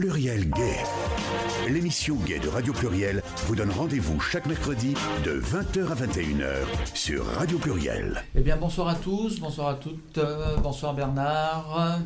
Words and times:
Pluriel 0.00 0.48
Gay. 0.48 0.78
L'émission 1.68 2.14
Gay 2.24 2.38
de 2.38 2.48
Radio 2.48 2.72
Pluriel 2.72 3.22
vous 3.44 3.54
donne 3.54 3.70
rendez-vous 3.70 4.18
chaque 4.18 4.46
mercredi 4.46 4.94
de 5.26 5.38
20h 5.38 5.88
à 5.88 5.94
21h 5.94 6.64
sur 6.94 7.26
Radio 7.26 7.58
Pluriel. 7.58 8.24
Eh 8.34 8.40
bien, 8.40 8.56
bonsoir 8.56 8.88
à 8.88 8.94
tous, 8.94 9.38
bonsoir 9.40 9.68
à 9.68 9.74
toutes, 9.74 10.16
euh, 10.16 10.56
bonsoir 10.56 10.94
Bernard. 10.94 11.98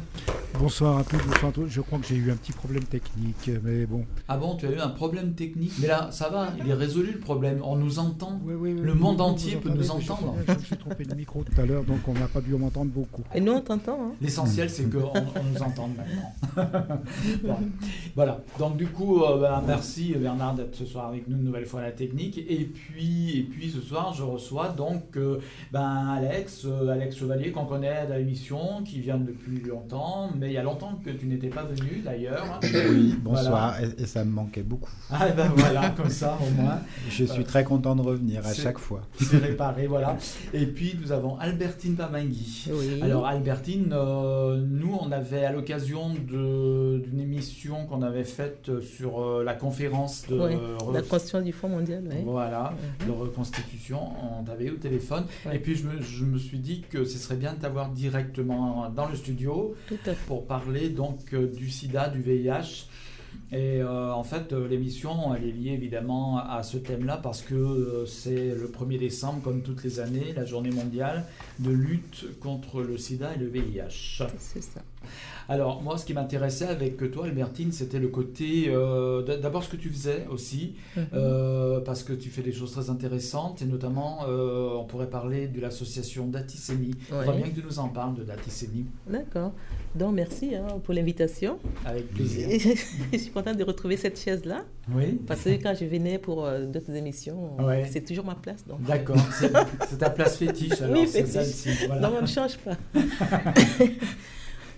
Bonsoir 0.58 0.98
à 0.98 1.04
tous, 1.04 1.18
bonsoir 1.26 1.50
à 1.50 1.52
tous. 1.52 1.68
Je 1.68 1.80
crois 1.80 1.98
que 1.98 2.06
j'ai 2.06 2.14
eu 2.14 2.30
un 2.30 2.36
petit 2.36 2.52
problème 2.52 2.84
technique, 2.84 3.50
mais 3.64 3.86
bon. 3.86 4.04
Ah 4.28 4.36
bon, 4.36 4.54
tu 4.54 4.66
as 4.66 4.70
eu 4.70 4.78
un 4.78 4.88
problème 4.88 5.34
technique? 5.34 5.72
Mais 5.80 5.88
là, 5.88 6.08
ça 6.12 6.28
va, 6.28 6.48
il 6.62 6.70
est 6.70 6.74
résolu 6.74 7.12
le 7.12 7.18
problème. 7.18 7.60
On 7.64 7.74
nous 7.74 7.98
entend. 7.98 8.40
Oui, 8.44 8.54
oui, 8.54 8.72
oui, 8.72 8.80
le 8.80 8.92
oui, 8.92 8.98
monde 8.98 9.16
oui, 9.16 9.26
entier 9.26 9.56
peut 9.56 9.70
nous 9.70 9.90
entendre. 9.90 10.36
Je, 10.46 10.52
je 10.52 10.58
me 10.58 10.64
suis 10.64 10.76
trompé 10.76 11.04
de 11.04 11.14
micro 11.14 11.42
tout 11.42 11.60
à 11.60 11.66
l'heure, 11.66 11.82
donc 11.82 11.98
on 12.06 12.12
n'a 12.14 12.28
pas 12.28 12.40
dû 12.40 12.54
m'entendre 12.54 12.90
beaucoup. 12.92 13.22
Et 13.34 13.40
nous, 13.40 13.52
on 13.52 13.60
t'entend. 13.60 13.98
Hein 14.00 14.12
L'essentiel, 14.20 14.70
c'est 14.70 14.84
qu'on 14.84 15.12
on 15.12 15.52
nous 15.52 15.62
entende 15.62 15.90
maintenant. 15.96 16.86
Voilà. 18.14 18.40
Donc, 18.58 18.76
du 18.76 18.86
coup, 18.86 19.24
euh, 19.24 19.40
ben, 19.40 19.62
merci 19.66 20.14
Bernard 20.16 20.54
d'être 20.54 20.76
ce 20.76 20.86
soir 20.86 21.08
avec 21.08 21.26
nous 21.26 21.36
une 21.36 21.44
nouvelle 21.44 21.66
fois 21.66 21.80
à 21.80 21.84
la 21.84 21.92
technique. 21.92 22.38
Et 22.38 22.64
puis, 22.64 23.38
et 23.38 23.42
puis 23.42 23.70
ce 23.70 23.80
soir, 23.80 24.14
je 24.14 24.22
reçois 24.22 24.68
donc 24.68 25.16
euh, 25.16 25.40
ben, 25.72 26.14
Alex, 26.16 26.64
euh, 26.64 26.88
Alex 26.88 27.16
Chevalier, 27.16 27.50
qu'on 27.50 27.66
connaît 27.66 27.88
à 27.88 28.18
l'émission, 28.18 28.82
qui 28.84 29.00
vient 29.00 29.18
depuis 29.18 29.60
longtemps. 29.60 30.30
Mais 30.38 30.43
il 30.48 30.52
y 30.52 30.58
a 30.58 30.62
longtemps 30.62 30.98
que 31.04 31.10
tu 31.10 31.26
n'étais 31.26 31.48
pas 31.48 31.64
venu 31.64 32.00
d'ailleurs. 32.04 32.60
Oui, 32.62 33.14
Voilà. 33.24 33.40
bonsoir, 33.42 33.80
et, 33.82 34.02
et 34.02 34.06
ça 34.06 34.24
me 34.24 34.30
manquait 34.30 34.62
beaucoup. 34.62 34.90
Ah 35.10 35.28
ben 35.30 35.50
voilà, 35.56 35.90
comme 35.90 36.10
ça 36.10 36.38
au 36.40 36.50
moins. 36.60 36.78
Je 37.10 37.24
suis 37.24 37.44
très 37.44 37.64
content 37.64 37.94
de 37.96 38.02
revenir 38.02 38.46
à 38.46 38.52
chaque 38.54 38.78
fois. 38.78 39.02
C'est 39.20 39.38
réparé, 39.38 39.86
voilà. 39.86 40.16
Et 40.52 40.66
puis 40.66 40.96
nous 41.00 41.12
avons 41.12 41.36
Albertine 41.38 41.94
Pamangui. 41.96 42.66
Oui. 42.72 43.00
Alors 43.02 43.26
Albertine, 43.26 43.90
euh, 43.92 44.60
nous 44.66 44.96
on 45.00 45.10
avait 45.12 45.44
à 45.44 45.52
l'occasion 45.52 46.10
de- 46.14 46.98
d'une 47.04 47.20
émission 47.20 47.86
qu'on 47.86 48.02
avait 48.02 48.24
faite 48.24 48.70
sur 48.80 49.20
euh, 49.22 49.44
la 49.44 49.54
conférence 49.54 50.24
de 50.28 50.38
euh, 50.38 50.48
la 50.92 51.02
constitution 51.02 51.40
du 51.42 51.52
Fonds 51.52 51.68
mondial, 51.68 52.02
oui. 52.10 52.16
voilà, 52.24 52.74
Mhm. 53.00 53.06
de 53.08 53.12
reconstitution, 53.12 53.98
on 54.38 54.42
t'avait 54.44 54.66
eu 54.66 54.70
au 54.72 54.76
téléphone. 54.76 55.24
Ouais. 55.46 55.56
Et 55.56 55.58
puis 55.58 55.76
je 55.76 55.84
me, 55.86 56.00
je 56.00 56.24
me 56.24 56.38
suis 56.38 56.58
dit 56.58 56.82
que 56.90 57.04
ce 57.04 57.18
serait 57.18 57.36
bien 57.36 57.52
de 57.52 57.58
t'avoir 57.58 57.90
directement 57.90 58.90
dans 58.94 59.06
le 59.08 59.14
studio 59.16 59.74
Tout 59.88 59.94
à 60.06 60.10
fait. 60.10 60.26
pour 60.26 60.33
parler 60.42 60.88
donc 60.88 61.32
euh, 61.32 61.46
du 61.46 61.70
sida, 61.70 62.08
du 62.08 62.22
VIH. 62.22 62.86
Et 63.52 63.80
euh, 63.82 64.12
en 64.12 64.22
fait, 64.22 64.52
euh, 64.52 64.66
l'émission, 64.66 65.34
elle 65.34 65.44
est 65.44 65.52
liée 65.52 65.72
évidemment 65.72 66.38
à 66.38 66.62
ce 66.62 66.76
thème-là 66.76 67.18
parce 67.18 67.42
que 67.42 68.04
c'est 68.06 68.54
le 68.54 68.68
1er 68.68 68.98
décembre, 68.98 69.42
comme 69.42 69.62
toutes 69.62 69.84
les 69.84 70.00
années, 70.00 70.32
la 70.34 70.44
journée 70.44 70.70
mondiale 70.70 71.24
de 71.58 71.70
lutte 71.70 72.38
contre 72.40 72.82
le 72.82 72.96
sida 72.96 73.34
et 73.34 73.38
le 73.38 73.46
VIH. 73.46 74.22
C'est 74.38 74.62
ça. 74.62 74.82
Alors, 75.48 75.82
moi, 75.82 75.98
ce 75.98 76.04
qui 76.06 76.14
m'intéressait 76.14 76.66
avec 76.66 77.10
toi, 77.12 77.26
Albertine, 77.26 77.70
c'était 77.72 77.98
le 77.98 78.08
côté. 78.08 78.64
euh, 78.68 79.22
D'abord, 79.42 79.62
ce 79.62 79.68
que 79.68 79.76
tu 79.76 79.90
faisais 79.90 80.26
aussi, 80.30 80.74
Mhm. 80.96 81.04
euh, 81.14 81.80
parce 81.80 82.02
que 82.02 82.12
tu 82.14 82.30
fais 82.30 82.40
des 82.42 82.52
choses 82.52 82.72
très 82.72 82.88
intéressantes, 82.88 83.60
et 83.60 83.66
notamment, 83.66 84.20
euh, 84.28 84.70
on 84.74 84.84
pourrait 84.84 85.10
parler 85.10 85.46
de 85.48 85.60
l'association 85.60 86.26
Datissémie. 86.28 86.92
Il 87.10 87.14
Ouais. 87.14 87.36
bien 87.36 87.50
que 87.50 87.60
tu 87.60 87.62
nous 87.66 87.78
en 87.78 87.88
parles 87.88 88.14
de 88.14 88.22
Datissémie, 88.24 88.86
D'accord. 89.08 89.52
Donc, 89.94 90.14
merci 90.14 90.54
hein, 90.54 90.66
pour 90.82 90.94
l'invitation. 90.94 91.58
avec 91.84 92.08
plaisir. 92.14 92.48
je 93.12 93.18
suis 93.18 93.30
contente 93.30 93.56
de 93.58 93.64
retrouver 93.64 93.96
cette 93.96 94.18
chaise-là. 94.18 94.62
Oui 94.94 95.20
Parce 95.26 95.42
que 95.42 95.50
quand 95.62 95.74
je 95.78 95.84
venais 95.84 96.18
pour 96.18 96.44
euh, 96.46 96.64
d'autres 96.66 96.92
émissions, 96.94 97.56
Ouais. 97.62 97.88
c'est 97.92 98.00
toujours 98.04 98.24
ma 98.24 98.34
place. 98.34 98.64
D'accord, 98.80 99.16
c'est 99.88 99.98
ta 99.98 100.10
place 100.10 100.36
fétiche 100.38 100.80
alors, 100.80 100.98
Oui, 100.98 101.06
c'est 101.06 101.24
fétiche. 101.24 101.86
Voilà. 101.86 102.00
non, 102.08 102.16
on 102.18 102.22
ne 102.22 102.26
change 102.26 102.56
pas. 102.58 102.76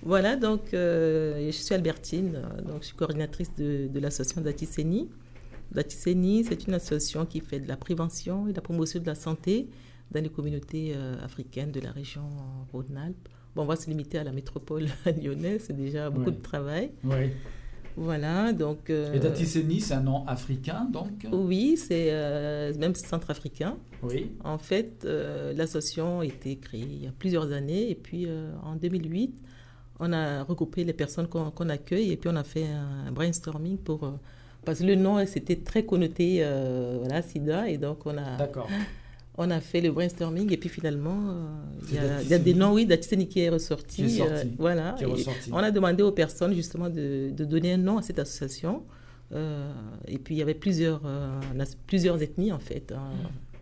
voilà, 0.06 0.36
donc 0.36 0.72
euh, 0.72 1.46
je 1.46 1.50
suis 1.50 1.74
Albertine, 1.74 2.36
euh, 2.36 2.62
donc 2.62 2.78
je 2.82 2.86
suis 2.88 2.96
coordinatrice 2.96 3.54
de, 3.56 3.88
de 3.88 4.00
l'association 4.00 4.40
Datissénie. 4.40 5.08
Datissénie, 5.72 6.44
c'est 6.44 6.66
une 6.66 6.74
association 6.74 7.26
qui 7.26 7.40
fait 7.40 7.60
de 7.60 7.68
la 7.68 7.76
prévention 7.76 8.46
et 8.46 8.50
de 8.52 8.56
la 8.56 8.62
promotion 8.62 9.00
de 9.00 9.06
la 9.06 9.14
santé 9.16 9.68
dans 10.12 10.22
les 10.22 10.28
communautés 10.28 10.92
euh, 10.96 11.16
africaines 11.24 11.72
de 11.72 11.80
la 11.80 11.90
région 11.90 12.22
Rhône-Alpes. 12.72 13.28
Bon, 13.54 13.62
on 13.62 13.66
va 13.66 13.76
se 13.76 13.88
limiter 13.90 14.18
à 14.18 14.24
la 14.24 14.32
métropole 14.32 14.86
lyonnaise, 15.22 15.64
c'est 15.66 15.76
déjà 15.76 16.08
beaucoup 16.10 16.30
Oui. 16.30 16.36
de 16.36 16.42
travail. 16.42 16.90
Oui. 17.04 17.30
Voilà, 17.98 18.52
donc... 18.52 18.90
euh, 18.90 19.14
Et 19.14 19.18
Datissénie, 19.18 19.80
c'est 19.80 19.94
un 19.94 20.02
nom 20.02 20.24
africain, 20.26 20.86
donc? 20.92 21.26
Oui, 21.32 21.76
c'est 21.78 22.08
euh, 22.10 22.72
même 22.78 22.94
centrafricain. 22.94 23.76
Oui. 24.02 24.32
En 24.44 24.58
fait, 24.58 25.04
euh, 25.06 25.54
l'association 25.54 26.20
a 26.20 26.26
été 26.26 26.56
créée 26.58 26.82
il 26.88 27.02
y 27.04 27.06
a 27.06 27.12
plusieurs 27.18 27.50
années 27.52 27.90
et 27.90 27.94
puis 27.94 28.28
en 28.62 28.76
2008, 28.76 29.34
on 30.00 30.12
a 30.12 30.42
regroupé 30.44 30.84
les 30.84 30.92
personnes 30.92 31.26
qu'on 31.28 31.68
accueille 31.68 32.12
et 32.12 32.16
puis 32.16 32.28
on 32.32 32.36
a 32.36 32.44
fait 32.44 32.66
un 32.66 33.10
brainstorming 33.12 33.78
pour... 33.78 34.04
euh, 34.04 34.10
parce 34.64 34.80
que 34.80 34.84
le 34.84 34.94
nom, 34.96 35.24
c'était 35.26 35.56
très 35.56 35.84
connoté, 35.84 36.38
euh, 36.40 36.96
voilà, 37.00 37.22
SIDA, 37.22 37.68
et 37.70 37.78
donc 37.78 38.04
on 38.04 38.16
a, 38.18 38.36
D'accord. 38.36 38.68
on 39.38 39.50
a 39.50 39.60
fait 39.60 39.80
le 39.80 39.92
brainstorming 39.92 40.52
et 40.52 40.56
puis 40.56 40.68
finalement, 40.68 41.30
euh, 41.30 41.46
il 41.88 41.94
y, 41.94 41.98
a- 42.34 42.36
y 42.36 42.40
des 42.40 42.52
noms, 42.54 42.72
oui, 42.72 42.84
Datissénie 42.84 43.28
qui 43.28 43.40
est 43.40 43.48
ressorti. 43.48 43.96
Qui 43.96 44.04
est 44.04 44.18
sorti, 44.18 44.32
euh, 44.48 44.50
voilà. 44.58 44.92
Qui 44.98 45.04
est 45.04 45.08
Et 45.08 45.10
ressorti. 45.12 45.50
on 45.52 45.58
a 45.58 45.70
demandé 45.70 46.02
aux 46.02 46.12
personnes 46.12 46.52
justement 46.54 46.90
de, 46.90 47.30
de 47.30 47.44
donner 47.44 47.72
un 47.74 47.78
nom 47.78 47.98
à 47.98 48.02
cette 48.02 48.18
association. 48.18 48.82
Et 50.06 50.18
puis 50.18 50.36
il 50.36 50.38
y 50.38 50.42
avait 50.42 50.54
plusieurs, 50.54 51.00
plusieurs 51.88 52.22
ethnies 52.22 52.52
en 52.52 52.60
fait 52.60 52.92
hein, 52.92 53.10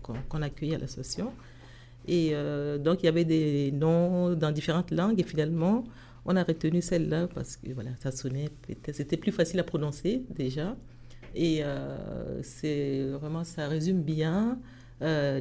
qu'on 0.02 0.12
qu'on 0.28 0.42
accueillait 0.42 0.74
à 0.74 0.78
l'association. 0.78 1.32
Et 2.06 2.34
donc 2.80 3.02
il 3.02 3.06
y 3.06 3.08
avait 3.08 3.24
des 3.24 3.72
noms 3.72 4.34
dans 4.34 4.50
différentes 4.52 4.90
langues 4.90 5.18
et 5.20 5.22
finalement 5.22 5.84
on 6.26 6.36
a 6.36 6.42
retenu 6.42 6.80
celle-là 6.80 7.28
parce 7.28 7.56
que 7.56 7.72
voilà, 7.72 7.90
ça 8.02 8.10
sonnait, 8.10 8.48
c'était 8.92 9.16
plus 9.16 9.32
facile 9.32 9.60
à 9.60 9.64
prononcer 9.64 10.24
déjà. 10.30 10.76
Et 11.34 11.64
euh, 11.64 12.42
c'est 12.42 13.02
vraiment, 13.08 13.44
ça 13.44 13.66
résume 13.68 14.02
bien 14.02 14.58
euh, 15.02 15.40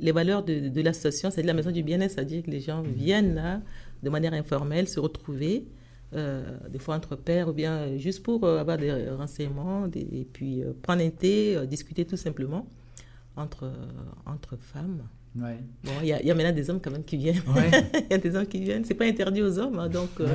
les 0.00 0.12
valeurs 0.12 0.42
de, 0.42 0.80
l'association, 0.80 1.30
c'est 1.30 1.42
de 1.42 1.46
la 1.46 1.54
maison 1.54 1.70
du 1.70 1.82
bien-être, 1.82 2.12
c'est-à-dire 2.12 2.42
que 2.42 2.50
les 2.50 2.60
gens 2.60 2.82
viennent 2.82 3.34
là 3.34 3.60
de 4.02 4.10
manière 4.10 4.32
informelle 4.32 4.88
se 4.88 4.98
retrouver, 4.98 5.66
euh, 6.14 6.58
des 6.70 6.78
fois 6.78 6.96
entre 6.96 7.16
pairs 7.16 7.48
ou 7.48 7.52
bien 7.52 7.96
juste 7.98 8.22
pour 8.22 8.46
avoir 8.46 8.78
des 8.78 9.10
renseignements 9.10 9.86
et 9.94 10.26
puis 10.32 10.62
prendre 10.82 11.02
un 11.02 11.10
thé, 11.10 11.66
discuter 11.66 12.04
tout 12.04 12.16
simplement 12.16 12.66
entre 13.36 13.70
femmes. 14.58 15.02
Ouais. 15.38 15.58
Bon, 15.84 15.90
il 16.02 16.06
y, 16.06 16.08
y 16.08 16.30
a 16.30 16.34
maintenant 16.34 16.52
des 16.52 16.70
hommes 16.70 16.80
quand 16.80 16.90
même 16.90 17.04
qui 17.04 17.16
viennent. 17.16 17.42
Ouais. 17.54 17.70
Il 17.94 18.06
y 18.10 18.14
a 18.14 18.18
des 18.18 18.34
hommes 18.36 18.46
qui 18.46 18.60
viennent. 18.60 18.84
C'est 18.84 18.94
pas 18.94 19.04
interdit 19.06 19.42
aux 19.42 19.58
hommes, 19.58 19.78
hein, 19.78 19.88
donc 19.88 20.10
euh, 20.20 20.26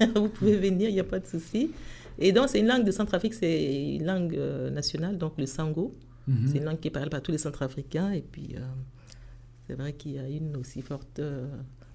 Ouais. 0.00 0.06
vous 0.14 0.28
pouvez 0.28 0.56
venir, 0.56 0.88
il 0.88 0.94
n'y 0.94 1.00
a 1.00 1.04
pas 1.04 1.18
de 1.18 1.26
souci. 1.26 1.70
Et 2.18 2.32
donc, 2.32 2.48
c'est 2.48 2.60
une 2.60 2.66
langue 2.66 2.84
de 2.84 2.90
Centrafrique, 2.90 3.34
c'est 3.34 3.94
une 3.96 4.04
langue 4.04 4.34
euh, 4.36 4.68
nationale, 4.70 5.16
donc 5.16 5.34
le 5.38 5.46
sango. 5.46 5.94
Mhm. 6.28 6.46
C'est 6.48 6.58
une 6.58 6.64
langue 6.64 6.78
qui 6.80 6.88
est 6.88 6.90
parlée 6.90 7.08
par 7.10 7.22
tous 7.22 7.32
les 7.32 7.38
Centrafricains. 7.38 8.12
Et 8.12 8.20
puis, 8.22 8.54
euh, 8.56 8.60
c'est 9.66 9.74
vrai 9.74 9.92
qu'il 9.94 10.12
y 10.12 10.18
a 10.18 10.28
une 10.28 10.56
aussi 10.56 10.82
forte 10.82 11.20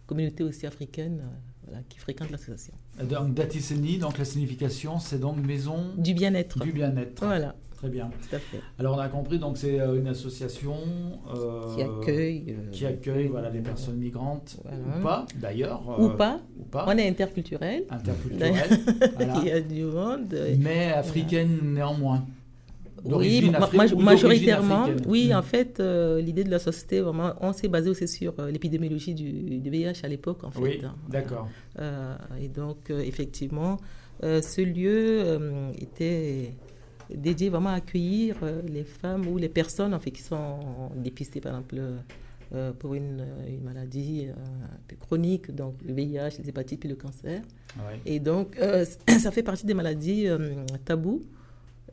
communauté 0.07 0.43
aussi 0.43 0.65
africaine 0.65 1.21
voilà, 1.65 1.81
qui 1.89 1.99
fréquente 1.99 2.29
l'association. 2.31 2.73
Donc 3.09 3.33
Datissénie, 3.33 3.97
donc 3.97 4.17
la 4.17 4.25
signification, 4.25 4.99
c'est 4.99 5.19
donc 5.19 5.37
maison 5.43 5.93
Du 5.97 6.13
bien-être. 6.13 6.59
du 6.59 6.71
bien-être. 6.71 7.25
Voilà, 7.25 7.55
Très 7.77 7.89
bien. 7.89 8.09
tout 8.29 8.35
à 8.35 8.39
fait. 8.39 8.59
Alors 8.79 8.95
on 8.95 8.99
a 8.99 9.07
compris, 9.09 9.37
donc 9.37 9.57
c'est 9.57 9.79
euh, 9.79 9.95
une 9.99 10.07
association 10.07 10.75
euh, 11.35 11.75
Qui 11.75 11.81
accueille. 11.83 12.43
euh, 12.49 12.71
qui 12.71 12.85
accueille 12.85 13.27
voilà, 13.27 13.49
les 13.49 13.59
personnes 13.59 13.97
migrantes 13.97 14.57
Voilà. 14.63 14.77
ou 14.97 15.01
pas 15.03 15.25
d'ailleurs. 15.35 15.81
Ou 15.99 16.09
pas. 16.09 16.39
Ou 16.59 16.63
pas. 16.63 16.85
On 16.87 16.97
est 16.97 17.07
interculturel. 17.07 17.83
Interculturelle. 17.89 18.79
voilà. 19.17 19.33
Il 19.41 19.47
y 19.47 19.51
a 19.51 19.61
du 19.61 19.83
monde. 19.83 20.35
Mais 20.59 20.91
africaine 20.93 21.59
néanmoins. 21.63 22.25
Oui, 23.03 23.51
ma- 23.51 23.69
majoritairement. 23.97 24.87
Oui, 25.07 25.29
Mm. 25.29 25.35
en 25.37 25.41
fait, 25.43 25.79
euh, 25.79 26.19
l'idée 26.21 26.43
de 26.43 26.49
la 26.49 26.57
société, 26.57 27.01
vraiment, 27.01 27.33
on 27.39 27.53
s'est 27.53 27.67
basé 27.67 27.87
aussi 27.87 28.07
sur 28.07 28.33
euh, 28.39 28.49
l'épidémiologie 28.49 29.13
du, 29.13 29.59
du 29.59 29.69
VIH 29.69 29.99
à 30.03 30.07
l'époque, 30.07 30.43
en 30.43 30.49
fait. 30.49 30.59
Oui, 30.59 30.79
hein. 30.83 30.95
d'accord. 31.07 31.47
Euh, 31.79 32.15
et 32.41 32.47
donc, 32.47 32.89
effectivement, 32.89 33.77
ce 34.23 34.61
lieu 34.61 35.23
était 35.79 36.53
dédié 37.13 37.49
vraiment 37.49 37.69
à 37.69 37.73
accueillir 37.75 38.37
euh, 38.43 38.61
les 38.67 38.83
femmes 38.83 39.27
ou 39.27 39.37
les 39.37 39.49
personnes 39.49 39.93
en 39.93 39.99
fait, 39.99 40.11
qui 40.11 40.21
sont 40.21 40.59
dépistées, 40.95 41.41
par 41.41 41.53
exemple, 41.53 41.81
euh, 42.53 42.71
pour 42.73 42.93
une, 42.93 43.25
une 43.47 43.63
maladie 43.63 44.27
euh, 44.27 44.95
chronique, 44.99 45.53
donc 45.53 45.75
le 45.85 45.93
VIH, 45.93 46.37
les 46.39 46.49
hépatites 46.49 46.79
puis 46.79 46.89
le 46.89 46.95
cancer. 46.95 47.41
Ouais. 47.77 47.99
Et 48.05 48.19
donc, 48.19 48.57
euh, 48.59 48.85
ça 49.19 49.31
fait 49.31 49.43
partie 49.43 49.65
des 49.65 49.73
maladies 49.73 50.27
euh, 50.27 50.55
tabous. 50.85 51.21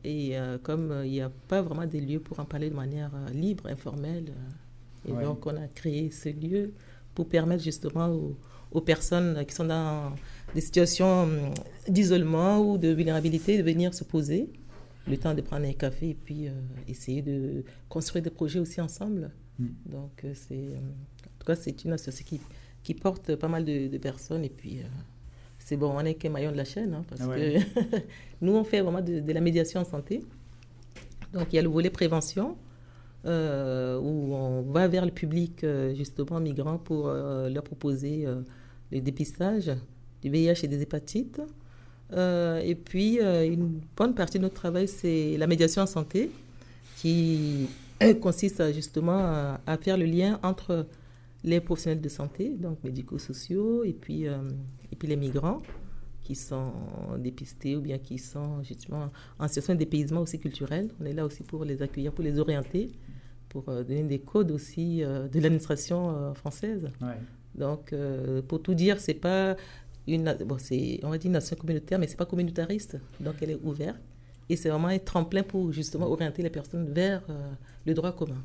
Et 0.05 0.37
euh, 0.37 0.57
comme 0.61 0.91
euh, 0.91 1.05
il 1.05 1.11
n'y 1.13 1.21
a 1.21 1.31
pas 1.47 1.61
vraiment 1.61 1.85
des 1.85 2.01
lieux 2.01 2.19
pour 2.19 2.39
en 2.39 2.45
parler 2.45 2.69
de 2.69 2.75
manière 2.75 3.11
euh, 3.15 3.31
libre, 3.33 3.67
informelle, 3.67 4.25
euh, 4.29 5.09
et 5.09 5.11
Ouais. 5.13 5.23
donc 5.23 5.45
on 5.45 5.55
a 5.57 5.67
créé 5.67 6.11
ce 6.11 6.29
lieu 6.29 6.73
pour 7.15 7.27
permettre 7.27 7.63
justement 7.63 8.07
aux, 8.09 8.37
aux 8.71 8.81
personnes 8.81 9.43
qui 9.45 9.53
sont 9.53 9.65
dans 9.65 10.13
des 10.55 10.61
situations 10.61 11.23
hum, 11.23 11.53
d'isolement 11.87 12.59
ou 12.59 12.77
de 12.77 12.89
vulnérabilité 12.89 13.57
de 13.57 13.63
venir 13.63 13.93
se 13.93 14.03
poser, 14.03 14.49
le 15.07 15.17
temps 15.17 15.33
de 15.33 15.41
prendre 15.41 15.65
un 15.65 15.73
café 15.73 16.09
et 16.09 16.13
puis 16.13 16.47
euh, 16.47 16.51
essayer 16.87 17.21
de 17.21 17.63
construire 17.89 18.23
des 18.23 18.29
projets 18.29 18.59
aussi 18.59 18.79
ensemble. 18.81 19.31
Mm. 19.59 19.65
Donc, 19.85 20.23
euh, 20.23 20.31
c'est, 20.33 20.55
euh, 20.55 20.77
en 20.77 21.39
tout 21.39 21.45
cas, 21.45 21.55
c'est 21.55 21.83
une 21.83 21.93
association 21.93 22.25
qui, 22.25 22.41
qui 22.83 22.93
porte 22.93 23.35
pas 23.35 23.47
mal 23.47 23.65
de, 23.65 23.87
de 23.87 23.97
personnes 23.97 24.43
et 24.43 24.49
puis 24.49 24.79
euh, 24.79 24.83
c'est 25.59 25.77
bon, 25.77 25.91
on 25.95 25.99
est 26.01 26.15
qu'un 26.15 26.29
maillon 26.29 26.51
de 26.51 26.57
la 26.57 26.65
chaîne, 26.65 26.93
hein, 26.93 27.05
parce 27.07 27.21
Ah 27.21 27.27
ouais. 27.27 27.59
que 27.81 27.97
nous, 28.41 28.53
on 28.53 28.63
fait 28.63 28.81
vraiment 28.81 29.01
de, 29.01 29.19
de 29.19 29.33
la 29.33 29.41
médiation 29.41 29.81
en 29.81 29.85
santé. 29.85 30.23
Donc, 31.33 31.47
il 31.51 31.55
y 31.55 31.59
a 31.59 31.61
le 31.61 31.69
volet 31.69 31.89
prévention, 31.89 32.57
euh, 33.25 33.97
où 33.99 34.33
on 34.35 34.61
va 34.61 34.87
vers 34.87 35.05
le 35.05 35.11
public, 35.11 35.65
justement, 35.95 36.39
migrant, 36.39 36.77
pour 36.77 37.07
leur 37.07 37.63
proposer 37.63 38.27
le 38.91 39.01
dépistage 39.01 39.71
du 40.21 40.29
VIH 40.29 40.63
et 40.63 40.67
des 40.67 40.83
hépatites. 40.83 41.41
Euh, 42.11 42.59
et 42.59 42.75
puis, 42.75 43.19
euh, 43.19 43.45
une 43.45 43.81
bonne 43.95 44.13
partie 44.13 44.37
de 44.37 44.43
notre 44.43 44.55
travail, 44.55 44.87
c'est 44.87 45.37
la 45.37 45.47
médiation 45.47 45.83
en 45.83 45.87
santé, 45.87 46.29
qui 46.97 47.67
consiste 48.21 48.73
justement 48.73 49.19
à, 49.19 49.61
à 49.65 49.77
faire 49.77 49.97
le 49.97 50.05
lien 50.05 50.39
entre 50.43 50.85
les 51.43 51.59
professionnels 51.59 52.01
de 52.01 52.09
santé, 52.09 52.49
donc 52.57 52.83
médico-sociaux, 52.83 53.83
et 53.83 53.93
puis, 53.93 54.27
euh, 54.27 54.37
et 54.91 54.95
puis 54.95 55.07
les 55.07 55.15
migrants 55.15 55.61
qui 56.23 56.35
sont 56.35 56.71
dépistés 57.19 57.75
ou 57.75 57.81
bien 57.81 57.97
qui 57.97 58.17
sont 58.17 58.63
justement 58.63 59.09
en 59.39 59.47
situation 59.49 59.73
de 59.73 59.79
dépaysement 59.79 60.21
aussi 60.21 60.39
culturel. 60.39 60.89
On 61.01 61.05
est 61.05 61.11
là 61.11 61.25
aussi 61.25 61.43
pour 61.43 61.65
les 61.65 61.81
accueillir, 61.81 62.13
pour 62.13 62.23
les 62.23 62.39
orienter, 62.39 62.93
pour 63.49 63.63
donner 63.63 64.03
des 64.03 64.19
codes 64.19 64.51
aussi 64.51 64.99
de 65.01 65.39
l'administration 65.41 66.33
française. 66.33 66.89
Ouais. 67.01 67.17
Donc, 67.55 67.93
euh, 67.93 68.41
pour 68.41 68.61
tout 68.61 68.73
dire, 68.73 68.99
c'est 68.99 69.13
pas 69.13 69.55
une, 70.07 70.35
bon, 70.45 70.57
on 71.03 71.09
va 71.09 71.17
dire 71.17 71.27
une 71.27 71.31
nation 71.31 71.55
communautaire, 71.55 71.99
mais 71.99 72.07
c'est 72.07 72.17
pas 72.17 72.25
communautariste. 72.25 72.97
Donc, 73.19 73.35
elle 73.41 73.51
est 73.51 73.59
ouverte. 73.63 74.01
Et 74.49 74.55
c'est 74.55 74.69
vraiment 74.69 74.89
un 74.89 74.99
tremplin 74.99 75.43
pour 75.43 75.71
justement 75.71 76.07
orienter 76.07 76.43
les 76.43 76.49
personnes 76.49 76.91
vers 76.91 77.21
euh, 77.29 77.51
le 77.85 77.93
droit 77.93 78.11
commun. 78.11 78.43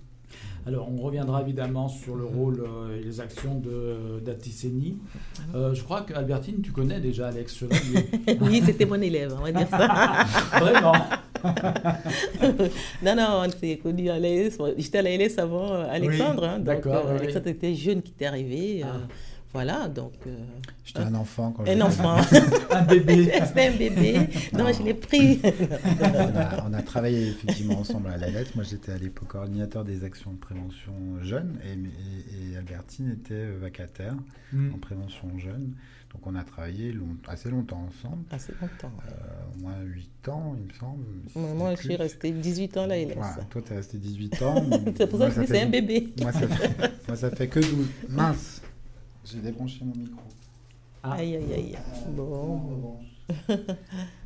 Alors, 0.66 0.90
on 0.90 0.98
reviendra 0.98 1.40
évidemment 1.40 1.88
sur 1.88 2.14
le 2.14 2.24
rôle 2.24 2.60
euh, 2.60 2.98
et 2.98 3.02
les 3.02 3.20
actions 3.20 3.54
de 3.54 4.20
d'Atiseni. 4.20 4.98
Euh, 5.54 5.72
je 5.72 5.82
crois 5.82 6.02
que 6.02 6.12
Albertine, 6.12 6.60
tu 6.60 6.72
connais 6.72 7.00
déjà 7.00 7.28
Alex 7.28 7.56
Chevalier. 7.56 8.06
oui, 8.40 8.62
c'était 8.64 8.84
mon 8.84 9.00
élève, 9.00 9.34
on 9.38 9.44
va 9.44 9.52
dire 9.52 9.68
ça. 9.68 10.26
Vraiment. 10.60 10.92
non, 13.02 13.16
non, 13.16 13.42
on 13.46 13.50
s'est 13.50 13.78
connus 13.82 14.10
à 14.10 14.18
l'ALS. 14.18 14.58
J'étais 14.76 14.98
à 14.98 15.02
l'ALS 15.02 15.38
avant 15.38 15.72
euh, 15.72 15.86
Alexandre. 15.90 16.42
Oui, 16.42 16.48
hein, 16.48 16.58
donc, 16.58 16.84
oui. 16.84 17.18
Alexandre 17.18 17.48
était 17.48 17.74
jeune 17.74 18.02
qui 18.02 18.12
était 18.12 18.26
arrivé. 18.26 18.82
Ah. 18.84 18.98
Voilà, 19.52 19.88
donc. 19.88 20.12
euh, 20.26 20.36
J'étais 20.84 21.00
un 21.00 21.14
enfant 21.14 21.52
quand 21.52 21.66
un 21.68 21.80
enfant. 21.80 22.16
Un 22.70 22.82
bébé. 22.84 23.30
C'était 23.46 23.68
un 23.68 23.76
bébé. 23.76 24.18
Non, 24.52 24.64
Non. 24.64 24.72
je 24.72 24.82
l'ai 24.82 24.94
pris. 24.94 25.40
on, 25.42 26.04
a, 26.38 26.64
on 26.68 26.72
a 26.74 26.82
travaillé 26.82 27.28
effectivement 27.28 27.80
ensemble 27.80 28.08
à 28.10 28.16
la 28.16 28.28
lettre. 28.30 28.52
Moi, 28.54 28.64
j'étais 28.64 28.92
à 28.92 28.98
l'époque 28.98 29.28
coordinateur 29.28 29.84
des 29.84 30.04
actions 30.04 30.32
de 30.32 30.36
prévention 30.38 30.92
jeunes 31.22 31.58
et, 31.64 31.72
et- 31.72 32.52
et 32.52 32.56
Albertine 32.56 33.10
était 33.12 33.34
euh, 33.34 33.58
vacataire 33.60 34.14
Mm. 34.52 34.74
en 34.74 34.78
prévention 34.78 35.38
jeune. 35.38 35.74
Donc, 36.14 36.26
on 36.26 36.34
a 36.34 36.42
travaillé 36.42 36.90
long- 36.92 37.18
assez 37.26 37.50
longtemps 37.50 37.86
ensemble, 37.86 38.22
Assez 38.30 38.52
longtemps. 38.58 38.90
euh, 39.10 39.12
au 39.54 39.60
moins 39.62 39.74
8 39.84 40.28
ans, 40.30 40.56
il 40.58 40.64
me 40.66 40.72
semble. 40.72 41.04
Moi, 41.36 41.54
moi, 41.54 41.74
je 41.74 41.82
suis 41.82 41.96
restée 41.96 42.30
18 42.30 42.78
ans 42.78 42.84
à 42.84 42.86
l'ALS. 42.86 43.12
Voilà, 43.14 43.34
toi, 43.50 43.60
tu 43.66 43.72
es 43.74 43.76
resté 43.76 43.98
18 43.98 44.40
ans. 44.42 44.64
C'est 44.96 45.06
pour 45.06 45.18
ça 45.18 45.30
que 45.30 45.44
c'est 45.46 45.60
un 45.60 45.68
bébé. 45.68 46.08
Moi 46.22 46.32
ça, 46.32 46.48
fait, 46.48 46.90
moi, 47.06 47.16
ça 47.16 47.30
fait 47.30 47.48
que 47.48 47.60
12. 47.60 47.86
Mince 48.08 48.62
J'ai 49.30 49.40
débranché 49.40 49.84
mon 49.84 49.94
micro. 49.94 50.22
Ah. 51.02 51.12
Aïe, 51.12 51.36
aïe, 51.36 51.52
aïe. 51.52 51.78
Bon, 52.08 52.98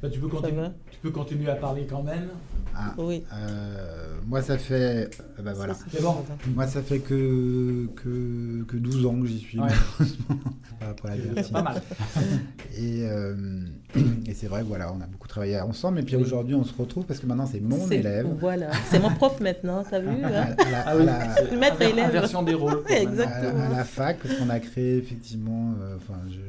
Bah, 0.02 0.08
tu, 0.10 0.18
peux 0.20 0.28
continuer, 0.28 0.60
va 0.60 0.72
tu 0.90 0.98
peux 1.00 1.10
continuer 1.10 1.50
à 1.50 1.54
parler 1.56 1.86
quand 1.88 2.02
même. 2.02 2.28
Ah, 2.74 2.94
Oui. 2.98 3.22
euh, 3.34 4.16
moi, 4.26 4.40
ça 4.42 4.56
fait. 4.58 5.10
euh, 5.38 5.42
bah, 5.42 5.52
voilà. 5.54 5.74
Ça, 5.74 5.84
C'est 5.92 6.02
bon. 6.02 6.16
Moi, 6.54 6.66
ça 6.66 6.82
fait 6.82 7.00
que, 7.00 7.86
que, 7.96 8.62
que 8.66 8.76
12 8.76 9.06
ans 9.06 9.20
que 9.20 9.26
j'y 9.26 9.38
suis, 9.38 9.58
Ouais. 9.60 9.66
malheureusement. 9.68 10.38
Pas 11.52 11.62
mal. 11.62 11.80
Et, 12.76 13.02
euh, 13.04 13.60
et 14.26 14.34
c'est 14.34 14.46
vrai 14.48 14.62
voilà, 14.64 14.92
on 14.92 15.00
a 15.00 15.06
beaucoup 15.06 15.28
travaillé 15.28 15.60
ensemble. 15.60 16.00
Et 16.00 16.02
puis 16.02 16.16
Oui. 16.16 16.22
aujourd'hui, 16.22 16.54
on 16.54 16.64
se 16.64 16.72
retrouve 16.76 17.04
parce 17.04 17.20
que 17.20 17.26
maintenant, 17.26 17.46
c'est 17.46 17.60
mon 17.60 17.88
élève. 17.90 18.26
Voilà. 18.40 18.70
C'est 18.90 18.98
mon 18.98 19.10
prof 19.10 19.38
maintenant, 19.40 19.84
t'as 19.88 20.00
vu 20.00 20.08
hein 20.08 20.22
à 20.24 20.30
la, 20.70 20.80
Ah 20.84 20.88
à 20.90 20.94
la- 20.94 21.56
Maître 21.56 21.80
élève. 21.82 22.06
inversion 22.06 22.42
des 22.42 22.54
rôles. 22.54 22.82
quand 22.82 22.90
même. 22.94 23.08
Exact. 23.10 23.30
à 23.32 23.42
la- 23.42 23.66
à 23.66 23.68
la 23.76 23.84
fac, 23.84 24.18
parce 24.20 24.34
qu'on 24.36 24.48
a 24.50 24.58
créé 24.58 24.96
effectivement, 24.96 25.74
euh, 25.80 25.96
enfin, 25.98 26.18
je- 26.28 26.40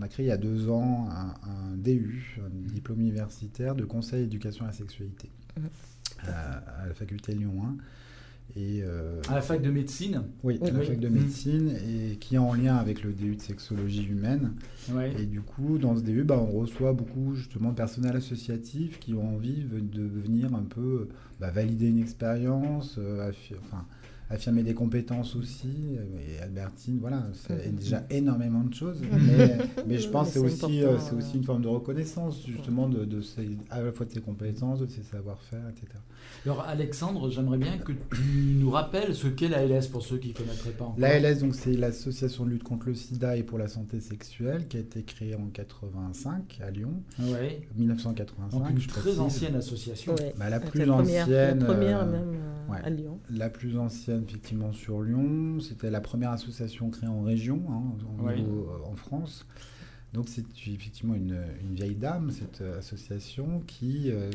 on 0.00 0.02
a 0.02 0.08
créé 0.08 0.26
il 0.26 0.28
y 0.28 0.32
a 0.32 0.36
deux 0.38 0.68
ans 0.70 1.08
un, 1.10 1.34
un 1.48 1.76
DU, 1.76 2.40
un 2.44 2.72
diplôme 2.72 3.00
universitaire 3.00 3.74
de 3.74 3.84
conseil 3.84 4.24
éducation 4.24 4.64
à 4.64 4.68
la 4.68 4.72
sexualité, 4.74 5.28
Mhm. 5.58 5.68
à, 6.28 6.82
à 6.82 6.86
la 6.86 6.94
faculté 6.94 7.34
Lyon 7.34 7.52
1. 7.64 7.76
Et 8.56 8.80
euh, 8.82 9.20
À 9.28 9.36
la 9.36 9.42
fac 9.42 9.62
de 9.62 9.70
médecine. 9.70 10.22
oui, 10.42 10.58
à 10.60 10.70
la 10.72 10.80
Oui. 10.80 10.86
fac 10.86 10.98
de 10.98 11.08
médecine, 11.08 11.70
et 11.86 12.16
qui 12.16 12.34
est 12.34 12.38
en 12.38 12.52
lien 12.54 12.76
avec 12.76 13.04
le 13.04 13.12
DU 13.12 13.36
de 13.36 13.40
sexologie 13.40 14.04
humaine. 14.06 14.54
Ouais. 14.92 15.12
Et 15.20 15.26
du 15.26 15.40
coup, 15.40 15.78
dans 15.78 15.96
ce 15.96 16.02
DU, 16.02 16.24
bah, 16.24 16.36
on 16.40 16.46
reçoit 16.58 16.92
beaucoup 16.92 17.34
justement 17.36 17.70
de 17.70 17.76
personnel 17.76 18.16
associatif 18.16 18.98
qui 18.98 19.14
ont 19.14 19.34
envie 19.36 19.62
de 19.64 20.02
venir 20.02 20.52
un 20.54 20.64
peu 20.64 21.08
bah, 21.38 21.50
valider 21.52 21.88
une 21.88 22.00
expérience, 22.00 22.96
euh, 22.98 23.30
enfin, 23.60 23.86
affirmer 24.30 24.62
des 24.62 24.74
compétences 24.74 25.34
aussi. 25.36 25.68
Et 26.38 26.40
Albertine, 26.42 26.98
voilà, 27.00 27.24
c'est 27.34 27.74
déjà 27.74 28.04
énormément 28.10 28.62
de 28.62 28.72
choses. 28.72 29.00
Mhm. 29.02 29.08
Mais, 29.36 29.58
mais 29.86 29.98
je 29.98 30.08
pense 30.08 30.28
que 30.28 30.34
c'est 30.34 30.38
aussi, 30.38 30.58
c'est 30.80 30.84
euh, 30.84 30.96
aussi 30.96 31.14
ouais. 31.14 31.34
une 31.34 31.44
forme 31.44 31.62
de 31.62 31.68
reconnaissance 31.68 32.44
justement 32.46 32.88
de, 32.88 33.04
de 33.04 33.20
ses- 33.20 33.58
à 33.70 33.82
la 33.82 33.92
fois 33.92 34.06
de 34.06 34.12
ses 34.12 34.20
compétences, 34.20 34.78
de 34.80 34.86
ses 34.86 35.02
savoir-faire, 35.02 35.68
etc. 35.70 35.86
Alors, 36.46 36.60
Alexandre, 36.62 37.28
j'aimerais 37.30 37.58
bien 37.58 37.76
que 37.78 37.92
tu 37.92 38.54
nous 38.58 38.70
rappelles 38.70 39.14
ce 39.14 39.26
qu'est 39.26 39.48
la 39.48 39.64
LS 39.66 39.88
pour 39.88 40.02
ceux 40.02 40.18
qui 40.18 40.28
ne 40.28 40.32
connaîtraient 40.34 40.70
pas 40.70 40.84
encore. 40.84 40.98
L'ALS, 41.00 41.40
donc 41.40 41.54
c'est 41.54 41.74
l'association 41.74 42.44
de 42.44 42.50
lutte 42.50 42.62
contre 42.62 42.86
le 42.86 42.94
sida 42.94 43.36
et 43.36 43.42
pour 43.42 43.58
la 43.58 43.68
santé 43.68 44.00
sexuelle 44.00 44.68
qui 44.68 44.76
a 44.76 44.80
été 44.80 45.02
créée 45.02 45.34
en 45.34 45.46
85 45.48 46.60
à 46.64 46.70
Lyon, 46.70 47.02
Ouais. 47.18 47.62
1985. 47.76 48.58
Donc, 48.58 48.70
une 48.70 48.78
je 48.78 48.88
très 48.88 49.00
précise. 49.00 49.20
ancienne 49.20 49.54
association. 49.56 50.14
Ouais. 50.14 50.34
Bah, 50.38 50.50
la 50.50 50.60
plus 50.60 50.86
première, 50.86 51.24
ancienne, 51.24 51.58
La 51.58 51.64
première 51.64 52.00
euh, 52.02 52.06
même 52.12 52.28
euh, 52.68 52.72
ouais. 52.72 52.78
à 52.84 52.90
Lyon. 52.90 53.18
La 53.30 53.48
plus 53.50 53.76
ancienne, 53.78 54.19
effectivement, 54.28 54.72
sur 54.72 55.02
Lyon. 55.02 55.60
C'était 55.60 55.90
la 55.90 56.00
première 56.00 56.30
association 56.30 56.90
créée 56.90 57.08
en 57.08 57.22
région, 57.22 57.62
hein, 57.68 57.82
en, 58.18 58.28
euh, 58.28 58.42
en 58.84 58.96
France. 58.96 59.46
Donc, 60.12 60.28
c'est 60.28 60.44
effectivement 60.66 61.14
une, 61.14 61.38
une 61.62 61.74
vieille 61.74 61.94
dame, 61.94 62.30
cette 62.30 62.62
euh, 62.62 62.78
association, 62.78 63.62
qui, 63.66 64.10
euh, 64.10 64.30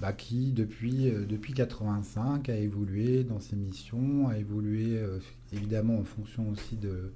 bah, 0.00 0.12
qui 0.12 0.52
depuis, 0.52 1.10
euh, 1.10 1.26
depuis 1.26 1.52
85, 1.52 2.48
a 2.48 2.56
évolué 2.56 3.22
dans 3.22 3.38
ses 3.38 3.56
missions, 3.56 4.28
a 4.28 4.38
évolué 4.38 4.96
euh, 4.96 5.18
évidemment 5.52 5.98
en 5.98 6.04
fonction 6.04 6.48
aussi 6.48 6.76
de, 6.76 7.12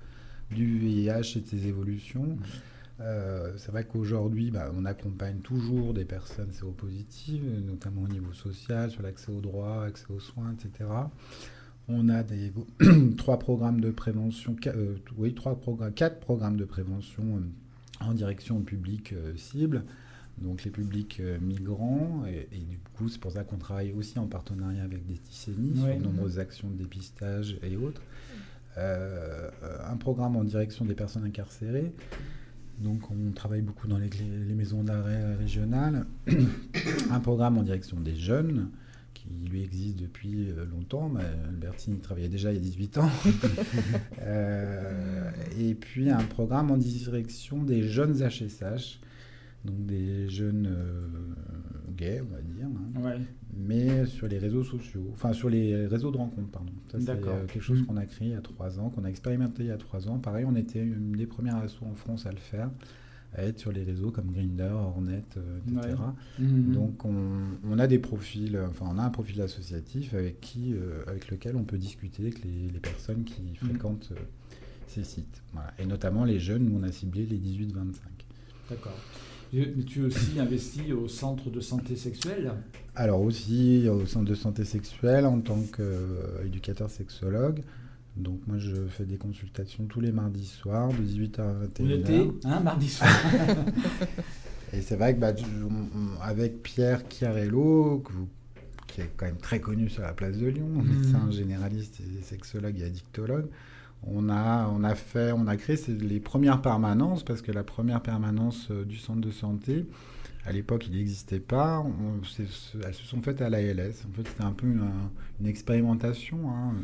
du 0.51 0.79
VIH 0.79 1.37
et 1.37 1.41
de 1.41 1.47
ses 1.47 1.67
évolutions. 1.67 2.37
Euh, 3.01 3.53
c'est 3.57 3.73
vrai 3.73 3.85
qu'aujourd'hui, 3.85 4.51
bah, 4.51 4.71
on 4.77 4.85
accompagne 4.85 5.39
toujours 5.39 5.95
des 5.95 6.05
personnes 6.05 6.53
séropositives, 6.53 7.45
notamment 7.67 8.03
au 8.03 8.09
niveau 8.09 8.33
social, 8.33 8.91
sur 8.91 9.03
l'accès 9.03 9.33
aux 9.33 9.41
droits, 9.41 9.85
accès 9.85 10.07
aux 10.11 10.21
soins, 10.21 10.53
etc. 10.53 10.89
On 11.89 12.09
a 12.09 12.23
des, 12.23 12.53
trois 13.17 13.39
programmes 13.39 13.81
de 13.81 13.91
prévention, 13.91 14.55
qua- 14.55 14.75
euh, 14.75 14.97
oui, 15.19 15.35
trois 15.35 15.55
programmes, 15.61 15.93
quatre 15.93 16.19
programmes 16.21 16.57
de 16.57 16.65
prévention 16.65 17.23
euh, 17.37 18.05
en 18.05 18.15
direction 18.15 18.57
au 18.57 18.61
public 18.61 19.13
euh, 19.13 19.33
cible, 19.37 19.85
donc 20.39 20.65
les 20.65 20.71
publics 20.71 21.21
migrants, 21.43 22.25
et, 22.27 22.49
et 22.57 22.59
du 22.59 22.79
coup, 22.97 23.09
c'est 23.09 23.21
pour 23.21 23.33
ça 23.33 23.45
qu'on 23.45 23.59
travaille 23.59 23.93
aussi 23.93 24.19
en 24.19 24.27
partenariat 24.27 24.83
avec 24.83 25.07
des 25.07 25.15
TICENI 25.15 25.73
Ouais. 25.81 25.93
sur 25.93 25.99
de 25.99 26.05
nombreuses 26.05 26.39
actions 26.39 26.69
de 26.71 26.77
dépistage 26.77 27.57
et 27.63 27.77
autres. 27.77 28.01
Un 28.77 29.97
programme 29.97 30.35
en 30.37 30.43
direction 30.45 30.85
des 30.85 30.95
personnes 30.95 31.25
incarcérées. 31.25 31.93
Donc 32.81 33.09
on 33.13 33.31
travaille 33.31 33.63
beaucoup 33.63 33.87
dans 33.87 33.99
les, 33.99 34.11
les 34.49 34.55
maisons 34.55 34.83
d'arrêt 34.83 35.37
régionales. 35.37 36.05
un 37.11 37.21
programme 37.21 37.57
en 37.59 37.63
direction 37.63 38.01
des 38.01 38.17
jeunes, 38.17 38.69
qui 39.27 39.49
lui 39.51 39.63
existe 39.63 39.97
depuis 39.99 40.51
euh, 40.51 40.65
longtemps. 40.67 41.09
Mais 41.09 41.23
Albertine 41.49 41.95
y 41.97 42.01
travaillait 42.01 42.29
déjà 42.29 42.53
il 42.53 42.57
y 42.57 42.59
a 42.59 42.63
18 42.63 42.99
ans. 42.99 43.11
Euh, 44.23 45.31
et 45.59 45.75
puis 45.75 46.11
un 46.11 46.23
programme 46.25 46.71
en 46.71 46.77
direction 46.77 47.63
des 47.63 47.83
jeunes 47.83 48.15
HSH, 48.15 49.01
donc 49.65 49.87
des 49.87 50.29
jeunes 50.29 50.67
euh, 50.71 51.07
gays, 51.97 52.23
on 52.23 52.35
va 52.35 52.41
dire, 52.41 52.67
hein, 52.67 53.01
Ouais. 53.03 53.19
mais 53.57 54.07
sur 54.07 54.27
les 54.29 54.39
réseaux 54.39 54.65
sociaux, 54.65 55.09
enfin 55.13 55.33
sur 55.33 55.49
les 55.51 55.87
réseaux 55.87 56.11
de 56.11 56.17
rencontres, 56.17 56.51
pardon. 56.51 56.73
Ça, 56.91 56.99
c'est 57.01 57.11
euh, 57.11 57.47
quelque 57.47 57.61
chose 57.63 57.81
Mhm. 57.81 57.87
qu'on 57.87 57.97
a 57.97 58.07
créé 58.07 58.29
il 58.29 58.33
y 58.33 58.37
a 58.37 58.41
trois 58.41 58.79
ans, 58.79 58.91
qu'on 58.91 59.05
a 59.05 59.09
expérimenté 59.09 59.65
il 59.65 59.69
y 59.69 59.73
a 59.73 59.77
trois 59.77 60.09
ans. 60.09 60.19
Pareil, 60.19 60.45
on 60.49 60.55
était 60.57 60.81
une 60.83 61.13
des 61.13 61.27
premières 61.27 61.57
assos 61.57 61.85
en 61.85 61.95
France 61.95 62.27
à 62.27 62.31
le 62.31 62.39
faire, 62.39 62.71
à 63.35 63.43
être 63.43 63.59
sur 63.59 63.73
les 63.73 63.83
réseaux 63.83 64.11
comme 64.11 64.31
Grindr, 64.33 64.73
Hornet, 64.75 65.23
euh, 65.37 65.59
etc. 65.81 65.97
Mhm. 66.39 66.73
Donc 66.73 67.05
on, 67.05 67.41
on 67.69 67.79
a 67.79 67.87
des 67.87 67.99
profils, 67.99 68.59
enfin 68.71 68.87
on 68.91 68.99
a 68.99 69.03
un 69.03 69.11
profil 69.11 69.41
associatif 69.43 70.15
avec 70.15 70.41
qui, 70.41 70.73
euh, 70.75 71.03
avec 71.07 71.31
lequel 71.31 71.57
on 71.57 71.65
peut 71.65 71.79
discuter 71.79 72.23
avec 72.23 72.45
les, 72.45 72.69
les 72.73 72.81
personnes 72.81 73.25
qui 73.25 73.43
Mhm. 73.43 73.71
fréquentent 73.71 74.11
euh, 74.13 74.21
ces 74.87 75.05
sites. 75.05 75.43
Voilà. 75.53 75.73
Et 75.79 75.87
notamment 75.87 76.25
les 76.25 76.39
jeunes, 76.39 76.69
où 76.69 76.79
on 76.79 76.83
a 76.85 76.93
ciblé 76.93 77.27
les 77.27 77.39
18-25. 77.39 77.97
D'accord. 78.71 78.97
Mais 79.53 79.85
tu 79.85 80.03
es 80.03 80.05
aussi 80.07 80.41
investi 80.41 80.93
au 80.93 81.07
centre 81.07 81.49
de 81.51 81.61
santé 81.61 81.95
sexuelle? 81.95 82.53
Alors 82.97 83.21
aussi 83.21 83.89
au 83.89 84.05
centre 84.07 84.25
de 84.29 84.35
santé 84.35 84.65
sexuelle 84.65 85.27
en 85.27 85.41
tant 85.41 85.61
qu'éducateur 85.77 86.91
sexologue. 86.91 87.61
Donc 88.17 88.41
moi 88.47 88.59
je 88.59 88.87
fais 88.89 89.05
des 89.05 89.17
consultations 89.17 89.85
tous 89.87 90.01
les 90.01 90.13
mardis 90.13 90.47
soirs 90.47 90.89
de 90.89 90.99
18h 91.03 91.41
à 91.41 91.53
21h. 91.53 91.81
Vous 91.81 91.87
notez, 91.87 92.33
hein, 92.45 92.61
mardi 92.61 92.89
soir. 92.89 93.11
Et 94.73 94.81
c'est 94.83 94.97
vrai 94.97 95.15
que 95.15 95.21
bah, 95.21 95.33
avec 96.23 96.63
Pierre 96.63 97.03
Chiarello, 97.09 98.03
que 98.07 98.13
vous- 98.13 98.29
qui 98.87 99.01
est 99.01 99.11
quand 99.17 99.27
même 99.27 99.37
très 99.39 99.61
connu 99.61 99.89
sur 99.89 100.03
la 100.03 100.13
place 100.13 100.37
de 100.39 100.47
Lyon, 100.47 100.69
Mhm. 100.69 100.85
médecin 100.97 101.31
généraliste 101.31 102.01
et 102.01 102.23
sexologue 102.23 102.79
et 102.81 102.85
addictologue, 102.85 103.47
on 104.07 104.29
a, 104.29 104.69
on 104.69 104.85
a 104.85 104.95
fait, 104.95 105.33
on 105.33 105.47
a 105.47 105.57
créé 105.57 105.77
les 105.89 106.21
premières 106.21 106.61
permanences 106.63 107.25
parce 107.25 107.41
que 107.43 107.51
la 107.53 107.65
première 107.65 108.01
permanence 108.03 108.69
euh, 108.71 108.85
du 108.85 108.97
centre 108.99 109.21
de 109.21 109.31
santé, 109.31 109.87
à 110.47 110.53
l'époque, 110.53 110.87
il 110.89 110.97
n'existait 110.97 111.41
pas. 111.41 111.81
On- 111.81 112.21
elles 112.85 112.95
se 112.95 113.05
sont 113.05 113.23
faites 113.23 113.41
à 113.43 113.49
l'ALS. 113.49 114.05
En 114.09 114.13
fait, 114.17 114.29
c'était 114.29 114.45
un 114.45 114.53
peu 114.53 114.67
une, 114.67 114.85
une 115.41 115.47
expérimentation 115.47 116.39
hein, 116.51 116.75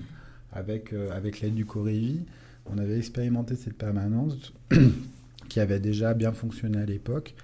avec, 0.52 0.92
euh, 0.92 1.11
avec 1.12 1.40
l'aide 1.40 1.54
du 1.54 1.64
Corévi. 1.66 2.21
On 2.66 2.78
avait 2.78 2.99
expérimenté 2.99 3.57
cette 3.57 3.75
permanence 3.76 4.52
qui 5.49 5.61
avait 5.61 5.80
déjà 5.80 6.14
bien 6.14 6.33
fonctionné 6.33 6.78
à 6.78 6.87
l'époque. 6.87 7.35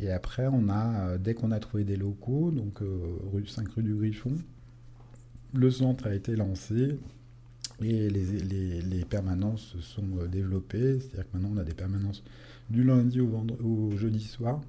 Et 0.00 0.10
après, 0.10 0.46
on 0.46 0.68
a, 0.68 1.08
euh, 1.10 1.18
dès 1.18 1.34
qu'on 1.34 1.50
a 1.50 1.58
trouvé 1.58 1.84
des 1.84 1.96
locaux, 1.96 2.50
donc 2.50 2.82
euh, 2.82 2.98
rue 3.32 3.46
5 3.46 3.68
rue 3.70 3.82
du 3.82 3.94
Griffon, 3.94 4.32
le 5.54 5.70
centre 5.70 6.06
a 6.06 6.14
été 6.14 6.36
lancé 6.36 6.98
et 7.82 8.10
les, 8.10 9.04
permanences 9.08 9.62
se 9.76 9.80
sont 9.80 10.06
développées. 10.30 10.98
C'est-à-dire 11.00 11.24
que 11.30 11.36
maintenant, 11.36 11.52
on 11.54 11.58
a 11.58 11.64
des 11.64 11.74
permanences 11.74 12.22
du 12.70 12.84
lundi 12.84 13.20
au, 13.20 13.28
vendre- 13.28 13.56
au 13.64 13.96
jeudi 13.96 14.22
soir, 14.22 14.60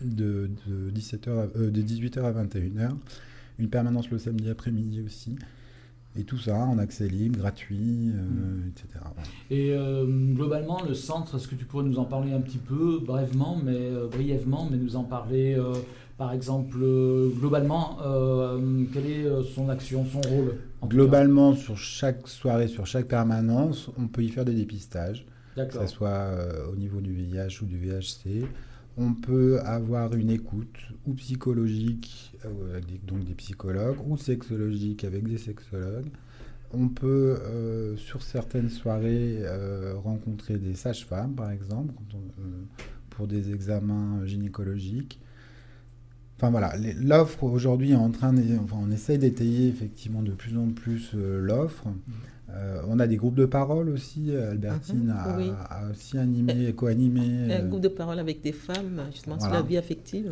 de, 0.00 0.48
de 0.66 0.90
17h 0.90 1.28
à- 1.38 1.46
de 1.70 1.82
18h 1.82 2.20
à 2.24 2.32
21h. 2.44 2.92
Une 3.58 3.68
permanence 3.68 4.10
le 4.10 4.18
samedi 4.18 4.48
après-midi 4.48 5.02
aussi. 5.02 5.36
Et 6.16 6.24
tout 6.24 6.36
ça 6.36 6.56
en 6.56 6.76
accès 6.78 7.08
libre, 7.08 7.38
gratuit, 7.38 8.10
euh, 8.14 8.68
etc. 8.68 8.86
Voilà. 9.02 9.28
Et 9.50 9.70
euh, 9.72 10.04
globalement, 10.34 10.82
le 10.86 10.92
centre, 10.94 11.36
est-ce 11.36 11.48
que 11.48 11.54
tu 11.54 11.64
pourrais 11.64 11.84
nous 11.84 11.98
en 11.98 12.04
parler 12.04 12.32
un 12.32 12.40
petit 12.42 12.58
peu, 12.58 12.98
brièvement, 12.98 13.58
mais 13.64 13.74
euh, 13.76 14.08
brièvement, 14.08 14.68
mais 14.70 14.76
nous 14.76 14.96
en 14.96 15.04
parler, 15.04 15.54
euh, 15.54 15.72
par 16.18 16.32
exemple, 16.34 16.76
euh, 16.82 17.30
globalement, 17.38 17.96
euh, 18.04 18.84
quelle 18.92 19.06
est 19.06 19.24
euh, 19.24 19.42
son 19.42 19.70
action, 19.70 20.04
son 20.04 20.20
rôle 20.28 20.56
Globalement, 20.84 21.54
sur 21.54 21.78
chaque 21.78 22.28
soirée, 22.28 22.68
sur 22.68 22.86
chaque 22.86 23.08
permanence, 23.08 23.88
on 23.98 24.06
peut 24.06 24.22
y 24.22 24.28
faire 24.28 24.44
des 24.44 24.54
dépistages, 24.54 25.24
que 25.56 25.72
ce 25.72 25.86
soit 25.86 26.08
euh, 26.08 26.70
au 26.70 26.76
niveau 26.76 27.00
du 27.00 27.12
VIH 27.14 27.62
ou 27.62 27.64
du 27.66 27.78
VHC. 27.78 28.44
On 28.98 29.14
peut 29.14 29.58
avoir 29.60 30.14
une 30.14 30.30
écoute 30.30 30.76
ou 31.06 31.14
psychologique, 31.14 32.34
euh, 32.44 32.76
avec 32.76 33.04
donc 33.06 33.24
des 33.24 33.34
psychologues, 33.34 33.96
ou 34.06 34.16
sexologique 34.18 35.04
avec 35.04 35.26
des 35.26 35.38
sexologues. 35.38 36.10
On 36.74 36.88
peut, 36.88 37.38
euh, 37.42 37.96
sur 37.96 38.22
certaines 38.22 38.68
soirées, 38.70 39.38
euh, 39.40 39.94
rencontrer 39.96 40.58
des 40.58 40.74
sages-femmes, 40.74 41.34
par 41.34 41.50
exemple, 41.50 41.94
pour 43.10 43.26
des 43.26 43.52
examens 43.52 44.24
gynécologiques. 44.26 45.20
Enfin 46.36 46.50
voilà, 46.50 46.74
l'offre 47.00 47.44
aujourd'hui 47.44 47.92
est 47.92 47.96
en 47.96 48.10
train, 48.10 48.32
de- 48.32 48.58
enfin, 48.58 48.76
on 48.80 48.90
essaye 48.90 49.18
d'étayer 49.18 49.68
effectivement 49.68 50.22
de 50.22 50.32
plus 50.32 50.56
en 50.58 50.68
plus 50.70 51.12
l'offre. 51.14 51.88
Euh, 52.54 52.82
on 52.88 52.98
a 52.98 53.06
des 53.06 53.16
groupes 53.16 53.34
de 53.34 53.46
parole 53.46 53.88
aussi. 53.88 54.30
Albertine 54.36 55.04
Mhm, 55.04 55.10
a, 55.10 55.36
oui. 55.38 55.50
a 55.70 55.90
aussi 55.90 56.18
animé, 56.18 56.72
co-animé. 56.74 57.20
Un 57.54 57.60
euh, 57.64 57.68
groupe 57.68 57.80
de 57.80 57.88
parole 57.88 58.18
avec 58.18 58.42
des 58.42 58.52
femmes, 58.52 59.00
justement, 59.12 59.38
sur 59.40 59.50
la 59.50 59.62
vie 59.62 59.78
affective. 59.78 60.26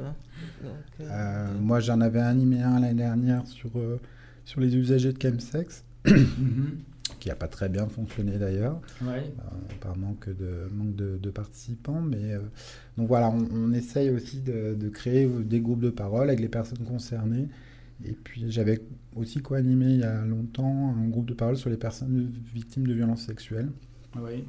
Donc, 0.63 0.73
euh, 1.01 1.05
euh, 1.11 1.47
moi, 1.61 1.81
j'en 1.81 2.01
avais 2.01 2.21
animé 2.21 2.61
un 2.63 2.79
l'année 2.81 2.95
dernière 2.95 3.47
sur, 3.47 3.71
euh, 3.77 3.99
sur 4.45 4.61
les 4.61 4.77
usagers 4.77 5.13
de 5.13 5.21
chemsex, 5.23 5.83
qui 7.21 7.29
n'a 7.29 7.35
pas 7.35 7.49
très 7.49 7.69
bien 7.69 7.87
fonctionné 7.87 8.37
d'ailleurs. 8.39 8.81
Ouais. 9.03 9.33
euh, 9.39 9.75
par 9.81 9.97
manque 9.97 10.29
de, 10.29 10.69
manque 10.75 10.95
de, 10.97 11.19
de 11.23 11.31
participants. 11.31 12.01
Mais, 12.03 12.35
euh, 12.35 12.41
donc 12.99 13.09
voilà, 13.09 13.31
on, 13.31 13.47
on 13.55 13.73
essaye 13.73 14.11
aussi 14.11 14.41
de, 14.41 14.75
de 14.79 14.89
créer 14.89 15.27
des 15.27 15.61
groupes 15.61 15.81
de 15.81 15.91
parole 15.91 16.29
avec 16.29 16.41
les 16.41 16.49
personnes 16.49 16.85
concernées. 16.87 17.49
Et 18.05 18.13
puis 18.13 18.51
j'avais 18.51 18.81
aussi 19.15 19.41
co-animé 19.41 19.87
il 19.87 20.01
y 20.01 20.05
a 20.05 20.25
longtemps 20.25 20.95
un 20.97 21.09
groupe 21.09 21.27
de 21.27 21.35
parole 21.35 21.57
sur 21.57 21.69
les 21.71 21.77
personnes 21.77 22.31
victimes 22.55 22.87
de 22.87 22.95
violences 22.95 23.27
sexuelles 23.27 23.69
Oui. 24.17 24.45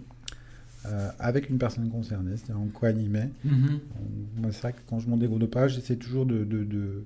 euh, 0.86 1.10
avec 1.20 1.50
une 1.50 1.58
personne 1.58 1.90
concernée, 1.90 2.38
c'est-à-dire 2.38 2.60
on 2.62 2.68
co-animait. 2.68 3.30
Mhm. 3.44 3.80
On- 4.00 4.42
Moi, 4.42 4.52
c'est 4.52 4.62
vrai 4.62 4.74
que 4.74 4.80
quand 4.88 5.00
je 5.00 5.10
monte 5.10 5.20
des 5.20 5.28
groupes 5.28 5.42
de 5.42 5.46
parole, 5.48 5.70
j'essaie 5.70 5.98
toujours 5.98 6.26
de, 6.26 6.44
de, 6.46 6.64
de- 6.64 7.04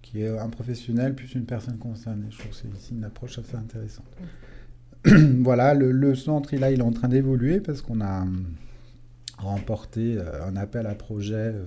qu'il 0.00 0.20
y 0.20 0.22
ait 0.24 0.38
un 0.38 0.48
professionnel 0.48 1.14
plus 1.14 1.34
une 1.34 1.44
personne 1.44 1.76
concernée. 1.78 2.26
Je 2.30 2.38
trouve 2.38 2.50
que 2.50 2.56
c'est 2.56 2.72
aussi 2.74 2.94
une 2.94 3.04
approche 3.04 3.38
assez 3.38 3.54
intéressante. 3.56 4.06
voilà, 5.40 5.74
le, 5.74 5.92
le 5.92 6.14
centre, 6.14 6.54
là, 6.56 6.70
il 6.70 6.80
est 6.80 6.82
en 6.82 6.92
train 6.92 7.08
d'évoluer 7.08 7.60
parce 7.60 7.82
qu'on 7.82 8.00
a 8.00 8.22
hum, 8.22 8.46
remporté 9.38 10.16
euh, 10.18 10.44
un 10.46 10.56
appel 10.56 10.86
à 10.86 10.94
projet 10.94 11.34
euh, 11.54 11.64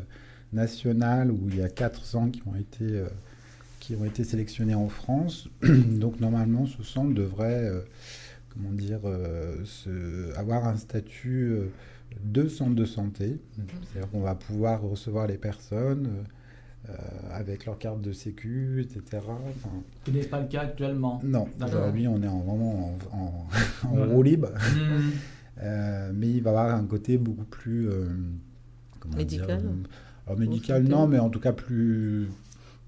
national 0.53 1.31
où 1.31 1.47
il 1.49 1.57
y 1.57 1.61
a 1.61 1.69
quatre 1.69 2.05
centres 2.05 2.31
qui 2.39 2.47
ont 2.47 2.55
été, 2.55 2.83
euh, 2.85 3.07
qui 3.85 3.95
ont 3.95 4.05
été 4.05 4.23
sélectionnés 4.23 4.73
en 4.75 4.89
France. 4.89 5.47
Donc, 5.63 6.19
normalement, 6.19 6.65
ce 6.65 6.81
centre 6.83 7.13
devrait, 7.13 7.65
euh, 7.69 7.81
comment 8.53 8.71
dire, 8.71 8.99
euh, 9.05 9.57
se- 9.65 10.35
avoir 10.37 10.65
un 10.67 10.77
statut 10.77 11.49
euh, 11.51 11.65
de 12.23 12.47
centre 12.47 12.73
de 12.75 12.85
santé. 12.85 13.37
C'est-à-dire 13.91 14.09
qu'on 14.09 14.21
va 14.21 14.33
pouvoir 14.35 14.81
recevoir 14.81 15.27
les 15.27 15.37
personnes 15.37 16.09
euh, 16.89 16.93
avec 17.31 17.65
leur 17.65 17.77
carte 17.77 18.01
de 18.01 18.11
sécu, 18.11 18.81
etc. 18.81 19.21
Enfin, 19.27 19.69
Ce 20.07 20.11
n'est 20.11 20.23
pas 20.23 20.39
le 20.41 20.47
cas 20.47 20.61
actuellement. 20.61 21.19
non, 21.23 21.47
aujourd'hui 21.65 22.07
on 22.07 22.21
est 22.23 22.27
en, 22.27 22.39
vraiment 22.39 22.97
en, 23.11 23.17
en- 23.17 23.47
en 23.87 23.95
Voilà. 23.95 24.13
roue 24.13 24.23
libre, 24.23 24.49
Mhm. 24.75 25.11
Euh, 25.63 26.11
mais 26.13 26.29
il 26.31 26.43
va 26.43 26.49
avoir 26.49 26.75
un 26.75 26.83
côté 26.85 27.17
beaucoup 27.17 27.45
plus 27.45 27.87
euh, 27.89 28.09
comment 28.99 29.15
Médical 29.15 29.47
dire, 29.61 29.69
euh, 29.69 30.27
alors 30.27 30.37
médical 30.39 30.83
non, 30.83 31.07
mais 31.07 31.17
en 31.17 31.29
tout 31.29 31.39
cas 31.39 31.53
plus 31.53 32.27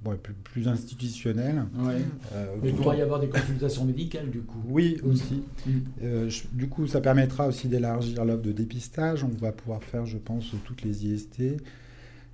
ouais, 0.05 0.15
plus, 0.17 0.33
plus 0.33 0.67
institutionnel. 0.67 1.65
Ouais. 1.77 2.01
Euh, 2.33 2.55
Mais 2.63 2.69
il 2.69 2.87
en- 2.87 2.93
y 2.93 3.01
avoir 3.01 3.19
des 3.19 3.29
consultations 3.29 3.85
médicales, 3.85 4.29
du 4.29 4.41
coup. 4.41 4.61
Oui, 4.67 4.97
aussi. 5.03 5.43
Mhm. 5.65 5.81
Euh, 6.03 6.29
je- 6.29 6.43
du 6.53 6.67
coup, 6.67 6.87
ça 6.87 7.01
permettra 7.01 7.47
aussi 7.47 7.67
d'élargir 7.67 8.23
l'offre 8.25 8.43
de 8.43 8.51
dépistage. 8.51 9.23
On 9.23 9.27
va 9.29 9.51
pouvoir 9.51 9.83
faire, 9.83 10.05
je 10.05 10.17
pense, 10.17 10.53
toutes 10.65 10.83
les 10.83 11.05
IST. 11.05 11.57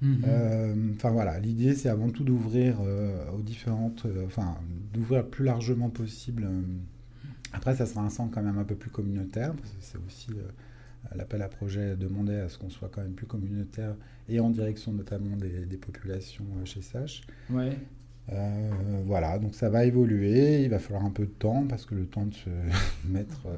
Mhm. 0.01 0.21
Euh, 0.27 0.75
Enfin 0.95 1.11
voilà, 1.11 1.39
l'idée 1.39 1.75
c'est 1.75 1.87
avant 1.89 2.09
tout 2.09 2.23
d'ouvrir 2.25 2.75
aux 2.81 3.41
différentes, 3.41 4.05
enfin 4.25 4.55
d'ouvrir 4.93 5.21
le 5.21 5.27
plus 5.29 5.45
largement 5.45 5.89
possible. 5.89 6.47
Après, 7.53 7.75
ça 7.75 7.85
sera 7.85 8.01
un 8.01 8.09
centre 8.09 8.31
quand 8.33 8.41
même 8.43 8.57
un 8.57 8.63
peu 8.65 8.75
plus 8.75 8.89
communautaire, 8.89 9.53
parce 9.53 9.69
que 9.69 9.77
c'est 9.79 9.97
aussi 10.05 10.27
l'appel 11.15 11.41
à 11.41 11.47
projet 11.47 11.95
demandait 11.95 12.39
à 12.39 12.49
ce 12.49 12.57
qu'on 12.57 12.69
soit 12.69 12.89
quand 12.91 13.01
même 13.01 13.13
plus 13.13 13.27
communautaire 13.27 13.95
et 14.29 14.39
en 14.39 14.49
direction 14.49 14.91
notamment 14.93 15.35
des, 15.37 15.65
des 15.65 15.77
populations 15.77 16.45
euh, 16.59 16.65
chez 16.65 16.81
Sach. 16.81 17.21
Ouais. 17.49 17.77
Euh, 18.31 18.71
voilà, 19.05 19.37
donc 19.37 19.53
ça 19.53 19.69
va 19.69 19.83
évoluer. 19.85 20.63
Il 20.63 20.69
va 20.69 20.79
falloir 20.79 21.03
un 21.03 21.09
peu 21.09 21.25
de 21.25 21.31
temps 21.31 21.65
parce 21.67 21.85
que 21.85 21.93
le 21.95 22.05
temps 22.05 22.25
de 22.25 22.33
se 22.33 22.49
mettre, 23.07 23.45
euh, 23.47 23.57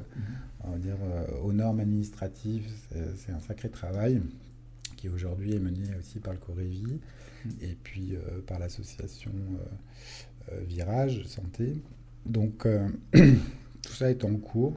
on 0.64 0.72
va 0.72 0.78
dire, 0.78 0.96
aux 1.44 1.52
normes 1.52 1.78
administratives, 1.80 2.66
c'est- 3.16 3.30
un 3.32 3.38
sacré 3.40 3.68
travail 3.70 4.20
qui 4.96 5.08
aujourd'hui 5.08 5.54
est 5.54 5.60
mené 5.60 5.82
aussi 6.00 6.18
par 6.18 6.32
le 6.32 6.38
Corévi 6.40 6.98
et 7.60 7.76
puis 7.82 8.14
euh, 8.16 8.40
par 8.46 8.58
l'association 8.58 9.30
euh, 10.50 10.60
Virage 10.66 11.24
Santé. 11.26 11.80
Donc 12.24 12.66
tout 13.12 13.92
ça 13.92 14.10
est 14.10 14.24
en 14.24 14.34
cours. 14.36 14.76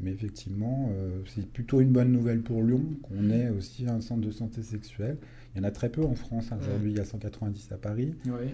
Mais 0.00 0.10
effectivement, 0.10 0.90
euh, 0.92 1.20
c'est 1.34 1.46
plutôt 1.46 1.80
une 1.80 1.92
bonne 1.92 2.10
nouvelle 2.10 2.40
pour 2.42 2.62
Lyon 2.62 2.82
qu'on 3.02 3.30
ait 3.30 3.48
aussi 3.50 3.86
un 3.86 4.00
centre 4.00 4.20
de 4.20 4.30
santé 4.32 4.62
sexuelle. 4.62 5.16
Il 5.54 5.58
y 5.58 5.64
en 5.64 5.68
a 5.68 5.70
très 5.70 5.90
peu 5.90 6.04
en 6.04 6.14
France. 6.14 6.46
hein. 6.50 6.58
Aujourd'hui, 6.60 6.90
il 6.92 6.96
y 6.96 7.00
a 7.00 7.04
190 7.04 7.70
à 7.72 7.76
Paris. 7.76 8.14
Ouais. 8.26 8.52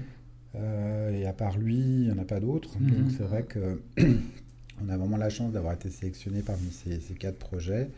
Euh, 0.57 1.11
et 1.12 1.26
à 1.26 1.33
part 1.33 1.59
lui, 1.59 1.76
il 1.78 2.00
n'y 2.04 2.11
en 2.11 2.18
a 2.18 2.25
pas 2.25 2.40
d'autres. 2.40 2.78
Mhm. 2.80 2.90
Donc 2.90 3.11
c'est 3.16 3.23
vrai 3.23 3.45
que 3.45 3.80
on 4.83 4.88
a 4.88 4.97
vraiment 4.97 5.16
la 5.16 5.30
chance 5.30 5.52
d'avoir 5.52 5.75
été 5.75 5.90
sélectionné 5.90 6.42
parmi 6.42 6.71
ces, 6.71 7.00
ces 7.00 7.14
quatre 7.14 7.38
projets. 7.38 7.90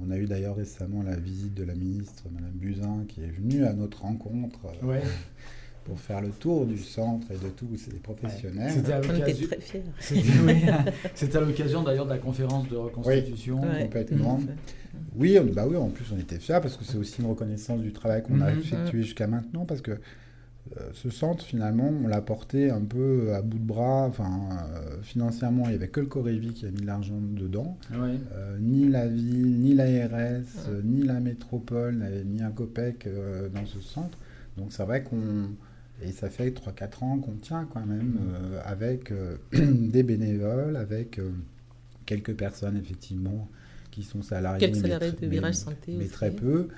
On 0.00 0.10
a 0.10 0.18
eu 0.18 0.26
d'ailleurs 0.26 0.56
récemment 0.56 1.02
la 1.02 1.16
visite 1.16 1.54
de 1.54 1.64
la 1.64 1.74
ministre, 1.74 2.24
Madame 2.32 2.52
Buzyn, 2.52 3.04
qui 3.08 3.20
est 3.22 3.30
venue 3.30 3.64
à 3.64 3.72
notre 3.72 4.02
rencontre 4.02 4.60
euh, 4.82 4.86
Ouais. 4.86 5.02
pour 5.84 5.98
faire 5.98 6.20
le 6.20 6.28
tour 6.28 6.64
du 6.66 6.78
centre 6.78 7.26
et 7.30 7.34
de 7.34 7.48
tous 7.56 7.76
ces 7.76 7.92
professionnels. 7.96 8.70
C'était 8.72 8.92
à 8.92 8.98
On 8.98 9.02
était 9.02 9.12
l'occasion- 9.18 9.46
très 9.48 9.60
fiers. 9.60 9.82
C'était 9.98 10.20
oui, 10.46 10.54
c'était 11.14 11.38
à 11.38 11.40
l'occasion 11.40 11.82
d'ailleurs 11.82 12.04
de 12.06 12.10
la 12.10 12.18
conférence 12.18 12.68
de 12.68 12.76
reconstitution. 12.76 13.60
Ouais, 13.62 13.82
complètement. 13.82 14.40
Oui, 15.16 15.38
on, 15.40 15.44
bah 15.52 15.64
oui, 15.68 15.76
en 15.76 15.88
plus 15.88 16.04
on 16.14 16.18
était 16.18 16.38
fiers 16.38 16.58
parce 16.62 16.76
que 16.76 16.84
c'est 16.84 16.98
aussi 16.98 17.20
une 17.20 17.28
reconnaissance 17.28 17.80
du 17.80 17.92
travail 17.92 18.22
qu'on 18.22 18.40
a 18.40 18.52
Mhm. 18.52 18.58
effectué 18.60 19.02
jusqu'à 19.02 19.26
maintenant 19.26 19.64
parce 19.64 19.80
que 19.80 19.92
euh, 19.92 20.88
ce 20.94 21.10
centre 21.10 21.44
finalement 21.44 21.92
on 22.04 22.06
l'a 22.08 22.20
porté 22.20 22.70
un 22.70 22.80
peu 22.82 23.34
à 23.34 23.42
bout 23.42 23.58
de 23.58 23.64
bras. 23.64 24.04
Enfin, 24.06 24.30
euh, 24.76 25.02
financièrement 25.02 25.64
il 25.64 25.70
n'y 25.70 25.74
avait 25.74 25.88
que 25.88 26.00
le 26.00 26.06
Corévi 26.06 26.52
qui 26.52 26.64
a 26.66 26.70
mis 26.70 26.80
de 26.82 26.86
l'argent 26.86 27.18
dedans. 27.20 27.76
Euh, 27.92 28.56
ni 28.60 28.88
la 28.88 29.08
ville, 29.08 29.58
ni 29.60 29.74
l'ARS, 29.74 30.68
euh, 30.68 30.80
ni 30.84 31.02
la 31.02 31.18
métropole 31.20 31.96
n'avaient 31.96 32.24
mis 32.24 32.40
un 32.42 32.50
copec 32.52 33.06
euh, 33.06 33.48
dans 33.48 33.66
ce 33.66 33.80
centre. 33.80 34.16
Donc 34.56 34.72
c'est 34.72 34.84
vrai 34.84 35.02
qu'on... 35.02 35.48
Et 36.04 36.12
ça 36.12 36.28
fait 36.30 36.50
3-4 36.50 37.04
ans 37.04 37.18
qu'on 37.18 37.32
tient 37.32 37.66
quand 37.72 37.84
même 37.86 38.18
euh, 38.20 38.60
avec 38.64 39.10
euh, 39.12 39.36
des 39.52 40.02
bénévoles, 40.02 40.76
avec 40.76 41.18
euh, 41.18 41.30
quelques 42.06 42.34
personnes, 42.34 42.76
effectivement, 42.76 43.48
qui 43.90 44.02
sont 44.02 44.22
salariés. 44.22 44.58
Quelques 44.66 44.82
salariés 44.82 45.12
de 45.20 45.26
Virage 45.26 45.54
Santé 45.54 45.92
Mais 45.96 46.04
aussi. 46.04 46.08
très 46.12 46.30
peu. 46.30 46.68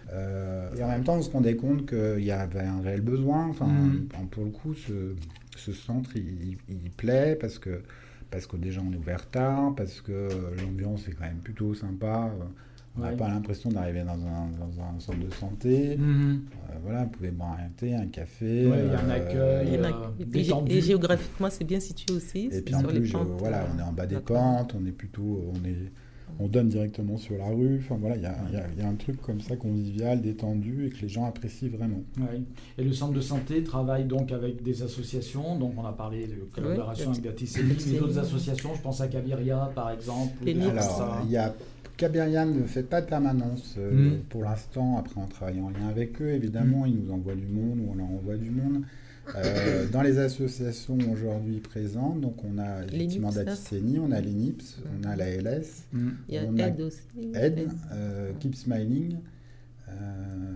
Et 0.76 0.82
en 0.82 0.88
même 0.88 1.04
temps, 1.04 1.16
on 1.16 1.22
se 1.22 1.30
rendait 1.30 1.56
compte 1.56 1.86
qu'il 1.86 2.24
y 2.24 2.30
avait 2.32 2.60
un 2.60 2.80
réel 2.80 3.00
besoin. 3.00 3.46
Enfin, 3.48 3.66
Mhm. 3.68 4.08
pour 4.30 4.44
le 4.44 4.50
coup, 4.50 4.74
ce, 4.74 5.14
ce 5.56 5.72
centre, 5.72 6.10
il, 6.16 6.56
il 6.68 6.90
plaît 6.90 7.36
parce 7.40 7.58
que, 7.58 7.80
parce 8.30 8.46
que 8.48 8.56
déjà 8.56 8.80
on 8.80 8.92
est 8.92 8.96
ouvert 8.96 9.30
tard, 9.30 9.74
parce 9.76 10.00
que 10.00 10.28
l'ambiance 10.60 11.06
est 11.08 11.12
quand 11.12 11.24
même 11.24 11.38
plutôt 11.38 11.72
sympa. 11.74 12.32
On 12.96 13.00
n'a 13.00 13.10
Ouais. 13.10 13.16
pas 13.16 13.28
l'impression 13.28 13.70
d'arriver 13.70 14.02
dans 14.02 14.12
un, 14.12 14.48
dans 14.58 14.80
un 14.80 15.00
centre 15.00 15.18
de 15.18 15.32
santé. 15.34 15.96
Mhm. 15.96 16.42
Euh, 16.70 16.74
voilà, 16.84 17.04
vous 17.04 17.10
pouvez 17.10 17.30
boire 17.32 17.56
un 17.58 17.68
thé, 17.76 17.92
un 17.94 18.06
café. 18.06 18.66
Ouais, 18.68 18.84
il 18.86 18.92
y 18.92 18.94
a 18.94 19.00
un 19.00 19.10
euh, 19.10 19.16
accueil, 19.16 19.76
euh, 19.78 19.90
et, 20.20 20.24
puis, 20.26 20.50
et 20.68 20.80
géographiquement, 20.80 21.48
c'est 21.50 21.64
bien 21.64 21.80
situé 21.80 22.14
aussi. 22.14 22.48
Et 22.52 22.60
puis 22.62 22.74
sur 22.74 22.88
en 22.88 22.92
les 22.92 23.00
plus, 23.00 23.10
pentes, 23.12 23.28
voilà, 23.38 23.62
euh, 23.62 23.66
on 23.74 23.78
est 23.80 23.82
en 23.82 23.92
bas 23.92 24.06
des 24.06 24.20
pentes, 24.20 24.76
on 24.80 24.86
est 24.86 24.92
plutôt, 24.92 25.44
on 25.52 25.64
est, 25.66 25.90
on 26.38 26.46
donne 26.46 26.68
directement 26.68 27.16
sur 27.16 27.36
la 27.36 27.46
rue. 27.46 27.78
Enfin 27.80 27.96
voilà, 28.00 28.16
il 28.16 28.22
y 28.22 28.26
a, 28.26 28.36
il 28.48 28.54
y 28.54 28.56
a- 28.58 28.66
il 28.76 28.82
y 28.82 28.86
a 28.86 28.88
un 28.88 28.94
truc 28.94 29.20
comme 29.22 29.40
ça 29.40 29.56
convivial, 29.56 30.20
détendu 30.22 30.86
et 30.86 30.90
que 30.90 31.02
les 31.02 31.08
gens 31.08 31.24
apprécient 31.26 31.68
vraiment. 31.70 32.02
Ouais. 32.18 32.42
Et 32.78 32.84
le 32.84 32.92
centre 32.92 33.12
de 33.12 33.20
santé 33.20 33.62
travaille 33.64 34.04
donc 34.04 34.30
avec 34.30 34.62
des 34.62 34.82
associations. 34.82 35.58
Donc 35.58 35.74
on 35.76 35.84
a 35.84 35.92
parlé 35.92 36.26
de 36.28 36.36
collaboration 36.54 37.10
Oui, 37.10 37.18
avec 37.18 37.24
la 37.26 37.32
TCI, 37.32 37.60
mais 37.92 37.98
d'autres 37.98 38.18
associations. 38.20 38.70
Je 38.74 38.80
pense 38.82 39.00
à 39.00 39.08
Caviria 39.08 39.70
par 39.74 39.90
exemple. 39.90 40.32
Alors, 40.48 41.22
il 41.24 41.30
y 41.32 41.36
a 41.36 41.52
Cabiria 41.96 42.44
ne 42.44 42.64
fait 42.64 42.82
pas 42.82 43.00
de 43.00 43.06
permanence 43.06 43.76
euh, 43.78 43.92
Mm. 44.16 44.22
pour 44.28 44.42
l'instant. 44.42 44.98
Après, 44.98 45.20
on 45.20 45.26
travaille 45.26 45.60
en 45.60 45.70
lien 45.70 45.88
avec 45.88 46.20
eux. 46.20 46.30
Évidemment, 46.30 46.86
ils 46.86 46.96
nous 46.96 47.12
envoient 47.12 47.34
du 47.36 47.46
monde 47.46 47.78
ou 47.80 47.90
on 47.92 47.94
leur 47.94 48.06
envoie 48.10 48.36
du 48.36 48.50
monde. 48.50 48.82
Euh, 49.36 49.86
dans 49.92 50.02
les 50.02 50.18
associations 50.18 50.98
aujourd'hui 51.12 51.60
présentes, 51.60 52.20
donc 52.20 52.44
on 52.44 52.58
a 52.58 52.84
effectivement. 52.84 53.30
Datiseni, 53.32 53.98
on 53.98 54.10
a 54.10 54.20
l'ENIPS, 54.20 54.78
on 55.00 55.08
a 55.08 55.16
la 55.16 55.30
LS, 55.30 55.84
Mm. 55.92 56.08
Il 56.28 56.34
y 56.34 56.38
a 56.38 56.44
On 56.44 56.58
a. 56.58 56.62
Aide, 57.34 57.68
euh, 57.92 58.32
Keep 58.40 58.54
Smiling, 58.54 59.16
euh, 59.88 60.52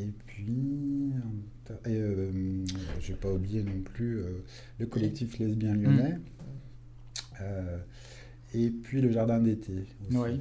et 0.00 0.06
puis, 0.26 1.12
et, 1.86 1.90
euh, 1.96 2.30
je 3.00 3.10
n'ai 3.12 3.18
pas 3.18 3.32
oublié 3.32 3.62
non 3.62 3.80
plus 3.82 4.18
euh, 4.18 4.44
le 4.78 4.86
collectif 4.86 5.38
lesbien 5.38 5.74
lyonnais, 5.74 6.18
euh, 7.40 7.78
et 8.54 8.70
puis 8.70 9.00
le 9.00 9.10
jardin 9.10 9.40
d'été. 9.40 9.72
aussi. 10.08 10.16
Oui. 10.16 10.40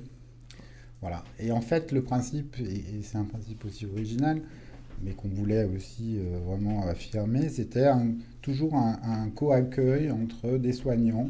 Voilà. 1.04 1.22
Et 1.38 1.52
en 1.52 1.60
fait, 1.60 1.92
le 1.92 2.02
principe, 2.02 2.56
et, 2.62 3.04
c'est 3.04 3.18
un 3.18 3.26
principe 3.26 3.66
aussi 3.66 3.86
original, 3.86 4.42
mais 5.04 5.12
qu'on 5.12 5.28
voulait 5.28 5.66
aussi 5.66 6.18
euh, 6.18 6.40
vraiment 6.46 6.88
affirmer, 6.88 7.50
c'était 7.50 7.90
toujours 8.42 8.74
un, 8.76 8.98
un 9.04 9.30
co-accueil 9.30 10.10
entre 10.12 10.58
des 10.58 10.72
soignants, 10.72 11.30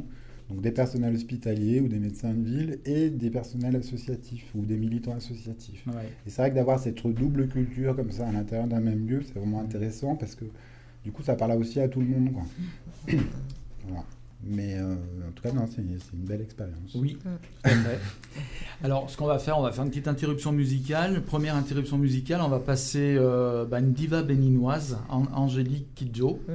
donc 0.52 0.62
des 0.62 0.72
personnels 0.72 1.16
hospitaliers 1.16 1.82
ou 1.82 1.88
des 1.88 1.98
médecins 1.98 2.36
de 2.36 2.44
ville, 2.44 2.80
et 2.86 3.10
des 3.10 3.32
personnels 3.32 3.76
associatifs 3.76 4.46
ou 4.54 4.62
des 4.62 4.78
militants 4.78 5.16
associatifs. 5.16 5.88
Ouais. 5.88 6.08
Et 6.28 6.30
c'est 6.30 6.44
vrai 6.44 6.52
que 6.52 6.56
d'avoir 6.56 6.80
cette 6.80 7.06
double 7.08 7.48
culture 7.48 7.96
comme 7.96 8.12
ça 8.12 8.28
à 8.28 8.32
l'intérieur 8.32 8.68
d'un 8.68 8.80
même 8.80 9.08
lieu, 9.08 9.24
c'est 9.24 9.40
vraiment 9.40 9.62
intéressant 9.62 10.16
parce 10.16 10.36
que 10.36 10.46
du 11.04 11.12
coup, 11.12 11.24
ça 11.24 11.36
parle 11.36 11.54
aussi 11.54 11.80
à 11.80 11.88
tout 11.88 12.00
le 12.00 12.08
monde. 12.08 12.32
Quoi. 12.32 12.44
Voilà. 13.86 14.06
Mais 14.46 14.76
euh, 14.78 14.96
en 15.28 15.32
tout 15.34 15.42
cas, 15.44 15.52
non, 15.54 15.66
c'est 15.74 15.82
une 15.82 15.98
belle 16.26 16.42
expérience. 16.42 16.94
Oui, 16.96 17.18
tout 17.22 17.30
à 17.64 17.70
fait. 17.70 18.00
Alors, 18.84 19.10
ce 19.10 19.16
qu'on 19.16 19.26
va 19.26 19.40
faire, 19.40 19.58
on 19.58 19.62
va 19.62 19.72
faire 19.72 19.84
une 19.86 19.90
petite 19.90 20.08
interruption 20.10 20.52
musicale. 20.52 21.22
Première 21.24 21.56
interruption 21.56 21.98
musicale, 21.98 22.42
on 22.42 22.50
va 22.50 22.60
passer 22.60 23.16
euh, 23.18 23.64
bah, 23.66 23.80
une 23.80 23.94
diva 23.94 24.22
béninoise, 24.22 24.98
An- 25.10 25.28
Angélique 25.34 25.96
Kidjo, 25.96 26.42
Mm. 26.48 26.52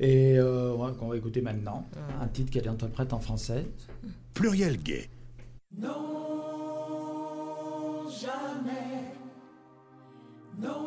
et 0.00 0.38
euh, 0.38 0.74
ouais, 0.74 0.90
qu'on 0.98 1.06
va 1.08 1.16
écouter 1.16 1.40
maintenant. 1.40 1.86
Ah. 1.96 2.24
Un 2.24 2.28
titre 2.28 2.50
qu'elle 2.50 2.68
interprète 2.68 3.12
en 3.12 3.20
français. 3.20 3.64
Pluriel 4.34 4.76
gay. 4.82 5.08
Non, 5.78 5.88
jamais. 8.10 9.12
Non, 10.60 10.80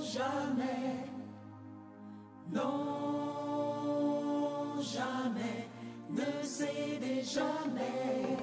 jamais. 0.00 1.04
Non, 2.52 3.05
jamais. 4.94 5.68
Ne 6.10 6.42
cédez 6.42 7.22
jamais. 7.22 8.36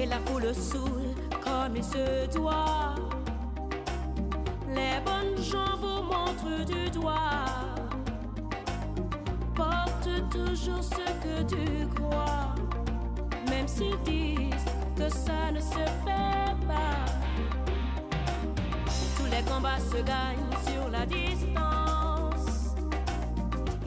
et 0.00 0.06
la 0.06 0.18
foule 0.26 0.54
saoule 0.54 1.14
comme 1.42 1.76
il 1.76 1.82
se 1.82 2.32
doit. 2.32 2.94
Les 4.68 5.00
bonnes 5.04 5.42
gens 5.42 5.76
vous 5.80 6.02
montrent 6.02 6.64
du 6.64 6.90
doigt. 6.90 7.46
Porte 9.54 10.08
toujours 10.30 10.82
ce 10.82 11.04
que 11.24 11.42
tu 11.48 11.86
crois, 11.96 12.54
même 13.50 13.66
s'ils 13.66 14.00
disent 14.02 14.64
que 14.96 15.08
ça 15.08 15.50
ne 15.52 15.60
se 15.60 15.84
fait 16.04 16.54
pas. 16.66 17.04
Tous 19.16 19.26
les 19.26 19.42
combats 19.50 19.80
se 19.80 19.96
gagnent 19.96 20.56
sur 20.64 20.90
la 20.90 21.04
distance. 21.06 21.67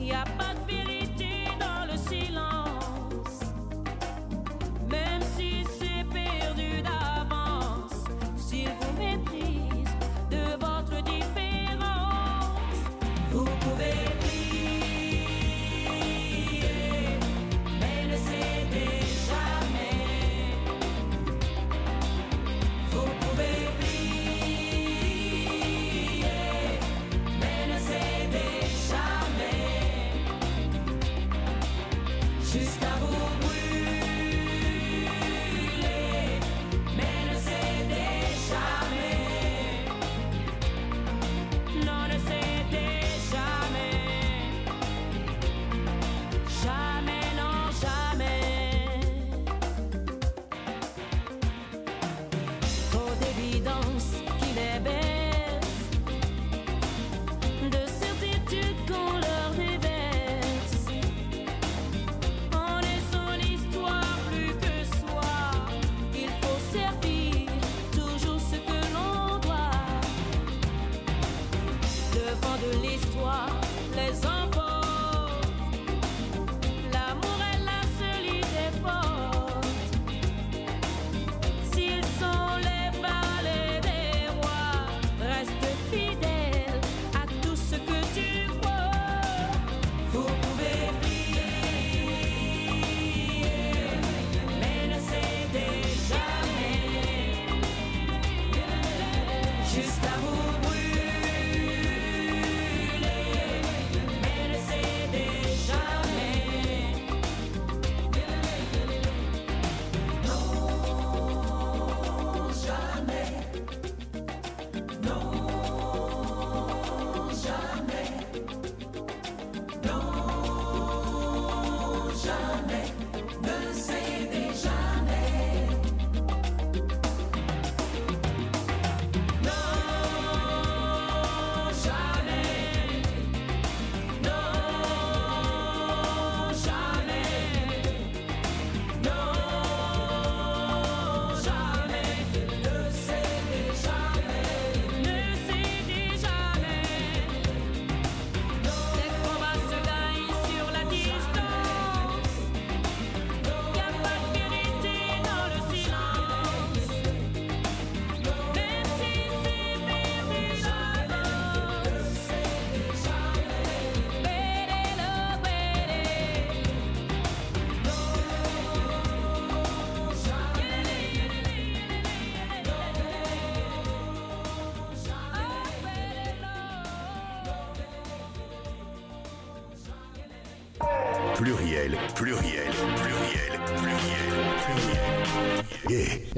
Y 0.02 0.10
a 0.10 0.51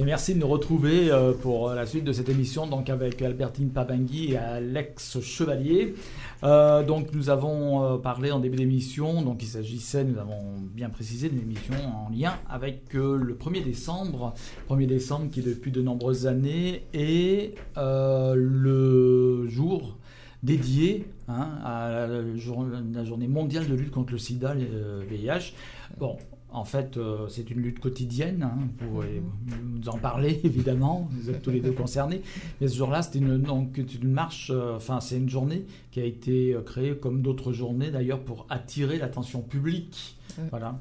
Merci 0.05 0.35
de 0.35 0.41
nous 0.41 0.49
retrouver 0.49 1.11
euh, 1.11 1.33
pour 1.33 1.71
la 1.71 1.87
suite 1.87 2.05
de 2.05 2.13
cette 2.13 2.29
émission, 2.29 2.67
donc 2.67 2.91
avec 2.91 3.23
Albertine 3.23 3.71
Pabangui 3.71 4.33
et 4.33 4.37
Alex 4.37 5.21
Chevalier. 5.23 5.95
Euh, 6.43 6.83
donc 6.83 7.15
nous 7.15 7.31
avons 7.31 7.83
euh, 7.83 7.97
parlé 7.97 8.31
en 8.31 8.39
début 8.39 8.59
d'émission, 8.59 9.23
donc 9.23 9.43
il 9.43 9.47
s'agissait, 9.47 10.05
nous 10.05 10.19
avons 10.19 10.43
bien 10.61 10.91
précisé, 10.91 11.31
d'une 11.31 11.41
émission 11.41 11.75
en 11.75 12.11
lien 12.11 12.35
avec 12.51 12.93
le 12.93 13.35
1er 13.35 13.65
décembre, 13.65 14.35
1er 14.69 14.87
décembre 14.87 15.31
qui 15.31 15.41
depuis 15.41 15.73
de 15.73 15.81
nombreuses 15.81 16.27
années 16.27 16.85
est 16.93 17.55
le 17.77 19.47
jour 19.49 19.97
dédié 20.43 21.07
hein, 21.29 21.49
à 21.65 21.89
la, 21.89 22.07
la 22.09 23.05
journée 23.05 23.29
mondiale 23.29 23.67
de 23.67 23.75
lutte 23.75 23.91
contre 23.91 24.13
le 24.13 24.19
sida, 24.19 24.53
le 24.53 25.03
VIH. 25.09 25.55
Bon, 25.97 26.19
en 26.55 26.65
fait, 26.65 26.97
euh, 26.97 27.29
c'est 27.29 27.51
une 27.51 27.61
lutte 27.61 27.81
quotidienne. 27.81 28.43
hein, 28.45 28.57
vous 28.59 28.87
pouvez 28.87 29.23
nous 29.63 29.89
en 29.89 29.99
parler, 29.99 30.41
évidemment. 30.45 31.09
Vous 31.13 31.29
êtes 31.31 31.43
tous 31.43 31.51
les 31.51 31.61
deux 31.61 31.73
concernés. 31.73 32.23
Mais 32.61 32.69
ce 32.69 32.77
jour-là, 32.77 33.03
c'était 33.03 33.19
une, 33.19 33.39
donc, 33.39 33.73
c'est 33.77 33.95
une 34.03 34.11
marche, 34.13 34.51
euh, 34.55 34.77
enfin, 34.77 35.01
c'est 35.01 35.17
une 35.19 35.29
journée 35.29 35.67
qui 35.91 36.01
a 36.01 36.05
été 36.05 36.55
euh, 36.55 36.63
créée 36.63 36.97
comme 36.97 37.23
d'autres 37.23 37.53
journées, 37.53 37.91
d'ailleurs, 37.91 38.21
pour 38.21 38.47
attirer 38.49 38.99
l'attention 38.99 39.41
publique. 39.43 40.17
Voilà. 40.51 40.79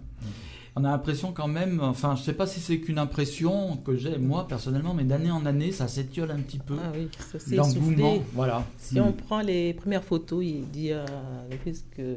On 0.75 0.83
a 0.85 0.89
l'impression 0.89 1.33
quand 1.33 1.47
même, 1.47 1.79
enfin, 1.81 2.15
je 2.15 2.21
ne 2.21 2.25
sais 2.25 2.33
pas 2.33 2.47
si 2.47 2.59
c'est 2.59 2.79
qu'une 2.79 2.97
impression 2.97 3.77
que 3.77 3.95
j'ai, 3.95 4.17
moi, 4.17 4.47
personnellement, 4.47 4.95
mais 4.95 5.03
d'année 5.03 5.29
en 5.29 5.45
année, 5.45 5.71
ça 5.71 5.87
s'étiole 5.87 6.31
un 6.31 6.39
petit 6.39 6.57
peu. 6.57 6.73
Ah 6.83 6.91
oui, 6.95 7.09
ça 7.19 7.37
s'est 7.37 7.55
voilà. 8.33 8.65
Si 8.79 8.99
Mm. 8.99 9.03
on 9.03 9.11
prend 9.11 9.41
les 9.41 9.75
premières 9.75 10.03
photos 10.03 10.43
il 10.43 10.81
y 10.83 10.91
a 10.91 11.05
plus 11.61 11.83
que 11.95 12.15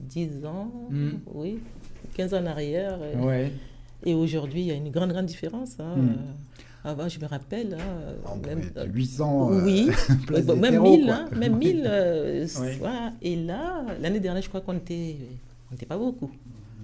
10 0.00 0.44
ans, 0.44 0.72
Mm. 0.90 1.10
oui, 1.32 1.60
15 2.14 2.34
ans 2.34 2.42
en 2.42 2.46
arrière, 2.46 2.98
et, 3.02 3.16
Ouais. 3.18 3.52
et 4.04 4.14
aujourd'hui, 4.14 4.60
il 4.62 4.66
y 4.66 4.70
a 4.70 4.74
une 4.74 4.90
grande, 4.90 5.10
grande 5.12 5.26
différence. 5.26 5.76
hein. 5.80 5.96
Mm. 5.96 6.08
Euh, 6.10 6.14
Avant, 6.84 7.08
je 7.08 7.20
me 7.20 7.26
rappelle, 7.26 7.76
hein, 7.78 8.14
On 8.26 8.36
même, 8.44 8.60
pourrait 8.72 8.86
être 8.86 8.92
800. 8.94 9.52
euh, 9.52 9.64
oui, 9.64 9.88
place 10.26 10.44
bon, 10.46 10.54
des 10.54 10.60
même 10.60 10.72
terreaux, 10.72 10.96
1000, 10.96 11.04
quoi. 11.06 11.14
hein, 11.14 11.28
même 11.36 11.56
1000. 11.56 11.82
euh, 11.86 12.46
Oui. 12.60 12.66
voilà. 12.80 13.12
Et 13.22 13.36
là, 13.36 13.84
l'année 14.00 14.18
dernière, 14.20 14.42
je 14.42 14.48
crois 14.48 14.60
qu'on 14.62 14.76
était, 14.76 15.16
on 15.70 15.74
n'était 15.74 15.86
pas 15.86 15.96
beaucoup. 15.96 16.30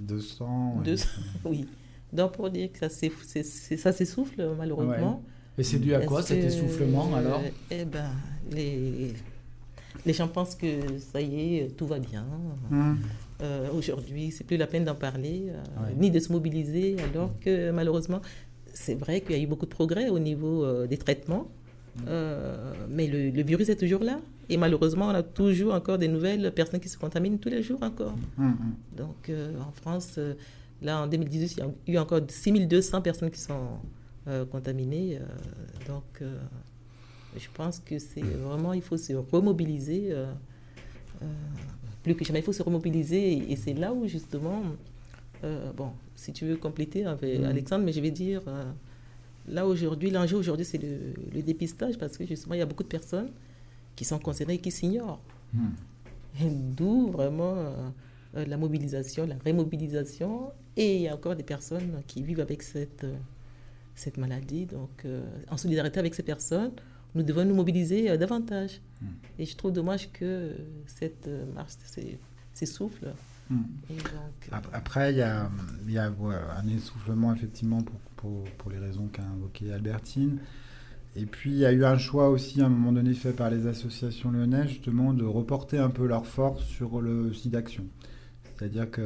200. 0.00 0.74
ouais. 0.78 0.84
200, 0.84 1.08
oui. 1.46 1.66
Donc, 2.12 2.32
pour 2.32 2.48
dire 2.48 2.70
que 2.72 2.78
ça 2.78 3.92
s'essouffle, 3.92 4.48
malheureusement. 4.56 5.22
Et 5.58 5.64
c'est 5.64 5.78
dû 5.80 5.92
à 5.94 6.00
quoi 6.06 6.22
cet 6.22 6.44
essoufflement 6.44 7.12
alors? 7.16 7.42
Eh 7.70 7.84
ben, 7.84 8.10
les, 8.52 9.12
les 10.06 10.12
gens 10.12 10.28
pensent 10.28 10.54
que 10.54 10.66
ça 11.12 11.20
y 11.20 11.56
est, 11.56 11.76
tout 11.76 11.86
va 11.88 11.98
bien. 11.98 12.24
Hum. 12.70 12.98
Euh, 13.42 13.68
Aujourd'hui, 13.72 14.30
c'est 14.32 14.44
plus 14.44 14.56
la 14.56 14.66
peine 14.66 14.84
d'en 14.84 14.94
parler, 14.96 15.46
euh, 15.50 15.52
Ouais. 15.86 15.94
ni 15.96 16.10
de 16.10 16.18
se 16.18 16.32
mobiliser, 16.32 16.96
alors 17.12 17.30
que 17.40 17.70
malheureusement, 17.70 18.20
c'est 18.74 18.94
vrai 18.94 19.20
qu'il 19.20 19.36
y 19.36 19.38
a 19.38 19.42
eu 19.42 19.46
beaucoup 19.46 19.66
de 19.66 19.70
progrès 19.70 20.08
au 20.08 20.18
niveau 20.18 20.64
euh, 20.64 20.86
des 20.86 20.96
traitements, 20.96 21.46
euh, 22.08 22.72
mais 22.88 23.06
le, 23.06 23.30
le 23.30 23.42
virus 23.42 23.68
est 23.68 23.76
toujours 23.76 24.02
là. 24.02 24.18
Et 24.48 24.56
malheureusement, 24.56 25.06
on 25.06 25.14
a 25.14 25.22
toujours 25.22 25.74
encore 25.74 25.98
des 25.98 26.08
nouvelles 26.08 26.50
personnes 26.52 26.80
qui 26.80 26.88
se 26.88 26.98
contaminent 26.98 27.38
tous 27.38 27.48
les 27.50 27.62
jours 27.62 27.82
encore. 27.82 28.14
Hum, 28.38 28.56
hum. 28.60 28.74
Donc 28.96 29.30
en 29.68 29.72
France, 29.72 30.18
là 30.82 31.02
en 31.02 31.06
2018, 31.06 31.52
il 31.56 31.58
y 31.58 31.62
a 31.62 31.70
eu 31.94 31.98
encore 31.98 32.20
6200 32.28 33.02
personnes 33.02 33.30
qui 33.30 33.40
sont 33.40 33.78
contaminées. 34.50 35.18
donc 35.86 36.22
je 37.36 37.48
pense 37.54 37.78
que 37.80 37.98
c'est 37.98 38.22
vraiment, 38.22 38.72
il 38.72 38.80
faut 38.82 38.96
se 38.96 39.12
remobiliser. 39.12 40.14
Plus 42.14 42.24
que 42.24 42.28
jamais, 42.28 42.40
il 42.40 42.44
faut 42.44 42.52
se 42.52 42.62
remobiliser. 42.62 43.32
Et, 43.32 43.52
et 43.52 43.56
c'est 43.56 43.74
là 43.74 43.92
où 43.92 44.06
justement, 44.06 44.62
euh, 45.44 45.72
bon, 45.72 45.90
si 46.14 46.32
tu 46.32 46.44
veux 46.46 46.56
compléter 46.56 47.04
avec 47.04 47.38
Mhm. 47.40 47.44
Alexandre, 47.46 47.84
mais 47.84 47.92
je 47.92 48.00
vais 48.00 48.10
dire, 48.10 48.42
euh, 48.46 48.64
là 49.48 49.66
aujourd'hui, 49.66 50.10
l'enjeu 50.10 50.36
aujourd'hui, 50.36 50.64
c'est 50.66 50.78
le, 50.78 51.14
le 51.34 51.42
dépistage 51.42 51.96
parce 51.98 52.16
que 52.18 52.26
justement, 52.26 52.54
il 52.54 52.58
y 52.58 52.62
a 52.62 52.66
beaucoup 52.66 52.82
de 52.82 52.88
personnes 52.88 53.30
qui 53.96 54.04
sont 54.04 54.18
concernées 54.18 54.54
et 54.54 54.58
qui 54.58 54.70
s'ignorent. 54.70 55.20
Et 56.40 56.50
D'où 56.50 57.10
vraiment 57.10 57.54
euh, 57.56 58.44
la 58.46 58.56
mobilisation, 58.56 59.26
la 59.26 59.36
remobilisation. 59.44 60.50
Et 60.76 60.96
il 60.96 61.02
y 61.02 61.08
a 61.08 61.14
encore 61.14 61.34
des 61.34 61.42
personnes 61.42 62.02
qui 62.06 62.22
vivent 62.22 62.40
avec 62.40 62.62
cette, 62.62 63.04
cette 63.96 64.16
maladie. 64.18 64.66
Donc, 64.66 65.04
en 65.50 65.56
solidarité 65.56 65.98
avec 65.98 66.14
ces 66.14 66.22
personnes, 66.22 66.70
nous 67.18 67.24
devons 67.24 67.44
nous 67.44 67.54
mobiliser 67.54 68.10
euh, 68.10 68.16
davantage. 68.16 68.80
Mm. 69.02 69.06
Et 69.40 69.44
je 69.44 69.56
trouve 69.56 69.72
dommage 69.72 70.10
que 70.12 70.24
euh, 70.24 70.52
cette 70.86 71.26
euh, 71.28 71.44
marche 71.54 71.72
s'essouffle. 72.54 73.08
Ap- 74.52 74.68
Après, 74.72 75.12
il 75.12 75.18
y 75.18 75.22
a, 75.22 75.50
il 75.86 75.92
y 75.92 75.98
a 75.98 76.10
ouais, 76.10 76.34
un 76.56 76.68
essoufflement, 76.68 77.34
effectivement, 77.34 77.82
pour, 77.82 77.98
pour, 78.16 78.44
pour 78.58 78.70
les 78.70 78.78
raisons 78.78 79.08
qu'a 79.08 79.22
invoqué 79.22 79.72
Albertine. 79.72 80.38
Et 81.16 81.24
puis, 81.26 81.50
il 81.50 81.58
y 81.58 81.66
a 81.66 81.72
eu 81.72 81.84
un 81.84 81.98
choix 81.98 82.28
aussi, 82.28 82.60
à 82.60 82.66
un 82.66 82.68
moment 82.68 82.92
donné, 82.92 83.14
fait 83.14 83.32
par 83.32 83.50
les 83.50 83.66
associations 83.66 84.30
lyonnaises, 84.30 84.68
justement, 84.68 85.14
de 85.14 85.24
reporter 85.24 85.78
un 85.78 85.90
peu 85.90 86.06
leur 86.06 86.26
force 86.26 86.62
sur 86.64 87.00
le 87.00 87.32
site 87.32 87.52
d'action. 87.52 87.84
C'est-à-dire 88.58 88.90
qu'il 88.90 89.04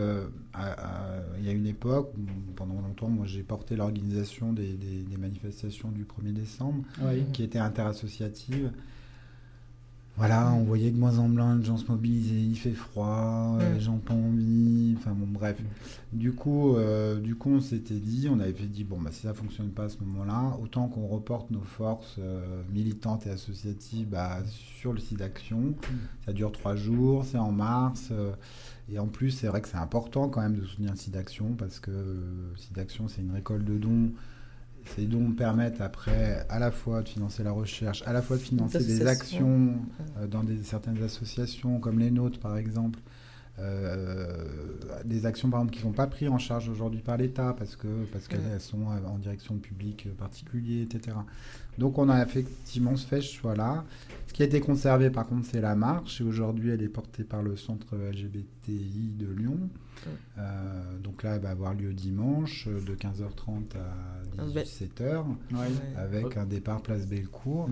y 1.44 1.48
a 1.48 1.52
une 1.52 1.66
époque, 1.66 2.12
où, 2.16 2.52
pendant 2.56 2.80
longtemps, 2.80 3.08
moi, 3.08 3.26
j'ai 3.26 3.42
porté 3.42 3.76
l'organisation 3.76 4.52
des, 4.52 4.72
des- 4.74 5.02
des 5.02 5.16
manifestations 5.18 5.90
du 5.90 6.04
1er 6.04 6.32
décembre 6.32 6.82
Oui. 7.02 7.24
qui 7.32 7.42
était 7.42 7.58
interassociative. 7.58 8.70
Voilà, 10.18 10.52
on 10.52 10.64
voyait 10.64 10.90
de 10.90 10.98
moins 10.98 11.18
en 11.18 11.26
moins 11.26 11.56
de 11.56 11.64
gens 11.64 11.78
se 11.78 11.86
mobiliser, 11.90 12.38
il 12.38 12.54
fait 12.56 12.72
froid, 12.74 13.56
euh, 13.60 13.70
Mm. 13.70 13.74
les 13.74 13.80
gens 13.80 13.96
pas 13.96 14.12
envie, 14.12 14.94
enfin 14.98 15.12
bon 15.12 15.26
bref. 15.26 15.56
Du 16.12 16.32
coup, 16.32 16.76
euh, 16.76 17.18
du 17.18 17.34
coup 17.34 17.50
on 17.50 17.60
s'était 17.60 17.94
dit, 17.98 18.28
on 18.30 18.38
avait 18.38 18.66
dit, 18.66 18.84
bon 18.84 19.00
bah 19.00 19.10
si 19.10 19.22
ça 19.22 19.32
fonctionne 19.32 19.70
pas 19.70 19.84
à 19.84 19.88
ce 19.88 19.96
moment-là, 20.04 20.58
autant 20.62 20.86
qu'on 20.88 21.06
reporte 21.06 21.50
nos 21.50 21.62
forces 21.62 22.16
euh, 22.18 22.62
militantes 22.72 23.26
et 23.26 23.30
associatives 23.30 24.06
bah, 24.06 24.40
sur 24.78 24.92
le 24.92 25.00
site 25.00 25.18
d'action. 25.18 25.74
Ça 26.26 26.34
dure 26.34 26.52
trois 26.52 26.76
jours, 26.76 27.24
c'est 27.24 27.38
en 27.38 27.50
mars. 27.50 28.08
euh, 28.12 28.32
et 28.92 28.98
en 28.98 29.06
plus, 29.06 29.30
c'est 29.30 29.46
vrai 29.46 29.62
que 29.62 29.68
c'est 29.68 29.76
important 29.78 30.28
quand 30.28 30.42
même 30.42 30.56
de 30.56 30.64
soutenir 30.66 30.90
le 30.90 30.96
site 30.98 31.14
d'action 31.14 31.54
parce 31.56 31.80
que 31.80 31.90
le 31.90 32.52
site 32.58 32.74
d'action, 32.74 33.08
c'est 33.08 33.22
une 33.22 33.32
récolte 33.32 33.64
de 33.64 33.78
dons. 33.78 34.10
Ces 34.94 35.06
dons 35.06 35.32
permettent 35.32 35.80
après 35.80 36.46
à 36.48 36.58
la 36.58 36.70
fois 36.70 37.02
de 37.02 37.08
financer 37.08 37.42
la 37.42 37.52
recherche, 37.52 38.02
à 38.06 38.12
la 38.12 38.22
fois 38.22 38.36
de 38.36 38.42
financer 38.42 38.84
des 38.84 39.06
actions 39.06 39.74
euh, 40.18 40.26
dans 40.26 40.42
des, 40.42 40.62
certaines 40.62 41.02
associations 41.02 41.78
comme 41.78 41.98
les 41.98 42.10
nôtres 42.10 42.40
par 42.40 42.56
exemple. 42.56 42.98
Euh, 43.58 44.34
des 45.04 45.26
actions 45.26 45.50
par 45.50 45.60
exemple 45.60 45.74
qui 45.74 45.80
ne 45.84 45.90
sont 45.90 45.92
pas 45.96 46.06
prises 46.06 46.28
en 46.30 46.38
charge 46.38 46.68
aujourd'hui 46.70 47.00
par 47.00 47.18
l'État 47.18 47.54
parce 47.58 47.76
que 47.76 47.86
parce 48.12 48.26
qu'elles 48.26 48.40
Mm. 48.40 48.60
sont 48.60 48.80
euh, 48.90 49.06
en 49.06 49.18
direction 49.18 49.54
de 49.54 49.60
publics 49.60 50.06
euh, 50.06 50.14
particuliers, 50.14 50.82
etc. 50.82 51.16
Donc 51.78 51.98
on 51.98 52.08
a 52.08 52.22
effectivement 52.22 52.96
ce 52.96 53.06
fait 53.06 53.20
ce 53.20 53.32
choix-là. 53.34 53.84
Ce 54.26 54.32
qui 54.32 54.42
a 54.42 54.46
été 54.46 54.60
conservé 54.60 55.10
par 55.10 55.26
contre 55.26 55.46
c'est 55.50 55.60
la 55.60 55.76
marche 55.76 56.20
et 56.22 56.24
aujourd'hui 56.24 56.70
elle 56.70 56.82
est 56.82 56.88
portée 56.88 57.24
par 57.24 57.42
le 57.42 57.56
centre 57.56 57.94
LGBTI 57.94 59.14
de 59.18 59.26
Lyon. 59.26 59.58
Euh, 60.38 60.98
donc 60.98 61.22
là 61.22 61.34
elle 61.36 61.42
va 61.42 61.50
avoir 61.50 61.74
lieu 61.74 61.92
dimanche 61.92 62.66
de 62.68 62.94
15h30 62.94 63.76
à 63.76 63.78
Ah, 64.38 64.42
ben- 64.54 64.64
17h 64.64 65.24
avec 65.96 66.36
un 66.38 66.46
départ 66.46 66.80
place 66.80 67.06
Bellecour. 67.06 67.68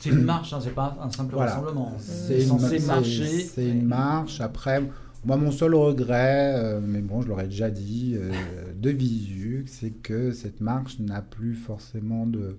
C'est 0.00 0.10
une 0.10 0.22
marche, 0.22 0.52
hein, 0.52 0.58
c'est 0.62 0.74
pas 0.74 0.96
un 1.00 1.10
simple 1.10 1.34
Voilà. 1.34 1.52
rassemblement. 1.52 1.92
C'est 1.98 2.42
une, 2.42 2.48
censé 2.48 2.78
marcher. 2.80 3.26
C'est 3.26 3.68
une 3.68 3.84
marche. 3.86 4.40
Après, 4.40 4.82
moi, 5.24 5.36
mon 5.36 5.50
seul 5.50 5.74
regret, 5.74 6.54
euh, 6.56 6.80
mais 6.82 7.00
bon, 7.00 7.22
je 7.22 7.28
l'aurais 7.28 7.46
déjà 7.48 7.70
dit, 7.70 8.14
euh, 8.16 8.30
de 8.76 8.90
visu, 8.90 9.64
c'est 9.66 9.90
que 9.90 10.32
cette 10.32 10.60
marche 10.60 10.98
n'a 10.98 11.22
plus 11.22 11.54
forcément 11.54 12.26
de. 12.26 12.56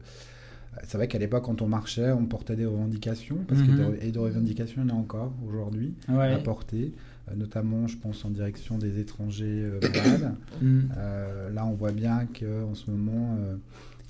C'est 0.84 0.98
vrai 0.98 1.08
qu'à 1.08 1.20
l'époque, 1.20 1.44
quand 1.46 1.62
on 1.62 1.68
marchait, 1.68 2.12
on 2.12 2.26
portait 2.26 2.56
des 2.58 2.66
revendications, 2.66 3.38
parce 3.48 3.62
que 3.62 3.72
Mhm. 3.72 3.96
des, 4.00 4.08
et 4.08 4.12
de 4.12 4.20
revendications, 4.20 4.82
il 4.84 4.90
y 4.90 4.92
en 4.92 4.96
a 4.96 5.00
encore 5.00 5.32
aujourd'hui 5.48 5.94
Ouais. 6.10 6.34
à 6.34 6.38
porter, 6.40 6.94
euh, 7.30 7.36
notamment, 7.36 7.88
je 7.88 7.96
pense, 7.98 8.26
en 8.26 8.30
direction 8.30 8.78
des 8.78 9.00
étrangers 9.00 9.46
euh, 9.64 9.80
malades. 9.94 10.36
Euh, 10.98 11.50
là, 11.52 11.66
on 11.66 11.74
voit 11.76 11.92
bien 11.94 12.28
qu'en 12.38 12.74
ce 12.76 12.92
moment, 12.92 13.38
euh, 13.40 13.56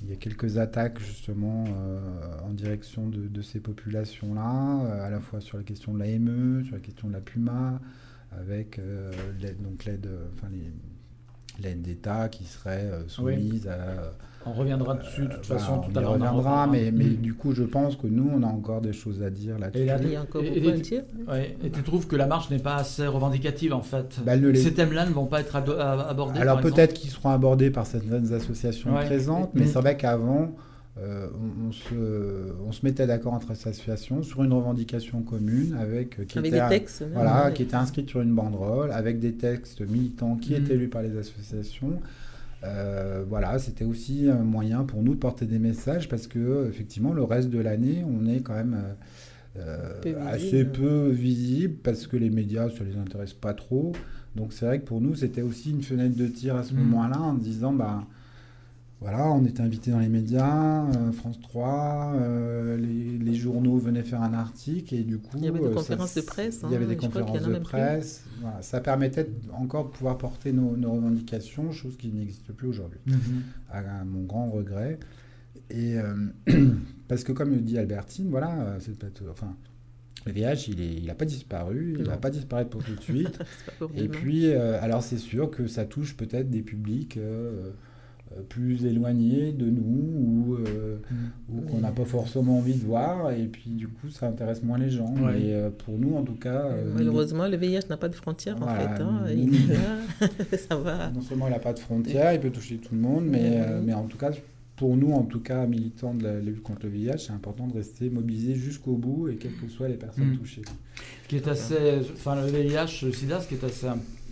il 0.02 0.10
y 0.10 0.14
a 0.14 0.16
quelques 0.18 0.58
attaques 0.58 1.00
justement 1.00 1.66
euh, 1.68 2.40
en 2.44 2.52
direction 2.52 3.08
de, 3.08 3.28
de 3.28 3.42
ces 3.42 3.60
populations-là, 3.60 4.86
euh, 4.86 5.06
à 5.06 5.10
la 5.10 5.20
fois 5.20 5.42
sur 5.42 5.58
la 5.58 5.64
question 5.64 5.94
de 5.94 6.00
l'AME, 6.00 6.64
sur 6.66 6.76
la 6.76 6.82
question 6.82 7.08
de 7.08 7.14
la 7.14 7.22
Puma, 7.22 7.80
avec 8.32 8.80
euh, 8.80 9.12
l'aide, 9.40 9.62
donc 9.62 9.86
l'aide, 9.86 10.10
enfin 10.34 10.48
qui 12.28 12.44
serait 12.44 12.92
soumise 13.08 13.68
à. 13.68 14.12
On 14.48 14.54
reviendra 14.54 14.94
dessus 14.96 15.22
de 15.24 15.28
toute 15.28 15.46
façon 15.46 15.74
on 15.74 15.80
tout 15.90 15.98
à 15.98 16.02
l'heure. 16.02 16.12
on 16.12 16.22
en 16.22 16.32
reviendra, 16.34 16.68
mais, 16.68 16.92
mais 16.92 17.06
du 17.06 17.34
coup, 17.34 17.54
je 17.54 17.64
pense 17.64 17.96
que 17.96 18.06
nous, 18.08 18.30
on 18.32 18.44
a 18.44 18.48
encore 18.48 18.80
des 18.82 18.94
choses 18.94 19.24
à 19.24 19.30
dire 19.32 19.58
là-dessus. 19.58 19.84
Et 19.84 19.86
là- 19.86 19.98
il 20.02 20.10
y 20.12 20.16
a 20.16 20.22
encore 20.22 20.44
Et- 20.44 20.50
beaucoup 20.52 20.70
et- 20.70 20.74
à 20.74 20.78
dire. 20.78 21.04
Ouais. 21.28 21.58
Et 21.64 21.70
tu 21.72 21.82
trouves 21.82 22.06
que 22.08 22.16
la 22.16 22.28
marche 22.28 22.50
n'est 22.52 22.60
pas 22.60 22.76
assez 22.76 23.08
revendicative 23.08 23.74
en 23.74 23.82
fait? 23.82 24.20
Bah, 24.26 24.36
le- 24.36 24.52
les- 24.52 24.60
Ces 24.60 24.74
thèmes-là 24.74 25.06
ne 25.08 25.12
vont 25.14 25.26
pas 25.26 25.42
être 25.42 25.56
abordés 25.56 26.40
Alors 26.40 26.60
peut-être 26.62 26.94
qu'ils 26.94 27.10
seront 27.10 27.30
abordés 27.30 27.72
par 27.72 27.86
certaines 27.88 28.32
associations 28.34 28.94
Ouais. 28.96 29.06
présentes, 29.06 29.54
Mm. 29.56 29.60
mais 29.60 29.66
c'est 29.66 29.80
vrai 29.80 29.98
qu'avant, 29.98 30.52
euh, 30.98 31.28
on, 31.34 31.68
on 31.68 31.72
se, 31.72 31.94
on 32.68 32.72
se 32.72 32.86
mettait 32.86 33.06
d'accord 33.08 33.34
entre 33.34 33.52
associations 33.52 34.22
sur 34.24 34.44
une 34.44 34.54
revendication 34.54 35.22
commune 35.24 35.76
avec, 35.82 36.20
euh, 36.20 36.24
qui, 36.26 36.38
Avec 36.38 36.54
était, 36.54 36.62
des 36.64 36.70
textes. 36.70 37.04
voilà, 37.14 37.48
ouais. 37.48 37.54
qui 37.54 37.64
était 37.64 37.76
inscrite 37.76 38.10
sur 38.10 38.22
une 38.22 38.34
banderole, 38.34 38.92
avec 38.92 39.20
des 39.20 39.34
textes 39.34 39.82
militants 39.82 40.36
qui 40.36 40.54
Mhm. 40.54 40.60
étaient 40.64 40.76
lus 40.76 40.88
par 40.88 41.02
les 41.02 41.18
associations. 41.18 42.00
Euh, 42.66 43.24
voilà, 43.28 43.60
c'était 43.60 43.86
aussi 43.86 44.28
un 44.30 44.44
moyen 44.44 44.84
pour 44.84 45.04
nous 45.04 45.14
de 45.14 45.20
porter 45.20 45.46
des 45.46 45.60
messages 45.60 46.10
parce 46.10 46.28
que 46.28 46.68
effectivement 46.68 47.14
le 47.14 47.24
reste 47.24 47.50
de 47.50 47.60
l'année, 47.60 48.04
on 48.08 48.26
est 48.28 48.40
quand 48.42 48.56
même 48.56 48.76
euh, 49.58 49.60
euh, 49.60 50.02
Peu 50.02 50.16
assez 50.28 50.66
peu 50.66 51.10
visible 51.10 51.76
parce 51.84 52.08
que 52.08 52.18
les 52.18 52.30
médias 52.30 52.70
ça 52.70 52.84
les 52.84 52.98
intéresse 52.98 53.34
pas 53.34 53.54
trop. 53.54 53.94
Donc 54.36 54.52
c'est 54.52 54.66
vrai 54.66 54.80
que 54.80 54.86
pour 54.86 55.00
nous 55.00 55.16
c'était 55.16 55.42
aussi 55.44 55.72
une 55.72 55.84
fenêtre 55.84 56.16
de 56.16 56.28
tir 56.28 56.56
à 56.56 56.64
ce 56.64 56.74
Mhm. 56.74 56.80
moment-là 56.82 57.20
en 57.22 57.34
disant 57.36 57.72
bah 57.72 58.04
voilà, 59.02 59.30
on 59.30 59.46
était 59.46 59.62
invité 59.62 59.92
dans 59.92 60.00
les 60.00 60.08
médias, 60.10 60.86
euh, 60.86 61.12
France 61.12 61.40
3, 61.42 62.14
euh, 62.16 62.78
les, 62.78 63.18
les 63.18 63.36
journaux 63.36 63.78
venaient 63.78 64.04
faire 64.04 64.22
un 64.24 64.34
article 64.34 64.96
et 64.96 65.04
du 65.04 65.18
coup... 65.20 65.38
Il 65.38 65.44
y 65.46 65.48
avait 65.48 65.60
des 65.60 65.66
euh, 65.66 65.70
ça- 65.70 65.76
conférences 65.76 66.16
de 66.16 66.22
presse, 66.22 66.62
Il 66.64 66.72
y 66.72 66.76
avait 66.76 66.86
hein, 66.86 66.88
des 66.88 66.96
conférences 66.98 67.44
de 67.44 67.60
presse. 67.60 68.24
Voilà, 68.42 68.62
ça 68.62 68.80
permettait 68.80 69.30
encore 69.54 69.86
de 69.86 69.90
pouvoir 69.92 70.18
porter 70.18 70.54
nos, 70.54 70.76
nos 70.78 70.94
revendications, 70.94 71.72
chose 71.72 71.98
qui 71.98 72.08
n'existe 72.12 72.52
plus 72.54 72.68
aujourd'hui, 72.70 73.00
Mhm. 73.06 73.44
à, 73.70 73.80
à 73.80 74.04
mon 74.06 74.24
grand 74.24 74.50
regret. 74.50 74.98
Et 75.70 75.98
euh, 76.00 76.14
parce 77.08 77.24
que 77.24 77.32
comme 77.32 77.52
le 77.52 77.58
dit 77.62 77.78
Albertine, 77.78 78.30
voilà, 78.30 78.78
c'est 78.80 78.98
peut-être... 78.98 79.24
Enfin, 79.30 79.56
le 80.26 80.32
VIH, 80.32 80.72
il 80.72 81.06
n'a 81.06 81.14
pas 81.14 81.26
disparu, 81.26 81.98
il 82.00 82.06
va 82.06 82.18
pas 82.18 82.32
disparaître 82.32 82.72
pour 82.72 82.84
tout 82.84 82.96
de 82.96 83.02
suite. 83.02 83.40
Et 83.96 84.04
demain. 84.08 84.10
puis, 84.10 84.48
euh, 84.48 84.82
alors 84.82 85.04
c'est 85.04 85.20
sûr 85.20 85.52
que 85.52 85.68
ça 85.68 85.86
touche 85.86 86.18
peut-être 86.18 86.50
des 86.50 86.64
publics 86.64 87.18
euh, 87.18 87.70
plus 88.50 88.86
éloignés 88.86 89.52
de 89.52 89.66
nous 89.66 89.82
ou, 90.50 90.56
euh, 90.56 90.98
ou 91.50 91.62
qu'on 91.62 91.80
n'a 91.80 91.92
pas 91.92 92.06
forcément 92.06 92.58
envie 92.60 92.74
de 92.76 92.84
voir. 92.86 93.32
Et 93.32 93.46
puis, 93.46 93.70
du 93.72 93.88
coup, 93.88 94.10
ça 94.10 94.28
intéresse 94.28 94.62
moins 94.64 94.78
les 94.78 94.90
gens. 94.90 95.14
Ouais. 95.16 95.34
Mais 95.34 95.54
euh, 95.54 95.70
pour 95.70 95.98
nous, 95.98 96.16
en 96.16 96.24
tout 96.24 96.36
cas, 96.36 96.66
euh, 96.66 96.92
Malheureusement, 96.96 97.48
le 97.48 97.58
VIH 97.58 97.88
n'a 97.90 97.98
pas 97.98 98.10
de 98.10 98.16
frontières 98.16 98.62
en 98.62 98.68
fait. 98.68 99.02
hein. 99.02 99.24
mini- 99.34 99.58
Il 99.66 99.72
est 99.72 99.74
là, 99.76 100.58
ça 100.70 100.76
va. 100.76 101.10
non 101.12 101.22
seulement 101.22 101.48
il 101.48 101.52
n'a 101.52 101.60
pas 101.60 101.74
de 101.74 101.80
frontières, 101.80 102.34
il 102.34 102.40
peut 102.40 102.50
toucher 102.52 102.78
tout 102.78 102.94
le 102.96 103.02
monde, 103.02 103.26
mais, 103.26 103.62
euh, 103.62 103.82
mais 103.84 103.94
en 103.94 104.04
tout 104.06 104.18
cas, 104.18 104.32
pour 104.76 104.98
nous, 104.98 105.12
en 105.14 105.24
tout 105.24 105.40
cas, 105.40 105.66
militants 105.66 106.14
de 106.14 106.24
la 106.24 106.40
lutte 106.42 106.62
contre 106.62 106.82
le 106.86 106.90
VIH, 106.90 107.18
c'est 107.28 107.32
important 107.32 107.66
de 107.68 107.74
rester 107.74 108.10
mobilisés 108.10 108.56
jusqu'au 108.56 108.96
bout 108.98 109.30
et 109.30 109.36
quelles 109.38 109.56
que 109.56 109.70
soient 109.70 109.88
les 109.88 109.94
personnes 109.96 110.32
Mhm. 110.32 110.38
touchées. 110.38 110.64
Ce 111.24 111.28
qui 111.30 111.38
est 111.38 111.48
assez. 111.48 111.76
Enfin, 112.14 112.36
le 112.36 112.48
VIH, 112.52 113.06
le 113.06 113.12
sida, 113.14 113.40
ce 113.40 113.48
qui 113.48 113.56
est 113.56 113.64
assez 113.64 113.88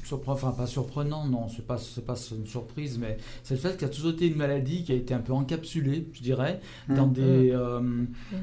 surprenant, 0.06 0.36
enfin, 0.36 0.52
pas 0.52 0.68
surprenant, 0.68 1.26
non, 1.28 1.48
c'est 1.50 1.66
pas, 1.66 1.78
c'est 1.78 2.06
pas 2.06 2.16
une 2.38 2.46
surprise, 2.48 2.98
mais 3.00 3.18
c'est 3.44 3.56
le 3.56 3.60
fait 3.60 3.74
qu'il 3.74 3.84
y 3.84 3.86
a 3.86 3.94
toujours 3.94 4.12
été 4.12 4.28
une 4.28 4.36
maladie 4.38 4.84
qui 4.84 4.92
a 4.92 4.96
été 4.96 5.14
un 5.14 5.20
peu 5.20 5.34
encapsulée, 5.34 6.08
je 6.14 6.22
dirais, 6.22 6.60
dans 6.90 7.08
Mhm. 7.08 7.14
des, 7.14 7.52
euh, 7.52 7.80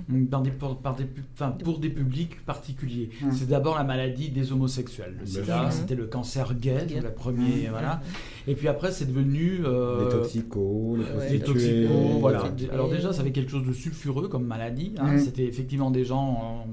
dans 0.08 0.40
des, 0.40 0.50
pour, 0.50 0.76
par 0.78 0.96
des, 0.96 1.04
pu- 1.04 1.24
enfin, 1.34 1.50
pour 1.50 1.78
des 1.78 1.90
publics 1.90 2.44
particuliers. 2.44 3.10
Mhm. 3.22 3.32
C'est 3.32 3.48
d'abord 3.48 3.76
la 3.76 3.84
maladie 3.84 4.28
des 4.30 4.52
homosexuels. 4.52 5.16
Le 5.20 5.26
sida, 5.26 5.70
c'était 5.70 5.94
le 5.94 6.06
cancer 6.06 6.54
gay, 6.54 6.86
le 7.02 7.12
premier, 7.12 7.68
voilà. 7.70 8.00
Et 8.46 8.54
puis 8.54 8.68
après, 8.68 8.90
c'est 8.92 9.06
devenu. 9.06 9.60
euh, 9.64 10.04
les 10.04 10.10
toxicos, 10.10 10.96
les 10.98 11.04
ouais, 11.18 11.30
les 11.32 11.40
toxicos, 11.40 12.20
voilà. 12.20 12.44
Alors 12.72 12.88
déjà, 12.90 13.12
ça 13.12 13.20
avait 13.20 13.32
quelque 13.32 13.50
chose 13.50 13.66
de 13.66 13.72
sulfureux 13.72 14.28
comme 14.28 14.44
maladie. 14.44 14.94
hein. 14.98 15.18
C'était 15.18 15.44
effectivement 15.44 15.90
des 15.90 16.04
gens, 16.04 16.64
en, 16.64 16.66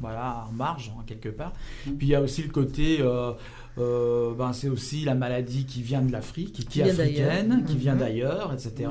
voilà, 0.00 0.46
en 0.48 0.52
marge 0.52 0.92
hein, 0.96 1.02
quelque 1.06 1.28
part. 1.28 1.52
Puis 1.84 2.06
il 2.06 2.08
y 2.08 2.14
a 2.14 2.20
aussi 2.22 2.42
le 2.42 2.50
côté, 2.50 2.98
euh, 3.00 3.32
euh, 3.78 4.32
ben, 4.36 4.52
c'est 4.52 4.68
aussi 4.68 5.04
la 5.04 5.14
maladie 5.14 5.64
qui 5.64 5.82
vient 5.82 6.02
de 6.02 6.10
l'Afrique, 6.12 6.52
qui, 6.52 6.64
Qui 6.64 6.80
est 6.80 6.90
africaine, 6.90 7.64
qui 7.66 7.76
vient 7.76 7.94
Mhm. 7.94 8.00
d'ailleurs, 8.00 8.52
etc. 8.52 8.90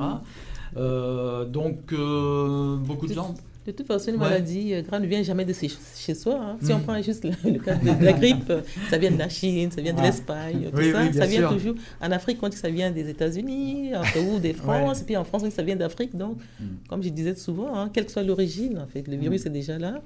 Euh, 0.76 1.44
donc 1.44 1.92
euh, 1.92 2.76
beaucoup 2.76 3.06
de 3.06 3.14
gens. 3.14 3.34
De 3.66 3.72
toute 3.72 3.86
façon, 3.86 4.08
une 4.10 4.14
Ouais. 4.16 4.20
maladie 4.30 4.72
grave 4.82 5.02
ne 5.02 5.06
vient 5.06 5.22
jamais 5.22 5.44
de 5.44 5.52
chez, 5.52 6.14
soi. 6.14 6.38
hein. 6.40 6.56
Si 6.62 6.72
on 6.72 6.80
prend 6.80 7.00
juste 7.02 7.24
le, 7.24 7.32
le 7.52 7.58
cas 7.58 7.74
de, 7.74 7.98
de 8.00 8.02
la 8.04 8.14
grippe, 8.14 8.50
ça 8.88 8.96
vient 8.96 9.10
de 9.10 9.18
la 9.18 9.28
Chine, 9.28 9.70
ça 9.70 9.82
vient 9.82 9.92
de 9.92 9.98
Ah. 10.00 10.04
l'Espagne, 10.06 10.70
tout 10.70 10.78
Oui, 10.78 10.90
ça. 10.90 11.02
oui, 11.02 11.12
ça 11.14 11.26
vient 11.26 11.40
sûr. 11.40 11.52
toujours. 11.52 11.74
En 12.00 12.10
Afrique, 12.10 12.38
on 12.40 12.48
dit 12.48 12.54
que 12.56 12.62
ça 12.62 12.70
vient 12.70 12.90
des 12.90 13.10
États-Unis, 13.10 13.90
Pérou, 14.14 14.38
des 14.38 14.54
France, 14.54 15.02
et 15.02 15.04
puis 15.04 15.18
en 15.18 15.24
France, 15.24 15.42
on 15.42 15.44
dit 15.46 15.50
que 15.50 15.56
ça 15.56 15.62
vient 15.62 15.76
d'Afrique. 15.76 16.16
Donc, 16.16 16.38
Mm. 16.60 16.64
comme 16.88 17.02
je 17.02 17.10
disais 17.10 17.34
souvent, 17.34 17.76
hein, 17.76 17.90
quelle 17.92 18.06
que 18.06 18.12
soit 18.12 18.22
l'origine, 18.22 18.78
en 18.78 18.86
fait, 18.86 19.06
le 19.06 19.16
virus 19.16 19.44
est 19.44 19.50
déjà 19.50 19.78
là. 19.78 20.00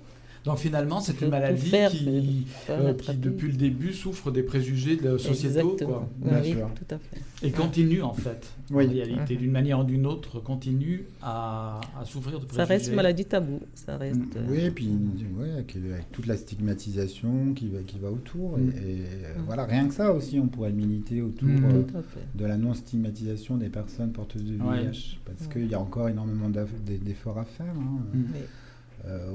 Donc 0.45 0.59
finalement, 0.59 1.01
c'est 1.01 1.21
une 1.21 1.29
maladie 1.29 1.69
faire, 1.71 1.91
qui, 1.91 2.47
euh, 2.69 2.95
qui, 2.95 3.15
depuis 3.17 3.47
le 3.49 3.57
début, 3.57 3.93
souffre 3.93 4.31
des 4.33 4.43
préjugés 4.43 4.97
de 4.97 5.17
sociétaux. 5.17 5.71
Exactement. 5.77 6.09
Quoi. 6.21 6.31
Bien 6.31 6.41
oui, 6.43 6.51
sûr. 6.53 6.69
tout 6.75 6.95
à 6.95 6.99
fait. 6.99 7.21
Et 7.47 7.51
continue 7.53 8.03
en 8.03 8.13
fait, 8.13 8.49
Oui. 8.71 8.87
en 8.87 8.91
réalité, 8.91 9.37
d'une 9.37 9.51
manière 9.53 9.81
ou 9.81 9.85
d'une 9.85 10.05
autre, 10.07 10.41
continue 10.41 11.05
à, 11.23 11.81
à 12.01 12.05
souffrir 12.05 12.41
de 12.41 12.45
préjugés. 12.47 12.57
Ça 12.57 12.65
reste 12.65 12.89
une 12.89 12.95
maladie 12.97 13.25
taboue. 13.25 13.61
Ça 13.75 13.97
reste. 13.97 14.17
Mm, 14.19 14.31
euh, 14.37 14.47
Oui, 14.51 14.59
et 14.61 14.71
puis 14.73 14.89
ouais, 15.39 15.51
avec, 15.53 15.77
toute 16.13 16.27
la 16.27 16.37
stigmatisation 16.37 17.53
qui 17.55 17.69
va, 17.69 17.81
qui 17.87 17.99
va 17.99 18.11
autour. 18.11 18.59
Mm. 18.59 18.71
Et, 18.71 18.91
et, 18.91 19.05
euh, 19.25 19.33
voilà, 19.47 19.65
rien 19.65 19.87
que 19.89 19.95
ça 19.95 20.13
aussi, 20.13 20.39
on 20.41 20.49
pourrait 20.49 20.73
militer 20.73 21.23
autour 21.23 21.49
Mm. 21.49 21.65
euh, 21.65 21.83
de 22.35 22.45
la 22.45 22.57
non-stigmatisation 22.57 23.57
des 23.57 23.69
personnes 23.69 24.11
porteuses 24.13 24.45
de 24.45 24.55
VIH. 24.55 24.65
Ouais. 24.65 24.91
Parce 25.25 25.49
Mm. 25.49 25.53
qu'il 25.53 25.67
y 25.71 25.75
a 25.75 25.81
encore 25.81 26.09
énormément 26.09 26.49
d'efforts 26.51 27.39
à 27.39 27.45
faire. 27.45 27.67
hein. 27.77 28.01
Mm. 28.13 28.23
Mais- 28.33 28.39
Euh, 28.41 28.45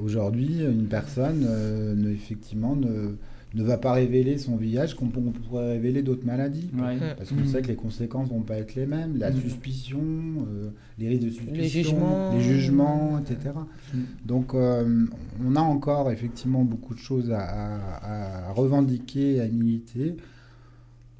Aujourd'hui, 0.02 0.60
une 0.62 0.86
personne, 0.86 1.44
euh, 1.48 1.94
ne, 1.94 2.10
effectivement, 2.10 2.74
ne, 2.76 3.16
ne 3.54 3.62
va 3.62 3.78
pas 3.78 3.92
révéler 3.92 4.36
son 4.38 4.56
VIH 4.56 4.94
comme 4.98 5.10
on 5.16 5.30
pourrait 5.32 5.72
révéler 5.72 6.02
d'autres 6.02 6.24
maladies. 6.26 6.68
Ouais. 6.78 6.98
Parce 7.16 7.30
qu'on 7.30 7.44
sait 7.46 7.62
que 7.62 7.68
les 7.68 7.76
conséquences 7.76 8.28
vont 8.28 8.42
pas 8.42 8.56
être 8.56 8.74
les 8.74 8.86
mêmes, 8.86 9.16
la 9.16 9.30
Mm. 9.30 9.40
suspicion, 9.40 10.00
euh, 10.00 10.68
les 10.98 11.08
risques 11.08 11.24
de 11.24 11.30
suspicion, 11.30 11.82
jugements. 11.82 12.32
les 12.34 12.40
jugements, 12.42 13.18
etc. 13.20 13.54
Mm. 13.94 13.98
Donc 14.26 14.54
euh, 14.54 15.06
on 15.46 15.56
a 15.56 15.60
encore 15.60 16.10
effectivement 16.10 16.62
beaucoup 16.62 16.94
de 16.94 16.98
choses 17.00 17.30
à, 17.30 17.40
à- 17.40 18.48
à 18.48 18.52
revendiquer, 18.52 19.40
à 19.40 19.48
militer. 19.48 20.16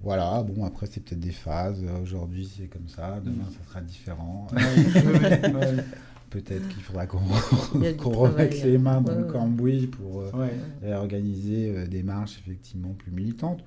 Voilà, 0.03 0.45
bon 0.45 0.65
après 0.65 0.87
c'est 0.87 1.03
peut-être 1.03 1.19
des 1.21 1.33
phases, 1.33 1.83
aujourd'hui 2.03 2.49
c'est 2.57 2.67
comme 2.69 2.89
ça, 2.89 3.21
demain 3.25 3.45
Mm. 3.49 3.53
ça 3.65 3.69
sera 3.71 3.81
différent. 3.81 4.47
Peut-être 6.31 6.69
qu'il 6.69 6.83
faudra 6.83 7.07
qu'on 7.07 7.19
remette 8.11 8.63
les 8.63 8.79
mains 8.79 9.01
dans 9.01 9.13
ouais, 9.13 9.19
le 9.19 9.25
cambouis 9.25 9.87
pour 9.87 10.21
euh, 10.21 10.31
Ouais. 10.35 10.53
réorganiser 10.83 11.71
euh, 11.75 11.87
des 11.87 12.03
marches 12.03 12.39
effectivement 12.47 12.91
plus 12.91 13.11
militantes. 13.11 13.65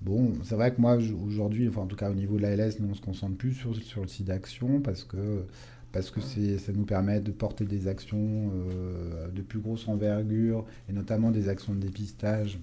Bon, 0.00 0.32
c'est 0.42 0.56
vrai 0.56 0.74
que 0.74 0.80
moi 0.80 0.98
aujourd'hui, 1.24 1.68
enfin 1.68 1.82
en 1.82 1.86
tout 1.86 1.94
cas 1.94 2.10
au 2.10 2.14
niveau 2.14 2.36
de 2.36 2.42
l'ALS, 2.42 2.74
nous 2.80 2.88
on 2.90 2.94
se 2.94 3.00
concentre 3.00 3.36
plus 3.36 3.52
sur, 3.54 3.76
sur 3.76 4.02
le 4.02 4.08
site 4.08 4.26
d'action 4.26 4.80
parce 4.80 5.04
que 5.04 5.44
parce 5.92 6.10
que 6.10 6.20
c'est 6.20 6.58
ça 6.58 6.72
nous 6.72 6.84
permet 6.84 7.20
de 7.20 7.30
porter 7.30 7.64
des 7.66 7.86
actions 7.86 8.50
euh, 8.72 9.28
de 9.28 9.42
plus 9.42 9.60
grosse 9.60 9.86
envergure 9.86 10.64
et 10.88 10.92
notamment 10.92 11.30
des 11.30 11.48
actions 11.48 11.72
de 11.74 11.78
dépistage 11.80 12.58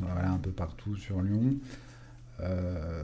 voilà, 0.00 0.32
un 0.32 0.38
peu 0.38 0.50
partout 0.50 0.94
sur 0.96 1.22
Lyon. 1.22 1.54
Euh, 2.40 3.02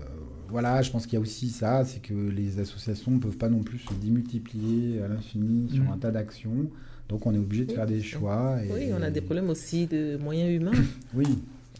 voilà, 0.48 0.82
je 0.82 0.90
pense 0.90 1.06
qu'il 1.06 1.14
y 1.14 1.16
a 1.16 1.20
aussi 1.20 1.48
ça, 1.50 1.84
c'est 1.84 2.00
que 2.00 2.14
les 2.14 2.60
associations 2.60 3.10
ne 3.12 3.18
peuvent 3.18 3.36
pas 3.36 3.48
non 3.48 3.62
plus 3.62 3.78
se 3.78 3.92
démultiplier 3.94 5.02
à 5.02 5.08
l'infini 5.08 5.68
sur 5.70 5.82
Mm. 5.84 5.92
un 5.92 5.98
tas 5.98 6.10
d'actions. 6.10 6.70
Donc 7.08 7.26
on 7.26 7.34
est 7.34 7.38
obligé 7.38 7.64
de 7.64 7.70
Oui. 7.70 7.74
faire 7.76 7.86
des 7.86 8.00
choix. 8.02 8.56
Et, 8.64 8.72
Oui, 8.72 8.90
on 8.98 9.02
a 9.02 9.10
des 9.10 9.20
problèmes 9.20 9.50
aussi 9.50 9.86
de 9.86 10.16
moyens 10.16 10.50
humains. 10.54 10.72
Oui. 11.14 11.26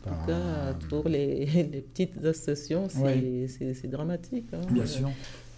En 0.07 0.11
tout 0.11 0.27
cas, 0.27 0.75
pour 0.91 1.09
les, 1.09 1.47
les 1.73 1.81
petites 1.81 2.23
associations, 2.25 2.89
c'est 2.91 3.01
Ouais. 3.03 3.47
c'est- 3.49 3.73
c'est 3.75 3.89
dramatique. 3.89 4.47
hein. 4.53 4.61
Bien 4.71 4.85
sûr. 4.87 5.11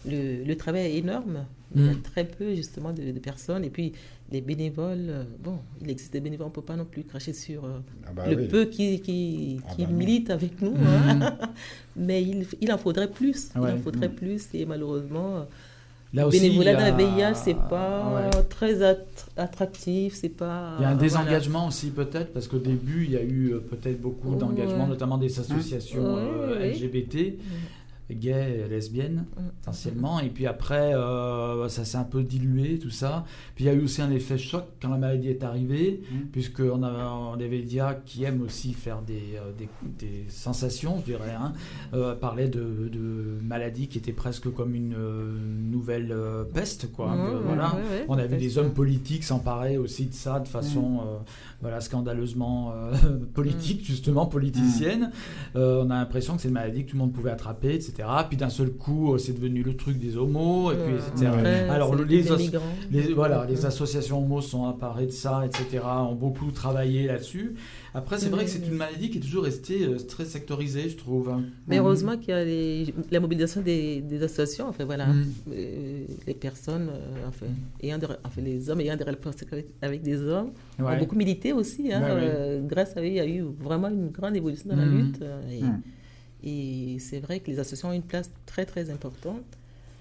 Le, 0.08 0.44
le 0.44 0.56
travail 0.56 0.82
est 0.86 0.98
énorme. 0.98 1.44
Il 1.74 1.84
y 1.84 1.88
a 1.88 1.92
Mm. 1.92 2.02
très 2.02 2.24
peu 2.24 2.54
justement 2.54 2.92
de, 2.92 3.02
de 3.10 3.18
personnes. 3.18 3.64
Et 3.64 3.70
puis, 3.70 3.92
les 4.32 4.40
bénévoles, 4.40 5.06
euh, 5.08 5.24
bon, 5.42 5.58
il 5.82 5.90
existe 5.90 6.12
des 6.12 6.20
bénévoles, 6.20 6.46
on 6.46 6.50
ne 6.50 6.54
peut 6.54 6.62
pas 6.62 6.76
non 6.76 6.84
plus 6.84 7.02
cracher 7.04 7.32
sur 7.32 7.64
euh, 7.64 7.78
ah 8.06 8.10
bah 8.14 8.26
le 8.30 8.36
oui. 8.36 8.48
peu 8.48 8.64
qui, 8.66 9.00
qui, 9.00 9.60
Ah 9.68 9.74
qui 9.74 9.82
bah 9.84 9.90
non. 9.90 9.96
militent 9.98 10.30
avec 10.30 10.60
nous. 10.62 10.72
Mm. 10.72 10.86
hein. 11.22 11.38
Mais 11.96 12.22
il, 12.22 12.46
il 12.60 12.72
en 12.72 12.78
faudrait 12.78 13.10
plus. 13.10 13.50
Ouais. 13.56 13.70
Il 13.72 13.78
en 13.78 13.82
faudrait 13.82 14.08
Mm. 14.08 14.14
plus. 14.14 14.46
Et 14.54 14.64
malheureusement, 14.64 15.46
Là 16.14 16.22
le 16.22 16.28
aussi, 16.28 16.40
bénévolat 16.40 16.70
a- 16.78 16.90
dans 16.90 16.96
la 16.96 17.04
VIH, 17.04 17.34
c'est 17.34 17.54
pas 17.68 18.30
Ouais. 18.32 18.42
très 18.48 18.80
att- 18.82 19.26
attractif. 19.36 20.14
C'est 20.14 20.28
pas. 20.28 20.76
Il 20.78 20.82
y 20.82 20.84
a 20.84 20.90
un 20.90 20.94
voilà. 20.94 20.96
désengagement 21.02 21.66
aussi 21.66 21.90
peut-être, 21.90 22.32
parce 22.32 22.46
qu'au 22.46 22.58
début, 22.58 23.04
il 23.06 23.10
y 23.10 23.16
a 23.16 23.22
eu 23.22 23.52
euh, 23.54 23.58
peut-être 23.58 24.00
beaucoup 24.00 24.30
Ouais. 24.32 24.38
d'engagement, 24.38 24.86
notamment 24.86 25.18
des 25.18 25.36
associations 25.38 26.14
Ouais, 26.14 26.20
euh. 26.22 26.72
LGBT, 26.72 27.34
gays, 28.14 28.66
lesbiennes, 28.68 29.24
Mm. 29.36 29.40
essentiellement. 29.62 30.20
Et 30.20 30.28
puis 30.28 30.46
après, 30.46 30.94
euh, 30.94 31.68
ça 31.68 31.84
s'est 31.84 31.96
un 31.98 32.04
peu 32.04 32.22
dilué, 32.22 32.78
tout 32.78 32.90
ça. 32.90 33.24
Puis 33.54 33.64
il 33.64 33.66
y 33.66 33.70
a 33.70 33.74
eu 33.74 33.82
aussi 33.82 34.00
un 34.02 34.10
effet 34.10 34.38
choc 34.38 34.64
quand 34.80 34.88
la 34.90 34.96
maladie 34.98 35.28
est 35.28 35.42
arrivée, 35.42 36.02
Mm. 36.10 36.16
puisqu'on 36.32 36.82
a 36.84 37.36
des 37.36 37.48
médias 37.48 37.94
qui 37.94 38.24
aiment 38.24 38.42
aussi 38.42 38.72
faire 38.74 39.02
des, 39.02 39.36
euh, 39.36 39.50
des, 39.58 39.68
des 39.98 40.24
sensations, 40.28 40.98
je 41.00 41.04
dirais, 41.12 41.34
hein, 41.38 41.52
euh, 41.94 42.14
parlaient 42.14 42.48
de, 42.48 42.88
de 42.92 43.38
maladies 43.42 43.88
qui 43.88 43.98
étaient 43.98 44.12
presque 44.12 44.52
comme 44.52 44.74
une 44.74 44.94
euh, 44.96 45.32
nouvelle 45.70 46.12
euh, 46.12 46.44
peste, 46.44 46.92
quoi. 46.92 47.10
Ouais, 47.10 47.16
que, 47.16 47.34
ouais, 47.36 47.42
voilà. 47.44 47.74
ouais, 47.74 47.82
ouais, 47.82 48.04
On 48.08 48.18
a 48.18 48.22
vu 48.22 48.28
peut-être. 48.28 48.40
des 48.40 48.58
hommes 48.58 48.72
politiques 48.72 49.24
s'emparer 49.24 49.78
aussi 49.78 50.06
de 50.06 50.14
ça 50.14 50.40
de 50.40 50.48
façon 50.48 51.00
euh, 51.00 51.18
voilà, 51.60 51.80
scandaleusement 51.80 52.72
euh, 52.72 52.92
politique, 53.34 53.84
justement, 53.84 54.26
politicienne. 54.26 55.10
Euh, 55.56 55.82
on 55.84 55.90
a 55.90 55.94
l'impression 55.96 56.36
que 56.36 56.42
c'est 56.42 56.48
une 56.48 56.54
maladie 56.54 56.84
que 56.84 56.90
tout 56.90 56.96
le 56.96 57.02
monde 57.02 57.12
pouvait 57.12 57.30
attraper, 57.30 57.74
etc. 57.74 57.94
Puis 58.28 58.36
d'un 58.36 58.48
seul 58.50 58.70
coup, 58.72 59.14
euh, 59.14 59.18
c'est 59.18 59.32
devenu 59.32 59.62
le 59.62 59.74
truc 59.76 59.98
des 59.98 60.16
homos, 60.16 60.70
et 60.72 60.74
puis, 60.76 60.94
Ouais. 60.94 61.00
etc. 61.14 61.26
Après, 61.28 61.68
Alors, 61.68 61.94
les, 61.94 62.04
les 62.04 62.32
as- 62.32 62.36
migrants. 62.36 62.62
les- 62.90 63.12
voilà, 63.14 63.46
les 63.48 63.64
associations 63.66 64.18
homos 64.22 64.40
sont 64.42 64.64
emparées 64.64 65.06
de 65.06 65.10
ça, 65.12 65.44
etc., 65.46 65.82
ont 66.08 66.14
beaucoup 66.14 66.50
travaillé 66.50 67.06
là-dessus. 67.06 67.54
Après, 67.94 68.18
c'est 68.18 68.28
vrai 68.28 68.44
que 68.44 68.50
c'est 68.50 68.66
une 68.66 68.74
maladie 68.74 69.08
qui 69.08 69.18
est 69.18 69.20
toujours 69.22 69.44
restée 69.44 69.84
euh, 69.86 69.96
très 69.96 70.26
sectorisée, 70.26 70.88
je 70.90 70.96
trouve. 70.96 71.30
hein. 71.30 71.44
Mais 71.66 71.78
heureusement 71.78 72.16
qu'il 72.18 72.28
y 72.28 72.32
a 72.32 72.44
les- 72.44 72.92
la 73.10 73.20
mobilisation 73.20 73.62
des, 73.62 74.02
des 74.02 74.22
associations, 74.22 74.68
enfin 74.68 74.84
voilà, 74.84 75.06
Mhm. 75.06 75.24
Euh, 75.52 76.04
les 76.26 76.34
personnes, 76.34 76.88
euh, 76.90 77.28
enfin, 77.28 77.46
ayant 77.82 77.96
des- 77.98 78.06
enfin, 78.24 78.42
les 78.42 78.68
hommes 78.68 78.80
ayant 78.80 78.96
des 78.96 79.04
relations 79.04 79.30
avec, 79.52 79.66
avec 79.80 80.02
des 80.02 80.20
hommes, 80.20 80.50
Ouais. 80.78 80.94
ont 80.94 80.98
beaucoup 80.98 81.16
milité 81.16 81.52
aussi. 81.54 81.90
hein, 81.92 82.02
Ouais, 82.02 82.08
euh, 82.10 82.60
grâce 82.66 82.94
à 82.96 83.00
eux, 83.00 83.06
il 83.06 83.14
y 83.14 83.20
a 83.20 83.26
eu 83.26 83.42
vraiment 83.58 83.88
une 83.88 84.08
grande 84.10 84.36
évolution 84.36 84.68
dans 84.70 84.76
la 84.76 84.84
Mhm. 84.84 84.96
lutte. 84.98 85.22
et. 85.50 85.62
Et 86.46 86.98
c'est 87.00 87.18
vrai 87.18 87.40
que 87.40 87.50
les 87.50 87.58
associations 87.58 87.88
ont 87.88 87.92
une 87.92 88.02
place 88.02 88.30
très 88.46 88.64
très 88.64 88.90
importante. 88.90 89.44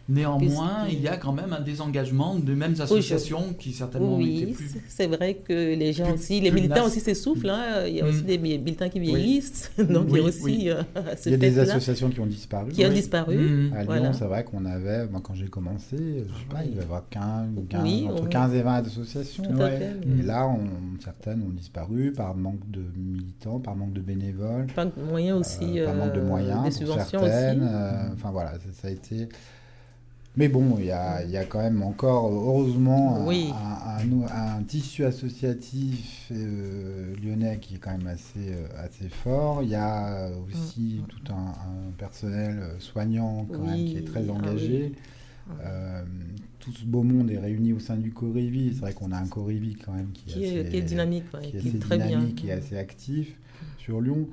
Néanmoins, 0.08 0.86
il 0.88 1.02
y 1.02 1.08
a 1.08 1.18
quand 1.18 1.34
même 1.34 1.52
un 1.52 1.62
désengagement 1.62 2.36
de 2.36 2.54
mêmes 2.54 2.76
associations 2.80 3.54
qui 3.58 3.72
certainement 3.72 4.20
étaient 4.20 4.46
Oui, 4.46 4.54
plus. 4.54 4.76
c'est- 4.88 5.08
vrai 5.08 5.36
que 5.36 5.54
les 5.76 5.94
gens 5.94 6.06
plus- 6.06 6.14
aussi, 6.14 6.42
les 6.42 6.52
militants 6.52 6.86
aussi 6.86 7.00
s'essoufflent. 7.00 7.50
hein, 7.50 7.86
Il 7.88 7.96
y 7.96 8.02
a 8.02 8.04
Mhm. 8.04 8.10
aussi 8.10 8.22
des 8.24 8.38
mi- 8.38 8.58
militants 8.60 8.88
qui 8.90 9.00
Oui. 9.00 9.08
vieillissent. 9.08 9.72
Donc 9.78 10.08
il 10.10 10.18
y 10.18 10.20
a 10.20 10.24
aussi 10.24 10.44
oui. 10.44 10.70
euh, 10.70 10.84
ce 11.18 11.30
Il 11.30 11.32
y 11.32 11.36
a 11.36 11.38
des 11.38 11.58
associations 11.60 12.10
qui 12.10 12.20
ont 12.20 12.26
disparu. 12.28 12.72
qui 12.72 12.86
ont 12.86 12.90
disparu. 12.94 13.36
Mhm. 13.38 13.74
À 13.74 13.78
Lyon, 13.78 13.86
Voilà. 13.86 14.14
c'est 14.14 14.26
vrai 14.26 14.44
qu'on 14.44 14.66
avait, 14.66 15.08
moi, 15.08 15.22
quand 15.24 15.34
j'ai 15.34 15.48
commencé, 15.48 15.98
je 15.98 16.34
sais 16.34 16.46
pas, 16.52 16.64
il 16.64 16.72
devait 16.72 16.82
y 16.82 16.84
avoir 16.84 17.04
15, 17.10 17.48
15, 17.70 17.84
Oui, 17.84 18.08
entre 18.10 18.24
on- 18.24 18.28
15 18.28 18.54
et 18.54 18.62
20 18.62 18.86
associations. 18.86 19.44
Tout 19.44 19.62
à 19.62 19.66
Ouais. 19.66 19.78
fait. 19.78 19.94
Et 20.20 20.24
là, 20.24 20.48
on- 20.48 21.00
certaines 21.04 21.42
ont 21.42 21.50
disparu 21.54 22.12
par 22.12 22.36
manque 22.36 22.70
de 22.70 22.82
militants, 22.96 23.60
par 23.60 23.76
manque 23.76 23.94
de 23.94 24.02
bénévoles, 24.02 24.68
Pas 24.76 24.86
de 24.86 24.92
moyens 25.10 25.40
aussi. 25.40 25.80
euh, 25.80 25.86
par 25.86 25.96
manque 25.96 26.14
de 26.14 26.20
euh, 26.20 26.26
moyens 26.26 26.64
Des 26.66 26.72
subventions 26.72 27.20
certaines. 27.22 27.62
aussi. 27.64 27.70
euh, 27.74 28.14
Enfin 28.14 28.30
voilà, 28.32 28.54
ça 28.82 28.88
a 28.88 28.92
été. 28.92 29.28
Mais 30.38 30.50
bon, 30.50 30.76
il 30.80 30.86
y 30.86 30.92
a, 30.92 31.24
y 31.24 31.38
a 31.38 31.46
quand 31.46 31.62
même 31.62 31.82
encore, 31.82 32.30
heureusement, 32.32 33.16
un- 33.16 33.26
Oui. 33.26 33.54
un, 33.54 34.22
un- 34.26 34.58
un 34.58 34.64
tissu 34.64 35.06
associatif 35.06 36.28
euh, 36.32 37.16
lyonnais 37.24 37.58
qui 37.62 37.76
est 37.76 37.78
quand 37.78 37.98
même 37.98 38.08
assez, 38.08 38.50
euh, 38.50 38.68
assez 38.78 39.08
fort. 39.08 39.64
Il 39.64 39.70
y 39.70 39.76
a 39.76 40.30
aussi 40.50 41.02
Mm, 41.04 41.08
tout 41.08 41.32
un, 41.34 41.54
personnel 41.98 42.58
euh, 42.60 42.80
soignant 42.80 43.46
quand 43.52 43.64
même 43.64 43.86
qui 43.86 43.98
est 43.98 44.02
très 44.08 44.30
ah 44.30 44.34
engagé. 44.34 44.92
oui. 44.92 44.96
Euh, 45.64 46.04
tout 46.60 46.72
ce 46.72 46.84
beau 46.84 47.04
monde 47.04 47.30
est 47.32 47.38
réuni 47.38 47.72
au 47.72 47.80
sein 47.80 47.96
du 47.96 48.12
Corévi. 48.12 48.74
C'est 48.74 48.82
vrai 48.82 48.94
qu'on 48.94 49.12
a 49.12 49.18
un 49.18 49.28
Corévi 49.28 49.76
quand 49.76 49.94
même 49.94 50.12
qui, 50.12 50.26
Qui 50.26 50.44
est, 50.44 50.60
assez, 50.62 50.70
qui 50.70 50.78
est 50.78 50.82
dynamique, 50.82 51.26
ouais, 51.34 51.42
qui 51.42 51.58
est 51.58 51.60
qui 51.62 51.68
assez 51.70 51.78
est 51.78 51.80
très 51.80 51.98
bien. 51.98 52.08
dynamique, 52.08 52.36
qui 52.36 52.50
est 52.50 52.54
assez 52.54 52.78
actif 52.78 53.36
sur 53.78 54.02
Lyon. 54.02 54.28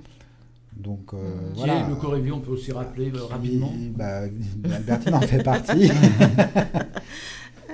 Donc 0.76 1.12
euh. 1.14 1.18
Qui 1.54 1.58
voilà. 1.60 1.88
le 1.88 1.94
Corévi, 1.96 2.32
on 2.32 2.40
peut 2.40 2.52
aussi 2.52 2.72
rappeler 2.72 3.10
euh, 3.14 3.24
rapidement. 3.24 3.72
Bah, 3.96 4.22
Albertine 4.74 5.14
en 5.14 5.20
fait 5.20 5.42
partie. 5.42 5.90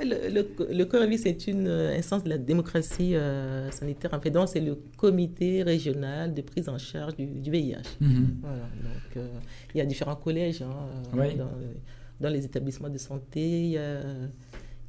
Le, 0.01 0.31
le, 0.33 0.73
le 0.73 0.85
COREVI, 0.85 1.19
c'est 1.19 1.49
une 1.49 1.67
euh, 1.67 1.97
instance 1.99 2.23
de 2.23 2.29
la 2.29 2.39
démocratie 2.39 3.17
euh, 3.17 3.69
sanitaire. 3.73 4.15
En 4.15 4.21
fait, 4.21 4.31
donc, 4.31 4.49
c'est 4.49 4.61
le 4.61 4.77
comité 4.97 5.65
régional 5.65 6.33
de 6.35 6.41
prise 6.43 6.69
en 6.69 6.79
charge 6.79 7.17
du, 7.17 7.27
du 7.27 7.51
VIH. 7.51 7.77
Mhm. 8.01 8.37
Voilà, 8.41 8.57
donc, 8.59 9.17
euh, 9.17 9.27
il 9.75 9.79
y 9.79 9.81
a 9.81 9.85
différents 9.87 10.15
collèges 10.15 10.63
hein, 10.63 10.71
euh, 11.17 11.21
Oui. 11.21 11.35
dans, 11.37 11.51
dans 12.21 12.29
les 12.33 12.45
établissements 12.45 12.89
de 12.91 12.99
santé. 12.99 13.41
Il 13.41 13.71
y 13.71 13.79
a, 13.79 14.01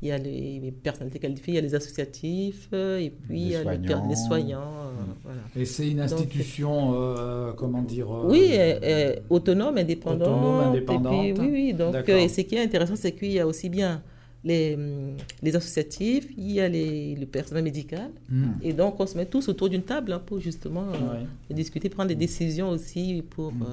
il 0.02 0.08
y 0.08 0.12
a 0.12 0.18
les, 0.18 0.60
les 0.60 0.72
personnalités 0.72 1.20
qualifiées, 1.20 1.54
il 1.54 1.56
y 1.56 1.60
a 1.60 1.62
les 1.62 1.76
associatifs, 1.76 2.70
euh, 2.74 3.00
et 3.00 3.10
puis 3.10 3.36
Les 3.38 3.42
il 3.46 3.50
y 3.52 3.56
a 3.56 3.64
per- 3.64 3.78
les 3.78 4.16
soignants. 4.16 4.16
soignants. 4.28 4.60
euh, 4.60 5.14
voilà. 5.24 5.42
Et 5.56 5.66
c'est 5.66 5.90
une 5.90 6.00
institution, 6.00 6.94
euh, 6.96 7.52
comment 7.54 7.82
dire 7.82 8.10
euh, 8.12 8.28
Oui, 8.30 8.52
euh, 8.54 9.16
autonome, 9.30 9.78
indépendante. 9.78 10.22
Autonome, 10.28 10.62
et 10.62 10.78
indépendante. 10.78 11.34
puis, 11.36 11.42
oui, 11.42 11.50
oui. 11.52 11.74
Donc, 11.74 12.08
et 12.08 12.28
ce 12.30 12.42
qui 12.42 12.56
est 12.56 12.64
intéressant, 12.64 12.96
c'est 12.96 13.12
qu'il 13.12 13.32
y 13.32 13.40
a 13.40 13.46
aussi 13.48 13.68
bien 13.70 14.02
les, 14.46 14.76
hum, 14.76 15.18
les 15.44 15.54
associatifs, 15.56 16.30
il 16.38 16.52
y 16.54 16.62
a 16.62 16.70
les, 16.70 17.16
le 17.16 17.26
personnel 17.26 17.66
médical. 17.66 18.10
Mhm. 18.30 18.54
Et 18.62 18.72
donc, 18.72 18.98
on 19.02 19.06
se 19.06 19.18
met 19.18 19.26
tous 19.26 19.50
autour 19.50 19.68
d'une 19.68 19.84
table 19.84 20.14
hein, 20.14 20.22
pour 20.26 20.40
justement 20.40 20.86
euh, 20.94 21.20
Ouais. 21.50 21.54
discuter, 21.56 21.90
prendre 21.90 22.08
des 22.08 22.16
décisions 22.16 22.70
aussi 22.70 23.22
pour. 23.32 23.52
Mm. 23.52 23.66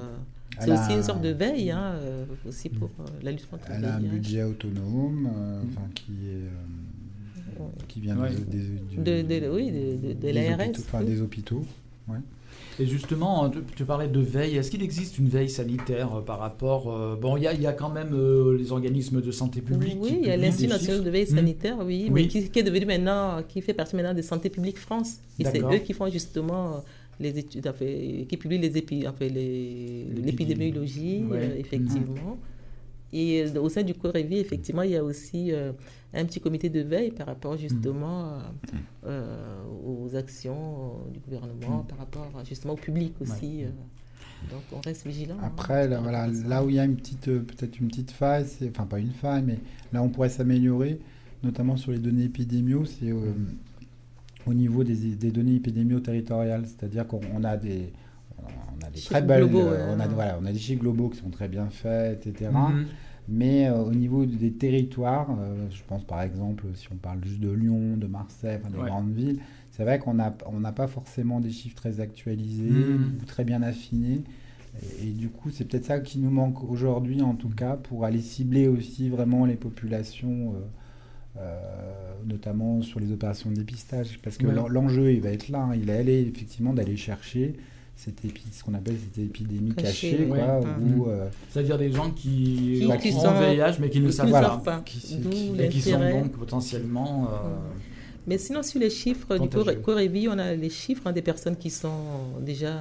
C'est 0.59 0.71
aussi 0.71 0.93
une 0.93 0.99
un- 0.99 1.03
sorte 1.03 1.21
de 1.21 1.29
veille 1.29 1.71
hein, 1.71 1.93
euh, 2.01 2.25
aussi 2.47 2.69
pour 2.69 2.89
euh, 2.99 3.03
la 3.23 3.31
lutte 3.31 3.49
contre 3.49 3.63
Elle 3.71 3.81
le 3.81 3.87
a 3.87 3.95
un 3.95 3.99
budget 3.99 4.43
autonome 4.43 5.29
euh, 5.35 5.61
enfin, 5.71 5.87
qui, 5.95 6.11
est, 6.27 7.59
euh, 7.59 7.63
qui 7.87 8.01
vient 8.01 8.17
Ouais. 8.17 8.29
des, 8.31 9.21
De- 9.21 9.21
de- 9.39 9.49
oui, 9.49 9.71
de- 9.71 10.07
de- 10.07 10.13
de 10.13 10.19
des 10.19 10.33
l'ARS, 10.33 10.59
hôpitaux, 10.59 10.81
enfin, 10.87 10.99
oui. 10.99 11.05
des 11.05 11.21
hôpitaux. 11.21 11.65
Et 12.79 12.85
justement, 12.85 13.49
tu, 13.49 13.59
tu 13.75 13.85
parlais 13.85 14.07
de 14.07 14.19
veille. 14.19 14.55
Est-ce 14.55 14.69
qu'il 14.69 14.83
existe 14.83 15.17
une 15.17 15.29
veille 15.29 15.49
sanitaire 15.49 16.23
par 16.23 16.37
rapport 16.37 16.93
euh, 16.93 17.15
Bon, 17.15 17.35
il 17.35 17.41
y, 17.43 17.47
a- 17.47 17.53
il 17.53 17.61
y 17.61 17.65
a 17.65 17.73
quand 17.73 17.89
même 17.89 18.13
euh, 18.13 18.55
les 18.55 18.71
organismes 18.71 19.19
de 19.19 19.31
santé 19.31 19.61
publique. 19.61 19.97
Oui, 19.99 20.19
il 20.21 20.27
y 20.27 20.29
a 20.29 20.37
l'Institut 20.37 20.69
national 20.69 21.03
de 21.03 21.09
veille 21.09 21.23
Hmm. 21.31 21.35
sanitaire, 21.37 21.77
oui, 21.79 22.03
Oui. 22.05 22.09
mais 22.11 22.27
qui, 22.27 22.49
qui 22.51 22.59
est 22.59 22.63
devenu 22.63 22.85
maintenant, 22.85 23.41
qui 23.47 23.61
fait 23.61 23.73
partie 23.73 23.95
maintenant 23.95 24.13
de 24.13 24.21
Santé 24.21 24.49
publique 24.51 24.77
France. 24.77 25.15
Et 25.39 25.45
c'est 25.45 25.59
eux 25.61 25.79
qui 25.79 25.93
font 25.93 26.07
justement 26.09 26.67
euh, 26.67 26.79
les 27.19 27.37
études, 27.39 27.71
qui 28.27 28.37
publient 28.37 28.57
les 28.59 28.77
épi, 28.77 29.05
l'épidémiologie, 30.15 31.23
Ouais. 31.23 31.37
euh, 31.51 31.57
effectivement. 31.57 32.37
Et 33.13 33.43
euh, 33.43 33.61
au 33.61 33.69
sein 33.69 33.83
du 33.83 33.93
COREVI, 33.93 34.37
effectivement, 34.39 34.81
il 34.81 34.91
y 34.91 34.97
a 34.97 35.03
aussi 35.03 35.51
euh, 35.53 35.71
un 36.13 36.25
petit 36.25 36.41
comité 36.41 36.69
de 36.69 36.81
veille 36.81 37.11
par 37.11 37.27
rapport 37.27 37.55
justement 37.57 38.33
euh, 38.33 38.39
euh, 39.05 39.63
aux 39.85 40.13
actions 40.15 40.91
du 41.13 41.19
gouvernement, 41.19 41.83
par 41.87 41.99
rapport 41.99 42.29
justement 42.47 42.73
au 42.73 42.77
public 42.77 43.13
aussi. 43.21 43.63
donc 44.51 44.61
on 44.73 44.81
reste 44.81 45.07
vigilant. 45.07 45.37
hein. 45.41 45.45
Après, 45.47 45.87
là, 45.87 45.99
voilà, 46.01 46.27
là 46.27 46.65
où 46.65 46.69
il 46.69 46.75
y 46.75 46.79
a 46.79 46.83
une 46.85 46.97
petite, 46.97 47.25
peut-être 47.25 47.79
une 47.79 47.87
petite 47.87 48.11
faille, 48.11 48.45
enfin 48.69 48.85
pas 48.85 48.99
une 48.99 49.11
faille, 49.13 49.43
mais 49.43 49.59
là 49.93 50.03
on 50.03 50.09
pourrait 50.09 50.29
s'améliorer, 50.29 50.99
notamment 51.43 51.77
sur 51.77 51.91
les 51.93 51.99
données 51.99 52.25
épidémiaux, 52.25 52.83
c'est 52.83 53.11
au 54.47 54.53
niveau 54.53 54.83
des, 54.83 54.95
des 55.15 55.31
données 55.31 55.55
épidémiaux 55.55 55.99
territoriales, 55.99 56.65
c'est-à-dire 56.65 57.05
qu'on 57.07 57.19
on 57.35 57.43
a 57.43 57.57
des, 57.57 57.91
on 58.39 58.85
a 58.85 58.89
des 58.89 58.97
Chiffres 58.97 59.11
très 59.11 59.21
belles, 59.21 59.41
globaux, 59.47 59.67
euh, 59.67 59.93
on 59.95 59.99
a, 59.99 60.07
ouais. 60.07 60.13
voilà, 60.13 60.39
on 60.41 60.45
a 60.45 60.51
des 60.51 60.59
chiffres 60.59 60.81
globaux 60.81 61.09
qui 61.09 61.19
sont 61.19 61.29
très 61.29 61.47
bien 61.47 61.69
faits, 61.69 62.25
etc. 62.25 62.51
Mhm. 62.53 62.85
Mais 63.29 63.67
euh, 63.67 63.83
au 63.83 63.91
niveau 63.93 64.25
des 64.25 64.53
territoires, 64.53 65.29
euh, 65.37 65.67
je 65.69 65.81
pense 65.85 66.03
par 66.05 66.21
exemple, 66.21 66.63
si 66.75 66.87
on 66.93 66.95
parle 66.95 67.19
juste 67.25 67.41
de 67.41 67.51
Lyon, 67.51 67.97
de 67.97 68.07
Marseille, 68.07 68.57
enfin, 68.61 68.71
des 68.71 68.77
Ouais. 68.81 68.89
grandes 68.89 69.11
villes, 69.11 69.39
c'est 69.71 69.83
vrai 69.83 69.99
qu'on 69.99 70.13
n'a 70.13 70.35
on 70.51 70.59
n'a 70.61 70.71
pas 70.71 70.87
forcément 70.87 71.39
des 71.41 71.51
chiffres 71.51 71.75
très 71.75 71.99
actualisés 71.99 72.69
Mhm. 72.71 73.17
ou 73.21 73.25
très 73.25 73.43
bien 73.43 73.61
affinés. 73.63 74.21
Et, 75.01 75.07
et 75.07 75.11
du 75.11 75.27
coup, 75.29 75.49
c'est 75.49 75.65
peut-être 75.67 75.85
ça 75.85 75.99
qui 75.99 76.19
nous 76.19 76.29
manque 76.29 76.63
aujourd'hui, 76.63 77.21
en 77.21 77.33
tout 77.35 77.49
cas, 77.49 77.75
pour 77.75 78.05
aller 78.05 78.21
cibler 78.21 78.67
aussi 78.69 79.09
vraiment 79.09 79.45
les 79.45 79.55
populations, 79.55 80.53
euh, 80.55 80.59
notamment 82.25 82.81
sur 82.81 82.99
les 82.99 83.11
opérations 83.11 83.49
de 83.49 83.55
dépistage. 83.55 84.19
Parce 84.23 84.37
que 84.37 84.47
Ouais. 84.47 84.53
l'enjeu, 84.69 85.11
il 85.13 85.21
va 85.21 85.29
être 85.29 85.49
là. 85.49 85.59
hein. 85.59 85.75
il 85.75 85.89
est 85.89 85.97
allé 85.97 86.21
effectivement 86.33 86.73
d'aller 86.73 86.97
chercher 86.97 87.55
cette 87.95 88.23
épi- 88.25 88.43
ce 88.51 88.63
qu'on 88.63 88.73
appelle 88.75 88.95
cette 89.01 89.23
épidémie 89.23 89.73
Cachée, 89.73 90.11
cachée, 90.11 90.25
ouais. 90.25 90.37
quoi, 90.37 90.59
où, 90.81 91.07
euh, 91.09 91.27
C'est-à-dire 91.49 91.77
des 91.79 91.91
gens 91.91 92.11
qui, 92.11 92.81
Qui- 92.81 93.09
qui 93.09 93.13
ont 93.15 93.21
sont- 93.21 93.31
VIH 93.39 93.77
mais 93.79 93.89
qui 93.89 93.99
ne 94.01 94.11
savent 94.11 94.27
ne 94.27 94.63
pas. 94.63 94.81
qui- 94.85 94.99
qui- 94.99 95.51
Et 95.59 95.69
qui 95.69 95.81
sont 95.81 95.99
donc 95.99 96.31
potentiellement. 96.33 97.25
euh, 97.25 97.47
Mais 98.27 98.37
sinon, 98.37 98.61
sur 98.61 98.79
les 98.79 98.89
chiffres 98.89 99.33
du 99.35 99.39
Contagieux. 99.39 99.63
Coré- 99.63 99.81
Corévi, 99.81 100.27
on 100.27 100.37
a 100.37 100.53
les 100.53 100.69
chiffres 100.69 101.03
hein, 101.07 101.13
des 101.13 101.21
personnes 101.21 101.55
qui 101.55 101.69
sont 101.69 101.89
déjà 102.41 102.77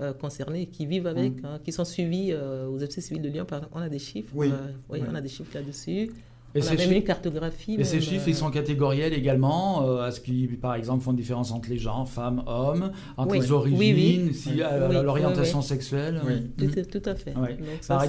euh, 0.00 0.12
concernées, 0.12 0.66
qui 0.66 0.86
vivent 0.86 1.08
avec, 1.08 1.32
hein, 1.44 1.58
qui 1.64 1.72
sont 1.72 1.84
suivies 1.84 2.30
euh, 2.32 2.68
aux 2.68 2.80
officiers 2.82 3.02
civils 3.02 3.20
de 3.22 3.28
Lyon. 3.28 3.44
Par 3.44 3.58
exemple. 3.58 3.74
On 3.76 3.82
a 3.82 3.88
des 3.88 3.98
chiffres. 3.98 4.30
Oui. 4.34 4.48
euh, 4.48 4.68
oui, 4.88 5.00
Oui. 5.02 5.08
on 5.10 5.14
a 5.16 5.20
des 5.20 5.28
chiffres 5.28 5.50
là-dessus. 5.54 6.10
Et 6.54 6.60
on 6.60 6.62
a 6.62 6.64
ces 6.64 6.76
même. 6.76 6.88
Et 7.80 7.84
chiffres, 8.00 8.24
euh, 8.26 8.30
ils 8.30 8.34
sont 8.34 8.50
catégoriels 8.50 9.12
également. 9.12 9.86
euh, 9.86 10.08
Est-ce 10.08 10.20
qu'ils, 10.20 10.58
par 10.58 10.74
exemple, 10.74 11.02
font 11.04 11.10
une 11.10 11.16
différence 11.18 11.52
entre 11.52 11.68
les 11.68 11.76
gens, 11.78 12.04
femmes, 12.06 12.42
hommes, 12.46 12.92
entre 13.18 13.32
Oui. 13.32 13.40
les 13.40 13.52
origines, 13.52 13.78
Oui, 13.78 14.24
oui. 14.28 14.34
si, 14.34 14.62
euh, 14.62 15.02
l'orientation 15.02 15.60
sexuelle 15.60 16.20
Oui. 16.26 16.66
Mm. 16.66 16.70
Tout, 16.70 16.98
tout 17.00 17.10
à 17.10 17.14
fait. 17.14 17.34
Ouais. 17.36 17.54
Donc, 17.54 17.66
ça, 17.82 18.00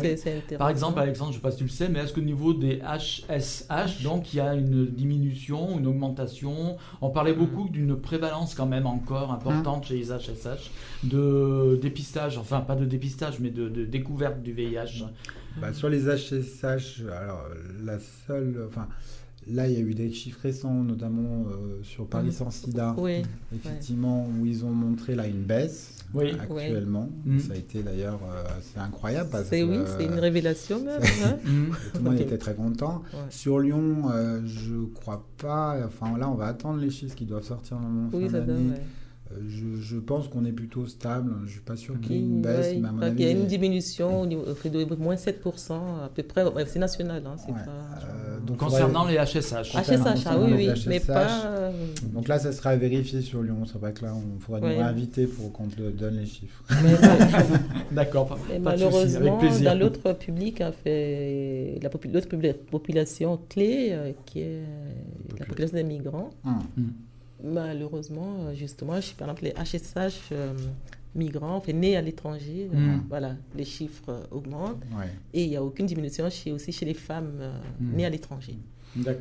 Par, 0.57 0.69
exemple, 0.69 0.99
Alexandre, 0.99 1.31
je 1.31 1.37
ne 1.37 1.41
sais 1.41 1.43
pas 1.43 1.51
si 1.51 1.57
tu 1.57 1.63
le 1.65 1.69
sais, 1.69 1.89
mais 1.89 1.99
est-ce 1.99 2.13
qu'au 2.13 2.21
niveau 2.21 2.53
des 2.53 2.79
HSH, 2.81 4.03
donc 4.03 4.33
il 4.33 4.37
y 4.37 4.39
a 4.39 4.53
une 4.55 4.85
diminution, 4.85 5.77
une 5.77 5.87
augmentation? 5.87 6.77
On 7.01 7.09
parlait 7.09 7.33
beaucoup 7.33 7.67
d'une 7.69 7.95
prévalence 7.97 8.55
quand 8.55 8.65
même 8.67 8.87
encore 8.87 9.31
importante 9.31 9.85
chez 9.85 9.95
les 9.95 10.11
HSH 10.11 10.71
de 11.03 11.77
dépistage, 11.81 12.37
enfin 12.37 12.61
pas 12.61 12.75
de 12.75 12.85
dépistage, 12.85 13.39
mais 13.39 13.49
de, 13.49 13.67
de 13.69 13.83
découverte 13.85 14.41
du 14.41 14.53
VIH. 14.53 15.05
Bah, 15.61 15.73
sur 15.73 15.89
les 15.89 16.03
HSH, 16.07 17.01
alors 17.11 17.45
la 17.83 17.97
seule, 18.27 18.65
enfin 18.67 18.87
là 19.51 19.67
il 19.67 19.73
y 19.73 19.77
a 19.77 19.79
eu 19.79 19.93
des 19.95 20.11
chiffres 20.11 20.39
récents, 20.43 20.83
notamment 20.83 21.45
euh, 21.49 21.81
sur 21.83 22.05
Paris 22.07 22.27
Mhm. 22.27 22.31
sans 22.31 22.51
SIDA, 22.51 22.95
Oui. 22.97 23.23
effectivement 23.55 24.27
où 24.39 24.45
ils 24.45 24.63
ont 24.63 24.69
montré 24.69 25.15
là 25.15 25.27
une 25.27 25.43
baisse 25.43 25.95
Oui. 26.13 26.31
actuellement. 26.39 27.09
Mhm. 27.25 27.39
Ça 27.39 27.53
a 27.53 27.55
été 27.55 27.81
d'ailleurs 27.81 28.19
euh, 28.23 28.43
assez 28.59 28.79
incroyable 28.79 29.29
parce 29.31 29.45
C'est 29.47 29.61
que 29.61 29.65
oui, 29.65 29.79
c'est 29.97 30.05
une 30.05 30.19
révélation 30.19 30.83
même. 30.83 31.01
hein. 31.25 31.37
Mm. 31.45 31.65
tout 31.93 31.97
le 31.97 32.09
monde 32.09 32.19
était 32.19 32.37
très 32.37 32.53
content. 32.53 33.03
Ouais. 33.13 33.19
Sur 33.29 33.59
Lyon, 33.59 34.03
euh, 34.13 34.41
je 34.45 34.75
crois 34.93 35.25
pas. 35.41 35.77
Enfin 35.85 36.17
là, 36.17 36.29
on 36.29 36.35
va 36.35 36.47
attendre 36.47 36.79
les 36.79 36.89
chiffres 36.91 37.15
qui 37.15 37.25
doivent 37.25 37.43
sortir 37.45 37.79
normalement 37.79 38.09
Oui, 38.13 38.29
fin 38.29 38.39
d'année. 38.39 38.69
ouais. 38.71 38.81
Je, 39.47 39.75
je 39.79 39.97
pense 39.97 40.27
qu'on 40.27 40.43
est 40.43 40.51
plutôt 40.51 40.87
stable. 40.87 41.31
Je 41.45 41.51
suis 41.51 41.59
pas 41.61 41.75
sûr 41.75 41.99
qu'il 42.01 42.13
y 42.13 42.15
ait 42.15 42.21
une 42.21 42.41
baisse, 42.41 42.75
mais 42.81 42.87
à 42.87 42.91
mon 42.91 43.07
il 43.13 43.21
y 43.21 43.25
a 43.25 43.31
une 43.31 43.45
diminution 43.45 44.21
au 44.21 44.25
niveau 44.25 44.43
de 44.45 44.95
moins 44.95 45.15
7% 45.15 45.73
à 45.73 46.09
peu 46.13 46.23
près. 46.23 46.43
C'est 46.65 46.79
national, 46.79 47.21
hein, 47.27 47.35
c'est 47.37 47.51
Ouais, 47.51 47.59
pas. 47.63 48.05
euh, 48.07 48.39
donc 48.39 48.57
Concernant 48.57 49.01
faudrait- 49.01 49.13
les 49.13 49.19
HSH. 49.41 49.71
Ah, 49.75 49.83
chez 49.83 49.97
Sacha, 49.97 50.35
oui, 50.39 50.51
oui, 50.55 50.69
mais 50.87 50.97
HSH. 50.99 51.05
pas. 51.07 51.45
euh, 51.45 51.71
Donc 52.11 52.27
là, 52.27 52.39
ça 52.39 52.51
sera 52.51 52.71
à 52.71 52.75
vérifier 52.75 53.21
sur 53.21 53.43
Lyon. 53.43 53.65
C'est 53.71 53.77
vrai 53.77 53.93
que 53.93 54.03
là, 54.03 54.15
on 54.15 54.39
faudrait 54.39 54.61
Ouais. 54.61 54.73
nous 54.75 54.79
réinviter 54.81 55.27
pour 55.27 55.51
qu'on 55.53 55.67
te 55.67 55.81
donne 55.91 56.17
les 56.17 56.25
chiffres. 56.25 56.63
D'accord, 57.91 58.37
malheureusement, 58.61 59.37
plaisir. 59.37 59.71
dans 59.73 59.79
l'autre 59.79 60.13
public, 60.13 60.61
a 60.61 60.71
fait 60.71 61.79
la 61.81 61.89
l'autre 61.89 62.27
publi- 62.29 62.53
population 62.53 63.39
clé, 63.49 63.89
euh, 63.91 64.11
qui 64.25 64.41
est 64.41 64.61
la 65.39 65.45
population 65.45 65.77
des 65.77 65.83
migrants, 65.83 66.31
Hum. 66.45 66.59
Malheureusement, 67.43 68.35
euh, 68.47 68.53
justement, 68.55 68.99
je- 69.01 69.13
par 69.13 69.29
exemple, 69.29 69.43
les 69.45 69.53
HSH 69.53 70.29
euh, 70.31 70.53
migrants, 71.15 71.55
enfin, 71.57 71.73
nés 71.73 71.95
à 71.97 72.01
l'étranger, 72.01 72.69
euh, 72.73 72.77
Mm. 72.77 73.03
voilà, 73.09 73.35
les 73.55 73.65
chiffres 73.65 74.27
augmentent. 74.31 74.83
Ouais. 74.97 75.09
Et 75.33 75.43
il 75.43 75.49
n'y 75.49 75.55
a 75.55 75.63
aucune 75.63 75.85
diminution 75.85 76.29
chez, 76.29 76.51
aussi 76.51 76.71
chez 76.71 76.85
les 76.85 76.93
femmes 76.93 77.39
Mm. 77.79 77.95
nées 77.95 78.05
à 78.05 78.09
l'étranger. 78.09 78.55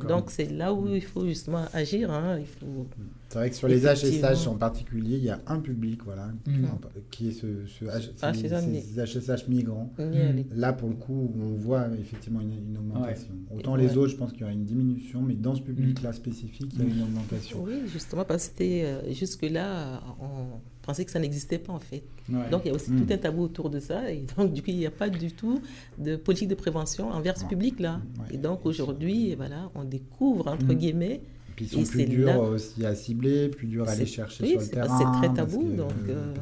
Donc 0.07 0.31
c'est 0.31 0.51
là 0.51 0.73
où 0.73 0.87
il 0.93 1.03
faut 1.03 1.25
justement 1.27 1.65
agir. 1.73 2.11
hein, 2.11 2.37
il 2.39 2.45
faut... 2.47 2.87
C'est 3.29 3.37
vrai 3.37 3.49
que 3.51 3.55
sur 3.55 3.67
les. 3.67 3.81
HSH 3.85 4.47
en 4.47 4.55
particulier, 4.55 5.17
il 5.17 5.23
y 5.23 5.29
a 5.29 5.39
un 5.47 5.59
public 5.59 6.03
voilà, 6.03 6.31
Mm. 6.47 6.65
qui 7.11 7.29
est 7.29 7.31
ce, 7.31 7.65
ce 7.67 7.85
H- 7.85 8.09
Ah, 8.23 8.33
ces- 8.33 8.49
HSH 8.49 9.47
migrants. 9.47 9.93
Mm. 9.99 10.41
Là, 10.55 10.73
pour 10.73 10.89
le 10.89 10.95
coup, 10.95 11.31
on 11.39 11.55
voit 11.55 11.87
effectivement 11.99 12.41
une, 12.41 12.53
une 12.71 12.77
augmentation. 12.77 13.29
Autant 13.55 13.75
les 13.75 13.97
autres, 13.97 14.11
je 14.11 14.15
pense 14.17 14.31
qu'il 14.31 14.41
y 14.41 14.43
aura 14.45 14.53
une 14.53 14.65
diminution, 14.65 15.21
mais 15.21 15.35
dans 15.35 15.53
ce 15.55 15.61
public-là 15.61 16.11
spécifique, 16.13 16.71
il 16.73 16.79
y 16.79 16.91
a 16.91 16.95
une 16.95 17.03
augmentation. 17.03 17.63
Oui, 17.63 17.81
justement, 17.87 18.25
parce 18.25 18.49
que 18.49 18.63
euh, 18.63 19.13
jusque-là, 19.13 20.01
on 20.19 20.59
pensait 20.81 21.05
que 21.05 21.11
ça 21.11 21.19
n'existait 21.19 21.59
pas 21.59 21.73
en 21.73 21.79
fait. 21.79 22.03
Ouais. 22.29 22.49
Donc 22.49 22.61
il 22.65 22.69
y 22.69 22.71
a 22.71 22.73
aussi 22.73 22.91
Mm. 22.91 23.05
tout 23.05 23.13
un 23.13 23.17
tabou 23.17 23.43
autour 23.43 23.69
de 23.69 23.79
ça. 23.79 24.11
Et 24.11 24.25
donc 24.37 24.53
du 24.53 24.61
coup, 24.63 24.71
il 24.71 24.77
n'y 24.77 24.87
a 24.87 24.91
pas 24.91 25.09
du 25.09 25.31
tout 25.31 25.61
de 25.99 26.15
politique 26.15 26.47
de 26.49 26.55
prévention 26.55 27.09
envers 27.11 27.37
ce 27.37 27.45
public-là. 27.45 28.01
Ouais. 28.21 28.35
Et 28.35 28.37
donc 28.39 28.65
aujourd'hui, 28.65 29.35
voilà, 29.35 29.69
on 29.75 29.83
découvre, 29.83 30.47
entre 30.47 30.65
Mm. 30.65 30.73
guillemets, 30.73 31.21
Puis 31.59 31.65
ils 31.65 31.71
sont 31.71 31.81
Et 31.81 31.83
plus 31.83 31.99
c'est 31.99 32.05
durs 32.05 32.27
là- 32.27 32.39
aussi 32.39 32.85
à 32.85 32.95
cibler, 32.95 33.49
plus 33.49 33.67
durs 33.67 33.85
à 33.85 33.91
aller 33.91 34.05
chercher 34.05 34.43
oui, 34.45 34.51
sur 34.51 34.61
le 34.61 34.67
terrain. 34.69 34.97
c'est 34.97 35.03
très 35.27 35.33
tabou, 35.33 35.61
que- 35.61 35.75
donc, 35.75 35.91
euh, 36.07 36.33
que- 36.33 36.39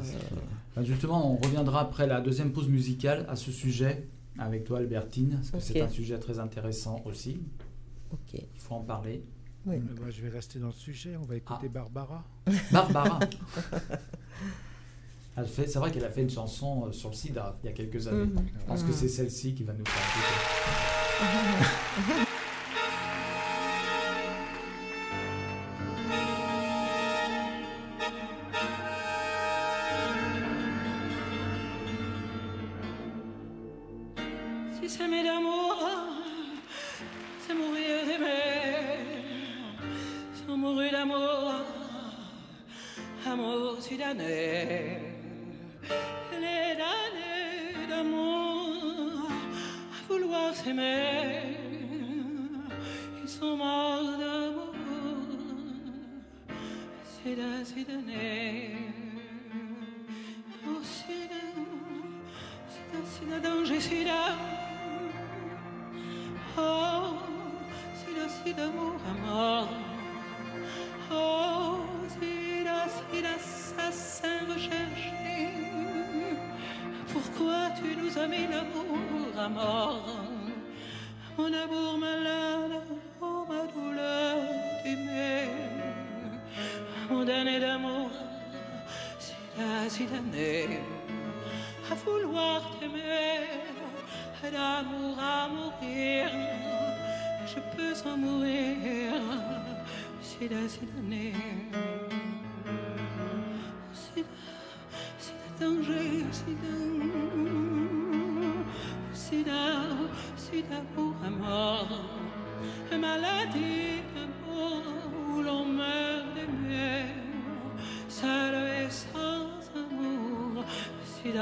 Bah, 0.76 0.84
Justement, 0.84 1.32
on 1.32 1.36
reviendra 1.44 1.80
après 1.80 2.06
la 2.06 2.20
deuxième 2.20 2.52
pause 2.52 2.68
musicale 2.68 3.26
à 3.28 3.34
ce 3.34 3.50
sujet 3.50 4.06
avec 4.38 4.62
toi, 4.62 4.78
Albertine, 4.78 5.30
parce 5.30 5.50
que 5.50 5.58
c'est 5.72 5.80
un 5.80 5.88
sujet 5.88 6.20
très 6.20 6.38
intéressant 6.38 7.02
aussi. 7.04 7.40
ok. 8.12 8.34
Il 8.34 8.46
faut 8.60 8.76
en 8.76 8.82
parler. 8.82 9.24
Oui. 9.66 9.74
Euh, 9.74 9.80
moi, 10.00 10.08
je 10.10 10.22
vais 10.22 10.28
rester 10.28 10.60
dans 10.60 10.68
le 10.68 10.72
sujet. 10.72 11.16
On 11.20 11.24
va 11.24 11.34
écouter 11.34 11.66
Ah. 11.66 11.68
Barbara. 11.68 12.24
Barbara. 12.70 13.18
Elle 15.36 15.46
fait- 15.46 15.66
C'est 15.66 15.80
vrai 15.80 15.90
qu'elle 15.90 16.04
a 16.04 16.10
fait 16.10 16.22
une 16.22 16.30
chanson 16.30 16.84
euh, 16.86 16.92
sur 16.92 17.08
le 17.08 17.16
sida 17.16 17.58
il 17.64 17.66
y 17.66 17.70
a 17.70 17.72
quelques 17.72 18.06
années. 18.06 18.26
Mhm. 18.26 18.44
Je 18.60 18.64
pense 18.66 18.82
que 18.84 18.88
Mhm. 18.90 18.94
c'est 18.94 19.08
celle-ci 19.08 19.52
qui 19.54 19.64
va 19.64 19.72
nous 19.72 19.84
faire 19.84 19.98
Pourquoi 77.12 77.70
tu 77.76 77.96
nous 77.96 78.18
as 78.18 78.26
mis 78.26 78.46
l'amour 78.46 79.38
à 79.38 79.48
mort? 79.48 80.04
Mon 81.36 81.52
amour 81.52 81.98
malade, 81.98 82.77
Damné 87.38 87.60
d'amour, 87.60 88.10
sida, 89.88 90.20
né 90.32 90.80
à 91.88 91.94
vouloir 91.94 92.62
t'aimer, 92.80 93.46
d'amour 94.42 95.16
à 95.20 95.46
mourir, 95.46 96.30
je 97.46 97.60
peux 97.76 97.94
en 98.10 98.16
mourir, 98.16 99.12
c'est 100.20 100.48
l'année. 100.50 101.32
C'est 103.92 104.24
c'est 105.20 105.38
le 105.44 105.48
danger, 105.60 106.24
c'est 106.32 106.58
c'est 109.14 109.44
c'est 110.36 110.62
d'amour 110.68 111.14
à 111.24 111.30
mort, 111.30 112.00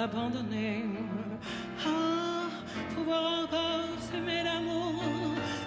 c'est 0.07 0.13
d'abandonner. 0.13 0.85
Ah, 1.85 2.49
pouvoir 2.95 3.45
encore 3.45 3.99
s'aimer 4.01 4.43
l'amour, 4.45 5.03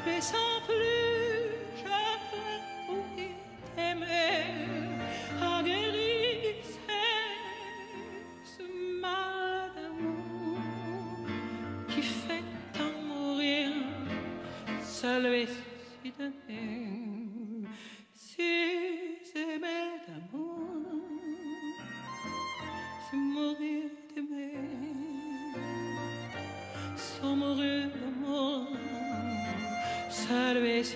mais 0.05 0.21
sans 0.21 0.61
plus 0.65 0.78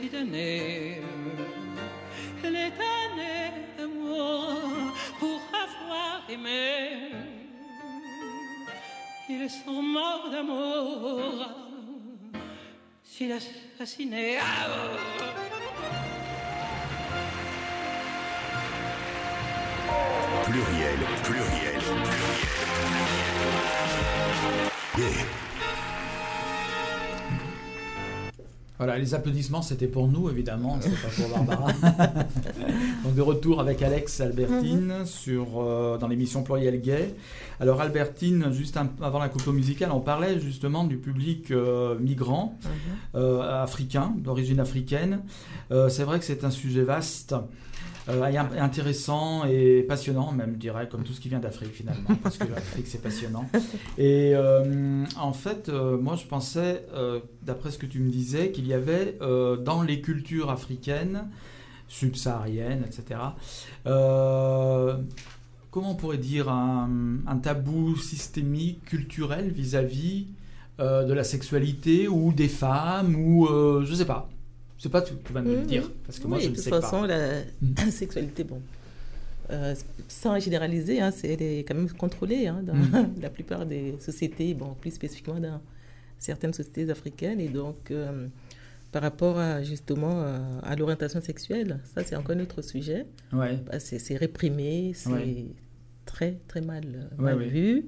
si 0.04 0.10
donné. 0.10 1.01
Les 2.43 2.49
années 2.49 3.54
d'amour 3.78 4.60
pour 5.20 5.39
avoir 5.66 6.22
aimé, 6.30 7.12
ils 9.30 9.49
sont 9.49 9.82
morts 9.82 10.30
d'amour, 10.30 11.47
s'il 13.04 13.32
assassiné. 13.32 14.39
Pluriel, 20.45 20.99
pluriel, 21.24 21.80
pluriel. 21.80 22.34
Gay. 24.97 25.53
Voilà, 28.86 28.99
les 28.99 29.13
applaudissements, 29.13 29.61
c'était 29.61 29.88
pour 29.88 30.09
nous, 30.09 30.29
évidemment, 30.29 30.77
c'était 30.81 30.97
pas 30.97 31.07
pour 31.15 31.29
Barbara. 31.29 31.71
Donc, 33.05 33.15
de 33.15 33.21
retour 33.21 33.61
avec 33.61 33.81
Alex 33.81 34.19
Albertine 34.19 35.05
sur, 35.05 35.61
euh, 35.61 35.97
dans 35.97 36.09
l'émission 36.09 36.43
Pluriel 36.43 36.81
Gay. 36.81 37.15
Alors, 37.61 37.79
Albertine, 37.79 38.51
juste 38.51 38.75
un- 38.75 38.89
avant 39.01 39.19
la 39.19 39.29
coupe 39.29 39.47
musicale, 39.47 39.91
on 39.93 40.01
parlait 40.01 40.38
justement 40.41 40.84
du 40.84 40.97
public 40.97 41.51
euh, 41.51 41.97
migrant, 41.97 42.59
euh, 43.15 43.63
africain, 43.63 44.13
d'origine 44.17 44.59
africaine. 44.59 45.21
C'est 45.71 46.03
vrai 46.03 46.19
que 46.19 46.25
c'est 46.25 46.43
un 46.43 46.51
sujet 46.51 46.84
vaste. 46.84 47.36
Euh, 48.10 48.22
im- 48.24 48.49
intéressant 48.60 49.45
et 49.45 49.84
passionnant, 49.88 50.32
même 50.32 50.54
je 50.54 50.60
dirais, 50.60 50.88
comme 50.89 51.04
tout 51.04 51.14
ce 51.14 51.22
qui 51.22 51.30
vient 51.30 51.39
d'Afrique 51.39 51.72
finalement, 51.74 52.16
parce 52.24 52.38
que 52.38 52.47
l'Afrique 52.49 52.88
c'est 52.88 53.01
passionnant. 53.01 53.49
Et 53.97 54.34
euh, 54.36 55.06
en 55.20 55.34
fait, 55.34 55.70
euh, 55.70 55.97
moi 55.97 56.16
je 56.16 56.26
pensais, 56.26 56.86
euh, 56.93 57.20
d'après 57.43 57.72
ce 57.72 57.78
que 57.78 57.86
tu 57.86 57.99
me 57.99 58.10
disais, 58.10 58.51
qu'il 58.51 58.68
y 58.68 58.74
avait 58.74 59.18
euh, 59.22 59.56
dans 59.58 59.82
les 59.84 60.01
cultures 60.01 60.49
africaines, 60.49 61.30
subsahariennes, 61.88 62.84
etc., 62.86 63.20
euh, 63.88 64.97
comment 65.72 65.91
on 65.91 65.95
pourrait 65.95 66.18
dire, 66.18 66.49
un, 66.49 66.89
un 67.28 67.38
tabou 67.38 67.95
systémique, 67.97 68.84
culturel 68.86 69.49
vis-à-vis 69.51 70.28
euh, 70.80 71.04
de 71.04 71.14
la 71.14 71.24
sexualité 71.24 72.08
ou 72.08 72.32
des 72.34 72.47
femmes 72.47 73.16
ou 73.16 73.45
euh, 73.47 73.84
je 73.86 73.93
sais 73.95 74.06
pas. 74.06 74.30
Je 74.84 74.89
sais 74.89 74.91
pas, 74.91 75.01
tu, 75.01 75.13
tu 75.23 75.31
vas 75.31 75.41
me 75.41 75.55
le 75.55 75.61
dire 75.61 75.89
parce 76.05 76.19
que 76.19 76.27
moi 76.27 76.39
je 76.39 76.45
de 76.47 76.49
ne 76.49 76.55
toute 76.55 76.63
sais 76.65 76.69
façon, 76.69 77.01
pas. 77.01 77.07
la 77.07 77.39
Mm. 77.61 77.75
sexualité, 77.89 78.43
bon, 78.43 78.61
euh, 79.49 79.73
sans 80.09 80.38
généraliser, 80.41 80.99
hein, 80.99 81.11
c'est, 81.11 81.29
elle 81.29 81.41
est 81.41 81.59
quand 81.63 81.73
même 81.75 81.89
contrôlée 81.91 82.47
hein, 82.47 82.61
dans 82.63 82.73
Mm. 82.75 83.13
la 83.21 83.29
plupart 83.29 83.65
des 83.65 83.95
sociétés, 84.01 84.53
bon, 84.53 84.73
plus 84.81 84.91
spécifiquement 84.91 85.39
dans 85.39 85.61
certaines 86.19 86.53
sociétés 86.53 86.89
africaines. 86.89 87.39
Et 87.39 87.47
donc, 87.47 87.91
euh, 87.91 88.27
par 88.91 89.03
rapport 89.03 89.38
à, 89.39 89.63
justement 89.63 90.21
euh, 90.21 90.39
à 90.63 90.75
l'orientation 90.75 91.21
sexuelle, 91.21 91.79
ça 91.95 92.03
c'est 92.03 92.17
encore 92.17 92.36
un 92.36 92.41
autre 92.41 92.61
sujet. 92.61 93.05
Ouais. 93.31 93.57
Bah, 93.65 93.79
c'est, 93.79 94.17
réprimé, 94.17 94.91
c'est 94.93 95.09
Ouais. 95.09 95.45
très 96.05 96.39
très 96.49 96.59
mal, 96.61 96.84
euh, 96.93 97.15
Ouais, 97.23 97.31
mal 97.31 97.38
ouais. 97.38 97.47
vu. 97.47 97.86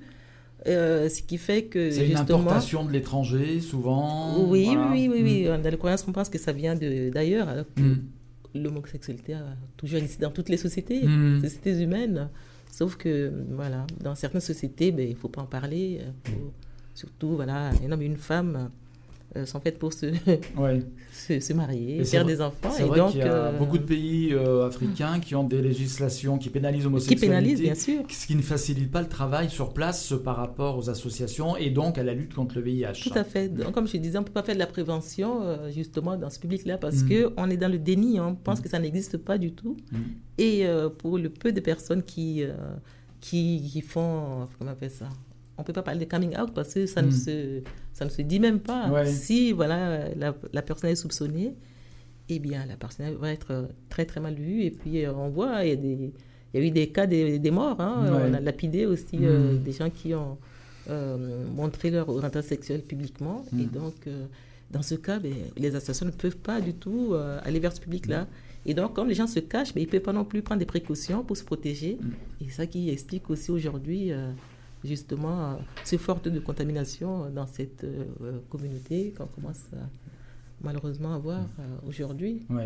Euh, 0.68 1.09
ce 1.09 1.22
qui 1.22 1.38
fait 1.38 1.66
que 1.66 1.91
C'est 1.91 2.07
une 2.07 2.18
importation 2.18 2.84
de 2.86 2.91
l'étranger 2.91 3.59
souvent. 3.59 4.43
Oui, 4.47 4.66
voilà. 4.66 4.89
oui, 4.91 5.07
oui, 5.11 5.22
oui. 5.24 5.43
Dans 5.45 5.70
les 5.70 5.78
croyances, 5.78 6.05
on 6.07 6.11
pense 6.11 6.28
que 6.30 6.39
ça 6.39 6.51
vient 6.51 6.76
d'ailleurs, 6.76 7.47
alors 7.49 7.66
que 7.76 7.82
Mm. 7.82 8.01
l'homosexualité 8.55 9.34
a 9.36 9.45
toujours 9.78 9.99
existé 9.99 10.24
dans 10.24 10.32
toutes 10.32 10.49
les 10.49 10.57
sociétés, 10.57 11.05
Mm. 11.05 11.41
sociétés 11.43 11.82
humaines. 11.84 12.30
Sauf 12.72 12.95
que, 12.97 13.32
voilà, 13.51 13.86
dans 14.03 14.16
certaines 14.16 14.41
sociétés, 14.41 14.91
ben, 14.91 15.07
il 15.07 15.11
ne 15.11 15.16
faut 15.20 15.30
pas 15.30 15.41
en 15.41 15.45
parler. 15.45 16.01
faut- 16.24 16.51
surtout, 16.93 17.36
voilà, 17.36 17.70
un 17.86 17.91
homme 17.91 18.01
et 18.01 18.05
une 18.05 18.18
femme 18.18 18.70
euh, 19.36 19.45
sont 19.45 19.59
faits 19.59 19.77
pour 19.79 19.91
se, 19.93 20.05
Ouais. 20.57 20.81
se, 21.11 21.39
se 21.39 21.53
marier, 21.53 21.99
Et 21.99 22.05
faire 22.05 22.25
des 22.25 22.41
enfants. 22.41 22.69
C'est 22.71 22.83
et 22.83 22.88
vrai 22.88 22.99
donc, 22.99 23.11
qu'il 23.11 23.19
y 23.19 23.23
a 23.23 23.33
euh, 23.33 23.57
beaucoup 23.57 23.77
de 23.77 23.83
pays 23.83 24.33
euh, 24.33 24.65
africains 24.67 25.19
qui 25.19 25.36
ont 25.36 25.43
des 25.43 25.61
législations 25.61 26.38
qui 26.38 26.49
pénalisent 26.49 26.79
qui 26.81 26.86
l'homosexualité. 26.86 27.27
pénalisent, 27.27 27.61
bien 27.61 27.75
sûr. 27.75 28.03
Ce 28.09 28.25
qui 28.27 28.36
ne 28.36 28.41
facilite 28.41 28.91
pas 28.91 29.01
le 29.01 29.09
travail 29.09 29.49
sur 29.49 29.73
place 29.73 30.13
par 30.23 30.38
rapport 30.38 30.77
aux 30.77 30.89
associations 30.89 31.57
et 31.57 31.69
donc 31.69 31.97
à 31.97 32.03
la 32.03 32.13
lutte 32.13 32.33
contre 32.33 32.55
le 32.55 32.61
VIH. 32.61 33.01
Tout 33.03 33.11
à 33.17 33.23
fait. 33.23 33.49
Donc, 33.49 33.71
comme 33.73 33.88
je 33.88 33.97
disais, 33.97 34.17
on 34.17 34.21
ne 34.21 34.25
peut 34.27 34.33
pas 34.33 34.43
faire 34.43 34.55
de 34.55 34.59
la 34.59 34.67
prévention 34.67 35.41
justement 35.71 36.15
dans 36.17 36.29
ce 36.29 36.39
public-là 36.39 36.77
parce 36.77 37.01
Mm. 37.03 37.09
que 37.09 37.33
on 37.38 37.49
est 37.49 37.57
dans 37.57 37.71
le 37.71 37.77
déni, 37.77 38.19
on 38.19 38.36
pense 38.36 38.61
que 38.61 38.69
ça 38.69 38.79
n'existe 38.79 39.17
pas 39.17 39.38
du 39.38 39.51
tout. 39.53 39.75
Mm. 39.91 39.97
Et 40.38 40.65
pour 40.99 41.17
le 41.17 41.29
peu 41.29 41.51
de 41.51 41.59
personnes 41.59 42.03
qui, 42.03 42.43
qui, 43.21 43.69
qui 43.71 43.81
font, 43.81 44.47
comment 44.57 44.69
on 44.69 44.73
appelle 44.73 44.91
ça? 44.91 45.09
On 45.58 45.62
ne 45.62 45.66
peut 45.66 45.74
pas 45.74 45.84
parler 45.84 46.03
de 46.06 46.10
coming 46.10 46.38
out 46.38 46.51
parce 46.53 46.74
que 46.74 46.86
ça, 46.86 47.01
ne, 47.01 47.08
Mm. 47.08 47.12
se, 47.12 47.62
ça 47.93 48.06
ne 48.06 48.10
se 48.10 48.22
dit 48.22 48.39
même 48.39 48.60
pas. 48.60 48.89
Ouais. 48.89 49.06
Si 49.06 49.51
voilà, 49.53 50.10
la, 50.16 50.36
la 50.51 50.62
personne 50.62 50.89
est 50.89 50.95
soupçonnée, 50.95 51.53
eh 52.30 52.39
bien 52.39 52.66
la 52.66 52.76
personne 52.76 53.14
va 53.16 53.32
être 53.32 53.70
très 53.89 54.06
très 54.06 54.20
mal 54.20 54.36
vue. 54.36 54.64
Et 54.64 54.72
puis 54.72 55.06
euh, 55.06 55.14
on 55.14 55.30
voit, 55.30 55.64
il 55.64 55.70
y 55.70 55.74
a, 55.74 55.76
des, 55.78 56.12
il 56.53 56.60
y 56.60 56.64
a 56.64 56.68
eu 56.68 56.72
des 56.72 56.88
cas 56.89 57.06
des, 57.08 57.39
des 57.39 57.51
morts. 57.51 57.80
hein. 57.80 58.03
Ouais. 58.06 58.30
On 58.30 58.34
a 58.34 58.39
lapidé 58.39 58.86
aussi 58.86 59.18
euh, 59.22 59.53
Mm. 59.53 59.64
des 59.64 59.72
gens 59.72 59.89
qui 59.89 60.14
ont 60.14 60.38
euh, 60.89 61.45
montré 61.56 61.89
leur 61.89 62.10
orientation 62.10 62.49
sexuelle 62.49 62.82
publiquement. 62.82 63.45
Et 63.60 63.64
donc, 63.66 63.95
euh, 64.08 64.26
dans 64.72 64.82
ce 64.82 64.95
cas, 64.95 65.20
ben, 65.20 65.34
les 65.58 65.74
associations 65.76 66.06
ne 66.06 66.12
peuvent 66.12 66.38
pas 66.38 66.60
du 66.62 66.74
tout 66.74 67.12
euh, 67.14 67.39
aller 67.43 67.60
vers 67.60 67.72
ce 67.74 67.80
public-là. 67.80 68.28
Et 68.68 68.74
donc, 68.74 68.93
comme 68.93 69.08
les 69.08 69.14
gens 69.16 69.28
se 69.28 69.39
cachent, 69.39 69.74
ben, 69.74 69.82
ils 69.82 69.86
ne 69.86 69.91
peuvent 69.91 70.01
pas 70.01 70.14
non 70.14 70.26
plus 70.26 70.41
prendre 70.41 70.60
des 70.60 70.66
précautions 70.66 71.24
pour 71.24 71.38
se 71.38 71.43
protéger. 71.43 71.97
Et 72.41 72.49
ça 72.49 72.66
qui 72.68 72.89
explique 72.89 73.30
aussi 73.30 73.51
aujourd'hui, 73.51 74.12
euh, 74.12 74.32
justement, 74.86 75.51
euh, 75.51 75.55
ce 75.83 75.97
fort 75.97 76.21
taux 76.21 76.29
de 76.29 76.39
contamination 76.39 77.29
dans 77.29 77.47
cette 77.47 77.83
euh, 77.83 78.05
euh, 78.21 78.39
communauté 78.49 79.13
qu'on 79.17 79.25
commence 79.27 79.61
à, 79.73 79.77
malheureusement 80.63 81.13
à 81.13 81.17
voir 81.19 81.41
euh, 81.59 81.63
aujourd'hui. 81.88 82.43
Donc, 82.49 82.59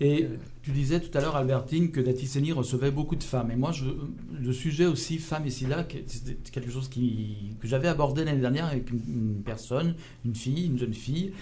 Et 0.00 0.24
euh, 0.24 0.28
tu 0.62 0.70
disais 0.72 1.00
tout 1.00 1.16
à 1.16 1.20
l'heure, 1.20 1.36
Albertine, 1.36 1.90
que 1.90 2.00
Datiseni 2.00 2.52
recevait 2.52 2.90
beaucoup 2.90 3.16
de 3.16 3.22
femmes. 3.22 3.50
Et 3.50 3.56
moi, 3.56 3.72
je, 3.72 3.84
le 4.40 4.52
sujet 4.52 4.86
aussi, 4.86 5.18
femmes 5.18 5.46
et 5.46 5.50
sida, 5.50 5.86
c'était 6.06 6.50
quelque 6.50 6.70
chose 6.70 6.88
qui, 6.88 7.54
que 7.60 7.68
j'avais 7.68 7.88
abordé 7.88 8.24
l'année 8.24 8.40
dernière 8.40 8.66
avec 8.66 8.90
une, 8.90 9.02
une 9.08 9.42
personne, 9.42 9.94
une 10.24 10.34
fille, 10.34 10.66
une 10.66 10.78
jeune 10.78 10.94
fille, 10.94 11.32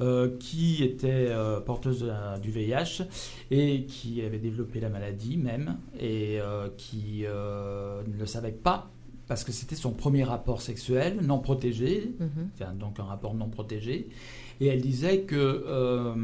euh, 0.00 0.36
qui 0.38 0.84
était 0.84 1.26
euh, 1.30 1.58
porteuse 1.60 2.04
la- 2.04 2.38
du 2.38 2.50
VIH 2.52 3.02
et 3.50 3.84
qui 3.86 4.22
avait 4.22 4.38
développé 4.38 4.78
la 4.78 4.90
maladie 4.90 5.36
même, 5.36 5.76
et 5.98 6.40
euh, 6.40 6.68
qui 6.76 7.22
euh, 7.24 8.02
ne 8.06 8.16
le 8.16 8.26
savait 8.26 8.52
pas 8.52 8.92
parce 9.28 9.44
que 9.44 9.52
c'était 9.52 9.76
son 9.76 9.92
premier 9.92 10.24
rapport 10.24 10.62
sexuel 10.62 11.18
non 11.22 11.38
protégé, 11.38 12.14
mhm. 12.18 12.78
donc 12.78 12.98
un 12.98 13.04
rapport 13.04 13.34
non 13.34 13.48
protégé. 13.48 14.08
Et 14.60 14.66
elle 14.66 14.80
disait 14.80 15.20
que 15.20 15.36
euh, 15.36 16.14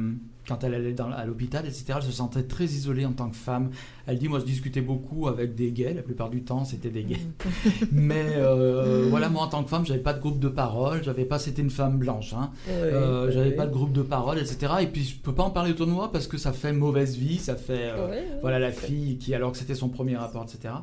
quand 0.48 0.64
elle 0.64 0.74
allait 0.74 0.92
dans, 0.92 1.10
à 1.10 1.24
l'hôpital, 1.24 1.64
etc., 1.66 1.84
elle 1.96 2.02
se 2.02 2.10
sentait 2.12 2.42
très 2.42 2.64
isolée 2.64 3.06
en 3.06 3.12
tant 3.12 3.30
que 3.30 3.36
femme. 3.36 3.70
Elle 4.06 4.18
dit, 4.18 4.28
moi 4.28 4.40
je 4.40 4.44
discutais 4.44 4.80
beaucoup 4.80 5.28
avec 5.28 5.54
des 5.54 5.70
gays, 5.70 5.94
la 5.94 6.02
plupart 6.02 6.30
du 6.30 6.42
temps 6.42 6.64
c'était 6.64 6.90
des 6.90 7.04
gays. 7.04 7.20
Mais 7.92 8.32
euh, 8.36 9.06
voilà, 9.08 9.28
moi 9.28 9.42
en 9.42 9.48
tant 9.48 9.62
que 9.62 9.70
femme, 9.70 9.86
j'avais 9.86 10.00
pas 10.00 10.12
de 10.12 10.20
groupe 10.20 10.40
de 10.40 10.48
parole, 10.48 11.04
j'avais 11.04 11.24
pas, 11.24 11.38
c'était 11.38 11.62
une 11.62 11.70
femme 11.70 11.98
blanche, 11.98 12.32
hein. 12.34 12.50
Euh, 12.68 13.26
Ouais, 13.26 13.32
j'avais 13.32 13.52
pas 13.52 13.66
de 13.66 13.72
groupe 13.72 13.92
de 13.92 14.02
parole, 14.02 14.38
etc. 14.38 14.72
Et 14.80 14.86
puis 14.86 15.04
je 15.04 15.16
peux 15.16 15.34
pas 15.34 15.44
en 15.44 15.50
parler 15.50 15.70
autour 15.70 15.86
de 15.86 15.92
moi 15.92 16.10
parce 16.10 16.26
que 16.26 16.38
ça 16.38 16.52
fait 16.52 16.72
mauvaise 16.72 17.16
vie, 17.16 17.38
ça 17.38 17.54
fait... 17.54 17.92
euh, 17.96 18.22
voilà 18.40 18.58
la 18.58 18.72
fille 18.72 19.18
qui, 19.18 19.34
alors 19.34 19.52
que 19.52 19.58
c'était 19.58 19.74
son 19.74 19.88
premier 19.88 20.16
rapport, 20.16 20.44
etc. 20.44 20.74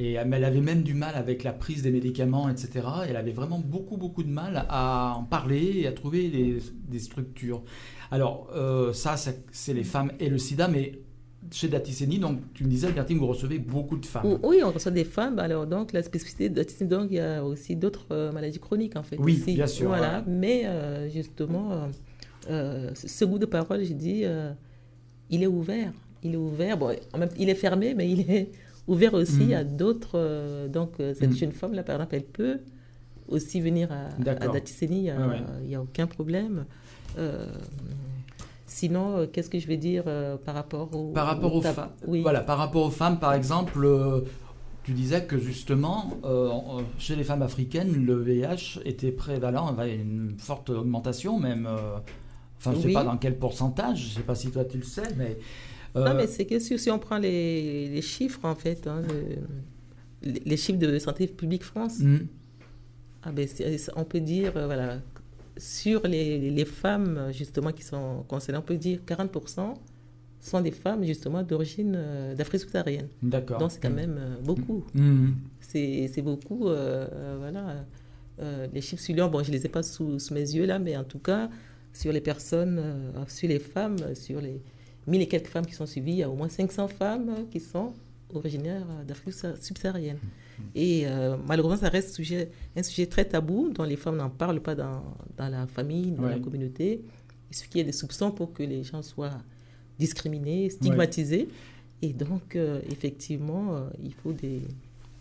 Et 0.00 0.18
euh, 0.18 0.24
elle 0.30 0.44
avait 0.44 0.60
même 0.60 0.82
du 0.82 0.94
mal 0.94 1.14
avec 1.16 1.42
la 1.44 1.52
prise 1.52 1.82
des 1.82 1.90
médicaments, 1.90 2.48
etc. 2.48 2.68
Et 3.06 3.10
elle 3.10 3.16
avait 3.16 3.32
vraiment 3.32 3.58
beaucoup, 3.58 3.96
beaucoup 3.96 4.22
de 4.22 4.30
mal 4.30 4.64
à 4.68 5.14
en 5.16 5.24
parler 5.24 5.72
et 5.80 5.86
à 5.86 5.92
trouver 5.92 6.28
des, 6.28 6.58
des 6.88 6.98
structures. 6.98 7.62
Alors, 8.10 8.48
euh, 8.54 8.92
ça, 8.92 9.16
c'est 9.16 9.44
c'est 9.52 9.74
les 9.74 9.84
femmes 9.84 10.12
et 10.20 10.28
le 10.28 10.38
sida, 10.38 10.68
mais 10.68 11.00
chez 11.50 11.68
Datiseni, 11.68 12.18
donc 12.18 12.40
tu 12.54 12.64
me 12.64 12.68
disais, 12.68 12.88
Albertine, 12.88 13.18
vous 13.18 13.26
recevez 13.26 13.58
beaucoup 13.58 13.96
de 13.96 14.06
femmes. 14.06 14.26
Ou- 14.26 14.38
Oui, 14.42 14.60
on 14.64 14.70
reçoit 14.70 14.92
des 14.92 15.04
femmes. 15.04 15.38
Alors, 15.38 15.66
donc, 15.66 15.92
la 15.92 16.02
spécificité 16.02 16.48
de 16.50 16.62
donc, 16.84 17.08
il 17.10 17.16
y 17.16 17.20
a 17.20 17.44
aussi 17.44 17.74
d'autres 17.74 18.06
euh, 18.12 18.32
maladies 18.32 18.58
chroniques, 18.60 18.96
en 18.96 19.02
fait. 19.02 19.16
Oui, 19.18 19.40
aussi. 19.42 19.54
bien 19.54 19.66
sûr, 19.66 19.88
Voilà. 19.88 20.18
ouais. 20.18 20.24
Mais, 20.26 20.62
euh, 20.66 21.08
justement, 21.08 21.88
euh, 22.50 22.90
ce 22.94 23.24
goût 23.24 23.38
de 23.38 23.46
parole, 23.46 23.82
j'ai 23.84 23.94
dit, 23.94 24.24
il 25.30 25.42
est 25.42 25.46
ouvert. 25.46 25.92
Il 26.22 26.34
est 26.34 26.36
ouvert. 26.36 26.76
Bon, 26.76 26.94
en 27.12 27.18
même, 27.18 27.28
il 27.38 27.48
est 27.48 27.54
fermé, 27.54 27.94
mais 27.94 28.10
il 28.10 28.20
est 28.30 28.50
ouvert 28.88 29.14
aussi 29.14 29.46
Mhm. 29.48 29.52
à 29.54 29.64
d'autres. 29.64 30.10
euh, 30.16 30.66
donc, 30.68 30.92
euh, 31.00 31.14
cette 31.14 31.30
Mhm. 31.30 31.36
jeune 31.36 31.52
femme-là, 31.52 31.82
par 31.84 31.96
exemple, 31.96 32.14
elle 32.16 32.24
peut 32.24 32.58
aussi 33.28 33.60
venir 33.60 33.92
à, 33.92 34.06
à. 34.06 34.08
Il 34.18 34.24
n'y 34.24 35.10
a, 35.10 35.16
Ouais, 35.28 35.74
a 35.76 35.80
aucun 35.82 36.06
problème. 36.06 36.64
Euh, 37.18 37.46
sinon, 38.66 39.26
qu'est-ce 39.32 39.50
que 39.50 39.58
je 39.58 39.66
vais 39.66 39.76
dire 39.76 40.04
par 40.44 40.54
rapport 40.54 40.94
au. 40.94 41.12
Par 41.12 41.26
rapport 41.26 41.54
au 41.54 41.60
femmes, 41.62 41.90
Oui. 42.06 42.22
voilà, 42.22 42.40
par 42.40 42.58
rapport 42.58 42.86
aux 42.86 42.90
femmes, 42.90 43.18
par 43.18 43.34
exemple, 43.34 43.86
tu 44.84 44.92
disais 44.92 45.24
que 45.24 45.38
justement, 45.38 46.10
euh, 46.24 46.50
chez 46.98 47.14
les 47.16 47.24
femmes 47.24 47.42
africaines, 47.42 47.92
le 48.06 48.14
VIH 48.22 48.80
était 48.86 49.10
prévalent, 49.12 49.74
il 49.74 49.78
y 49.78 49.80
avait 49.82 49.96
une 49.96 50.34
forte 50.38 50.70
augmentation 50.70 51.38
même. 51.38 51.66
euh, 51.66 51.98
enfin, 52.58 52.72
je 52.72 52.76
ne 52.76 52.80
sais 52.82 52.88
Oui. 52.88 52.94
pas 52.94 53.04
dans 53.04 53.18
quel 53.18 53.36
pourcentage, 53.38 53.98
je 53.98 54.08
ne 54.08 54.14
sais 54.14 54.22
pas 54.22 54.34
si 54.34 54.50
toi 54.50 54.64
tu 54.64 54.78
le 54.78 54.84
sais, 54.84 55.02
mais. 55.16 55.36
Euh, 55.96 56.04
Non, 56.04 56.14
mais 56.14 56.26
c'est 56.26 56.44
que 56.46 56.58
si, 56.58 56.78
si 56.78 56.90
on 56.90 56.98
prend 56.98 57.18
les, 57.18 57.88
les 57.88 58.02
chiffres, 58.02 58.44
en 58.44 58.54
fait, 58.54 58.86
hein, 58.86 59.02
le- 59.02 60.32
les, 60.44 60.56
chiffres 60.56 60.78
de 60.78 60.98
Santé 60.98 61.26
publique 61.26 61.64
France, 61.64 62.00
hmm, 62.00 62.18
ah 63.22 63.32
ben, 63.32 63.48
on 63.96 64.04
peut 64.04 64.20
dire, 64.20 64.56
euh, 64.56 64.66
voilà, 64.66 65.00
sur 65.56 66.06
les, 66.06 66.50
les 66.50 66.64
femmes, 66.64 67.28
justement, 67.32 67.72
qui 67.72 67.82
sont 67.82 68.24
concernées, 68.28 68.58
on 68.58 68.62
peut 68.62 68.76
dire 68.76 69.00
40% 69.06 69.74
sont 70.40 70.60
des 70.60 70.70
femmes, 70.70 71.04
justement, 71.04 71.42
d'origine 71.42 71.94
euh, 71.96 72.34
d'Afrique 72.34 72.60
subsaharienne. 72.60 73.08
D'accord. 73.22 73.58
Donc, 73.58 73.72
c'est 73.72 73.80
quand 73.80 73.90
même 73.90 74.16
euh, 74.18 74.36
beaucoup. 74.42 74.84
Hmm, 74.94 75.30
C'est 75.60 76.22
beaucoup, 76.22 76.68
euh, 76.68 77.36
voilà. 77.38 77.84
Les 78.72 78.80
chiffres 78.80 79.02
sur 79.02 79.28
bon, 79.28 79.42
je 79.42 79.50
ne 79.50 79.56
les 79.56 79.66
ai 79.66 79.68
pas 79.68 79.82
sous, 79.82 80.20
sous 80.20 80.32
mes 80.32 80.40
yeux 80.54 80.64
là, 80.64 80.78
mais 80.78 80.96
en 80.96 81.02
tout 81.02 81.18
cas, 81.18 81.50
sur 81.92 82.12
les 82.12 82.20
personnes, 82.20 82.80
sur 83.26 83.48
les 83.48 83.58
femmes, 83.58 83.96
sur 84.14 84.40
les 84.40 84.62
1000 85.08 85.22
et 85.22 85.26
quelques 85.26 85.48
femmes 85.48 85.66
qui 85.66 85.74
sont 85.74 85.86
suivies, 85.86 86.12
il 86.12 86.18
y 86.18 86.22
a 86.22 86.30
au 86.30 86.34
moins 86.34 86.48
500 86.48 86.88
femmes 86.88 87.46
qui 87.50 87.60
sont 87.60 87.92
originaires 88.34 88.86
d'Afrique 89.06 89.34
subsaharienne. 89.60 90.18
Et 90.74 91.06
euh, 91.06 91.36
malheureusement, 91.46 91.78
ça 91.78 91.88
reste 91.88 92.14
sujet, 92.14 92.50
un 92.76 92.82
sujet 92.82 93.06
très 93.06 93.24
tabou, 93.24 93.70
dont 93.70 93.84
les 93.84 93.96
femmes 93.96 94.16
n'en 94.16 94.30
parlent 94.30 94.60
pas 94.60 94.74
dans, 94.74 95.02
dans 95.36 95.48
la 95.48 95.66
famille, 95.66 96.10
dans 96.12 96.24
la 96.24 96.38
communauté. 96.38 97.02
Il 97.50 97.56
suffit 97.56 97.70
qu'il 97.70 97.78
y 97.78 97.82
ait 97.82 97.84
des 97.84 97.92
soupçons 97.92 98.30
pour 98.30 98.52
que 98.52 98.62
les 98.62 98.82
gens 98.82 99.02
soient 99.02 99.38
discriminés, 99.98 100.68
stigmatisés. 100.70 101.48
Et 102.02 102.12
donc, 102.12 102.54
euh, 102.54 102.80
effectivement, 102.90 103.74
euh, 103.74 103.88
il 104.02 104.12
faut 104.14 104.32
des, 104.32 104.62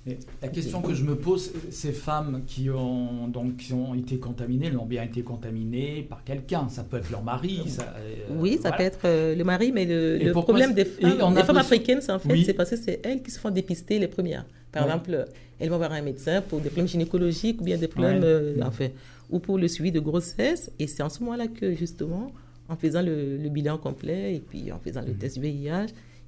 Et 0.07 0.17
la 0.41 0.47
question 0.47 0.81
que 0.81 0.93
je 0.93 1.03
me 1.03 1.15
pose, 1.15 1.51
ces 1.69 1.91
femmes 1.91 2.43
qui 2.47 2.69
ont, 2.69 3.27
donc, 3.27 3.57
qui 3.57 3.73
ont 3.73 3.93
été 3.93 4.17
contaminées, 4.17 4.67
elles 4.67 4.77
ont 4.77 4.85
bien 4.85 5.03
été 5.03 5.21
contaminées 5.21 6.05
par 6.09 6.23
quelqu'un. 6.23 6.69
Ça 6.69 6.83
peut 6.83 6.97
être 6.97 7.11
leur 7.11 7.23
mari. 7.23 7.61
Ça, 7.67 7.93
euh, 7.97 8.13
Oui, 8.37 8.53
ça 8.53 8.69
voilà. 8.69 8.77
peut 8.77 8.83
être 8.83 8.99
euh, 9.05 9.35
le 9.35 9.43
mari, 9.43 9.71
mais 9.73 9.85
le, 9.85 10.31
problème 10.31 10.73
des 10.73 10.85
femmes, 10.85 11.33
des 11.33 11.41
africaines, 11.59 11.99
c'est 12.01 12.11
en 12.11 12.19
fait, 12.19 12.31
Oui. 12.31 12.43
c'est 12.45 12.53
parce 12.53 12.69
que 12.69 12.77
c'est 12.77 13.01
elles 13.03 13.21
qui 13.21 13.31
se 13.31 13.39
font 13.39 13.49
dépister 13.51 13.99
les 13.99 14.07
premières. 14.07 14.45
Par 14.71 14.83
Ouais. 14.85 14.89
exemple, 14.91 15.25
elles 15.59 15.69
vont 15.69 15.77
voir 15.77 15.91
un 15.91 16.01
médecin 16.01 16.41
pour 16.41 16.59
des 16.59 16.69
problèmes 16.69 16.87
gynécologiques 16.87 17.59
ou 17.61 17.63
bien 17.65 17.77
des 17.77 17.87
problèmes, 17.87 18.19
Ouais. 18.21 18.27
euh, 18.27 18.55
enfin, 18.63 18.87
ou 19.29 19.39
pour 19.39 19.57
le 19.57 19.67
suivi 19.67 19.91
de 19.91 19.99
grossesse. 19.99 20.71
Et 20.79 20.87
c'est 20.87 21.03
en 21.03 21.09
ce 21.09 21.19
moment-là 21.23 21.47
que, 21.47 21.73
justement, 21.73 22.31
en 22.69 22.75
faisant 22.77 23.01
le, 23.01 23.37
le 23.37 23.49
bilan 23.49 23.77
complet 23.77 24.35
et 24.35 24.39
puis 24.39 24.71
en 24.71 24.79
faisant 24.79 25.01
le 25.01 25.11
Mhm. 25.13 25.17
test 25.17 25.37
VIH, 25.37 25.87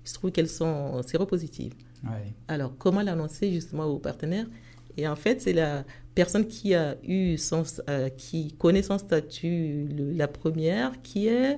se 0.10 0.14
trouve 0.16 0.32
qu'elles 0.32 0.50
sont 0.50 1.02
séropositives. 1.04 1.74
Ouais. 2.04 2.34
Alors, 2.48 2.74
comment 2.78 3.02
l'annoncer 3.02 3.52
justement 3.52 3.86
aux 3.86 4.00
partenaires 4.00 4.46
Et 4.98 5.08
en 5.08 5.16
fait, 5.16 5.42
c'est 5.42 5.54
la 5.54 5.84
personne 6.16 6.48
qui 6.48 6.74
a 6.76 6.96
eu 7.08 7.38
son, 7.38 7.64
euh, 7.90 8.10
qui 8.10 8.54
connaît 8.58 8.82
son 8.84 8.98
statut, 8.98 9.88
le- 9.96 10.12
la 10.14 10.28
première, 10.28 11.02
qui 11.02 11.28
est 11.28 11.58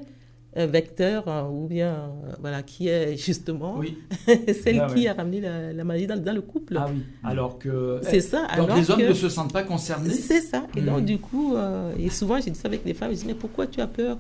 un 0.54 0.66
vecteur 0.66 1.30
hein, 1.30 1.50
ou 1.50 1.68
bien 1.68 1.94
euh, 1.94 2.34
voilà, 2.42 2.62
qui 2.62 2.90
est 2.90 3.16
justement 3.16 3.78
Oui. 3.78 3.98
celle 4.62 4.80
Ah 4.82 4.88
qui 4.94 5.08
a 5.08 5.14
ramené 5.14 5.40
la, 5.40 5.72
la 5.72 5.84
maladie 5.86 6.08
dans, 6.08 6.18
dans 6.22 6.34
le 6.34 6.42
couple. 6.42 6.76
Ah 6.78 6.88
oui. 6.94 7.04
Alors 7.24 7.58
que. 7.58 8.00
C'est 8.04 8.20
ça. 8.20 8.42
Donc 8.58 8.66
alors 8.66 8.76
les 8.78 8.92
hommes 8.92 9.00
que- 9.00 9.08
ne 9.10 9.14
se 9.14 9.30
sentent 9.30 9.54
pas 9.54 9.64
concernés. 9.64 10.10
c'est 10.10 10.42
ça. 10.42 10.68
Et 10.76 10.82
donc, 10.82 11.06
du 11.06 11.20
coup, 11.20 11.56
euh, 11.56 11.94
et 11.98 12.10
souvent, 12.10 12.40
j'ai 12.42 12.52
dit 12.52 12.60
ça 12.60 12.68
avec 12.68 12.84
les 12.84 12.94
femmes, 12.94 13.12
je 13.12 13.18
dis, 13.20 13.26
mais 13.28 13.34
pourquoi 13.34 13.66
tu 13.68 13.80
as 13.80 13.88
peur? 13.88 14.18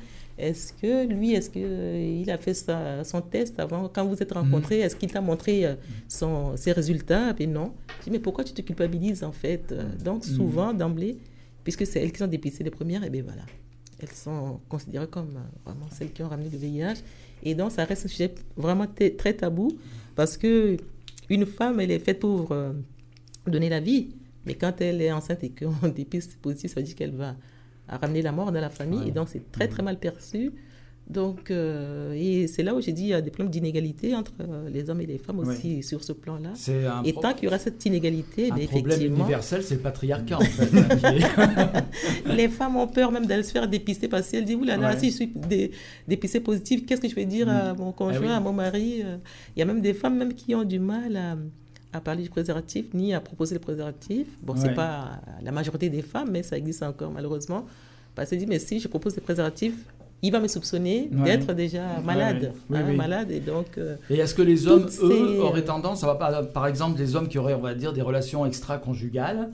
Est-ce 0.48 0.74
que 0.74 1.06
lui, 1.06 1.34
est-ce 1.34 1.50
qu'il 1.52 2.30
a 2.32 2.38
fait 2.38 2.54
sa- 2.56 3.04
son 3.04 3.22
test 3.22 3.60
avant 3.60 3.88
Quand 3.94 4.06
vous 4.06 4.22
êtes 4.24 4.32
rencontrés, 4.32 4.80
est-ce 4.80 4.96
qu'il 4.96 5.12
t'a 5.12 5.22
montré 5.22 5.66
euh, 5.66 5.76
son, 6.08 6.58
ses 6.58 6.72
résultats? 6.72 7.36
Et 7.40 7.48
non. 7.48 7.74
Je 8.00 8.06
dis, 8.06 8.12
mais 8.12 8.20
pourquoi 8.20 8.44
tu 8.44 8.54
te 8.54 8.62
culpabilises, 8.62 9.24
en 9.24 9.32
fait 9.32 9.72
Euh, 9.72 9.84
Donc, 10.04 10.26
souvent, 10.26 10.74
d'emblée, 10.74 11.18
puisque 11.64 11.86
c'est 11.86 12.00
elles 12.02 12.12
qui 12.12 12.18
sont 12.20 12.28
dépistées 12.28 12.64
les 12.64 12.72
premières, 12.72 13.04
et 13.04 13.10
bien 13.10 13.24
voilà. 13.24 13.44
Elles 14.02 14.10
sont 14.26 14.60
considérées 14.68 15.08
comme 15.08 15.36
euh, 15.38 15.42
vraiment 15.66 15.88
celles 15.92 16.12
qui 16.12 16.24
ont 16.24 16.28
ramené 16.30 16.50
le 16.50 16.58
VIH. 16.58 17.02
Et 17.44 17.54
donc, 17.54 17.72
ça 17.72 17.86
reste 17.86 18.06
un 18.06 18.10
sujet 18.10 18.34
vraiment 18.58 18.88
très 19.22 19.34
tabou, 19.34 19.70
parce 20.16 20.38
que 20.38 20.78
une 21.30 21.46
femme, 21.46 21.80
elle 21.80 21.92
est 21.92 22.00
faite 22.08 22.20
pour 22.20 22.52
euh, 22.52 22.74
donner 23.48 23.70
la 23.70 23.80
vie. 23.80 24.10
Mais 24.46 24.56
quand 24.56 24.82
elle 24.82 25.02
est 25.04 25.12
enceinte 25.12 25.44
et 25.44 25.52
qu'on 25.52 25.88
dépiste 26.02 26.38
positif, 26.42 26.74
ça 26.74 26.80
veut 26.80 26.86
dire 26.88 26.96
qu'elle 26.96 27.16
va 27.16 27.36
ramener 27.98 28.22
la 28.22 28.32
mort 28.32 28.52
dans 28.52 28.62
la 28.62 28.70
famille. 28.70 29.00
Ouais. 29.00 29.08
Et 29.10 29.12
donc, 29.12 29.30
c'est 29.30 29.52
très, 29.52 29.68
très 29.68 29.84
mal 29.84 29.98
perçu. 30.00 30.52
Donc, 31.10 31.52
euh, 31.52 32.14
et 32.16 32.48
c'est 32.48 32.64
là 32.64 32.74
où 32.74 32.80
j'ai 32.80 32.94
dit 32.94 33.02
il 33.04 33.08
y 33.10 33.14
a 33.14 33.20
des 33.22 33.32
problèmes 33.32 33.50
d'inégalité 33.52 34.16
entre 34.16 34.32
euh, 34.40 34.70
les 34.70 34.90
hommes 34.90 35.02
et 35.02 35.06
les 35.06 35.18
femmes 35.18 35.40
aussi 35.40 35.84
sur 35.84 36.04
ce 36.06 36.14
plan-là. 36.14 36.52
Et 37.04 37.12
tant 37.12 37.34
qu'il 37.34 37.46
y 37.46 37.48
aura 37.48 37.58
cette 37.58 37.84
inégalité, 37.86 38.50
un 38.50 38.56
bien, 38.56 38.68
problème 38.68 38.98
effectivement, 38.98 39.24
universel, 39.26 39.64
c'est 39.64 39.76
le 39.76 39.82
patriarcat 39.82 40.38
en 40.38 40.42
fait. 40.42 40.70
les 42.36 42.48
femmes 42.48 42.78
ont 42.78 42.88
peur 42.88 43.12
même 43.12 43.26
d'aller 43.26 43.44
se 43.44 43.52
faire 43.52 43.68
dépister 43.68 44.08
parce 44.08 44.30
qu'elles 44.30 44.46
disent 44.46 44.56
oulala, 44.56 44.92
Ouais. 44.92 45.00
si 45.00 45.10
je 45.10 45.16
suis 45.16 45.28
dé- 45.36 45.72
dépistée 46.08 46.40
positive, 46.40 46.86
qu'est-ce 46.86 47.02
que 47.02 47.10
je 47.10 47.16
vais 47.16 47.26
dire 47.26 47.50
à 47.50 47.74
mon 47.74 47.92
conjoint, 47.92 48.22
Ah 48.24 48.28
oui. 48.28 48.32
à 48.34 48.40
mon 48.40 48.54
mari 48.54 49.02
euh? 49.04 49.18
Il 49.56 49.60
y 49.60 49.64
a 49.64 49.66
même 49.66 49.82
des 49.82 49.94
femmes 49.94 50.18
même 50.18 50.34
qui 50.34 50.56
ont 50.56 50.64
du 50.64 50.80
mal 50.80 51.18
à, 51.18 51.36
à 51.94 52.02
parler 52.02 52.24
du 52.24 52.30
préservatif 52.30 52.86
ni 52.94 53.14
à 53.14 53.20
proposer 53.22 53.56
le 53.56 53.60
préservatif. 53.62 54.28
Bon, 54.42 54.54
Ouais. 54.54 54.60
c'est 54.62 54.74
pas 54.74 55.22
la 55.44 55.52
majorité 55.52 55.90
des 55.90 56.02
femmes, 56.02 56.30
mais 56.32 56.44
ça 56.44 56.58
existe 56.58 56.84
encore 56.84 57.12
malheureusement. 57.12 57.66
Parce 58.16 58.30
qu'elles 58.30 58.40
disent 58.40 58.48
mais 58.48 58.60
si 58.60 58.80
je 58.80 58.88
propose 58.88 59.16
le 59.16 59.22
préservatif, 59.22 59.74
il 60.24 60.32
va 60.32 60.40
me 60.40 60.48
soupçonner 60.48 61.10
Ouais. 61.12 61.24
d'être 61.38 61.54
déjà 61.54 62.00
malade, 62.04 62.54
ouais. 62.70 62.78
Hein, 62.78 62.86
oui. 62.90 62.96
malade 62.96 63.32
et 63.32 63.40
donc. 63.40 63.78
euh, 63.78 63.96
Et 64.10 64.18
est-ce 64.20 64.36
que 64.36 64.42
les 64.44 64.68
hommes, 64.68 64.86
eux, 64.86 64.90
ces- 64.90 65.38
auraient 65.40 65.66
tendance, 65.66 66.02
pas, 66.02 66.44
par 66.44 66.68
exemple, 66.68 66.96
des 66.98 67.16
hommes 67.16 67.28
qui 67.28 67.40
auraient, 67.40 67.56
on 67.56 67.62
va 67.62 67.74
dire, 67.74 67.92
des 67.92 68.04
relations 68.04 68.46
extra-conjugales, 68.46 69.50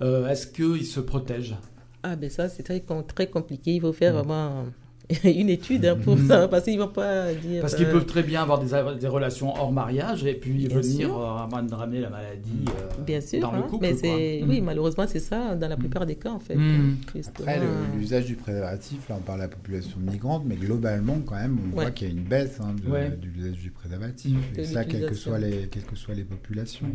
euh, 0.00 0.28
est-ce 0.28 0.46
qu'ils 0.46 0.86
se 0.86 1.00
protègent? 1.00 1.56
Ah, 2.04 2.14
ben 2.16 2.30
ça, 2.30 2.48
c'est 2.48 2.62
très, 2.62 2.82
très 3.14 3.26
compliqué. 3.26 3.72
Il 3.74 3.80
faut 3.80 3.92
faire 3.92 4.14
vraiment 4.14 4.64
une 5.24 5.48
étude 5.48 5.84
hein, 5.86 5.96
pour 6.02 6.16
Mm. 6.16 6.28
ça, 6.28 6.48
parce 6.48 6.64
qu'ils 6.64 6.76
ne 6.78 6.82
vont 6.82 6.88
pas 6.88 7.32
dire. 7.34 7.60
Parce 7.60 7.74
qu'ils 7.74 7.86
euh, 7.86 7.92
peuvent 7.92 8.06
très 8.06 8.22
bien 8.22 8.42
avoir 8.42 8.58
des, 8.60 8.70
des 8.98 9.06
relations 9.08 9.54
hors 9.54 9.72
mariage 9.72 10.24
et 10.24 10.34
puis 10.34 10.66
Bien 10.66 10.78
venir 10.80 11.16
euh, 11.16 11.46
ramener 11.74 12.00
la 12.00 12.10
maladie 12.10 12.64
euh, 12.68 13.02
Bien 13.04 13.20
sûr, 13.20 13.40
dans 13.40 13.52
le 13.52 13.58
hein, 13.58 13.62
couple. 13.62 13.82
mais 13.86 13.90
quoi. 13.92 14.00
c'est 14.02 14.40
Mm. 14.44 14.48
oui, 14.48 14.60
malheureusement, 14.60 15.04
c'est 15.08 15.20
ça 15.20 15.54
dans 15.54 15.68
la 15.68 15.76
plupart 15.76 16.06
des 16.06 16.16
cas, 16.16 16.30
en 16.30 16.38
fait. 16.38 16.54
Mm. 16.56 16.96
Après, 17.38 17.60
l'usage 17.96 18.26
du 18.26 18.34
préservatif, 18.36 19.08
là 19.08 19.16
on 19.18 19.22
parle 19.22 19.38
de 19.38 19.44
la 19.44 19.48
population 19.48 19.98
migrante, 20.00 20.42
mais 20.46 20.56
globalement 20.56 21.18
quand 21.26 21.34
même, 21.36 21.58
on 21.58 21.76
Ouais. 21.76 21.84
voit 21.84 21.90
qu'il 21.90 22.08
y 22.08 22.10
a 22.10 22.14
une 22.14 22.24
baisse 22.24 22.58
hein, 22.60 22.74
de, 22.84 22.90
Ouais. 22.90 23.10
de 23.10 23.26
l'usage 23.26 23.58
du 23.58 23.70
préservatif. 23.70 24.36
Et 24.54 24.58
De 24.58 24.64
ça, 24.64 24.84
quelles 24.84 25.06
que, 25.06 25.14
soient 25.14 25.38
les, 25.38 25.68
quelles 25.68 25.84
que 25.84 25.96
soient 25.96 26.14
les 26.14 26.24
populations. 26.24 26.88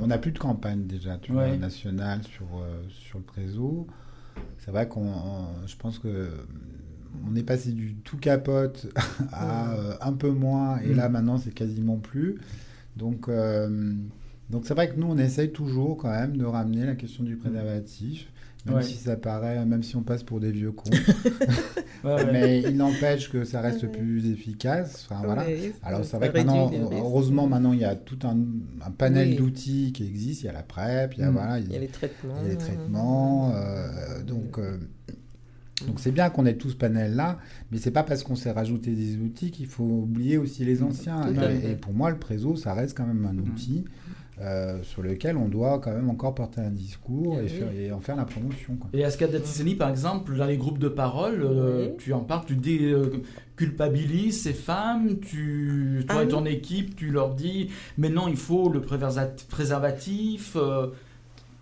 On 0.00 0.06
n'a 0.08 0.18
plus 0.18 0.32
de 0.32 0.38
campagne 0.38 0.84
déjà, 0.86 1.16
tu 1.20 1.32
Ouais. 1.32 1.48
vois, 1.48 1.56
nationale 1.56 2.20
sur, 2.24 2.44
euh, 2.60 2.82
sur 2.90 3.18
le 3.18 3.24
préso. 3.24 3.86
C'est 4.58 4.70
vrai 4.70 4.86
qu'on, 4.88 5.02
on- 5.06 5.66
je 5.66 5.76
pense 5.76 5.98
que 5.98 6.28
on 7.30 7.34
est 7.36 7.42
passé 7.42 7.72
du 7.72 7.94
tout 7.96 8.16
capote 8.16 8.86
à 9.32 9.72
euh, 9.74 9.94
un 10.00 10.12
peu 10.12 10.30
moins, 10.30 10.78
et 10.80 10.88
Mm. 10.92 10.96
là 10.96 11.08
maintenant 11.08 11.38
c'est 11.38 11.52
quasiment 11.54 11.96
plus. 11.98 12.36
Donc, 12.96 13.28
euh, 13.28 13.92
donc 14.50 14.62
c'est 14.66 14.74
vrai 14.74 14.88
que 14.90 14.98
nous 14.98 15.06
on 15.08 15.16
essaye 15.18 15.50
toujours 15.52 15.96
quand 15.96 16.10
même 16.10 16.36
de 16.36 16.44
ramener 16.44 16.84
la 16.86 16.94
question 16.96 17.22
du 17.24 17.36
préservatif, 17.36 18.30
même 18.66 18.76
Ouais. 18.76 18.82
si 18.82 18.96
ça 18.96 19.16
paraît, 19.16 19.64
même 19.64 19.82
si 19.82 19.96
on 19.96 20.02
passe 20.02 20.22
pour 20.22 20.38
des 20.40 20.50
vieux 20.50 20.72
cons. 20.72 20.90
Ouais, 22.02 22.14
ouais. 22.14 22.32
Mais 22.32 22.62
il 22.62 22.76
n'empêche 22.78 23.30
que 23.30 23.44
ça 23.44 23.60
reste 23.60 23.86
plus 23.92 24.30
efficace. 24.30 25.06
Enfin, 25.10 25.20
voilà. 25.24 25.42
Ouais, 25.44 25.72
Alors 25.82 26.00
ça 26.04 26.12
c'est 26.12 26.16
vrai 26.16 26.32
que 26.32 26.36
maintenant, 26.38 26.70
heureusement, 26.92 27.46
maintenant 27.46 27.72
il 27.74 27.80
y 27.80 27.84
a 27.84 27.94
tout 27.94 28.18
un, 28.24 28.36
un 28.86 28.90
panel 28.90 29.28
Oui. 29.30 29.36
d'outils 29.36 29.92
qui 29.92 30.04
existe. 30.06 30.42
Il 30.42 30.46
y 30.46 30.48
a 30.48 30.52
la 30.52 30.62
PrEP, 30.62 31.14
il 31.16 31.20
y 31.20 31.24
a, 31.24 31.30
Mm. 31.30 31.34
voilà, 31.34 31.58
Il 31.58 31.70
y 31.70 31.76
a 31.76 31.78
les 31.78 31.88
traitements. 31.88 32.34
il 32.40 32.42
y 32.42 32.46
a 32.46 32.52
les 32.52 32.56
traitements. 32.58 33.52
euh, 33.54 34.22
donc 34.22 34.58
euh, 34.58 34.78
donc 35.86 36.00
c'est 36.00 36.10
bien 36.12 36.30
qu'on 36.30 36.46
ait 36.46 36.54
tout 36.56 36.70
ce 36.70 36.76
panel-là, 36.76 37.38
mais 37.70 37.78
c'est 37.78 37.90
pas 37.90 38.02
parce 38.02 38.22
qu'on 38.22 38.36
s'est 38.36 38.50
rajouté 38.52 38.92
des 38.92 39.16
outils 39.16 39.50
qu'il 39.50 39.66
faut 39.66 39.84
oublier 39.84 40.38
aussi 40.38 40.64
les 40.64 40.82
anciens. 40.82 41.22
Et, 41.62 41.74
pour 41.76 41.92
moi, 41.92 42.10
le 42.10 42.18
préso, 42.18 42.56
ça 42.56 42.74
reste 42.74 42.96
quand 42.96 43.06
même 43.06 43.24
un 43.26 43.36
outil 43.38 43.84
euh, 44.40 44.82
sur 44.82 45.02
lequel 45.02 45.36
on 45.36 45.48
doit 45.48 45.80
quand 45.80 45.92
même 45.92 46.08
encore 46.08 46.34
porter 46.34 46.62
un 46.62 46.70
discours 46.70 47.36
Ah 47.38 47.42
et, 47.42 47.44
oui. 47.44 47.48
faire- 47.50 47.72
et 47.72 47.92
en 47.92 48.00
faire 48.00 48.16
la 48.16 48.24
promotion. 48.24 48.74
Quoi. 48.76 48.88
Et 48.94 49.04
à 49.04 49.10
Scadatiseni, 49.10 49.74
par 49.74 49.90
exemple, 49.90 50.34
dans 50.34 50.46
les 50.46 50.56
groupes 50.56 50.78
de 50.78 50.88
parole, 50.88 51.42
euh, 51.42 51.88
Oui. 51.90 51.92
tu 51.98 52.12
en 52.14 52.20
parles, 52.20 52.44
tu 52.46 52.56
dis, 52.56 52.86
euh, 52.86 53.10
culpabilises 53.56 54.40
ces 54.42 54.54
femmes, 54.54 55.18
tu, 55.20 56.04
toi 56.08 56.20
Ah 56.20 56.24
et 56.24 56.28
ton 56.28 56.44
oui. 56.44 56.52
équipe, 56.52 56.96
tu 56.96 57.10
leur 57.10 57.34
dis, 57.34 57.68
mais 57.98 58.08
non, 58.08 58.28
il 58.28 58.36
faut 58.38 58.70
le 58.70 58.80
préservatif. 58.80 60.56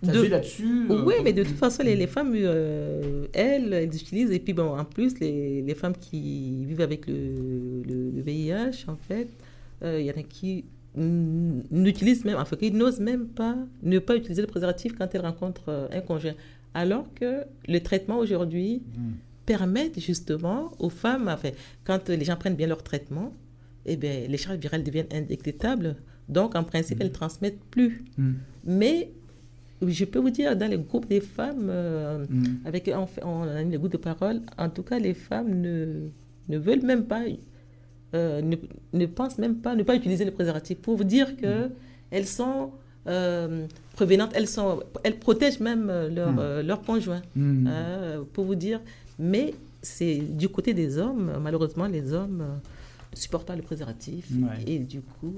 Euh, 0.07 0.13
De- 0.13 0.27
là-dessus 0.27 0.87
euh, 0.89 1.03
Oui, 1.05 1.15
mais 1.23 1.33
de 1.33 1.43
toute 1.43 1.57
façon, 1.57 1.83
les, 1.83 1.95
les 1.95 2.07
femmes, 2.07 2.33
euh, 2.35 3.25
elles, 3.33 3.73
elles 3.73 3.93
utilisent. 3.95 4.31
Et 4.31 4.39
puis, 4.39 4.53
bon, 4.53 4.77
en 4.77 4.85
plus, 4.85 5.19
les, 5.19 5.61
les 5.61 5.75
femmes 5.75 5.95
qui 5.99 6.63
vivent 6.65 6.81
avec 6.81 7.05
le, 7.07 7.83
le, 7.85 8.09
le 8.11 8.21
VIH, 8.21 8.85
en 8.87 8.95
fait, 8.95 9.27
euh, 9.83 9.99
il 9.99 10.05
y 10.05 10.11
en 10.11 10.15
a 10.15 10.23
qui 10.23 10.63
n'utilisent 11.71 12.25
même, 12.25 12.37
enfin, 12.37 12.55
qui 12.55 12.71
n'osent 12.71 12.99
même 12.99 13.27
pas 13.27 13.55
ne 13.83 13.99
pas 13.99 14.15
utiliser 14.15 14.41
le 14.41 14.47
préservatif 14.47 14.95
quand 14.97 15.13
elles 15.13 15.21
rencontrent 15.21 15.69
euh, 15.69 15.87
un 15.91 16.01
conjoint. 16.01 16.33
Alors 16.73 17.13
que 17.13 17.43
le 17.67 17.79
traitement 17.79 18.17
aujourd'hui 18.19 18.81
Mm. 18.97 19.11
permet 19.45 19.91
justement 19.97 20.71
aux 20.79 20.89
femmes, 20.89 21.27
enfin, 21.27 21.49
quand 21.83 22.09
les 22.09 22.23
gens 22.23 22.35
prennent 22.35 22.55
bien 22.55 22.67
leur 22.67 22.83
traitement, 22.83 23.33
eh 23.85 23.95
bien, 23.95 24.25
les 24.27 24.37
charges 24.37 24.59
virales 24.59 24.83
deviennent 24.83 25.07
indétectables. 25.11 25.95
Donc, 26.27 26.55
en 26.55 26.63
principe, 26.63 26.97
elles 27.01 27.07
ne 27.07 27.13
transmettent 27.13 27.63
plus. 27.71 28.03
Mm. 28.17 28.31
Mais 28.65 29.11
je 29.85 30.05
peux 30.05 30.19
vous 30.19 30.29
dire, 30.29 30.55
dans 30.57 30.69
les 30.69 30.77
groupes 30.77 31.07
des 31.07 31.21
femmes, 31.21 31.67
euh, 31.69 32.25
Mm. 32.29 32.43
avec 32.65 32.89
on, 32.93 33.07
on 33.27 33.43
a 33.43 33.61
les 33.63 33.77
groupes 33.77 33.91
de 33.91 33.97
parole, 33.97 34.41
en 34.57 34.69
tout 34.69 34.83
cas, 34.83 34.99
les 34.99 35.13
femmes 35.13 35.61
ne, 35.61 36.09
ne 36.49 36.57
veulent 36.57 36.81
même 36.83 37.05
pas, 37.05 37.23
euh, 38.15 38.41
ne, 38.41 38.55
ne 38.93 39.05
pensent 39.05 39.37
même 39.37 39.55
pas, 39.57 39.75
ne 39.75 39.83
pas 39.83 39.95
utiliser 39.95 40.25
le 40.25 40.31
préservatif 40.31 40.79
pour 40.79 40.95
vous 40.97 41.03
dire 41.03 41.37
que 41.37 41.69
elles 42.11 42.25
sont 42.27 42.71
euh, 43.07 43.65
prévenantes, 43.93 44.31
elles, 44.35 44.47
sont, 44.47 44.81
elles 45.03 45.17
protègent 45.17 45.59
même 45.61 45.87
leur, 46.13 46.31
Mm. 46.33 46.39
euh, 46.39 46.63
leur 46.63 46.81
conjoint. 46.81 47.21
Mm. 47.35 47.69
Pour 48.33 48.45
vous 48.45 48.55
dire, 48.55 48.81
mais 49.17 49.53
c'est 49.81 50.17
du 50.17 50.49
côté 50.49 50.73
des 50.73 50.97
hommes, 50.97 51.31
malheureusement, 51.41 51.87
les 51.87 52.13
hommes 52.13 52.43
ne 53.13 53.17
supportent 53.17 53.47
pas 53.47 53.55
le 53.55 53.61
préservatif. 53.61 54.27
Ouais. 54.31 54.63
Et 54.67 54.79
du 54.79 54.99
coup, 55.01 55.35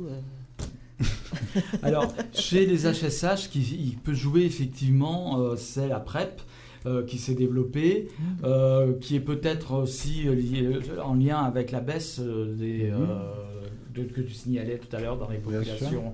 Alors, 1.83 2.13
chez 2.33 2.65
les 2.65 2.85
HSH, 2.85 3.49
qui 3.49 3.61
il 3.79 3.97
peut 3.97 4.13
jouer 4.13 4.43
effectivement, 4.43 5.39
euh, 5.41 5.55
c'est 5.57 5.87
la 5.87 5.99
PrEP 5.99 6.41
euh, 6.85 7.03
qui 7.05 7.17
s'est 7.19 7.35
développée, 7.35 8.07
euh, 8.43 8.93
qui 8.99 9.15
est 9.15 9.19
peut-être 9.19 9.73
aussi 9.73 10.23
lié- 10.23 10.79
en 11.03 11.13
lien 11.13 11.37
avec 11.39 11.71
la 11.71 11.79
baisse 11.79 12.19
des, 12.19 12.89
Mhm. 12.91 13.07
euh, 13.09 13.15
de- 13.93 14.03
que 14.03 14.21
tu 14.21 14.33
signalais 14.33 14.77
tout 14.77 14.95
à 14.95 14.99
l'heure 14.99 15.17
dans 15.17 15.29
les 15.29 15.37
populations 15.37 16.13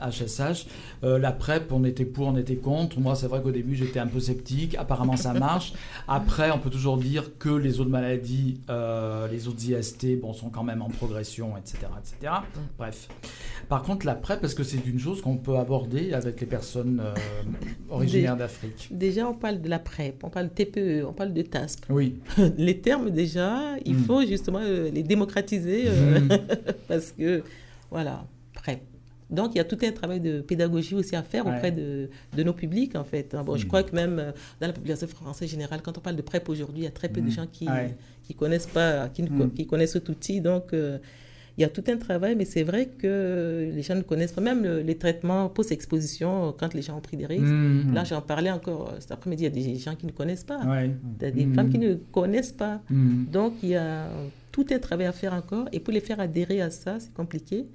HSH. 0.00 0.66
Euh, 1.04 1.18
la 1.18 1.32
PrEP, 1.32 1.70
on 1.72 1.84
était 1.84 2.04
pour, 2.04 2.26
on 2.28 2.36
était 2.36 2.56
contre. 2.56 2.98
Moi, 3.00 3.14
c'est 3.14 3.26
vrai 3.26 3.42
qu'au 3.42 3.50
début, 3.50 3.74
j'étais 3.76 3.98
un 4.00 4.06
peu 4.06 4.20
sceptique. 4.20 4.74
Apparemment, 4.78 5.16
ça 5.16 5.32
marche. 5.48 5.72
Après, 6.08 6.50
on 6.50 6.58
peut 6.58 6.70
toujours 6.70 6.96
dire 6.96 7.38
que 7.38 7.50
les 7.50 7.80
autres 7.80 7.90
maladies, 7.90 8.60
euh, 8.70 9.28
les 9.28 9.48
autres 9.48 9.62
IST, 9.68 10.16
bon, 10.20 10.32
sont 10.32 10.48
quand 10.50 10.64
même 10.64 10.82
en 10.82 10.88
progression, 10.88 11.56
etc., 11.56 11.78
etc. 11.98 12.32
Bref. 12.78 13.08
Par 13.68 13.82
contre, 13.82 14.06
la 14.06 14.14
PrEP, 14.14 14.42
est-ce 14.44 14.54
que 14.54 14.64
c'est 14.64 14.84
une 14.86 14.98
chose 14.98 15.20
qu'on 15.22 15.36
peut 15.36 15.56
aborder 15.56 16.12
avec 16.12 16.40
les 16.40 16.46
personnes 16.46 17.00
euh, 17.04 17.14
originaires 17.90 18.36
d'Afrique? 18.36 18.88
déjà, 18.90 19.28
on 19.28 19.34
parle 19.34 19.60
de 19.60 19.68
la 19.68 19.78
PrEP, 19.78 20.24
on 20.24 20.30
parle 20.30 20.48
de 20.48 20.52
TPE, 20.54 21.04
on 21.06 21.12
parle 21.12 21.32
de 21.32 21.42
TASP. 21.42 21.84
Oui. 21.90 22.16
les 22.58 22.78
termes 22.78 23.10
déjà, 23.10 23.76
il 23.84 23.94
Mm. 23.94 24.04
faut 24.04 24.24
justement 24.26 24.60
euh, 24.62 24.90
les 24.90 25.02
démocratiser 25.02 25.84
euh, 25.86 26.20
Mm. 26.20 26.28
parce 26.88 27.12
que, 27.12 27.42
voilà, 27.90 28.24
PrEP. 28.54 28.80
Donc, 29.30 29.52
il 29.54 29.58
y 29.58 29.60
a 29.60 29.64
tout 29.64 29.78
un 29.82 29.92
travail 29.92 30.18
de 30.20 30.40
pédagogie 30.40 30.96
aussi 30.96 31.14
à 31.14 31.22
faire 31.22 31.46
Ouais. 31.46 31.54
auprès 31.54 31.70
de, 31.70 32.10
de 32.36 32.42
nos 32.42 32.52
publics, 32.52 32.96
en 32.96 33.04
fait. 33.04 33.36
Bon, 33.46 33.56
Je 33.56 33.64
Mm. 33.64 33.68
crois 33.68 33.82
que 33.84 33.94
même 33.94 34.18
euh, 34.18 34.32
dans 34.60 34.66
la 34.66 34.72
population 34.72 35.06
française 35.06 35.48
générale, 35.48 35.80
quand 35.82 35.96
on 35.96 36.00
parle 36.00 36.16
de 36.16 36.22
PrEP 36.22 36.48
aujourd'hui, 36.48 36.80
il 36.82 36.84
y 36.84 36.88
a 36.88 36.90
très 36.90 37.08
peu 37.08 37.20
de 37.20 37.26
Mm. 37.28 37.30
gens 37.30 37.46
qui 37.46 37.68
Ouais. 37.68 37.96
qui 38.24 38.34
connaissent 38.34 38.66
pas, 38.66 39.08
qui, 39.08 39.22
Mm. 39.22 39.52
qui 39.54 39.66
connaissent 39.66 39.92
cet 39.92 40.08
outil. 40.08 40.40
Donc, 40.40 40.72
euh, 40.72 40.98
Il 41.58 41.62
y 41.62 41.64
a 41.64 41.68
tout 41.68 41.84
un 41.88 41.96
travail, 41.98 42.36
mais 42.36 42.46
c'est 42.46 42.62
vrai 42.62 42.86
que 42.86 43.70
les 43.74 43.82
gens 43.82 43.96
ne 43.96 44.00
connaissent 44.02 44.32
pas. 44.32 44.40
Même 44.40 44.62
le- 44.62 44.80
les 44.80 44.96
traitements 44.96 45.48
post-exposition, 45.50 46.54
quand 46.58 46.72
les 46.72 46.80
gens 46.80 46.96
ont 46.96 47.00
pris 47.02 47.16
des 47.18 47.26
risques. 47.26 47.44
Là, 47.92 48.04
j'en 48.04 48.22
parlais 48.22 48.50
encore 48.50 48.94
cet 48.98 49.10
après-midi. 49.12 49.42
Il 49.44 49.56
y 49.58 49.62
a 49.68 49.74
des 49.74 49.76
gens 49.78 49.94
qui 49.94 50.06
ne 50.06 50.12
connaissent 50.12 50.44
pas. 50.44 50.60
Ouais. 50.64 50.90
Il 51.20 51.22
y 51.22 51.28
a 51.28 51.30
des 51.30 51.44
Mhm. 51.44 51.54
femmes 51.54 51.68
qui 51.70 51.78
ne 51.78 51.94
connaissent 52.12 52.52
pas. 52.52 52.80
Donc, 52.88 53.54
il 53.62 53.70
y 53.70 53.74
a 53.76 54.06
tout 54.52 54.66
un 54.70 54.78
travail 54.78 55.06
à 55.06 55.12
faire 55.12 55.32
encore. 55.34 55.68
Et 55.72 55.80
pour 55.80 55.92
les 55.92 56.00
faire 56.00 56.20
adhérer 56.20 56.60
à 56.60 56.70
ça, 56.70 56.98
c'est 57.00 57.12
compliqué. 57.14 57.66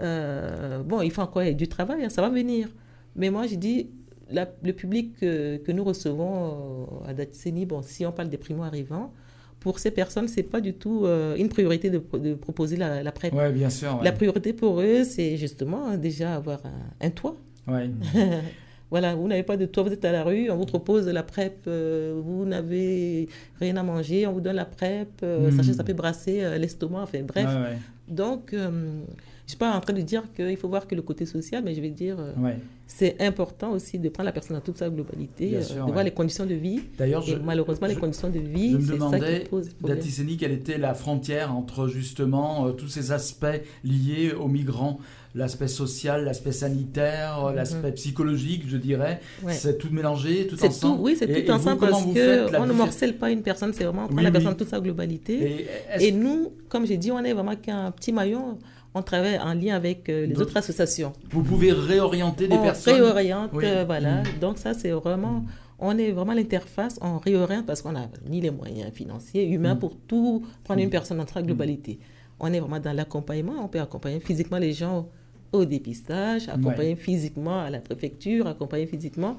Euh, 0.00 0.82
bon, 0.82 1.02
il 1.02 1.10
faut 1.10 1.22
encore 1.22 1.44
du 1.52 1.68
travail, 1.68 2.04
hein, 2.04 2.08
ça 2.10 2.22
va 2.22 2.28
venir. 2.28 2.68
Mais 3.16 3.30
moi, 3.30 3.46
je 3.46 3.54
dis, 3.56 3.90
la- 4.30 4.50
le 4.62 4.72
public 4.72 5.14
que, 5.20 5.56
que 5.58 5.72
nous 5.72 5.84
recevons 5.84 6.88
euh, 7.04 7.08
à 7.10 7.14
Datseni, 7.14 7.66
bon, 7.66 7.82
si 7.82 8.04
on 8.06 8.12
parle 8.12 8.28
des 8.28 8.38
primo-arrivants, 8.38 9.12
pour 9.60 9.78
ces 9.78 9.90
personnes, 9.90 10.28
c'est 10.28 10.42
pas 10.42 10.60
du 10.60 10.74
tout 10.74 11.06
euh, 11.06 11.36
une 11.36 11.48
priorité 11.48 11.88
de, 11.90 12.02
de 12.18 12.34
proposer 12.34 12.76
la, 12.76 13.02
la 13.02 13.12
PrEP. 13.12 13.32
Ouais, 13.32 13.50
bien 13.52 13.70
sûr. 13.70 13.96
ouais. 13.96 14.04
La 14.04 14.12
priorité 14.12 14.52
pour 14.52 14.80
eux, 14.80 15.04
c'est 15.04 15.36
justement 15.38 15.86
hein, 15.86 15.96
déjà 15.96 16.34
avoir 16.34 16.60
un, 16.66 17.06
un 17.06 17.10
toit. 17.10 17.36
Ouais. 17.66 17.88
Voilà, 18.94 19.16
vous 19.16 19.26
n'avez 19.26 19.42
pas 19.42 19.56
de 19.56 19.66
toit, 19.66 19.82
vous 19.82 19.92
êtes 19.92 20.04
à 20.04 20.12
la 20.12 20.22
rue, 20.22 20.48
on 20.50 20.56
vous 20.56 20.66
propose 20.66 21.08
la 21.08 21.24
PrEP, 21.24 21.64
euh, 21.66 22.20
vous 22.24 22.44
n'avez 22.44 23.28
rien 23.58 23.76
à 23.76 23.82
manger, 23.82 24.24
on 24.28 24.32
vous 24.34 24.40
donne 24.40 24.54
la 24.54 24.64
PrEP, 24.66 25.08
euh, 25.24 25.50
Mm. 25.50 25.56
sachez 25.56 25.70
que 25.72 25.76
ça 25.78 25.82
peut 25.82 25.94
brasser 25.94 26.44
euh, 26.44 26.58
l'estomac, 26.58 27.02
enfin 27.02 27.22
bref. 27.26 27.44
Ouais. 27.44 27.76
Donc, 28.06 28.52
euh, 28.54 28.68
je 28.70 29.46
ne 29.46 29.48
suis 29.48 29.56
pas 29.56 29.72
en 29.76 29.80
train 29.80 29.94
de 29.94 30.00
dire 30.00 30.22
qu'il 30.36 30.56
faut 30.56 30.68
voir 30.68 30.86
que 30.86 30.94
le 30.94 31.02
côté 31.02 31.26
social, 31.26 31.60
mais 31.64 31.74
je 31.74 31.80
vais 31.80 31.90
dire, 31.90 32.18
Ouais. 32.38 32.56
c'est 32.86 33.20
important 33.20 33.72
aussi 33.72 33.98
de 33.98 34.08
prendre 34.10 34.26
la 34.26 34.32
personne 34.32 34.56
dans 34.56 34.62
toute 34.62 34.78
sa 34.78 34.88
globalité, 34.88 35.60
sûr, 35.60 35.74
de 35.74 35.80
ouais. 35.86 35.90
voir 35.92 36.04
les 36.04 36.12
conditions 36.12 36.46
de 36.46 36.54
vie. 36.54 36.80
D'ailleurs, 36.96 37.24
malheureusement, 37.44 37.88
je- 37.88 37.94
les 37.94 37.98
conditions 38.00 38.28
de 38.30 38.34
je 38.38 38.46
vie, 38.56 38.74
me 38.74 38.80
c'est 38.80 38.86
ça 38.86 38.92
demandais, 38.94 39.40
qui 39.42 39.48
pose 39.48 39.70
problème. 39.70 39.98
Quelle 40.38 40.52
était 40.52 40.78
la 40.78 40.94
frontière 40.94 41.52
entre 41.52 41.88
justement 41.88 42.70
tous 42.70 42.86
ces 42.88 43.10
aspects 43.10 43.60
liés 43.82 44.30
aux 44.32 44.46
migrants 44.46 45.00
L'aspect 45.36 45.66
social, 45.66 46.24
l'aspect 46.24 46.52
sanitaire, 46.52 47.42
Mhm. 47.48 47.56
l'aspect 47.56 47.92
psychologique, 47.92 48.64
je 48.68 48.76
dirais. 48.76 49.20
Ouais. 49.42 49.52
C'est 49.52 49.78
tout 49.78 49.88
mélangé, 49.90 50.46
tout 50.46 50.54
ensemble. 50.64 50.96
tout, 50.96 51.02
oui, 51.02 51.16
c'est 51.18 51.26
tout 51.26 51.50
ensemble 51.50 51.80
parce 51.80 52.02
vous 52.04 52.14
la 52.14 52.58
qu'on 52.58 52.66
ne 52.66 52.72
morcelle 52.72 53.16
pas 53.16 53.30
une 53.32 53.42
personne, 53.42 53.72
c'est 53.72 53.82
vraiment 53.82 54.02
prendre 54.04 54.16
Oui, 54.16 54.22
la 54.22 54.28
oui. 54.28 54.32
personne 54.32 54.52
dans 54.52 54.56
toute 54.58 54.68
sa 54.68 54.78
globalité. 54.80 55.66
Et 55.98 56.12
nous, 56.12 56.52
comme 56.68 56.86
j'ai 56.86 56.96
dit, 56.96 57.10
on 57.10 57.18
est 57.18 57.32
vraiment 57.32 57.56
qu'un 57.56 57.90
petit 57.90 58.12
maillon. 58.12 58.58
On 58.96 59.02
travaille 59.02 59.36
en 59.40 59.54
lien 59.54 59.74
avec 59.74 60.08
euh, 60.08 60.24
les 60.26 60.38
autres 60.40 60.56
associations. 60.56 61.12
Vous 61.32 61.42
pouvez 61.42 61.72
réorienter 61.72 62.46
des 62.46 62.54
on 62.54 62.62
personnes 62.62 62.94
réoriente, 62.94 63.50
Oui. 63.52 63.64
euh, 63.66 63.82
voilà. 63.84 64.22
Mm. 64.22 64.38
Donc 64.40 64.58
ça, 64.58 64.72
c'est 64.72 64.92
vraiment, 64.92 65.44
on 65.80 65.98
est 65.98 66.12
vraiment 66.12 66.32
l'interface, 66.32 66.96
on 67.02 67.18
réoriente 67.18 67.66
parce 67.66 67.82
qu'on 67.82 67.90
n'a 67.90 68.08
ni 68.28 68.40
les 68.40 68.52
moyens 68.52 68.92
financiers, 68.92 69.48
humains 69.48 69.74
Mm. 69.74 69.78
pour 69.80 69.96
tout 70.06 70.44
prendre 70.62 70.80
une 70.80 70.90
personne 70.90 71.18
dans 71.18 71.26
sa 71.26 71.42
globalité. 71.42 71.98
On 72.38 72.52
est 72.52 72.60
vraiment 72.60 72.78
dans 72.78 72.92
l'accompagnement, 72.92 73.54
on 73.64 73.66
peut 73.66 73.80
accompagner 73.80 74.20
physiquement 74.20 74.58
les 74.58 74.72
gens 74.72 75.08
au 75.54 75.64
dépistage, 75.64 76.48
accompagner 76.48 76.96
physiquement 76.96 77.60
à 77.60 77.70
la 77.70 77.80
préfecture, 77.80 78.46
accompagner 78.46 78.86
physiquement, 78.86 79.36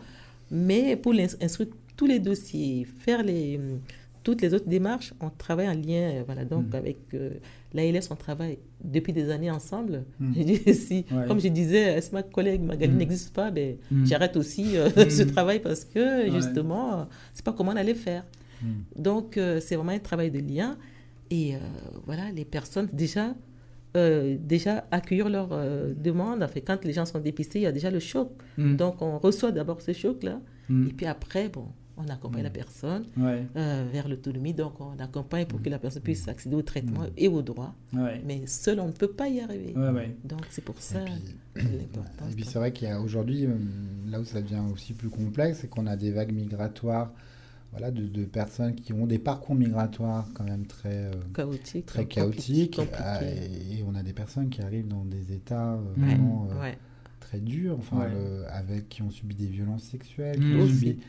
mais 0.52 0.96
pour 0.96 1.14
instruire 1.42 1.70
tous 1.98 2.06
les 2.14 2.20
dossiers, 2.20 2.86
faire 3.04 3.22
les, 3.24 3.60
toutes 4.24 4.42
les 4.42 4.54
autres 4.56 4.68
démarches, 4.68 5.14
on 5.22 5.30
travaille 5.30 5.70
en 5.70 5.74
lien, 5.88 6.06
euh, 6.12 6.24
voilà, 6.26 6.44
donc 6.46 6.66
Mm. 6.72 6.76
avec 6.76 6.98
euh, 7.14 7.30
l'ALS, 7.74 8.08
on 8.12 8.16
travaille 8.16 8.58
depuis 8.84 9.14
des 9.14 9.30
années 9.30 9.52
ensemble. 9.52 10.04
Mm. 10.20 10.34
Je 10.38 10.44
dis, 10.44 10.74
si, 10.74 11.06
Ouais. 11.12 11.26
Comme 11.28 11.40
je 11.40 11.48
disais, 11.50 12.02
si 12.02 12.10
ma 12.12 12.24
collègue 12.24 12.62
Magali 12.62 12.94
Mm. 12.94 12.98
n'existe 12.98 13.34
pas, 13.40 13.50
ben, 13.52 13.76
j'arrête 14.04 14.36
aussi 14.36 14.78
euh, 14.78 14.90
ce 15.10 15.24
travail 15.24 15.60
parce 15.60 15.86
que 15.86 16.04
Ouais. 16.24 16.32
justement, 16.32 17.08
c'est 17.34 17.46
pas 17.46 17.54
comment 17.54 17.72
on 17.72 17.76
allait 17.78 17.94
faire. 18.10 18.24
Donc, 18.96 19.38
euh, 19.38 19.60
c'est 19.64 19.76
vraiment 19.76 19.92
un 19.92 20.00
travail 20.00 20.32
de 20.32 20.40
lien. 20.40 20.76
Et 21.32 21.54
voilà, 22.06 22.26
les 22.32 22.46
personnes, 22.46 22.88
déjà, 22.94 23.34
euh, 23.96 24.38
déjà 24.40 24.86
accueillir 24.92 25.30
leurs 25.30 25.50
euh, 25.52 25.94
demandes. 25.96 26.44
Enfin, 26.44 26.60
quand 26.66 26.84
les 26.86 26.94
gens 26.94 27.06
sont 27.06 27.20
dépistés, 27.20 27.60
il 27.60 27.64
y 27.64 27.68
a 27.68 27.72
déjà 27.72 27.90
le 27.92 28.00
choc. 28.00 28.30
Mm. 28.58 28.76
Donc, 28.76 29.02
on 29.02 29.18
reçoit 29.20 29.52
d'abord 29.52 29.82
ce 29.82 29.94
choc-là. 29.94 30.40
Mm. 30.70 30.88
Et 30.88 30.94
puis 30.94 31.06
après, 31.06 31.50
bon, 31.50 31.68
on 31.98 32.08
accompagne 32.10 32.44
la 32.44 32.50
personne 32.50 33.06
Ouais, 33.18 33.46
euh, 33.56 33.86
vers 33.92 34.10
l'autonomie. 34.10 34.54
Donc, 34.54 34.82
on 34.82 35.00
accompagne 35.02 35.46
pour 35.46 35.62
que 35.62 35.70
la 35.70 35.80
personne 35.80 36.02
puisse 36.02 36.28
accéder 36.28 36.56
au 36.56 36.62
traitement 36.62 37.02
Mm. 37.04 37.12
et 37.18 37.28
aux 37.30 37.42
droits. 37.42 37.74
ouais, 37.94 38.22
Mais 38.26 38.42
seul, 38.48 38.80
on 38.82 38.88
ne 38.88 38.92
peut 38.92 39.08
pas 39.12 39.30
y 39.30 39.40
arriver. 39.40 39.74
ouais, 39.76 39.90
ouais. 39.92 40.16
Donc, 40.26 40.42
c'est 40.50 40.64
pour 40.64 40.78
ça 40.82 41.00
puis- 41.54 41.64
l'importance. 41.66 42.32
Et 42.32 42.36
puis 42.36 42.44
c'est 42.44 42.60
vrai 42.60 42.74
qu'il 42.74 42.88
y 42.90 42.92
a 42.92 43.00
aujourd'hui, 43.00 43.46
euh, 43.46 43.52
là 44.10 44.20
où 44.20 44.26
ça 44.26 44.42
devient 44.42 44.62
aussi 44.74 44.92
plus 44.94 45.10
complexe, 45.10 45.60
c'est 45.62 45.70
qu'on 45.70 45.88
a 45.88 45.96
des 45.96 46.12
vagues 46.12 46.34
migratoires 46.34 47.14
voilà, 47.78 47.92
de, 47.92 48.08
de 48.08 48.26
personnes 48.26 48.76
qui 48.76 48.94
ont 48.94 49.06
des 49.06 49.20
parcours 49.20 49.56
migratoires 49.56 50.28
quand 50.34 50.46
même 50.46 50.66
très, 50.66 51.06
euh, 51.08 51.12
chaotique. 51.34 51.86
très 51.86 52.06
chaotiques. 52.06 52.80
ah, 52.98 53.22
et, 53.24 53.80
et 53.80 53.84
on 53.86 53.96
a 53.96 54.04
des 54.04 54.14
personnes 54.14 54.50
qui 54.50 54.62
arrivent 54.62 54.88
dans 54.88 55.04
des 55.04 55.34
états 55.34 55.74
euh, 55.74 55.78
Ouais. 55.98 56.06
vraiment 56.06 56.48
euh, 56.52 56.62
Ouais. 56.62 56.78
très 57.20 57.40
durs, 57.40 57.78
enfin, 57.78 58.00
Ouais. 58.00 58.10
le- 58.14 58.46
avec, 58.52 58.88
qui 58.90 59.02
ont 59.02 59.10
subi 59.10 59.36
des 59.36 59.48
violences 59.48 59.84
sexuelles. 59.84 60.40
Mmh. 60.40 60.50
qui 60.52 60.56
ont 60.56 60.64
Aussi. 60.64 60.74
subi- 60.76 61.00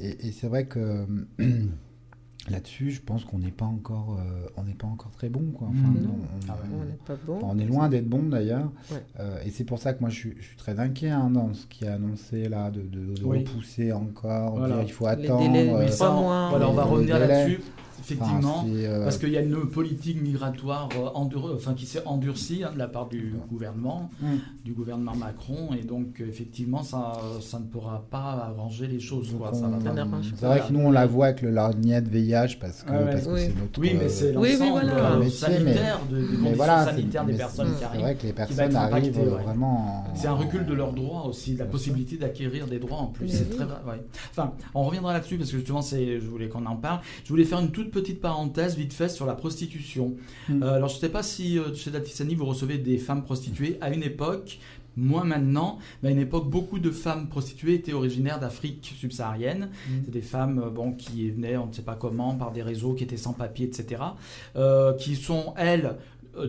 Et, 0.00 0.26
et 0.28 0.32
c'est 0.32 0.48
vrai 0.48 0.66
que 0.66 1.06
là-dessus, 2.50 2.90
je 2.90 3.00
pense 3.00 3.24
qu'on 3.24 3.38
n'est 3.38 3.52
pas 3.52 3.64
encore, 3.66 4.16
euh, 4.18 4.46
on 4.56 4.64
n'est 4.64 4.74
pas 4.74 4.86
encore 4.88 5.10
très 5.12 5.28
bon, 5.28 5.44
quoi. 5.54 5.68
Enfin, 5.68 5.88
Mmh. 5.88 6.06
on- 6.08 6.10
on- 6.10 6.48
Ah 6.48 6.52
ouais. 6.54 6.68
On 6.80 6.84
n'est 6.84 6.98
pas 7.06 7.14
bon. 7.26 7.38
on 7.42 7.58
est 7.58 7.64
loin 7.64 7.88
d'être 7.88 8.08
bon 8.08 8.22
d'ailleurs. 8.24 8.70
Ouais. 8.90 9.02
Euh, 9.20 9.38
et 9.44 9.50
c'est 9.50 9.64
pour 9.64 9.78
ça 9.78 9.92
que 9.94 10.00
moi 10.00 10.10
je 10.10 10.16
suis, 10.16 10.34
je 10.40 10.44
suis 10.46 10.56
très 10.56 10.80
inquiet 10.80 11.10
hein, 11.10 11.30
dans 11.30 11.54
ce 11.54 11.66
qui 11.66 11.84
est 11.84 11.88
annoncé 11.88 12.48
là, 12.48 12.70
de, 12.70 12.80
de, 12.82 13.14
de 13.14 13.24
Oui. 13.24 13.38
repousser 13.40 13.92
encore, 13.92 14.56
Voilà. 14.58 14.76
dire 14.76 14.84
il 14.86 14.92
faut 14.92 15.04
Les 15.06 15.10
attendre. 15.12 15.40
délais, 15.52 15.68
euh, 15.70 15.78
oui, 15.78 15.84
Oui, 15.84 15.90
ça, 15.92 16.06
Trois 16.06 16.10
on- 16.16 16.22
mois. 16.22 16.48
voilà, 16.50 16.68
on 16.68 16.72
va 16.74 16.84
revenir 16.84 17.18
là-dessus, 17.18 17.60
effectivement. 18.02 18.64
c'est, 18.66 18.86
euh, 18.86 19.04
Parce 19.04 19.18
qu'il 19.18 19.30
y 19.30 19.36
a 19.36 19.40
une 19.40 19.66
politique 19.66 20.20
migratoire 20.22 20.88
euh, 20.96 21.08
endur- 21.14 21.52
enfin, 21.54 21.74
qui 21.74 21.86
s'est 21.86 22.02
endurcie 22.06 22.62
hein, 22.64 22.70
de 22.74 22.78
la 22.78 22.88
part 22.88 23.08
du 23.08 23.34
gouvernement, 23.50 24.10
Mm. 24.20 24.26
du 24.64 24.72
gouvernement 24.72 25.14
Macron, 25.16 25.70
et 25.78 25.84
donc 25.84 26.20
euh, 26.20 26.26
effectivement 26.28 26.82
ça, 26.82 27.20
ça 27.40 27.58
ne 27.58 27.64
pourra 27.64 28.04
pas 28.10 28.48
arranger 28.50 28.86
les 28.86 29.00
choses. 29.00 29.30
donc 29.30 29.40
Quoi, 29.40 29.50
on- 29.52 29.60
ça 29.60 29.68
va 29.68 29.78
Ça 29.78 29.84
pas. 29.86 29.92
n'arrange 29.94 30.32
c'est 30.36 30.46
vrai 30.46 30.62
que 30.66 30.72
nous 30.72 30.80
on 30.80 30.90
la 30.90 31.06
voit 31.06 31.26
avec 31.26 31.42
le 31.42 31.50
lorgnette 31.50 32.08
VIH 32.08 32.56
parce 32.60 32.82
que 32.82 32.90
Ah 32.92 32.98
ouais. 32.98 33.10
parce 33.12 33.26
que 33.26 33.32
Oui. 33.32 33.40
c'est 33.40 33.60
notre. 33.60 33.80
Oui, 33.80 33.92
mais 33.98 34.08
c'est 34.08 34.32
l'ensemble 34.32 34.48
Oui, 34.48 34.56
oui, 34.60 34.68
voilà. 34.70 35.10
euh, 35.12 35.18
métier, 35.18 35.30
sanitaire, 35.30 36.00
de, 36.10 36.16
des 36.16 36.22
mais 36.22 36.28
conditions 36.28 36.52
voilà, 36.56 36.84
c'est- 36.84 36.90
sanitaires 36.90 37.24
des 37.24 37.32
mais 37.32 37.38
personnes 37.38 37.66
c'est- 37.68 37.72
qui 37.74 37.78
C'est 37.78 37.84
arrivent. 37.84 38.00
vrai 38.02 38.14
que 38.16 38.26
les 38.26 38.32
personnes 38.32 38.76
arrivent 38.76 39.18
ouais. 39.18 39.24
vraiment. 39.42 40.04
en- 40.10 40.14
C'est 40.14 40.26
un 40.28 40.34
recul 40.34 40.66
de 40.66 40.74
leurs 40.74 40.92
droits 40.92 41.26
aussi, 41.26 41.50
la 41.56 41.64
Bien 41.64 41.72
possibilité 41.72 42.16
d'acquérir 42.16 42.66
des 42.66 42.78
droits 42.78 42.98
en 42.98 43.06
plus. 43.06 43.28
C'est 43.28 43.48
très 43.50 43.64
vrai. 43.64 43.76
ouais. 43.86 44.04
Enfin, 44.30 44.52
on 44.74 44.82
reviendra 44.84 45.12
là-dessus 45.12 45.36
parce 45.38 45.50
que 45.50 45.56
justement, 45.58 45.82
c'est, 45.82 46.20
je 46.20 46.26
voulais 46.26 46.48
qu'on 46.48 46.66
en 46.66 46.76
parle. 46.76 47.00
Je 47.24 47.28
voulais 47.28 47.44
faire 47.44 47.60
une 47.60 47.70
toute 47.70 47.90
petite 47.92 48.20
parenthèse 48.20 48.76
vite 48.76 48.92
fait 48.92 49.08
sur 49.08 49.26
la 49.26 49.34
prostitution. 49.34 50.16
Mm. 50.48 50.62
Euh, 50.62 50.74
alors, 50.74 50.88
je 50.88 50.96
ne 50.96 51.00
sais 51.00 51.08
pas 51.08 51.22
si 51.22 51.58
euh, 51.58 51.72
chez 51.74 51.92
Datisani 51.92 52.34
vous 52.34 52.46
recevez 52.46 52.78
des 52.78 52.98
femmes 52.98 53.22
prostituées 53.22 53.78
à 53.80 53.90
une 53.90 54.02
époque. 54.02 54.58
Moins 54.94 55.24
maintenant, 55.24 55.78
mais 56.02 56.10
à 56.10 56.12
une 56.12 56.18
époque, 56.18 56.50
beaucoup 56.50 56.78
de 56.78 56.90
femmes 56.90 57.28
prostituées 57.28 57.74
étaient 57.74 57.94
originaires 57.94 58.38
d'Afrique 58.38 58.94
subsaharienne. 58.98 59.70
Mm. 59.88 59.90
C'est 60.04 60.10
des 60.10 60.20
femmes 60.20 60.58
euh, 60.58 60.70
bon, 60.70 60.92
qui 60.92 61.30
venaient, 61.30 61.56
on 61.56 61.68
ne 61.68 61.72
sait 61.72 61.82
pas 61.82 61.94
comment, 61.94 62.34
par 62.34 62.50
des 62.50 62.62
réseaux 62.62 62.94
qui 62.94 63.04
étaient 63.04 63.16
sans 63.16 63.32
papier, 63.32 63.66
etc. 63.66 64.02
euh, 64.56 64.92
qui 64.94 65.14
sont, 65.16 65.54
elles, 65.56 65.96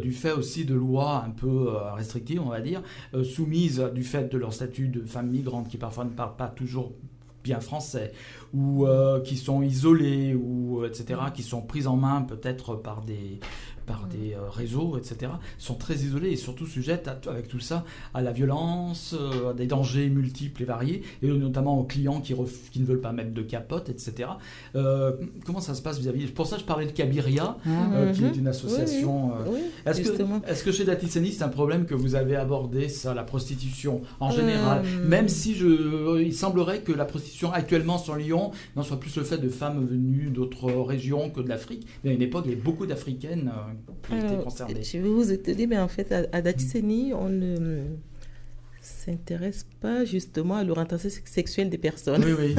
du 0.01 0.13
fait 0.13 0.31
aussi 0.31 0.63
de 0.63 0.75
lois 0.75 1.25
un 1.27 1.29
peu 1.31 1.67
restrictives, 1.93 2.41
on 2.41 2.49
va 2.49 2.61
dire, 2.61 2.81
soumises 3.21 3.83
du 3.93 4.05
fait 4.05 4.31
de 4.31 4.37
leur 4.37 4.53
statut 4.53 4.87
de 4.87 5.01
femmes 5.05 5.29
migrantes 5.29 5.67
qui 5.67 5.75
parfois 5.75 6.05
ne 6.05 6.09
parlent 6.09 6.37
pas 6.37 6.47
toujours 6.47 6.93
bien 7.43 7.59
français, 7.59 8.13
ou 8.53 8.85
euh, 8.85 9.19
qui 9.21 9.37
sont 9.37 9.61
isolées, 9.61 10.33
ou 10.33 10.81
euh, 10.81 10.87
etc., 10.87 11.19
qui 11.33 11.43
sont 11.43 11.61
prises 11.61 11.87
en 11.87 11.95
main 11.95 12.21
peut-être 12.21 12.75
par 12.75 13.01
des 13.01 13.39
par 13.85 14.07
des 14.07 14.33
euh, 14.33 14.49
réseaux, 14.49 14.97
etc., 14.97 15.31
sont 15.57 15.75
très 15.75 15.95
isolées 15.95 16.31
et 16.31 16.35
surtout 16.35 16.65
sujettes 16.65 17.07
à- 17.07 17.19
avec 17.29 17.47
tout 17.47 17.59
ça 17.59 17.83
à 18.13 18.21
la 18.21 18.31
violence, 18.31 19.15
euh, 19.19 19.51
à 19.51 19.53
des 19.53 19.65
dangers 19.67 20.09
multiples 20.09 20.61
et 20.61 20.65
variés, 20.65 21.03
et 21.21 21.27
notamment 21.27 21.79
aux 21.79 21.83
clients 21.83 22.21
qui, 22.21 22.33
ref- 22.33 22.69
qui 22.71 22.79
ne 22.79 22.85
veulent 22.85 23.01
pas 23.01 23.11
mettre 23.11 23.33
de 23.33 23.41
capote, 23.41 23.89
etc. 23.89 24.29
Euh, 24.75 25.11
comment 25.45 25.59
ça 25.61 25.73
se 25.75 25.81
passe 25.81 25.99
vis-à-vis 25.99 26.27
Pour 26.27 26.47
ça, 26.47 26.57
je 26.57 26.63
parlais 26.63 26.85
de 26.85 26.91
Kabiria, 26.91 27.57
euh, 27.67 28.11
qui 28.13 28.23
est 28.25 28.35
une 28.37 28.47
association. 28.47 29.31
euh, 29.31 29.43
Oui, 29.51 29.59
est-ce 29.85 30.01
que, 30.11 30.17
est-ce 30.47 30.63
que 30.63 30.71
chez 30.71 30.85
Datisani, 30.85 31.31
c'est 31.31 31.43
un 31.43 31.49
problème 31.49 31.85
que 31.85 31.93
vous 31.95 32.15
avez 32.15 32.35
abordé, 32.35 32.89
ça, 32.89 33.13
la 33.13 33.23
prostitution 33.23 34.01
en 34.19 34.29
général? 34.31 34.83
Même 35.05 35.29
si 35.29 35.55
je, 35.55 36.21
il 36.21 36.33
semblerait 36.33 36.81
que 36.81 36.91
la 36.91 37.05
prostitution 37.05 37.51
actuellement 37.51 37.97
sur 37.97 38.15
Lyon 38.15 38.51
n'en 38.75 38.83
soit 38.83 38.99
plus 38.99 39.15
le 39.17 39.23
fait 39.23 39.37
de 39.37 39.49
femmes 39.49 39.85
venues 39.85 40.29
d'autres 40.29 40.71
régions 40.71 41.29
que 41.29 41.41
de 41.41 41.49
l'Afrique. 41.49 41.85
Mais 42.03 42.11
à 42.11 42.13
une 42.13 42.21
époque, 42.21 42.43
il 42.45 42.51
y 42.51 42.53
avait 42.53 42.61
beaucoup 42.61 42.85
d'Africaines 42.85 43.51
qui 44.07 44.15
étaient 44.15 44.25
Alors, 44.25 44.43
concernées. 44.45 44.83
Je 44.83 44.97
vais 44.97 45.09
vous 45.09 45.31
étonner, 45.31 45.67
mais 45.67 45.77
en 45.77 45.87
fait, 45.87 46.11
à, 46.11 46.25
à 46.31 46.41
Datiseni, 46.41 47.13
on 47.13 47.29
ne 47.29 47.83
s'intéresse 48.81 49.65
pas 49.79 50.05
justement 50.05 50.55
à 50.55 50.63
l'orientation 50.63 51.09
sexuelle 51.25 51.69
des 51.69 51.77
personnes. 51.77 52.23
Oui, 52.25 52.55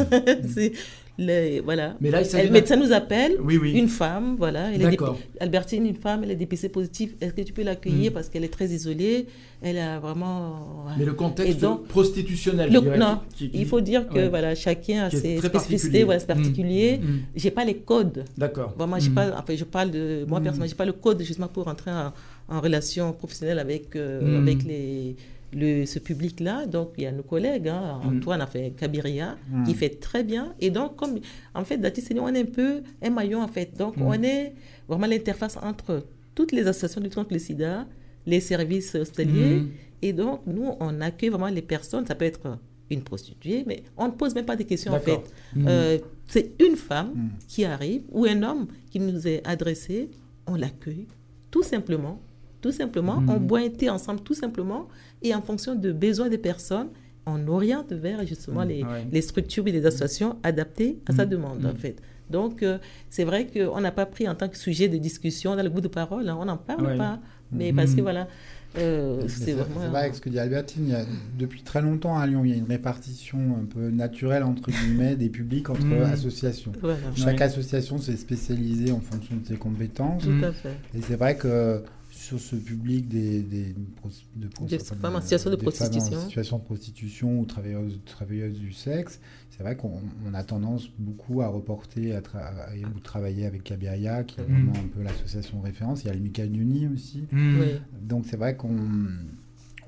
oui. 0.56 0.72
Voilà. 1.18 1.94
Mais 2.00 2.10
là, 2.10 2.22
il 2.22 2.46
Le 2.46 2.50
médecin 2.50 2.76
nous 2.76 2.92
appelle, 2.92 3.36
Oui, 3.40 3.56
oui. 3.56 3.72
une 3.72 3.88
femme, 3.88 4.34
voilà. 4.38 4.72
Elle 4.72 4.82
est 4.82 4.98
Albertine, 5.40 5.86
une 5.86 5.94
femme, 5.94 6.24
elle 6.24 6.32
est 6.32 6.36
dépistée 6.36 6.68
positive. 6.68 7.14
Est-ce 7.20 7.32
que 7.32 7.42
tu 7.42 7.52
peux 7.52 7.62
l'accueillir 7.62 8.10
Mm. 8.10 8.14
parce 8.14 8.28
qu'elle 8.28 8.44
est 8.44 8.52
très 8.52 8.66
isolée? 8.66 9.26
Elle 9.62 9.78
a 9.78 9.98
vraiment. 10.00 10.84
Mais 10.98 11.04
le 11.04 11.12
contexte 11.14 11.60
donc- 11.60 11.86
prostitutionnel, 11.86 12.70
Le- 12.72 12.80
dirais, 12.80 12.98
non, 12.98 13.20
qui- 13.34 13.48
qui- 13.50 13.58
il 13.60 13.66
faut 13.66 13.80
dire 13.80 14.08
que 14.08 14.14
ouais. 14.14 14.28
voilà, 14.28 14.54
chacun 14.54 15.04
a 15.04 15.10
ses 15.10 15.38
spécificités, 15.38 15.50
particulier. 15.50 16.04
voilà, 16.04 16.20
c'est 16.20 16.26
particulier. 16.26 16.98
Mm, 16.98 17.04
mm. 17.06 17.20
J'ai 17.36 17.50
pas 17.50 17.64
les 17.64 17.76
codes. 17.76 18.24
D'accord. 18.36 18.74
Vraiment, 18.76 18.98
j'ai 18.98 19.10
Mm. 19.10 19.14
pas, 19.14 19.26
enfin, 19.38 19.54
je 19.56 19.64
parle 19.64 19.90
de 19.90 20.24
moi 20.28 20.40
personnellement, 20.40 20.68
j'ai 20.68 20.74
pas 20.76 20.84
le 20.84 20.92
code 20.92 21.22
justement 21.22 21.48
pour 21.48 21.64
rentrer 21.64 21.90
en, 21.92 22.12
en 22.48 22.60
relation 22.60 23.12
professionnelle 23.12 23.58
avec, 23.58 23.94
euh, 23.96 24.40
avec 24.42 24.64
les, 24.64 25.16
le, 25.55 25.86
ce 25.86 25.98
public-là. 25.98 26.66
Donc, 26.66 26.90
il 26.98 27.05
y 27.05 27.07
a 27.07 27.12
nos 27.12 27.22
collègues, 27.22 27.68
hein, 27.68 28.00
Mm. 28.05 28.16
Antoine 28.18 28.40
a 28.40 28.46
fait 28.46 28.72
Kabiria, 28.76 29.36
Mm. 29.50 29.64
qui 29.64 29.74
fait 29.74 29.90
très 30.00 30.22
bien. 30.24 30.55
Et 30.61 30.70
donc, 30.70 30.96
comme, 30.96 31.18
en 31.55 31.64
fait, 31.64 31.78
Dati 31.78 32.00
Seigneur, 32.00 32.24
on 32.24 32.34
est 32.34 32.40
un 32.40 32.44
peu 32.44 32.82
un 33.02 33.11
maillon, 33.11 33.42
en 33.42 33.48
fait. 33.48 33.76
Donc, 33.76 33.96
Mm. 33.96 34.02
on 34.02 34.22
est 34.22 34.55
vraiment 34.88 35.07
l'interface 35.07 35.57
entre 35.62 36.07
toutes 36.34 36.52
les 36.52 36.66
associations 36.66 37.00
du 37.00 37.11
contre 37.11 37.32
le 37.32 37.38
sida, 37.38 37.86
les 38.26 38.40
services 38.40 38.94
hospitaliers. 38.94 39.61
Mm. 39.61 39.70
Et 40.02 40.12
donc, 40.12 40.40
nous, 40.46 40.70
on 40.80 41.00
accueille 41.00 41.30
vraiment 41.30 41.48
les 41.48 41.62
personnes. 41.62 42.05
Ça 42.07 42.14
peut 42.14 42.24
être 42.26 42.59
une 42.90 43.02
prostituée, 43.02 43.64
mais 43.66 43.82
on 43.96 44.07
ne 44.07 44.12
pose 44.12 44.34
même 44.34 44.44
pas 44.44 44.57
des 44.57 44.64
questions, 44.64 44.92
en 44.92 45.00
fait. 45.00 45.20
Mm. 45.57 45.66
Euh, 45.68 45.98
c'est 46.26 46.52
une 46.61 46.76
femme 46.76 47.12
Mm. 47.14 47.28
qui 47.48 47.64
arrive 47.64 48.02
ou 48.11 48.24
un 48.26 48.42
homme 48.42 48.66
qui 48.90 48.98
nous 49.00 49.26
est 49.26 49.40
adressé, 49.46 50.11
on 50.46 50.57
l'accueille 50.57 51.07
tout 51.50 51.62
simplement. 51.62 52.20
Tout 52.61 52.72
simplement, 52.72 53.22
on 53.28 53.36
boit 53.36 53.61
un 53.61 53.68
thé 53.68 53.88
ensemble 53.90 54.20
tout 54.20 54.34
simplement 54.34 54.88
et 55.24 55.34
en 55.34 55.42
fonction 55.42 55.74
de 55.74 55.90
besoins 55.92 56.28
des 56.28 56.38
personnes, 56.38 56.88
on 57.26 57.48
oriente 57.48 57.92
vers 57.92 58.24
justement 58.26 58.62
les, 58.64 58.82
Ouais. 58.84 59.06
les 59.10 59.22
structures 59.22 59.66
et 59.66 59.72
les 59.72 59.84
associations 59.86 60.36
adaptées 60.42 60.98
à 61.06 61.12
sa 61.12 61.24
Mhm. 61.24 61.30
demande 61.30 61.64
en 61.66 61.70
Mhm. 61.70 61.76
fait. 61.76 61.96
Donc 62.30 62.62
euh, 62.62 62.78
c'est 63.10 63.24
vrai 63.24 63.46
qu'on 63.46 63.80
n'a 63.80 63.92
pas 63.92 64.06
pris 64.06 64.28
en 64.28 64.34
tant 64.34 64.48
que 64.48 64.56
sujet 64.58 64.88
de 64.88 64.98
discussion 64.98 65.56
dans 65.56 65.62
le 65.62 65.70
bout 65.70 65.80
de 65.80 65.88
parole, 65.88 66.28
hein, 66.28 66.36
on 66.38 66.44
n'en 66.44 66.56
parle 66.58 66.86
Ouais. 66.86 66.96
pas, 66.98 67.18
mais 67.52 67.72
parce 67.72 67.94
que 67.94 68.00
voilà, 68.02 68.28
euh, 68.76 69.22
c'est 69.28 69.52
vraiment... 69.52 69.80
c'est 69.80 69.88
vrai 69.88 70.00
avec 70.00 70.14
ce 70.14 70.20
que 70.20 70.28
dit 70.30 70.38
Albertine, 70.38 70.84
il 70.86 70.90
y 70.92 70.94
a, 70.94 71.04
depuis 71.38 71.62
très 71.62 71.80
longtemps 71.80 72.18
à 72.18 72.26
Lyon, 72.26 72.42
il 72.44 72.50
y 72.50 72.54
a 72.54 72.56
une 72.56 72.64
répartition 72.68 73.38
un 73.60 73.64
peu 73.66 73.88
naturelle 73.90 74.42
entre 74.42 74.70
guillemets 74.70 75.16
des 75.16 75.28
publics 75.28 75.70
entre 75.70 75.94
associations. 76.12 76.72
Voilà, 76.80 76.98
Chaque 77.14 77.36
Ouais. 77.36 77.42
association 77.42 77.98
s'est 77.98 78.16
spécialisée 78.16 78.90
en 78.92 79.00
fonction 79.00 79.36
de 79.36 79.46
ses 79.46 79.56
compétences. 79.56 80.24
tout 80.24 80.44
à 80.44 80.52
fait. 80.52 80.76
Et 80.96 81.00
c'est 81.02 81.16
vrai 81.16 81.36
que 81.36 81.82
sur 82.24 82.40
ce 82.40 82.56
public 82.56 83.06
des, 83.08 83.42
des 83.42 83.74
pros- 83.96 84.08
de, 84.36 84.46
pros- 84.48 84.64
Des 84.66 84.80
enfin, 84.80 84.94
femmes 84.96 85.16
en 85.16 85.20
situation 85.20 85.50
de 85.50 85.56
prostitution. 85.56 86.16
en 86.16 86.20
situation 86.26 86.58
de 86.58 86.64
prostitution 86.64 87.40
ou 87.40 87.44
travailleuses, 87.44 88.00
travailleuses 88.06 88.58
du 88.58 88.72
sexe, 88.72 89.20
c'est 89.50 89.62
vrai 89.62 89.76
qu'on 89.76 90.00
on 90.26 90.34
a 90.34 90.42
tendance 90.42 90.88
beaucoup 90.98 91.42
à 91.42 91.48
reporter 91.48 92.14
à 92.14 92.20
tra- 92.20 92.38
à- 92.38 92.74
ou 92.96 92.98
travailler 93.00 93.44
avec 93.46 93.62
Cabiria, 93.62 94.24
qui 94.24 94.40
est 94.40 94.44
Mhm. 94.48 94.54
vraiment 94.68 94.72
un 94.84 94.88
peu 94.88 95.02
l'association 95.02 95.58
de 95.60 95.64
référence. 95.64 96.02
Il 96.04 96.06
y 96.06 96.10
a 96.10 96.14
le 96.14 96.20
Michael 96.20 96.50
Nuni 96.50 96.88
aussi. 96.88 97.24
Mm. 97.30 97.60
Oui. 97.60 97.66
Donc 98.00 98.24
c'est 98.26 98.36
vrai 98.38 98.56
qu'on 98.56 98.76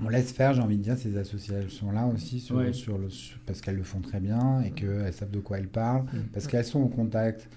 on 0.04 0.08
laisse 0.10 0.30
faire, 0.32 0.52
j'ai 0.52 0.60
envie 0.60 0.76
de 0.76 0.82
dire, 0.82 0.98
ces 0.98 1.16
associations-là 1.16 2.06
aussi, 2.06 2.38
sur, 2.40 2.56
Ouais. 2.56 2.74
sur 2.74 2.98
le, 2.98 3.08
sur- 3.08 3.38
parce 3.46 3.62
qu'elles 3.62 3.76
le 3.76 3.82
font 3.82 4.00
très 4.00 4.20
bien 4.20 4.60
et 4.60 4.72
qu'elles 4.72 5.12
savent 5.14 5.30
de 5.30 5.40
quoi 5.40 5.58
elles 5.58 5.68
parlent, 5.68 6.02
Mm. 6.04 6.18
parce 6.34 6.46
qu'elles 6.46 6.66
sont 6.66 6.80
en 6.82 6.88
contact 6.88 7.48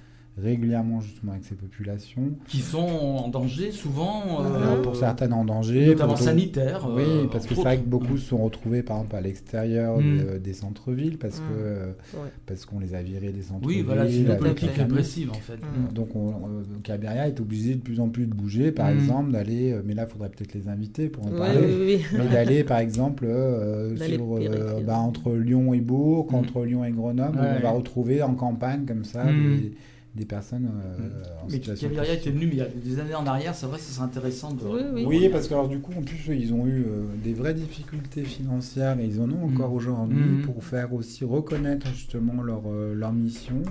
régulièrement 0.41 1.01
justement 1.01 1.33
avec 1.33 1.43
ces 1.45 1.55
populations. 1.55 2.31
Qui 2.47 2.59
sont 2.59 2.77
en 2.79 3.27
danger 3.27 3.71
souvent, 3.71 4.23
euh, 4.41 4.55
Alors, 4.63 4.81
pour 4.81 4.95
certaines 4.95 5.33
en 5.33 5.45
danger, 5.45 5.87
notamment 5.87 6.09
pour 6.13 6.17
d'autres- 6.17 6.23
sanitaires. 6.29 6.87
Oui, 6.95 7.03
euh, 7.05 7.25
parce 7.31 7.45
que 7.45 7.55
c'est 7.55 7.61
vrai 7.61 7.77
que 7.77 7.85
beaucoup 7.87 8.17
se 8.17 8.27
sont 8.29 8.37
retrouvés 8.43 8.83
par 8.83 8.97
exemple 8.97 9.15
à 9.15 9.21
l'extérieur 9.21 9.97
Mm. 9.99 10.17
de- 10.33 10.37
des 10.39 10.53
centres-villes 10.53 11.17
parce 11.17 11.37
Mm. 11.39 11.43
que 11.43 11.59
euh, 11.59 11.85
Ouais. 12.15 12.29
parce 12.45 12.65
qu'on 12.65 12.79
les 12.79 12.95
a 12.95 13.01
virés 13.01 13.31
des 13.31 13.41
centres-villes. 13.41 13.77
Oui, 13.79 13.83
voilà, 13.85 14.07
c'est 14.09 14.17
une 14.21 14.37
politique 14.37 14.71
répressive 14.71 15.29
en 15.31 15.33
fait. 15.35 15.57
Mm. 15.57 15.93
Donc, 15.93 16.15
on, 16.15 16.29
euh, 16.29 17.25
est 17.29 17.39
obligé 17.39 17.75
de 17.75 17.81
plus 17.81 17.99
en 17.99 18.09
plus 18.09 18.25
de 18.25 18.33
bouger, 18.33 18.71
par 18.71 18.87
Mm. 18.89 18.93
exemple, 18.93 19.31
d'aller, 19.31 19.71
euh, 19.73 19.81
mais 19.85 19.93
là, 19.93 20.05
il 20.07 20.11
faudrait 20.11 20.29
peut-être 20.29 20.53
les 20.53 20.67
inviter 20.67 21.09
pour 21.09 21.25
en 21.27 21.29
parler, 21.31 21.59
oui, 21.61 21.73
oui, 21.79 22.05
oui. 22.11 22.17
mais 22.17 22.27
d'aller, 22.27 22.63
par 22.63 22.79
exemple, 22.79 23.25
euh, 23.27 23.95
sur, 23.97 24.37
euh, 24.37 24.81
bah, 24.85 24.97
entre 24.97 25.33
Lyon 25.33 25.73
et 25.73 25.81
Bourg, 25.81 26.27
Mm. 26.31 26.35
entre 26.35 26.65
Lyon 26.65 26.85
et 26.85 26.91
Grenoble, 26.91 27.37
où 27.37 27.41
Ouais. 27.41 27.55
on 27.59 27.61
va 27.63 27.71
retrouver 27.71 28.21
en 28.23 28.33
campagne, 28.33 28.85
comme 28.85 29.03
ça, 29.03 29.23
Mm. 29.25 29.57
des, 29.57 29.71
des 30.15 30.25
personnes 30.25 30.65
euh, 30.67 31.23
en 31.43 31.45
Mais 31.45 31.53
situation 31.53 31.87
Cabiria 31.89 32.13
était 32.15 32.31
venu 32.31 32.47
mais 32.47 32.53
il 32.53 32.57
y 32.57 32.61
a 32.61 32.67
des 32.67 32.99
années 32.99 33.13
en 33.15 33.25
arrière, 33.27 33.53
c'est 33.53 33.67
vrai, 33.67 33.77
ce 33.77 33.91
serait 33.93 34.05
intéressant 34.05 34.51
de. 34.53 34.63
Oui, 34.65 34.81
oui. 34.93 35.03
Oui, 35.07 35.29
parce 35.29 35.47
que 35.47 35.53
alors, 35.53 35.69
du 35.69 35.79
coup, 35.79 35.91
en 35.97 36.01
plus, 36.01 36.19
ils 36.29 36.51
ont 36.53 36.65
eu 36.65 36.83
euh, 36.87 37.03
des 37.23 37.33
vraies 37.33 37.53
difficultés 37.53 38.23
financières 38.23 38.99
et 38.99 39.05
ils 39.05 39.21
en 39.21 39.29
ont 39.31 39.45
encore 39.45 39.69
Mm. 39.71 39.75
aujourd'hui 39.75 40.19
Mm. 40.19 40.41
pour 40.41 40.63
faire 40.63 40.93
aussi 40.93 41.23
reconnaître 41.25 41.87
justement 41.93 42.41
leur, 42.41 42.63
euh, 42.67 42.93
leur 42.95 43.13
mission. 43.13 43.61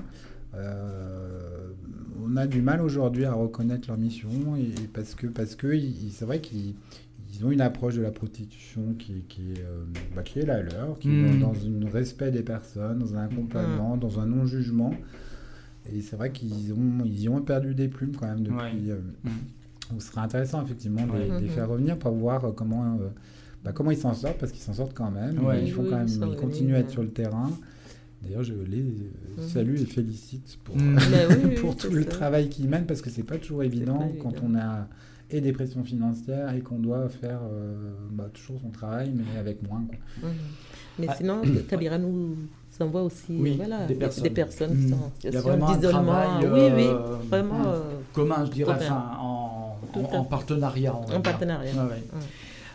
Euh, 0.55 1.73
on 2.25 2.37
a 2.37 2.47
du 2.47 2.63
mal 2.63 2.81
aujourd'hui 2.83 3.25
à 3.25 3.33
reconnaître 3.33 3.89
leur 3.89 3.99
mission 3.99 4.29
et, 4.57 4.63
et 4.63 4.89
parce 4.93 5.15
que 5.15 5.27
parce 5.27 5.55
que 5.55 5.79
c'est 6.11 6.25
vrai 6.25 6.41
qu'ils 6.41 6.75
ils 7.35 7.45
ont 7.45 7.51
une 7.51 7.61
approche 7.61 7.95
de 7.95 8.01
la 8.03 8.11
prostitution 8.11 8.95
qui, 8.99 9.23
qui, 9.29 9.53
est, 9.53 9.61
euh, 9.61 9.85
bah, 10.17 10.23
qui 10.23 10.41
est 10.41 10.47
la 10.47 10.63
leur, 10.63 10.99
qui 10.99 11.09
est 11.09 11.13
Mm. 11.13 11.41
dans, 11.41 11.49
dans 11.53 11.89
un 11.89 11.91
respect 11.91 12.31
des 12.31 12.43
personnes, 12.43 12.99
dans 12.99 13.15
un 13.15 13.25
accompagnement, 13.25 13.97
dans 13.97 14.19
un 14.19 14.27
non-jugement. 14.27 14.93
Et 15.95 16.01
c'est 16.03 16.17
vrai 16.17 16.31
qu'ils 16.33 16.73
ont, 16.73 17.05
ils 17.05 17.21
y 17.23 17.29
ont 17.29 17.41
perdu 17.41 17.75
des 17.75 17.89
plumes 17.89 18.13
quand 18.17 18.27
même 18.27 18.43
depuis. 18.43 18.57
Ouais. 18.57 18.73
euh, 18.91 19.01
Mm. 19.25 19.29
donc, 19.93 20.03
ce 20.03 20.09
serait 20.09 20.21
intéressant 20.21 20.63
effectivement 20.65 21.07
de, 21.07 21.13
les- 21.19 21.31
Ouais. 21.31 21.37
de 21.41 21.43
les 21.45 21.49
faire 21.51 21.69
revenir 21.69 21.99
pour 21.99 22.13
voir 22.13 22.45
euh, 22.45 22.53
comment, 22.53 22.85
euh, 23.01 23.09
bah, 23.65 23.73
comment 23.73 23.91
ils 23.91 23.97
s'en 23.99 24.15
sortent, 24.15 24.39
parce 24.39 24.53
qu'ils 24.53 24.61
s'en 24.63 24.75
sortent 24.75 24.95
quand 24.95 25.11
même. 25.11 25.45
Ouais. 25.45 25.65
Ils, 25.65 25.73
font 25.73 25.83
Oui, 25.83 25.91
quand 25.91 25.97
même, 25.99 26.09
ils 26.09 26.37
continuent 26.37 26.75
à 26.75 26.79
être 26.81 26.91
sur 26.91 27.03
le 27.03 27.09
terrain. 27.11 27.51
D'ailleurs, 28.23 28.43
je 28.43 28.53
les 28.55 28.83
Mhm. 28.83 29.49
salue 29.49 29.77
et 29.77 29.85
félicite 29.87 30.59
pour, 30.65 30.77
Mm. 30.77 30.97
Oui, 31.45 31.55
pour 31.61 31.75
c'est 31.79 31.89
tout 31.89 31.95
le 31.95 32.03
ça. 32.03 32.09
travail 32.11 32.49
qu'ils 32.49 32.69
mènent, 32.69 32.87
parce 32.87 33.01
que 33.01 33.11
c'est 33.11 33.23
pas 33.23 33.39
toujours 33.39 33.63
évident 33.63 33.99
pas 33.99 34.09
quand 34.21 34.31
évident. 34.33 34.49
on 34.51 34.55
a 34.57 34.89
et 35.31 35.41
des 35.43 35.53
pressions 35.53 35.85
financières 35.85 36.55
et 36.55 36.61
qu'on 36.61 36.79
doit 36.79 37.07
faire 37.11 37.41
euh, 37.53 37.93
bah, 38.11 38.31
toujours 38.33 38.61
son 38.63 38.71
travail, 38.71 39.13
mais 39.15 39.39
avec 39.39 39.63
moins. 39.63 39.85
quoi. 39.87 40.29
Mhm. 40.31 40.37
Mais 41.01 41.07
Ah. 41.09 41.15
sinon, 41.17 41.43
Kabira 41.69 41.99
nous 41.99 42.35
envoie 42.83 43.03
aussi 43.03 43.37
Oui, 43.39 43.55
voilà, 43.57 43.85
des 43.87 43.95
personnes. 43.95 44.23
des 44.25 44.31
personnes 44.31 44.77
qui 44.77 44.89
sont 44.89 44.95
en 44.97 45.11
Il 45.23 45.25
y 45.25 45.29
a 45.29 45.33
situation 45.33 45.49
vraiment 45.51 45.69
un 45.69 45.77
d'isolement. 45.77 46.03
travail, 46.13 46.47
Oui, 46.53 46.61
oui, 46.77 46.89
vraiment 47.29 47.65
commun, 48.13 48.45
je 48.47 48.51
dirais, 48.51 48.73
enfin, 48.77 49.03
en, 49.21 50.25
partenariat. 50.25 50.95
on 50.95 51.17
en 51.17 51.21
partenariat. 51.21 51.73
Ouais. 51.73 52.03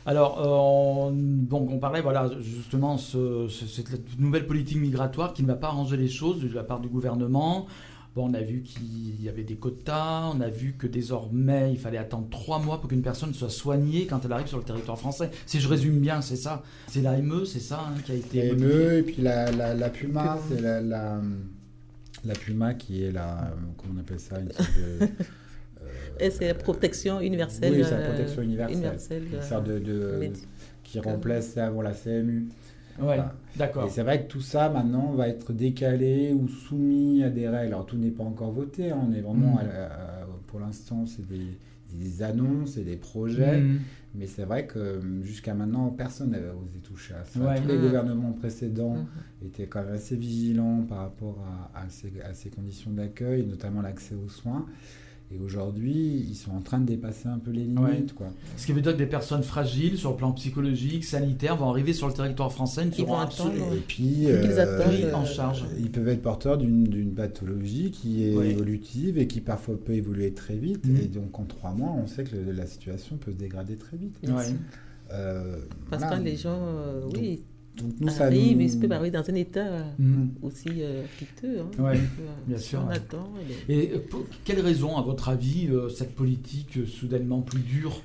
Alors, 0.06 0.39
euh, 0.41 1.08
on, 1.08 1.12
donc 1.12 1.70
on 1.72 1.80
parlait, 1.80 2.01
voilà, 2.01 2.30
justement, 2.41 2.97
ce- 2.97 3.47
ce- 3.47 3.66
cette 3.66 4.20
nouvelle 4.20 4.45
politique 4.45 4.78
migratoire 4.82 5.34
qui 5.34 5.43
ne 5.43 5.47
va 5.47 5.56
pas 5.56 5.68
arranger 5.68 5.95
les 5.95 6.10
choses 6.10 6.41
de 6.41 6.54
la 6.54 6.64
part 6.64 6.82
du 6.82 6.89
gouvernement. 6.89 7.68
Bon, 8.16 8.30
on 8.30 8.34
a 8.36 8.41
vu 8.41 8.61
qu'il 8.61 9.20
y 9.24 9.28
avait 9.28 9.43
des 9.43 9.55
quotas, 9.55 10.30
on 10.36 10.39
a 10.41 10.47
vu 10.47 10.76
que 10.78 10.86
désormais, 10.86 11.72
il 11.72 11.80
fallait 11.80 11.97
attendre 11.97 12.28
trois 12.30 12.59
mois 12.59 12.80
pour 12.80 12.88
qu'une 12.89 13.01
personne 13.01 13.34
soit 13.34 13.49
soignée 13.49 14.05
quand 14.05 14.24
elle 14.24 14.32
arrive 14.34 14.45
sur 14.45 14.59
le 14.59 14.64
territoire 14.64 14.99
français. 14.99 15.32
Si 15.47 15.59
je 15.59 15.68
résume 15.68 15.99
bien, 15.99 16.22
c'est 16.22 16.36
ça. 16.36 16.61
C'est 16.88 17.01
l'AME, 17.01 17.43
c'est 17.45 17.59
ça, 17.59 17.88
hein, 17.89 17.95
qui 18.05 18.11
a 18.11 18.16
été 18.16 18.45
Et 18.45 18.49
modifié. 18.51 18.70
ME, 18.76 18.93
et 18.99 19.01
puis 19.03 19.22
la, 19.24 19.51
la, 19.51 19.74
la 19.74 19.89
Puma, 19.89 20.38
c'est 20.47 20.61
la, 20.61 20.80
la, 20.80 21.22
la 22.24 22.34
Puma 22.36 22.76
qui 22.76 23.03
est 23.03 23.11
la. 23.11 23.51
Comment 23.78 23.95
on 23.97 23.99
appelle 24.01 24.20
ça 24.20 24.39
une 24.39 24.51
sorte 24.51 24.70
de, 24.78 25.05
euh, 25.05 25.07
Et 26.20 26.30
c'est 26.30 26.47
la 26.49 26.53
protection 26.53 27.20
universelle. 27.20 27.74
Oui, 27.74 27.84
c'est 27.84 27.91
la 27.91 27.97
euh, 27.97 28.09
protection 28.09 28.41
universelle. 28.43 28.78
universelle, 28.78 29.24
Une 29.32 29.36
euh, 29.39 29.41
sorte 29.41 29.66
de, 29.68 29.80
de- 29.80 30.18
médi- 30.22 30.45
qui 30.84 30.99
remplace 30.99 31.57
avant 31.57 31.82
la 31.82 31.93
CMU. 31.93 32.43
Ouais, 32.99 33.05
Voilà. 33.05 33.34
D'accord. 33.58 33.86
Et 33.86 33.89
c'est 33.89 34.04
vrai 34.04 34.24
que 34.24 34.28
tout 34.32 34.41
ça 34.41 34.70
maintenant 34.70 35.12
va 35.14 35.28
être 35.28 35.54
décalé 35.54 36.34
ou 36.34 36.47
soumis 36.47 37.24
à 37.24 37.30
des 37.30 37.47
règles. 37.47 37.74
Alors 37.74 37.86
tout 37.86 37.97
n'est 37.97 38.12
pas 38.12 38.24
encore 38.24 38.51
voté, 38.51 38.91
hein. 38.91 38.99
on 39.10 39.14
est 39.14 39.22
vraiment 39.22 39.56
Mm. 39.56 39.58
à 39.60 39.64
la- 39.64 39.86
à- 39.93 40.28
pour 40.47 40.60
l'instant 40.60 41.06
c'est 41.06 41.28
des, 41.28 41.47
des 41.93 42.24
annonces 42.24 42.78
et 42.78 42.84
des 42.84 42.95
projets, 42.95 43.60
Mm. 43.62 43.80
mais 44.16 44.26
c'est 44.28 44.43
vrai 44.45 44.66
que 44.66 44.80
euh, 44.80 45.24
jusqu'à 45.24 45.54
maintenant 45.54 45.89
personne 45.89 46.32
n'avait 46.32 46.49
osé 46.49 46.80
toucher 46.84 47.14
à 47.14 47.24
ça. 47.24 47.39
Ouais. 47.39 47.56
Tous 47.62 47.68
les 47.68 47.78
Mm. 47.78 47.82
gouvernements 47.82 48.32
précédents 48.34 48.95
Mhm. 48.95 49.06
étaient 49.47 49.68
quand 49.68 49.84
même 49.84 49.93
assez 49.93 50.16
vigilants 50.16 50.82
par 50.89 50.99
rapport 50.99 51.38
à, 51.76 51.80
à 51.82 51.89
ces, 51.89 52.12
à 52.22 52.34
ces 52.34 52.49
conditions 52.49 52.91
d'accueil, 52.91 53.45
notamment 53.45 53.82
l'accès 53.82 54.16
aux 54.16 54.30
soins. 54.30 54.66
Et 55.36 55.39
aujourd'hui, 55.43 56.25
ils 56.29 56.36
sont 56.36 56.51
en 56.51 56.61
train 56.61 56.79
de 56.79 56.86
dépasser 56.86 57.27
un 57.27 57.39
peu 57.39 57.49
les 57.49 57.63
limites. 57.63 57.79
Ouais. 57.81 58.05
Quoi. 58.15 58.27
Ce 58.55 58.67
qui 58.67 58.71
veut 58.71 58.81
dire 58.81 58.91
que 58.93 58.97
des 58.99 59.07
personnes 59.07 59.41
fragiles 59.41 59.97
sur 59.97 60.11
le 60.11 60.17
plan 60.17 60.31
psychologique, 60.34 61.03
sanitaire, 61.03 61.55
vont 61.55 61.69
arriver 61.69 61.93
sur 61.93 62.07
le 62.07 62.13
territoire 62.13 62.51
français, 62.51 62.84
Ils 62.86 62.89
vont 63.05 63.07
seront 63.07 63.19
absolument 63.19 63.73
Et 63.73 63.77
puis, 63.77 64.03
Qu'ils 64.03 64.27
euh, 64.29 64.75
attendent, 64.77 64.88
pris 64.93 65.03
euh, 65.05 65.15
en 65.15 65.25
charge. 65.25 65.65
Ils 65.79 65.89
peuvent 65.89 66.07
être 66.09 66.21
porteurs 66.21 66.57
d'une 66.59 66.84
d'une 66.84 67.13
pathologie 67.15 67.89
qui 67.89 68.25
est 68.27 68.36
Oui. 68.38 68.47
évolutive 68.49 69.17
et 69.17 69.25
qui 69.27 69.41
parfois 69.41 69.75
peut 69.84 69.93
évoluer 69.93 70.34
très 70.34 70.55
vite. 70.55 70.86
Mhm. 70.86 70.97
Et 70.97 71.07
donc 71.07 71.39
en 71.39 71.45
trois 71.45 71.71
mois, 71.73 71.91
on 71.91 72.05
sait 72.05 72.23
que 72.25 72.36
le- 72.36 72.51
la 72.51 72.67
situation 72.67 73.17
peut 73.17 73.31
se 73.31 73.38
dégrader 73.38 73.75
très 73.75 73.97
vite. 73.97 74.15
Ouais. 74.27 74.53
Euh, 75.11 75.57
Parce 75.89 76.01
voilà. 76.03 76.17
que 76.19 76.23
les 76.23 76.36
gens, 76.36 76.59
euh, 76.61 77.01
oui, 77.13 77.38
Donc 77.38 77.39
nous, 77.99 78.09
ça 78.09 78.26
arrivent, 78.26 78.57
nous- 78.57 78.63
ils 78.63 78.80
peuvent 78.80 78.91
arriver 78.91 79.11
dans 79.11 79.30
un 79.30 79.36
état 79.36 79.86
Mm. 79.97 80.26
aussi 80.41 80.69
euh, 80.80 81.03
piteux. 81.17 81.59
hein. 81.61 81.84
Ouais, 81.84 81.97
Euh, 81.97 82.26
bien 82.47 82.57
sûr, 82.57 82.82
On 82.86 82.89
ouais. 82.89 82.95
attend. 82.95 83.30
et 83.67 83.91
euh, 83.95 83.99
pour 84.09 84.21
quelles 84.45 84.59
raisons, 84.61 84.95
à 84.97 85.01
votre 85.01 85.30
avis, 85.30 85.67
euh, 85.69 85.89
cette 85.89 86.13
politique 86.15 86.78
euh, 86.78 86.86
soudainement 86.86 87.41
plus 87.41 87.59
dure? 87.61 88.01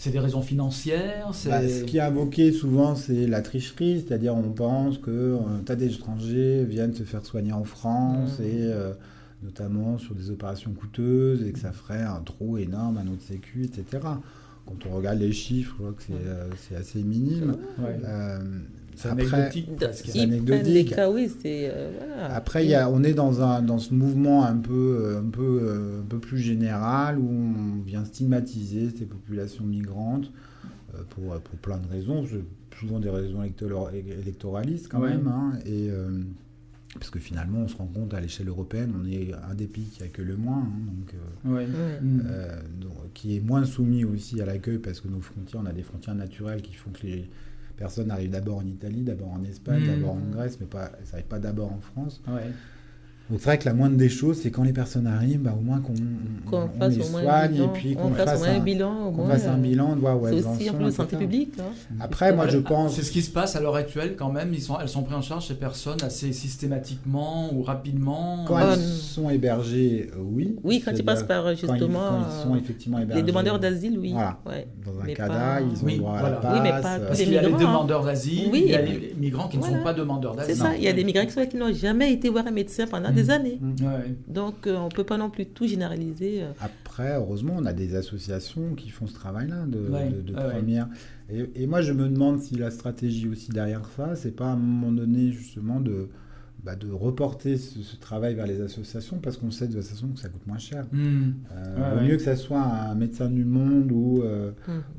C'est 0.00 0.10
des 0.12 0.20
raisons 0.20 0.42
financières. 0.42 1.30
Bah, 1.46 1.66
ce 1.68 1.82
qui 1.82 1.96
est 1.96 2.00
invoqué 2.00 2.52
souvent, 2.52 2.94
c'est 2.94 3.26
la 3.26 3.42
tricherie, 3.42 4.04
c'est-à-dire 4.06 4.32
on 4.36 4.52
pense 4.52 4.96
que 4.98 5.36
un 5.36 5.58
tas 5.64 5.74
d'étrangers 5.74 6.64
viennent 6.64 6.94
se 6.94 7.02
faire 7.02 7.26
soigner 7.26 7.50
en 7.52 7.64
France 7.64 8.38
Mhm. 8.38 8.44
et 8.46 8.52
euh, 8.62 8.92
notamment 9.42 9.98
sur 9.98 10.14
des 10.14 10.30
opérations 10.30 10.70
coûteuses 10.72 11.42
et 11.42 11.50
que 11.50 11.58
ça 11.58 11.72
ferait 11.72 12.02
un 12.04 12.20
trou 12.20 12.58
énorme 12.58 12.96
à 12.98 13.02
notre 13.02 13.22
sécu, 13.22 13.64
etc. 13.64 14.04
Quand 14.66 14.86
on 14.88 14.94
regarde 14.96 15.18
les 15.18 15.32
chiffres, 15.32 15.74
je 15.78 15.82
vois 15.82 15.92
que 15.94 16.02
c'est 16.04 16.12
euh, 16.12 16.78
assez 16.78 17.02
minime. 17.02 17.56
Ouais. 17.80 17.98
Euh, 18.04 18.38
C'est 19.00 19.10
Après- 19.10 19.32
anecdotique 19.32 19.76
presque. 19.76 20.16
Anecdotique. 20.16 20.66
les 20.74 20.84
cas, 20.84 21.08
oui, 21.08 21.30
c'est. 21.40 21.70
euh, 21.72 21.92
voilà. 21.96 22.34
Après, 22.34 22.66
y 22.66 22.74
a, 22.74 22.90
on 22.90 23.04
est 23.04 23.14
dans, 23.14 23.40
un, 23.42 23.62
dans 23.62 23.78
ce 23.78 23.94
mouvement 23.94 24.44
un 24.44 24.56
peu, 24.56 24.72
euh, 25.00 25.20
un, 25.20 25.30
peu, 25.30 25.60
euh, 25.62 26.00
un 26.00 26.04
peu 26.04 26.18
plus 26.18 26.38
général 26.38 27.18
où 27.20 27.28
on 27.30 27.80
vient 27.82 28.04
stigmatiser 28.04 28.90
ces 28.90 29.04
populations 29.06 29.62
migrantes 29.64 30.32
euh, 30.94 30.98
pour, 31.10 31.38
pour 31.40 31.58
plein 31.60 31.78
de 31.78 31.86
raisons, 31.88 32.24
souvent 32.76 32.98
des 32.98 33.08
raisons 33.10 33.42
électoralistes 33.44 34.88
quand 34.90 35.00
Ouais. 35.00 35.10
même. 35.10 35.28
hein, 35.28 35.52
et, 35.64 35.88
euh, 35.90 36.20
parce 36.94 37.10
que 37.10 37.18
finalement, 37.20 37.58
on 37.60 37.68
se 37.68 37.76
rend 37.76 37.86
compte 37.86 38.14
à 38.14 38.20
l'échelle 38.20 38.48
européenne, 38.48 38.92
on 39.00 39.06
est 39.08 39.30
un 39.48 39.54
des 39.54 39.66
pays 39.66 39.84
qui 39.84 40.02
accueille 40.02 40.24
le 40.26 40.36
moins. 40.36 40.62
hein, 40.66 40.70
donc, 40.86 41.14
euh, 41.14 41.54
Ouais. 41.56 41.66
Ouais. 41.66 42.00
Mm. 42.00 42.22
euh, 42.26 42.60
donc, 42.80 42.92
qui 43.14 43.36
est 43.36 43.40
moins 43.40 43.64
soumis 43.64 44.04
aussi 44.04 44.40
à 44.40 44.46
l'accueil 44.46 44.78
parce 44.78 45.00
que 45.00 45.06
nos 45.08 45.20
frontières, 45.20 45.60
on 45.62 45.66
a 45.66 45.72
des 45.72 45.82
frontières 45.82 46.14
naturelles 46.16 46.62
qui 46.62 46.74
font 46.74 46.90
que 46.90 47.06
les 47.06 47.28
personnes 47.78 48.10
arrivent 48.10 48.30
d'abord 48.32 48.58
en 48.58 48.66
Italie, 48.66 49.02
d'abord 49.02 49.32
en 49.32 49.42
Espagne, 49.44 49.82
Mm. 49.82 49.86
d'abord 49.86 50.12
en 50.14 50.30
Grèce, 50.30 50.58
mais 50.60 50.66
pas, 50.66 50.86
ça 51.04 51.12
n'arrive 51.12 51.28
pas 51.28 51.38
d'abord 51.38 51.72
en 51.72 51.80
France. 51.80 52.20
Ouais. 52.28 52.50
Donc 53.30 53.40
c'est 53.40 53.44
vrai 53.46 53.58
que 53.58 53.66
la 53.66 53.74
moindre 53.74 53.96
des 53.96 54.08
choses, 54.08 54.40
c'est 54.42 54.50
quand 54.50 54.62
les 54.62 54.72
personnes 54.72 55.06
arrivent, 55.06 55.40
bah, 55.42 55.54
au 55.58 55.60
moins 55.62 55.80
qu'on 55.80 55.92
on- 55.92 56.50
Qu'on 56.50 56.62
on 56.74 56.78
fasse 56.78 56.96
les 56.96 57.06
au 57.06 57.10
moins 57.10 57.20
un 57.20 57.24
soigne 57.24 57.52
bilan. 57.52 57.64
et 57.64 57.68
puis 57.78 57.96
on 57.98 58.02
qu'on 58.08 58.14
fasse 58.14 58.24
fasse, 58.40 58.42
un 58.48 58.58
bilan. 58.60 59.12
qu'on 59.12 59.26
fasse 59.26 59.46
un 59.46 59.52
euh, 59.54 59.56
bilan, 59.56 59.94
de 59.96 60.00
voir 60.00 60.18
où 60.20 60.26
C'est 60.26 60.36
elles 60.38 60.46
en 60.46 60.54
aussi 60.54 60.68
un 60.68 60.72
sont, 60.72 60.78
peu 60.78 60.84
de 60.84 60.90
santé 60.90 61.16
etc. 61.16 61.18
publique. 61.22 61.52
hein. 61.60 61.94
Après, 62.00 62.34
moi 62.34 62.48
je 62.48 62.56
pense... 62.58 62.94
C'est 62.94 63.02
ce 63.02 63.12
qui 63.12 63.20
se 63.20 63.30
passe 63.30 63.54
à 63.54 63.60
l'heure 63.60 63.74
actuelle 63.76 64.14
quand 64.16 64.32
même. 64.32 64.54
Ils 64.54 64.62
sont, 64.62 64.78
elles 64.80 64.88
sont 64.88 65.02
prises 65.02 65.16
en 65.18 65.20
charge 65.22 65.46
ces 65.46 65.54
personnes 65.54 65.98
assez 66.02 66.32
systématiquement 66.32 67.52
ou 67.54 67.62
rapidement? 67.62 68.44
Quand 68.46 68.56
Euh, 68.58 68.74
elles 68.74 68.80
sont 68.80 69.28
hébergées, 69.30 70.10
euh, 70.14 70.20
oui. 70.22 70.56
Oui, 70.64 70.82
quand 70.84 70.92
ils 70.96 71.04
passent 71.04 71.22
par 71.22 71.44
quand 71.44 71.50
ils- 71.50 71.56
justement. 71.58 71.76
Quand 72.08 72.24
ils 72.30 72.42
sont 72.48 72.54
euh, 72.54 72.58
effectivement 72.58 72.98
hébergés. 72.98 73.22
les 73.22 73.26
demandeurs 73.26 73.58
d'asile, 73.58 73.98
oui. 73.98 74.12
Voilà. 74.12 74.38
Ouais. 74.46 74.66
Dans 74.84 75.00
un 75.02 75.14
CADA, 75.14 75.34
pas- 75.34 75.60
ils 75.60 75.82
ont 75.82 75.86
Oui, 75.86 75.98
droit 75.98 76.16
à 76.16 76.22
la 76.22 76.36
passe. 76.36 76.52
Oui, 76.54 76.60
mais 76.62 76.70
pas 76.70 76.96
euh, 76.98 77.06
Parce 77.08 77.18
les 77.18 77.24
qu'il 77.24 77.34
y 77.34 77.38
a 77.38 77.42
les 77.42 77.46
migrants, 77.48 77.60
hein. 77.62 77.66
demandeurs 77.72 78.04
d'asile, 78.04 78.50
il 78.54 78.66
y 78.68 78.74
a 78.74 78.82
les 78.82 79.14
migrants 79.18 79.48
qui 79.48 79.58
ne 79.58 79.62
sont 79.64 79.82
pas 79.84 79.92
demandeurs 79.94 80.34
d'asile. 80.34 80.54
C'est 80.54 80.60
ça, 80.62 80.76
il 80.76 80.82
y 80.82 80.88
a 80.88 80.92
des 80.92 81.04
migrants 81.04 81.26
qui 81.26 81.56
n'ont 81.56 81.72
jamais 81.72 82.12
été 82.12 82.28
voir 82.28 82.46
un 82.46 82.50
médecin 82.50 82.86
pendant 82.86 83.10
des 83.22 83.28
Mm. 83.28 83.30
années. 83.30 83.58
Mm. 83.60 83.84
Ouais. 83.84 84.16
Donc, 84.28 84.66
euh, 84.66 84.76
on 84.76 84.86
ne 84.86 84.90
peut 84.90 85.04
pas 85.04 85.16
non 85.18 85.30
plus 85.30 85.46
tout 85.46 85.66
généraliser. 85.66 86.42
euh. 86.42 86.50
Après, 86.60 87.14
heureusement, 87.16 87.54
on 87.56 87.66
a 87.66 87.72
des 87.72 87.94
associations 87.94 88.74
qui 88.74 88.88
font 88.90 89.06
ce 89.06 89.14
travail-là 89.14 89.66
de, 89.66 89.78
Ouais, 89.90 90.10
de- 90.10 90.20
de 90.22 90.34
ouais, 90.34 90.42
ouais. 90.44 90.50
première. 90.52 90.88
Et, 91.30 91.44
et 91.62 91.66
moi, 91.66 91.82
je 91.82 91.92
me 91.92 92.08
demande 92.08 92.40
si 92.40 92.54
la 92.56 92.70
stratégie 92.70 93.28
aussi 93.28 93.50
derrière 93.50 93.82
ça, 93.96 94.16
c'est 94.16 94.34
pas 94.34 94.46
à 94.46 94.52
un 94.52 94.56
moment 94.56 94.92
donné 94.92 95.30
justement 95.32 95.80
de, 95.80 96.08
bah, 96.68 96.76
de 96.76 96.90
reporter 96.92 97.56
ce, 97.56 97.80
ce 97.82 97.96
travail 97.96 98.34
vers 98.34 98.46
les 98.46 98.60
associations 98.60 99.18
parce 99.20 99.38
qu'on 99.38 99.50
sait 99.50 99.68
de 99.68 99.72
toute 99.72 99.82
façon 99.82 100.08
que 100.08 100.18
ça 100.20 100.28
coûte 100.28 100.46
moins 100.46 100.58
cher. 100.58 100.84
Mm. 100.92 100.98
Euh, 100.98 101.76
Ouais, 101.76 101.90
vaut 101.94 101.96
ouais. 102.02 102.08
mieux 102.08 102.16
que 102.16 102.22
ça 102.22 102.36
soit 102.36 102.60
un 102.62 102.94
médecin 102.94 103.30
du 103.30 103.44
monde 103.46 103.90
ou, 103.90 104.20
euh, 104.22 104.50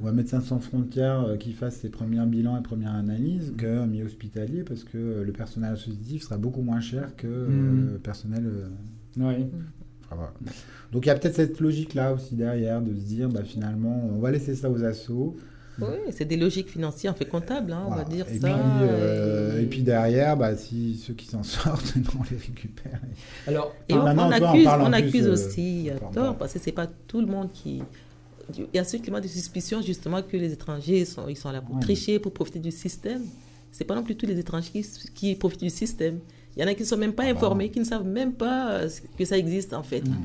ou 0.01 0.07
un 0.07 0.11
médecin 0.11 0.41
sans 0.41 0.59
frontières 0.59 1.22
euh, 1.26 1.38
qui 1.38 1.53
fasse 1.53 1.76
ses 1.76 1.89
premiers 1.89 2.26
bilans 2.26 2.57
et 2.57 2.63
premières 2.63 2.95
analyses 2.95 3.53
qu'un 3.55 3.86
milieu 3.86 4.05
hospitalier 4.05 4.63
parce 4.63 4.84
que 4.84 4.97
euh, 4.97 5.24
le 5.24 5.32
personnel 5.32 5.74
associatif 5.74 6.24
sera 6.24 6.38
beaucoup 6.38 6.63
moins 6.63 6.80
cher 6.82 7.15
que 7.15 7.28
Mhm. 7.28 7.89
le 7.93 7.97
personnel. 7.99 8.45
euh, 8.47 8.67
Ouais. 9.24 9.47
Enfin, 10.05 10.15
voilà. 10.15 10.34
Donc 10.91 11.05
il 11.05 11.09
y 11.09 11.11
a 11.11 11.15
peut-être 11.15 11.36
cette 11.36 11.59
logique-là 11.59 12.13
aussi 12.13 12.34
derrière, 12.36 12.82
de 12.82 12.95
se 12.95 13.05
dire 13.05 13.30
bah, 13.30 13.43
finalement 13.43 14.09
on 14.11 14.17
va 14.20 14.32
laisser 14.32 14.55
ça 14.55 14.72
aux 14.72 14.84
assos. 14.84 15.36
Oui, 15.82 16.11
c'est 16.11 16.25
des 16.25 16.38
logiques 16.38 16.69
financières, 16.69 17.13
on 17.13 17.17
fait 17.17 17.25
comptable, 17.25 17.71
hein, 17.73 17.86
on 17.88 17.95
va 17.95 18.03
dire 18.03 18.25
et 18.30 18.39
ça. 18.39 18.47
Puis, 18.47 18.55
euh, 18.82 19.59
et- 19.59 19.63
et 19.63 19.65
puis 19.65 19.82
derrière, 19.82 20.36
bah, 20.38 20.55
si 20.55 20.95
ceux 20.97 21.13
qui 21.13 21.25
s'en 21.27 21.43
sortent, 21.43 21.93
on 22.19 22.23
les 22.32 22.38
récupère. 22.38 22.99
Alors, 23.47 23.73
Et 23.88 23.93
Ah, 23.93 23.99
on, 23.99 24.03
maintenant, 24.03 24.27
on 24.27 24.32
accuse, 24.32 24.67
on 24.67 24.86
plus, 24.86 24.93
accuse 24.95 25.27
euh, 25.27 25.34
aussi 25.34 25.89
à 25.89 25.95
enfin, 25.95 26.05
tort, 26.05 26.13
voilà. 26.13 26.34
parce 26.34 26.53
que 26.53 26.59
c'est 26.59 26.71
pas 26.71 26.88
tout 27.07 27.21
le 27.21 27.27
monde 27.27 27.51
qui. 27.51 27.82
Il 28.57 28.65
y 28.73 28.80
a 28.80 28.84
ceux 28.84 28.97
qui 28.97 29.11
ont 29.11 29.19
des 29.19 29.27
suspicions 29.27 29.82
justement 29.82 30.21
que 30.23 30.36
les 30.36 30.51
étrangers 30.51 31.05
sont, 31.05 31.27
ils 31.27 31.38
sont 31.38 31.51
là 31.51 31.61
pour 31.61 31.75
Ouais. 31.75 31.82
tricher, 31.82 32.17
pour 32.19 32.34
profiter 32.34 32.59
du 32.59 32.71
système. 32.71 33.21
C'est 33.71 33.84
pas 33.86 33.93
non 33.93 34.01
plus 34.03 34.15
tous 34.15 34.25
les 34.25 34.39
étrangers 34.39 34.71
qui, 34.71 34.84
qui 35.13 35.36
profitent 35.36 35.61
du 35.61 35.69
système. 35.69 36.17
Il 36.57 36.61
y 36.63 36.65
en 36.65 36.67
a 36.67 36.73
qui 36.73 36.82
ne 36.82 36.88
sont 36.88 36.97
même 36.97 37.13
pas 37.13 37.25
Ah 37.27 37.32
informés, 37.32 37.69
qui 37.69 37.80
ne 37.80 37.84
savent 37.86 38.07
même 38.07 38.34
pas 38.34 38.71
euh, 38.71 38.89
que 39.17 39.23
ça 39.23 39.38
existe 39.38 39.73
en 39.73 39.84
fait. 39.84 40.01
Mm. 40.01 40.15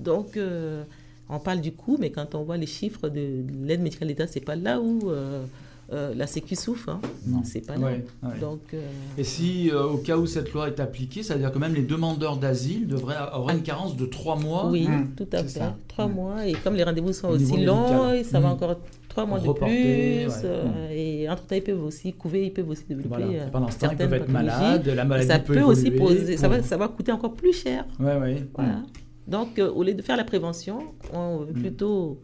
Donc, 0.00 0.36
euh, 0.38 0.84
on 1.28 1.38
parle 1.38 1.60
du 1.60 1.72
coût, 1.72 1.96
mais 1.98 2.10
quand 2.10 2.34
on 2.34 2.42
voit 2.44 2.56
les 2.56 2.66
chiffres 2.66 3.08
de 3.08 3.42
l'aide 3.64 3.80
médicale 3.82 4.08
d'État, 4.08 4.26
c'est 4.26 4.40
pas 4.40 4.56
là 4.56 4.80
où 4.80 5.10
euh, 5.10 5.44
euh, 5.92 6.14
la 6.16 6.26
Sécu 6.26 6.56
souffre. 6.56 6.88
Hein. 6.88 7.00
Non. 7.26 7.42
C'est 7.44 7.60
pas 7.66 7.76
là. 7.76 7.86
ouais, 7.86 8.04
ouais. 8.24 8.38
Donc, 8.40 8.60
euh, 8.74 8.80
Et 9.18 9.24
si, 9.24 9.70
euh, 9.70 9.84
au 9.84 9.98
cas 9.98 10.16
où 10.16 10.26
cette 10.26 10.52
loi 10.52 10.66
est 10.68 10.80
appliquée, 10.80 11.22
ça 11.22 11.34
veut 11.34 11.40
dire 11.40 11.52
que 11.52 11.58
même 11.58 11.74
les 11.74 11.82
demandeurs 11.82 12.36
d'asile 12.36 12.86
devraient 12.88 13.14
avoir 13.16 13.50
une 13.54 13.62
carence 13.62 13.96
de 13.96 14.06
trois 14.06 14.36
mois 14.36 14.68
Oui, 14.68 14.88
Mm, 14.88 15.10
tout 15.16 15.28
à 15.32 15.44
fait. 15.44 15.60
Trois 15.88 16.08
Mm. 16.08 16.12
mois. 16.12 16.46
Et 16.46 16.52
comme 16.54 16.74
les 16.74 16.82
rendez-vous 16.84 17.12
sont 17.12 17.28
aussi 17.28 17.64
longs, 17.64 18.12
et 18.12 18.24
ça 18.24 18.40
va 18.40 18.48
Mm. 18.48 18.52
encore 18.52 18.76
trois 19.08 19.26
mois 19.26 19.38
de 19.38 19.46
Reporter, 19.46 20.26
plus. 20.26 20.34
ouais. 20.34 20.40
euh, 20.44 20.90
Et 20.90 21.28
entre-temps, 21.30 21.54
ils 21.56 21.62
peuvent 21.62 21.84
aussi 21.84 22.12
couver, 22.12 22.46
ils 22.46 22.52
peuvent 22.52 22.68
aussi 22.68 22.84
développer 22.88 23.08
Voilà. 23.08 23.26
Et 23.46 23.50
Pendant 23.52 23.68
ce 23.70 23.78
temps, 23.78 23.86
ils 23.86 23.90
certaines 23.90 23.98
peuvent 24.10 24.14
être 24.22 24.26
pathologies. 24.26 24.46
malades, 24.60 24.86
la 24.88 25.04
maladie 25.04 25.28
ça 25.28 25.38
peut, 25.38 25.54
peut 25.54 25.62
aussi 25.62 25.90
poser, 25.92 26.36
ça, 26.36 26.48
va, 26.48 26.58
pour- 26.58 26.66
ça 26.66 26.76
va 26.76 26.88
coûter 26.88 27.12
encore 27.12 27.32
plus 27.34 27.52
cher. 27.52 27.84
Ouais, 28.00 28.16
ouais. 28.18 28.46
Voilà. 28.54 28.82
Donc, 29.28 29.58
euh, 29.58 29.70
au 29.72 29.82
lieu 29.82 29.94
de 29.94 30.02
faire 30.02 30.16
la 30.16 30.24
prévention, 30.24 30.78
on 31.12 31.38
veut 31.38 31.52
Mm. 31.52 31.60
plutôt, 31.60 32.20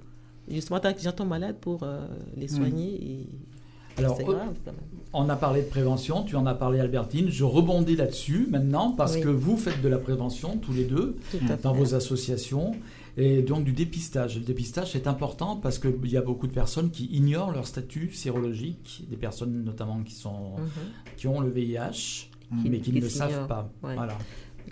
justement, 0.49 0.79
tant 0.81 0.93
que 0.93 0.99
les 0.99 1.05
gens 1.05 1.13
tombent 1.13 1.29
malades, 1.29 1.57
pour 1.61 1.83
euh, 1.83 2.07
les 2.37 2.49
soigner. 2.49 2.95
Et 3.05 3.27
Alors, 3.99 4.19
euh, 4.21 4.25
grave 4.25 4.55
quand 4.65 4.73
même. 4.73 4.81
On 5.13 5.29
a 5.29 5.37
parlé 5.37 5.61
de 5.63 5.67
prévention, 5.69 6.23
tu 6.23 6.37
en 6.37 6.47
as 6.47 6.55
parlé 6.55 6.81
Albertine, 6.81 7.29
je 7.29 7.45
rebondis 7.45 7.97
là-dessus 7.97 8.47
maintenant 8.51 8.93
parce 8.93 9.17
Oui. 9.17 9.21
que 9.21 9.29
vous 9.29 9.59
faites 9.59 9.83
de 9.83 9.89
la 9.89 9.99
prévention 9.99 10.57
tous 10.57 10.73
les 10.73 10.85
deux 10.85 11.17
dans 11.63 11.75
vos 11.75 11.95
associations 11.95 12.73
et 13.19 13.43
donc 13.43 13.65
du 13.65 13.73
dépistage. 13.73 14.39
Le 14.39 14.45
dépistage 14.45 14.93
c'est 14.93 15.07
important 15.07 15.57
parce 15.57 15.79
qu'il 15.79 16.11
y 16.11 16.17
a 16.17 16.23
beaucoup 16.23 16.47
de 16.47 16.53
personnes 16.55 16.91
qui 16.91 17.05
ignorent 17.13 17.53
leur 17.53 17.67
statut 17.67 18.11
sérologique, 18.15 19.05
des 19.11 19.17
personnes 19.19 19.63
notamment 19.65 20.03
qui, 20.03 20.15
sont, 20.15 20.53
Mhm. 20.57 20.69
qui 21.19 21.27
ont 21.29 21.41
le 21.41 21.51
VIH 21.51 22.31
mais 22.65 22.79
qui 22.79 22.91
qui 22.91 22.97
ne 22.97 23.01
le 23.03 23.09
savent 23.11 23.47
pas. 23.47 23.71
Ouais. 23.83 23.95
Voilà. 23.95 24.17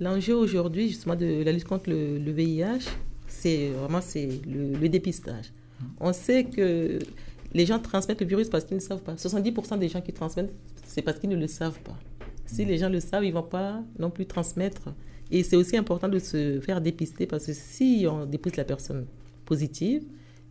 L'enjeu 0.00 0.34
aujourd'hui, 0.34 0.88
justement, 0.88 1.14
de 1.14 1.42
la 1.42 1.52
lutte 1.52 1.64
contre 1.64 1.90
le, 1.90 2.18
le 2.18 2.32
VIH, 2.32 2.88
c'est 3.28 3.68
vraiment 3.68 4.00
c'est 4.00 4.28
le, 4.46 4.72
le 4.72 4.88
dépistage. 4.88 5.52
On 6.00 6.12
sait 6.12 6.44
que 6.44 6.98
les 7.52 7.66
gens 7.66 7.78
transmettent 7.78 8.20
le 8.20 8.26
virus 8.26 8.48
parce 8.48 8.64
qu'ils 8.64 8.76
ne 8.76 8.82
savent 8.82 9.02
pas. 9.02 9.14
70% 9.14 9.78
des 9.78 9.88
gens 9.88 10.00
qui 10.00 10.12
transmettent, 10.12 10.52
c'est 10.84 11.02
parce 11.02 11.18
qu'ils 11.18 11.30
ne 11.30 11.36
le 11.36 11.46
savent 11.46 11.80
pas. 11.80 11.98
Si 12.46 12.64
les 12.64 12.78
gens 12.78 12.88
le 12.88 13.00
savent, 13.00 13.24
ils 13.24 13.28
ne 13.30 13.34
vont 13.34 13.42
pas 13.42 13.82
non 13.98 14.10
plus 14.10 14.26
transmettre. 14.26 14.92
Et 15.30 15.42
c'est 15.42 15.56
aussi 15.56 15.76
important 15.76 16.08
de 16.08 16.18
se 16.18 16.60
faire 16.60 16.80
dépister 16.80 17.26
parce 17.26 17.46
que 17.46 17.52
si 17.52 18.06
on 18.10 18.26
dépiste 18.26 18.56
la 18.56 18.64
personne 18.64 19.06
positive, 19.44 20.02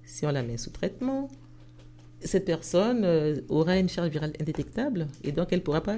si 0.05 0.25
on 0.25 0.31
la 0.31 0.41
met 0.43 0.57
sous 0.57 0.69
traitement, 0.69 1.27
cette 2.21 2.45
personne 2.45 3.03
euh, 3.03 3.41
aura 3.49 3.77
une 3.77 3.89
charge 3.89 4.09
virale 4.09 4.33
indétectable 4.39 5.07
et 5.23 5.31
donc 5.31 5.49
elle 5.51 5.59
ne 5.59 5.63
pourra, 5.63 5.81
pas, 5.81 5.97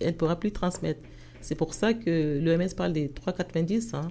elle 0.00 0.16
pourra 0.16 0.38
plus 0.38 0.52
transmettre. 0.52 1.00
C'est 1.42 1.54
pour 1.54 1.74
ça 1.74 1.92
que 1.92 2.38
l'OMS 2.42 2.68
parle 2.76 2.92
des 2.94 3.08
3,90. 3.08 3.94
Hein. 3.94 4.10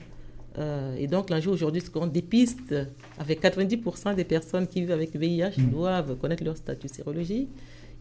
Euh, 0.57 0.95
et 0.97 1.07
donc 1.07 1.29
l'enjeu 1.29 1.49
aujourd'hui, 1.49 1.81
c'est 1.81 1.91
qu'on 1.91 2.07
dépiste 2.07 2.75
avec 3.17 3.41
90% 3.41 4.15
des 4.15 4.25
personnes 4.25 4.67
qui 4.67 4.81
vivent 4.81 4.91
avec 4.91 5.13
le 5.13 5.19
VIH 5.21 5.57
Mm. 5.57 5.69
doivent 5.71 6.17
connaître 6.17 6.43
leur 6.43 6.57
statut 6.57 6.89
sérologique. 6.89 7.49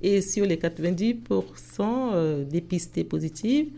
Et 0.03 0.20
sur 0.20 0.45
les 0.47 0.57
90% 0.57 2.11
euh, 2.14 2.45
dépistés 2.45 3.05
positifs, 3.05 3.68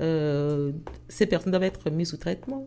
euh, 0.00 0.72
ces 1.08 1.26
personnes 1.26 1.52
doivent 1.52 1.62
être 1.64 1.90
mises 1.90 2.08
sous 2.10 2.16
traitement. 2.16 2.66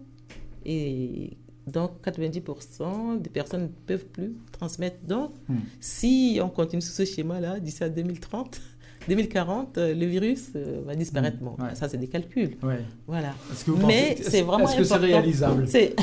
Et 0.65 1.37
donc 1.67 1.91
90% 2.03 3.19
des 3.21 3.29
personnes 3.29 3.63
ne 3.63 3.67
peuvent 3.87 4.05
plus 4.05 4.33
transmettre. 4.51 4.97
Donc, 5.05 5.31
Hmm. 5.49 5.57
si 5.79 6.39
on 6.41 6.49
continue 6.49 6.81
sur 6.81 6.93
ce 6.93 7.05
schéma-là, 7.05 7.59
d'ici 7.59 7.83
à 7.83 7.89
2030, 7.89 8.59
2040, 9.07 9.77
euh, 9.77 9.93
le 9.93 10.05
virus 10.05 10.49
euh, 10.55 10.81
va 10.85 10.95
disparaître. 10.95 11.37
Hmm. 11.41 11.45
Bon, 11.45 11.51
Ouais. 11.63 11.73
ça, 11.75 11.89
c'est 11.89 11.97
des 11.97 12.07
calculs. 12.07 12.55
Ouais. 12.63 12.79
Voilà. 13.07 13.33
Est-ce 13.51 13.65
que 13.65 13.71
vous 13.71 13.85
Mais 13.87 14.15
pensez- 14.17 14.29
c'est 14.29 14.41
vraiment 14.41 14.67
Est-ce 14.67 14.77
que 14.77 14.83
c'est 14.83 14.95
réalisable? 14.95 15.67
C'est 15.67 15.95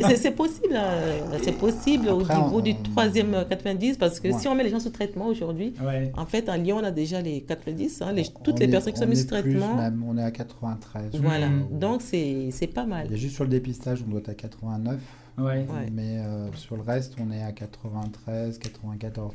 c'est- 0.00 0.16
c'est 0.16 0.30
possible, 0.32 0.74
euh, 0.74 1.20
c'est 1.42 1.56
possible 1.56 2.08
Après, 2.08 2.34
au 2.36 2.44
niveau 2.44 2.58
on- 2.58 2.60
du 2.60 2.74
troisième 2.82 3.34
euh, 3.34 3.44
90, 3.44 3.96
parce 3.96 4.20
que 4.20 4.28
Ouais. 4.28 4.38
si 4.38 4.48
on 4.48 4.54
met 4.54 4.64
les 4.64 4.70
gens 4.70 4.80
sous 4.80 4.90
traitement 4.90 5.26
aujourd'hui, 5.26 5.74
Ouais. 5.84 6.12
en 6.16 6.26
fait, 6.26 6.48
à 6.48 6.56
Lyon, 6.56 6.78
on 6.80 6.84
a 6.84 6.90
déjà 6.90 7.20
les 7.20 7.40
90, 7.42 8.02
hein, 8.02 8.12
les- 8.12 8.24
On 8.34 8.40
toutes 8.42 8.58
les 8.58 8.66
est- 8.66 8.68
personnes 8.68 8.92
qui 8.92 8.98
sont 8.98 9.04
on 9.04 9.08
mises 9.08 9.20
est 9.20 9.22
sous 9.22 9.42
plus 9.42 9.54
traitement. 9.58 9.74
même, 9.76 10.04
on 10.06 10.16
est 10.18 10.22
à 10.22 10.30
93. 10.30 11.10
Voilà, 11.20 11.46
Euh, 11.46 11.50
donc 11.70 12.02
c'est 12.02 12.48
c'est 12.50 12.66
pas 12.66 12.84
mal. 12.86 13.06
Il 13.06 13.12
y 13.12 13.14
a 13.14 13.18
juste 13.18 13.34
sur 13.34 13.44
le 13.44 13.50
dépistage, 13.50 14.02
on 14.06 14.10
doit 14.10 14.20
être 14.20 14.28
à 14.30 14.34
89. 14.34 14.98
Ouais. 15.38 15.66
Ouais. 15.68 15.90
Mais 15.92 16.18
euh, 16.18 16.50
sur 16.54 16.76
le 16.76 16.82
reste, 16.82 17.14
on 17.20 17.30
est 17.30 17.42
à 17.42 17.52
93, 17.52 18.58
94. 18.58 19.32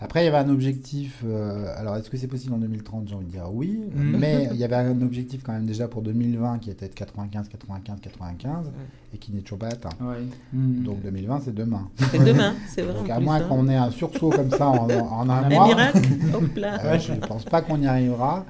Après, 0.00 0.22
il 0.22 0.24
y 0.26 0.28
avait 0.28 0.36
un 0.38 0.50
objectif. 0.50 1.22
euh, 1.24 1.72
alors, 1.76 1.96
est-ce 1.96 2.10
que 2.10 2.16
c'est 2.16 2.26
possible 2.26 2.54
en 2.54 2.58
2030 2.58 3.08
J'ai 3.08 3.14
envie 3.14 3.26
de 3.26 3.30
dire 3.30 3.48
oui. 3.52 3.80
Mhm. 3.94 4.16
Mais 4.18 4.48
il 4.52 4.56
y 4.58 4.64
avait 4.64 4.76
un 4.76 5.00
objectif 5.02 5.42
quand 5.42 5.52
même 5.52 5.66
déjà 5.66 5.88
pour 5.88 6.02
2020 6.02 6.58
qui 6.58 6.70
était 6.70 6.88
de 6.88 6.94
95, 6.94 7.48
95, 7.48 8.00
95 8.00 8.70
et 9.14 9.18
qui 9.18 9.32
n'est 9.32 9.40
toujours 9.40 9.58
pas 9.60 9.68
atteint. 9.68 9.88
Ouais. 10.00 10.18
Hmm. 10.52 10.82
Donc 10.82 11.02
2020, 11.02 11.40
c'est 11.44 11.54
demain. 11.54 11.88
C'est 12.10 12.22
demain, 12.24 12.54
c'est 12.68 12.82
vrai. 12.82 12.94
Donc 12.94 13.08
à 13.10 13.18
moins 13.20 13.36
hein. 13.36 13.46
qu'on 13.48 13.68
ait 13.68 13.76
un 13.76 13.90
sursaut 13.90 14.30
comme 14.30 14.50
ça 14.50 14.68
en, 14.68 14.88
en 14.90 15.28
un 15.28 15.30
Un 15.30 15.44
Un 15.44 15.48
mois, 15.50 15.66
miracle, 15.68 15.98
hop 16.34 16.56
là. 16.56 16.80
euh, 16.84 16.98
je 16.98 17.12
ne 17.12 17.20
pense 17.20 17.44
pas 17.44 17.62
qu'on 17.62 17.80
y 17.80 17.86
arrivera. 17.86 18.44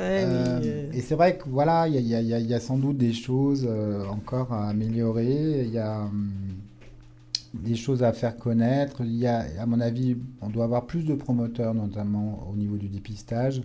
Euh, 0.00 0.60
euh, 0.62 0.90
et 0.92 1.00
c'est 1.00 1.14
vrai 1.14 1.38
que 1.38 1.48
voilà, 1.48 1.88
y, 1.88 1.92
y 1.92 2.14
il 2.14 2.46
y 2.46 2.54
a 2.54 2.60
sans 2.60 2.78
doute 2.78 2.96
des 2.96 3.12
choses 3.12 3.66
euh, 3.68 4.04
encore 4.06 4.52
à 4.52 4.68
améliorer. 4.68 5.62
Il 5.64 5.72
y 5.72 5.78
a, 5.78 6.00
hum, 6.02 6.32
des 7.54 7.76
choses 7.76 8.02
à 8.02 8.12
faire 8.12 8.36
connaître. 8.36 9.02
Il 9.02 9.16
y 9.16 9.26
a, 9.26 9.46
à 9.60 9.66
mon 9.66 9.80
avis, 9.80 10.16
on 10.40 10.48
doit 10.48 10.64
avoir 10.64 10.86
plus 10.86 11.04
de 11.04 11.14
promoteurs, 11.14 11.74
notamment 11.74 12.48
au 12.52 12.56
niveau 12.56 12.76
du 12.76 12.88
dépistage. 12.88 13.62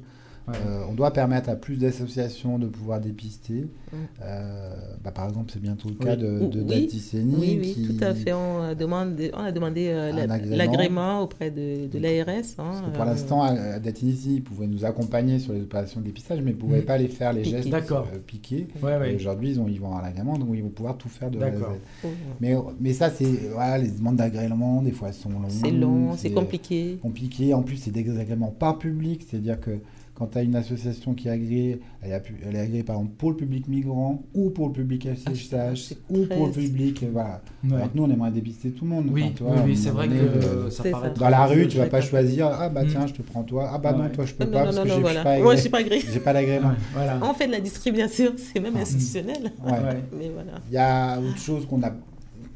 Ouais. 0.50 0.56
Euh, 0.68 0.82
on 0.90 0.94
doit 0.94 1.12
permettre 1.12 1.50
à 1.50 1.56
plus 1.56 1.78
d'associations 1.78 2.58
de 2.60 2.68
pouvoir 2.68 3.00
dépister. 3.00 3.68
Mm. 3.92 3.96
Euh, 4.24 4.70
bah, 5.04 5.12
par 5.12 5.28
exemple, 5.28 5.52
c'est 5.54 5.62
bientôt 5.62 5.90
le 5.90 5.96
cas 5.96 6.12
Oui. 6.16 6.18
de, 6.18 6.40
de 6.48 6.62
Oui, 6.62 6.90
Oui, 7.14 7.60
oui, 7.62 7.74
qui- 7.74 7.88
tout 7.98 8.04
à 8.04 8.14
fait. 8.14 8.34
On 8.34 8.62
a 8.62 8.76
demandé, 8.76 9.32
on 9.34 9.40
a 9.40 9.52
demandé 9.52 9.88
euh, 9.90 10.12
la- 10.12 10.26
l'agrément 10.38 11.22
auprès 11.22 11.52
de, 11.52 11.88
de 11.88 12.00
l'ARS. 12.00 12.28
hein, 12.28 12.44
Parce 12.58 12.82
que 12.82 12.90
pour 12.92 13.02
euh, 13.02 13.06
l'instant, 13.06 13.42
à- 13.44 13.52
à 13.76 13.80
Datinisi, 13.80 14.36
ils 14.36 14.44
pouvaient 14.44 14.68
nous 14.68 14.86
accompagner 14.86 15.40
sur 15.40 15.54
les 15.54 15.62
opérations 15.62 16.00
de 16.02 16.06
dépistage, 16.06 16.40
mais 16.42 16.52
ils 16.52 16.56
ne 16.56 16.60
pouvaient 16.60 16.82
Mm. 16.82 16.86
pas 16.86 16.98
les 16.98 17.08
faire 17.08 17.34
les 17.34 17.42
Piquer. 17.42 17.58
gestes 17.58 17.70
D'accord. 17.70 18.08
euh, 18.14 18.20
piqués. 18.26 18.68
Ouais, 18.82 18.94
Et 18.94 18.98
ouais. 18.98 19.16
Aujourd'hui, 19.16 19.52
ils, 19.52 19.60
ont- 19.60 19.68
ils 19.68 19.80
vont 19.80 19.88
avoir 19.88 20.02
l'agrément, 20.04 20.38
donc 20.38 20.50
ils 20.54 20.64
vont 20.64 20.70
pouvoir 20.70 20.98
tout 20.98 21.10
faire 21.10 21.30
de 21.32 21.40
A 21.40 21.46
à 21.46 21.52
Z. 21.52 21.54
D'accord. 21.60 21.76
oh, 22.06 22.08
Mais, 22.42 22.56
mais 22.80 22.94
ça, 22.94 23.10
c'est 23.10 23.50
voilà, 23.54 23.78
les 23.78 23.90
demandes 23.90 24.16
d'agrément, 24.18 24.82
des 24.82 24.92
fois 24.92 25.10
elles 25.10 25.14
sont 25.14 25.30
longues. 25.30 25.46
C'est 25.50 25.72
long, 25.72 26.16
c'est 26.18 26.32
compliqué. 26.32 26.98
compliqué. 27.02 27.54
En 27.54 27.62
plus, 27.64 27.78
c'est 27.78 27.92
des 27.92 28.18
agréments 28.20 28.54
par 28.58 28.78
public, 28.80 29.26
c'est-à-dire 29.30 29.60
que 29.60 29.72
quand 30.20 30.28
tu 30.28 30.38
as 30.38 30.44
une 30.44 30.56
association 30.56 31.14
qui 31.14 31.30
est 31.30 31.32
agréée, 31.32 31.80
elle, 32.02 32.12
a 32.14 32.20
pu- 32.20 32.36
elle 32.46 32.56
est 32.56 32.60
agréée 32.60 32.84
par 32.84 32.98
exemple 32.98 33.14
pour 33.18 33.32
le 33.32 33.38
public 33.38 33.68
migrant 33.70 34.22
ou 34.36 34.50
pour 34.50 34.68
le 34.68 34.74
public 34.74 35.08
SHH 35.08 35.76
c'est 35.88 35.98
ou 36.10 36.26
pour 36.26 36.48
le 36.48 36.52
public. 36.52 37.04
euh, 37.04 37.08
Voilà. 37.14 37.42
Ouais. 37.64 37.76
Alors 37.76 37.92
que 37.92 37.98
nous, 37.98 38.04
on 38.04 38.10
aimerait 38.12 38.32
dépister 38.32 38.72
tout 38.72 38.84
le 38.84 38.92
monde. 38.92 39.08
Oui, 39.12 39.34
Enfin, 39.42 39.64
oui, 39.66 39.78
c'est 39.78 39.90
vrai 39.92 40.08
que 40.10 40.66
de- 40.66 40.70
ça 40.70 40.84
C'est 40.84 40.92
paraît 40.92 41.12
dans 41.18 41.30
la 41.30 41.46
rue, 41.46 41.56
vieux, 41.60 41.68
tu 41.70 41.78
vas 41.78 41.86
pas 41.88 42.02
choisir 42.02 42.48
ah 42.48 42.68
bah 42.70 42.84
Mm. 42.84 42.88
tiens, 42.90 43.08
je 43.08 43.14
te 43.14 43.22
prends 43.22 43.44
toi. 43.44 43.70
Ah 43.74 43.78
bah 43.78 43.94
non, 43.94 44.10
toi 44.10 44.26
je 44.26 44.34
peux 44.34 44.44
Non, 44.44 44.52
pas 44.52 44.60
non, 44.60 44.64
parce 44.66 44.76
non, 44.78 44.84
que 44.96 45.00
voilà. 45.02 45.20
suis 45.22 45.24
pas 45.24 45.38
Moi, 45.40 45.52
agréé. 45.54 45.56
je 45.56 45.62
suis 45.62 45.70
pas 45.70 45.78
agréée. 45.80 46.04
J'ai 46.14 46.20
pas 46.20 46.34
l'agrément. 46.34 46.72
Voilà. 46.94 47.20
On 47.24 47.34
fait 47.34 47.48
de 47.48 47.52
la 47.54 47.62
discrimination, 47.62 48.32
c'est 48.38 48.60
même 48.60 48.76
institutionnel. 48.76 49.52
Ouais. 49.66 49.72
Ouais. 49.72 50.04
Mais 50.18 50.30
voilà. 50.34 50.52
Il 50.70 50.74
y 50.74 50.78
a 50.78 51.18
autre 51.20 51.38
chose 51.40 51.66
qu'on 51.66 51.82
a 51.84 51.92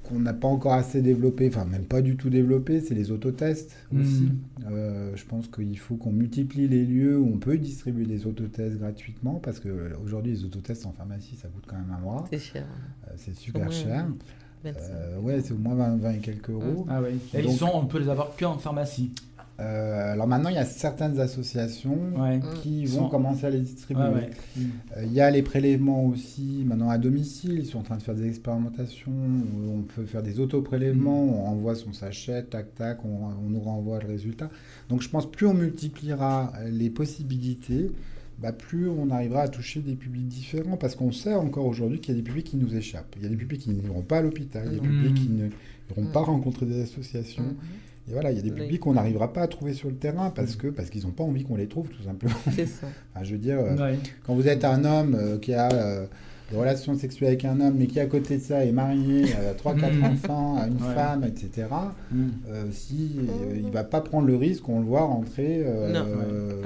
qu'on 0.04 0.20
n'a 0.20 0.34
pas 0.34 0.48
encore 0.48 0.74
assez 0.74 1.02
développé, 1.02 1.48
enfin 1.48 1.66
même 1.66 1.86
pas 1.86 2.02
du 2.02 2.16
tout 2.18 2.30
développé, 2.30 2.82
c'est 2.82 2.94
les 2.94 3.10
autotests 3.12 3.76
aussi. 3.98 4.24
Mhm. 4.24 4.38
Euh, 4.72 5.12
je 5.16 5.26
pense 5.26 5.48
qu'il 5.48 5.78
faut 5.80 5.96
qu'on 5.96 6.12
multiplie 6.12 6.68
les 6.68 6.86
lieux 6.86 7.18
où 7.18 7.30
on 7.34 7.38
peut 7.38 7.58
distribuer 7.58 8.06
des 8.06 8.26
autotests 8.28 8.78
gratuitement 8.78 9.36
parce 9.36 9.60
que 9.60 9.70
euh, 9.70 9.90
aujourd'hui 10.04 10.32
les 10.34 10.44
autotests 10.46 10.86
en 10.86 10.92
pharmacie 10.92 11.36
ça 11.36 11.48
coûte 11.48 11.64
quand 11.68 11.78
même 11.78 11.94
un 11.98 12.02
bras, 12.02 12.26
C'est 12.30 12.40
cher. 12.40 12.66
Euh, 13.08 13.12
c'est 13.16 13.36
super 13.36 13.68
Ouais. 13.68 13.72
cher. 13.74 14.08
25. 14.64 14.80
Euh, 14.94 15.20
ouais, 15.20 15.42
c'est 15.44 15.54
au 15.54 15.58
moins 15.58 15.76
20, 15.76 15.98
20 15.98 16.12
et 16.12 16.18
quelques 16.20 16.50
euros. 16.50 16.86
Ah 16.90 17.02
oui. 17.02 17.20
Et 17.34 17.42
Donc- 17.42 17.52
ils 17.52 17.58
sont, 17.58 17.70
on 17.74 17.86
peut 17.86 18.00
les 18.00 18.08
avoir 18.08 18.34
qu'en 18.38 18.58
pharmacie. 18.58 19.12
Euh, 19.60 20.14
alors 20.14 20.26
maintenant 20.28 20.50
il 20.50 20.56
y 20.56 20.60
a 20.60 20.66
certaines 20.66 21.20
associations 21.20 21.98
Ouais. 22.18 22.40
qui 22.62 22.82
Ils 22.82 22.88
vont 22.90 23.04
sont- 23.04 23.10
commencer 23.10 23.46
à 23.46 23.50
les 23.52 23.60
distribuer. 23.60 24.02
Ouais, 24.04 24.10
ouais. 24.10 24.30
Euh, 24.98 25.04
Il 25.06 25.14
y 25.14 25.22
a 25.22 25.30
les 25.30 25.44
prélèvements 25.44 26.06
aussi, 26.08 26.64
maintenant 26.66 26.90
à 26.90 26.98
domicile, 26.98 27.60
ils 27.60 27.66
sont 27.68 27.78
en 27.80 27.84
train 27.84 27.98
de 27.98 28.02
faire 28.02 28.16
des 28.16 28.28
expérimentations, 28.28 29.12
on 29.70 29.82
peut 29.82 30.06
faire 30.06 30.24
des 30.24 30.40
auto-prélèvements, 30.40 31.26
Mm. 31.26 31.30
on 31.30 31.46
envoie 31.50 31.76
son 31.76 31.94
sachet, 31.94 32.44
tac 32.44 32.74
tac, 32.74 33.06
on, 33.06 33.10
on 33.46 33.50
nous 33.50 33.60
renvoie 33.60 34.00
le 34.00 34.08
résultat. 34.08 34.50
Donc 34.90 35.02
je 35.04 35.10
pense 35.10 35.30
plus 35.30 35.46
on 35.46 35.54
multipliera 35.54 36.52
les 36.72 36.90
possibilités, 36.90 37.92
bah, 38.42 38.52
plus 38.54 38.90
on 38.90 39.12
arrivera 39.12 39.44
à 39.44 39.48
toucher 39.50 39.82
des 39.82 39.94
publics 39.94 40.28
différents, 40.28 40.78
parce 40.78 40.96
qu'on 40.96 41.12
sait 41.12 41.36
encore 41.36 41.68
aujourd'hui 41.68 42.00
qu'il 42.00 42.16
y 42.16 42.18
a 42.18 42.22
des 42.22 42.26
publics 42.28 42.48
qui 42.48 42.58
nous 42.58 42.76
échappent. 42.76 43.14
Il 43.18 43.22
y 43.22 43.26
a 43.28 43.30
des 43.30 43.36
publics 43.36 43.62
qui 43.62 43.70
n'iront 43.70 44.02
pas 44.02 44.18
à 44.18 44.22
l'hôpital, 44.24 44.64
il 44.72 44.78
y 44.78 44.80
a 44.80 44.82
des 44.82 44.88
Mm. 44.88 44.92
publics 45.04 45.14
qui 45.16 45.30
ne 45.30 45.44
n'iront 45.90 46.10
Mm. 46.10 46.12
pas 46.12 46.22
rencontrer 46.22 46.66
des 46.66 46.82
associations. 46.82 47.44
Et 48.10 48.12
voilà, 48.14 48.32
il 48.32 48.36
y 48.36 48.40
a 48.40 48.44
des 48.44 48.52
publics 48.52 48.82
qu'on 48.82 48.94
n'arrivera 48.94 49.32
pas 49.32 49.42
à 49.44 49.48
trouver 49.48 49.74
sur 49.74 49.88
le 49.90 49.96
terrain 49.96 50.30
parce 50.30 50.56
que 50.58 50.68
parce 50.68 50.90
qu'ils 50.90 51.04
n'ont 51.04 51.12
pas 51.12 51.24
envie 51.24 51.44
qu'on 51.46 51.56
les 51.56 51.68
trouve 51.68 51.88
tout 51.88 52.04
simplement. 52.04 52.36
C'est 52.54 52.66
ça. 52.66 52.88
Enfin, 53.16 53.24
je 53.24 53.32
veux 53.32 53.38
dire, 53.38 53.60
euh, 53.60 53.78
Ouais. 53.78 53.98
quand 54.26 54.36
vous 54.36 54.48
êtes 54.48 54.66
un 54.66 54.84
homme 54.84 55.16
euh, 55.16 55.38
qui 55.38 55.54
a 55.54 55.72
euh, 55.72 56.06
des 56.54 56.60
relations 56.60 56.96
sexuelles 56.96 57.30
avec 57.30 57.46
un 57.46 57.60
homme, 57.60 57.76
mais 57.78 57.88
qui 57.88 58.00
à 58.00 58.06
côté 58.06 58.38
de 58.38 58.42
ça 58.44 58.64
est 58.64 58.72
marié, 58.72 59.26
a 59.34 59.54
3-4 59.54 59.94
Mm. 59.96 60.04
enfants, 60.04 60.58
a 60.58 60.68
une 60.68 60.74
Ouais. 60.76 60.94
femme, 60.94 61.24
etc., 61.24 61.68
Mm. 62.12 62.18
euh, 62.50 62.64
si 62.72 63.12
euh, 63.20 63.56
il 63.58 63.72
va 63.72 63.84
pas 63.84 64.02
prendre 64.02 64.28
le 64.28 64.36
risque 64.36 64.64
qu'on 64.64 64.80
le 64.80 64.86
voit 64.86 65.02
rentrer 65.02 65.64
euh, 65.66 65.94
euh, 65.96 66.62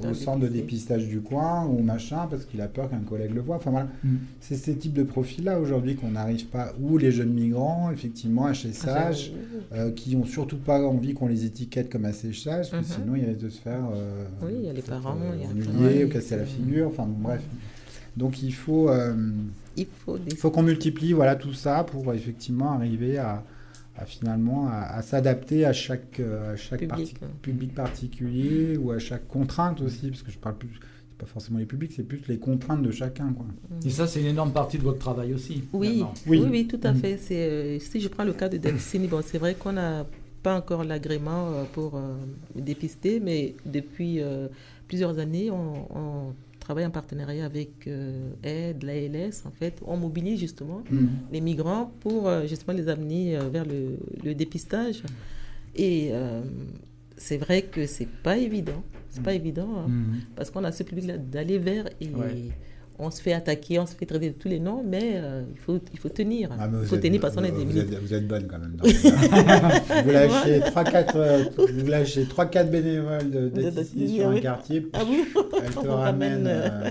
faire 0.00 0.10
au 0.10 0.14
centre 0.14 0.40
de 0.40 0.48
dépistage 0.48 1.06
du 1.08 1.20
coin 1.20 1.64
ou 1.66 1.82
machin 1.82 2.26
parce 2.28 2.44
qu'il 2.44 2.60
a 2.60 2.68
peur 2.68 2.90
qu'un 2.90 2.98
collègue 3.00 3.34
le 3.34 3.40
voit. 3.40 3.56
Enfin 3.56 3.70
voilà, 3.70 3.88
Mm. 4.04 4.16
c'est 4.40 4.56
ces 4.56 4.74
types 4.76 4.92
de 4.92 5.02
profils-là 5.02 5.58
aujourd'hui 5.58 5.96
qu'on 5.96 6.10
n'arrive 6.10 6.46
pas. 6.46 6.72
Ou 6.82 6.98
les 6.98 7.10
jeunes 7.12 7.32
migrants, 7.32 7.90
effectivement, 7.92 8.46
Ah, 8.46 8.52
HSH, 8.52 9.32
euh, 9.72 9.90
qui 9.92 10.16
ont 10.16 10.24
surtout 10.24 10.58
pas 10.58 10.82
envie 10.84 11.14
qu'on 11.14 11.28
les 11.28 11.44
étiquette 11.44 11.90
comme 11.90 12.04
HSH, 12.04 12.44
parce 12.44 12.70
que 12.70 12.76
Mhm. 12.76 12.82
sinon 12.84 13.14
ils 13.16 13.24
risquent 13.24 13.44
de 13.44 13.48
se 13.48 13.60
faire 13.60 13.80
euh, 13.94 14.24
Oui, 14.42 14.52
il 14.60 14.66
y 14.66 14.68
a 14.68 14.72
les 14.72 14.82
parents, 14.82 15.16
euh, 15.22 15.34
il 15.36 15.42
y 15.42 15.44
a- 15.46 15.50
ennuyer 15.78 15.98
Ouais. 16.00 16.04
ou 16.04 16.08
casser 16.08 16.36
la 16.36 16.44
figure. 16.44 16.88
Enfin 16.88 17.04
bon, 17.04 17.16
bref. 17.28 17.42
Donc 18.16 18.42
il 18.42 18.52
faut, 18.54 18.88
euh, 18.90 19.14
Il 19.76 19.86
faut 19.86 20.18
des 20.18 20.32
il 20.32 20.36
faut 20.36 20.50
qu'on 20.50 20.62
multiplie 20.62 21.12
voilà, 21.12 21.36
tout 21.36 21.52
ça 21.54 21.84
pour 21.84 22.12
effectivement 22.12 22.72
arriver 22.72 23.18
à, 23.18 23.42
à 23.96 24.04
finalement 24.04 24.68
à, 24.68 24.80
à 24.96 25.02
s'adapter 25.02 25.64
à 25.64 25.72
chaque, 25.72 26.20
euh, 26.20 26.54
à 26.54 26.56
chaque 26.56 26.80
Public, 26.80 26.88
parti- 26.88 27.14
ouais. 27.22 27.28
public 27.42 27.74
particulier 27.74 28.76
ou 28.76 28.90
à 28.90 28.98
chaque 28.98 29.26
contrainte 29.28 29.80
aussi, 29.80 30.08
parce 30.08 30.22
que 30.22 30.30
je 30.32 30.38
parle 30.38 30.56
plus, 30.56 30.68
c'est 30.72 31.18
pas 31.18 31.26
forcément 31.26 31.58
les 31.58 31.66
publics, 31.66 31.92
c'est 31.94 32.02
plus 32.02 32.20
les 32.28 32.38
contraintes 32.38 32.82
de 32.82 32.90
chacun. 32.90 33.32
Quoi. 33.32 33.46
Et 33.84 33.90
ça, 33.90 34.06
c'est 34.06 34.20
une 34.20 34.26
énorme 34.28 34.52
partie 34.52 34.78
de 34.78 34.82
votre 34.82 34.98
travail 34.98 35.32
aussi. 35.34 35.64
Oui. 35.72 36.04
Oui. 36.26 36.38
oui, 36.40 36.48
oui, 36.50 36.66
tout 36.66 36.80
à 36.82 36.92
Mm. 36.92 36.96
fait. 36.96 37.16
C'est, 37.18 37.48
euh, 37.48 37.78
si 37.78 38.00
je 38.00 38.08
prends 38.08 38.24
le 38.24 38.32
cas 38.32 38.48
de 38.48 38.56
Delphine, 38.56 39.06
bon, 39.06 39.20
c'est 39.24 39.38
vrai 39.38 39.54
qu'on 39.54 39.72
n'a 39.72 40.06
pas 40.42 40.56
encore 40.56 40.82
l'agrément 40.84 41.48
euh, 41.52 41.64
pour 41.72 41.96
euh, 41.96 42.14
dépister, 42.56 43.20
mais 43.20 43.54
depuis 43.66 44.20
euh, 44.20 44.48
plusieurs 44.88 45.18
années, 45.18 45.50
on, 45.50 45.86
on 45.94 46.32
travaille 46.70 46.86
en 46.86 46.90
partenariat 46.92 47.44
avec 47.44 47.88
euh, 47.88 48.30
Aide, 48.44 48.84
l'ALS, 48.84 49.42
en 49.44 49.50
fait. 49.50 49.74
On 49.84 49.96
mobilise 49.96 50.38
justement 50.38 50.82
les 51.32 51.40
migrants 51.40 51.92
pour 51.98 52.28
euh, 52.28 52.46
justement 52.46 52.76
les 52.80 52.88
amener 52.88 53.36
euh, 53.36 53.48
vers 53.48 53.64
le, 53.64 53.98
le 54.24 54.32
dépistage. 54.36 55.02
Et 55.74 56.10
euh, 56.12 56.42
c'est 57.16 57.38
vrai 57.38 57.62
que 57.62 57.86
c'est 57.86 58.06
pas 58.22 58.36
évident. 58.38 58.82
C'est 59.08 59.22
pas 59.24 59.34
évident. 59.34 59.70
hein. 59.78 59.88
Mm. 59.88 60.14
Parce 60.36 60.48
qu'on 60.52 60.62
a 60.62 60.70
ce 60.70 60.84
public-là 60.84 61.18
d'aller 61.18 61.58
vers 61.58 61.86
et 62.00 62.08
Ouais. 62.14 62.50
On 63.00 63.10
se 63.10 63.20
fait 63.22 63.32
attaquer, 63.32 63.78
on 63.78 63.86
se 63.86 63.94
fait 63.94 64.06
traiter 64.06 64.28
de 64.28 64.34
tous 64.34 64.48
les 64.48 64.60
noms, 64.60 64.82
mais 64.86 65.14
euh, 65.16 65.42
il, 65.52 65.58
faut, 65.58 65.78
il 65.92 65.98
faut 65.98 66.08
tenir. 66.08 66.50
Ah, 66.58 66.68
il 66.82 66.86
faut 66.86 66.96
êtes- 66.96 67.02
tenir 67.02 67.20
parce 67.20 67.34
qu'on 67.34 67.44
est 67.44 67.50
vous, 67.50 67.58
des 67.58 67.64
vous 67.64 67.78
êtes, 67.78 67.94
vous 68.02 68.14
êtes 68.14 68.26
bonne 68.28 68.46
quand 68.46 68.58
même. 68.58 68.76
dans 68.76 68.88
ça. 68.88 70.02
vous 70.04 70.10
lâchez 70.10 70.60
3-4 70.60 71.12
euh, 71.16 71.44
vous 71.56 71.86
lâchez 71.86 72.24
3-4 72.24 72.70
bénévoles 72.70 73.30
de, 73.30 73.48
De- 73.48 73.70
de- 73.70 73.82
sur 74.08 74.28
un 74.28 74.34
oui. 74.34 74.40
quartier. 74.40 74.86
Ah 74.92 75.04
bon 75.04 75.12
Elle 75.64 75.70
te 75.74 75.78
On 75.78 75.96
ramène 75.96 76.46
ramène, 76.46 76.46
euh, 76.46 76.90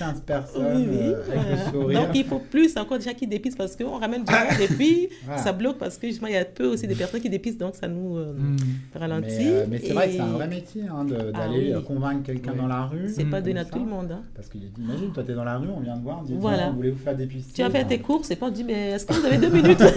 10-15 0.00 0.20
personnes 0.22 0.76
Oui, 0.76 0.86
oui. 0.90 0.98
euh, 1.00 1.22
avec 1.22 1.34
voilà. 1.40 1.50
le 1.64 1.70
sourire. 1.72 2.00
Donc 2.00 2.08
il 2.14 2.24
faut 2.24 2.38
plus 2.38 2.76
encore 2.76 2.98
déjà 2.98 3.14
qui 3.14 3.26
dépistent 3.26 3.58
parce 3.58 3.76
qu'on 3.76 3.98
ramène 3.98 4.24
du 4.24 4.32
monde 4.32 4.60
et 4.60 4.68
puis 4.68 5.08
Voilà. 5.24 5.42
ça 5.42 5.52
bloque 5.52 5.78
parce 5.78 5.96
que 5.98 6.06
justement 6.06 6.28
il 6.28 6.34
y 6.34 6.36
a 6.38 6.44
peu 6.44 6.66
aussi 6.66 6.86
des 6.86 6.94
personnes 6.94 7.20
qui 7.20 7.30
dépistent 7.30 7.58
donc 7.60 7.74
ça 7.74 7.88
nous 7.88 8.16
euh, 8.18 8.32
Mm. 8.36 8.56
ralentit. 8.98 9.26
Mais, 9.38 9.46
euh, 9.46 9.66
mais 9.70 9.78
c'est 9.78 9.92
vrai 9.92 10.06
que 10.08 10.12
c'est 10.14 10.20
un 10.20 10.26
vrai 10.26 10.48
métier 10.48 10.82
hein, 10.90 11.04
de- 11.04 11.16
Ah 11.34 11.38
d'aller 11.38 11.74
oui. 11.74 11.84
convaincre 11.84 12.22
quelqu'un 12.24 12.52
Oui. 12.52 12.58
dans 12.60 12.66
la 12.66 12.84
rue. 12.84 13.08
C'est 13.08 13.24
pas 13.24 13.38
comme 13.38 13.46
donné 13.46 13.60
à 13.60 13.64
tout 13.64 13.78
le 13.78 13.84
monde. 13.86 14.10
hein. 14.12 14.22
Parce 14.34 14.48
que 14.48 14.58
imagine, 14.78 15.12
toi, 15.12 15.22
tu 15.24 15.32
es 15.32 15.34
dans 15.34 15.44
la 15.44 15.56
rue, 15.58 15.68
on 15.74 15.80
vient 15.80 15.96
te 15.96 16.02
voir, 16.02 16.18
on 16.20 16.24
dit 16.24 16.34
Voilà. 16.38 16.64
Tiens, 16.64 16.72
voulez-vous 16.76 16.98
faire 16.98 17.16
dépister 17.16 17.52
Tu 17.54 17.62
as 17.62 17.70
fait 17.70 17.82
Ben, 17.82 17.88
tes 17.88 17.98
courses 17.98 18.30
et 18.30 18.36
puis 18.36 18.44
on 18.44 18.50
dit 18.50 18.64
mais 18.64 18.90
est-ce 18.90 19.06
que 19.06 19.14
vous 19.14 19.24
avez 19.24 19.38
deux 19.38 19.50
minutes? 19.50 19.82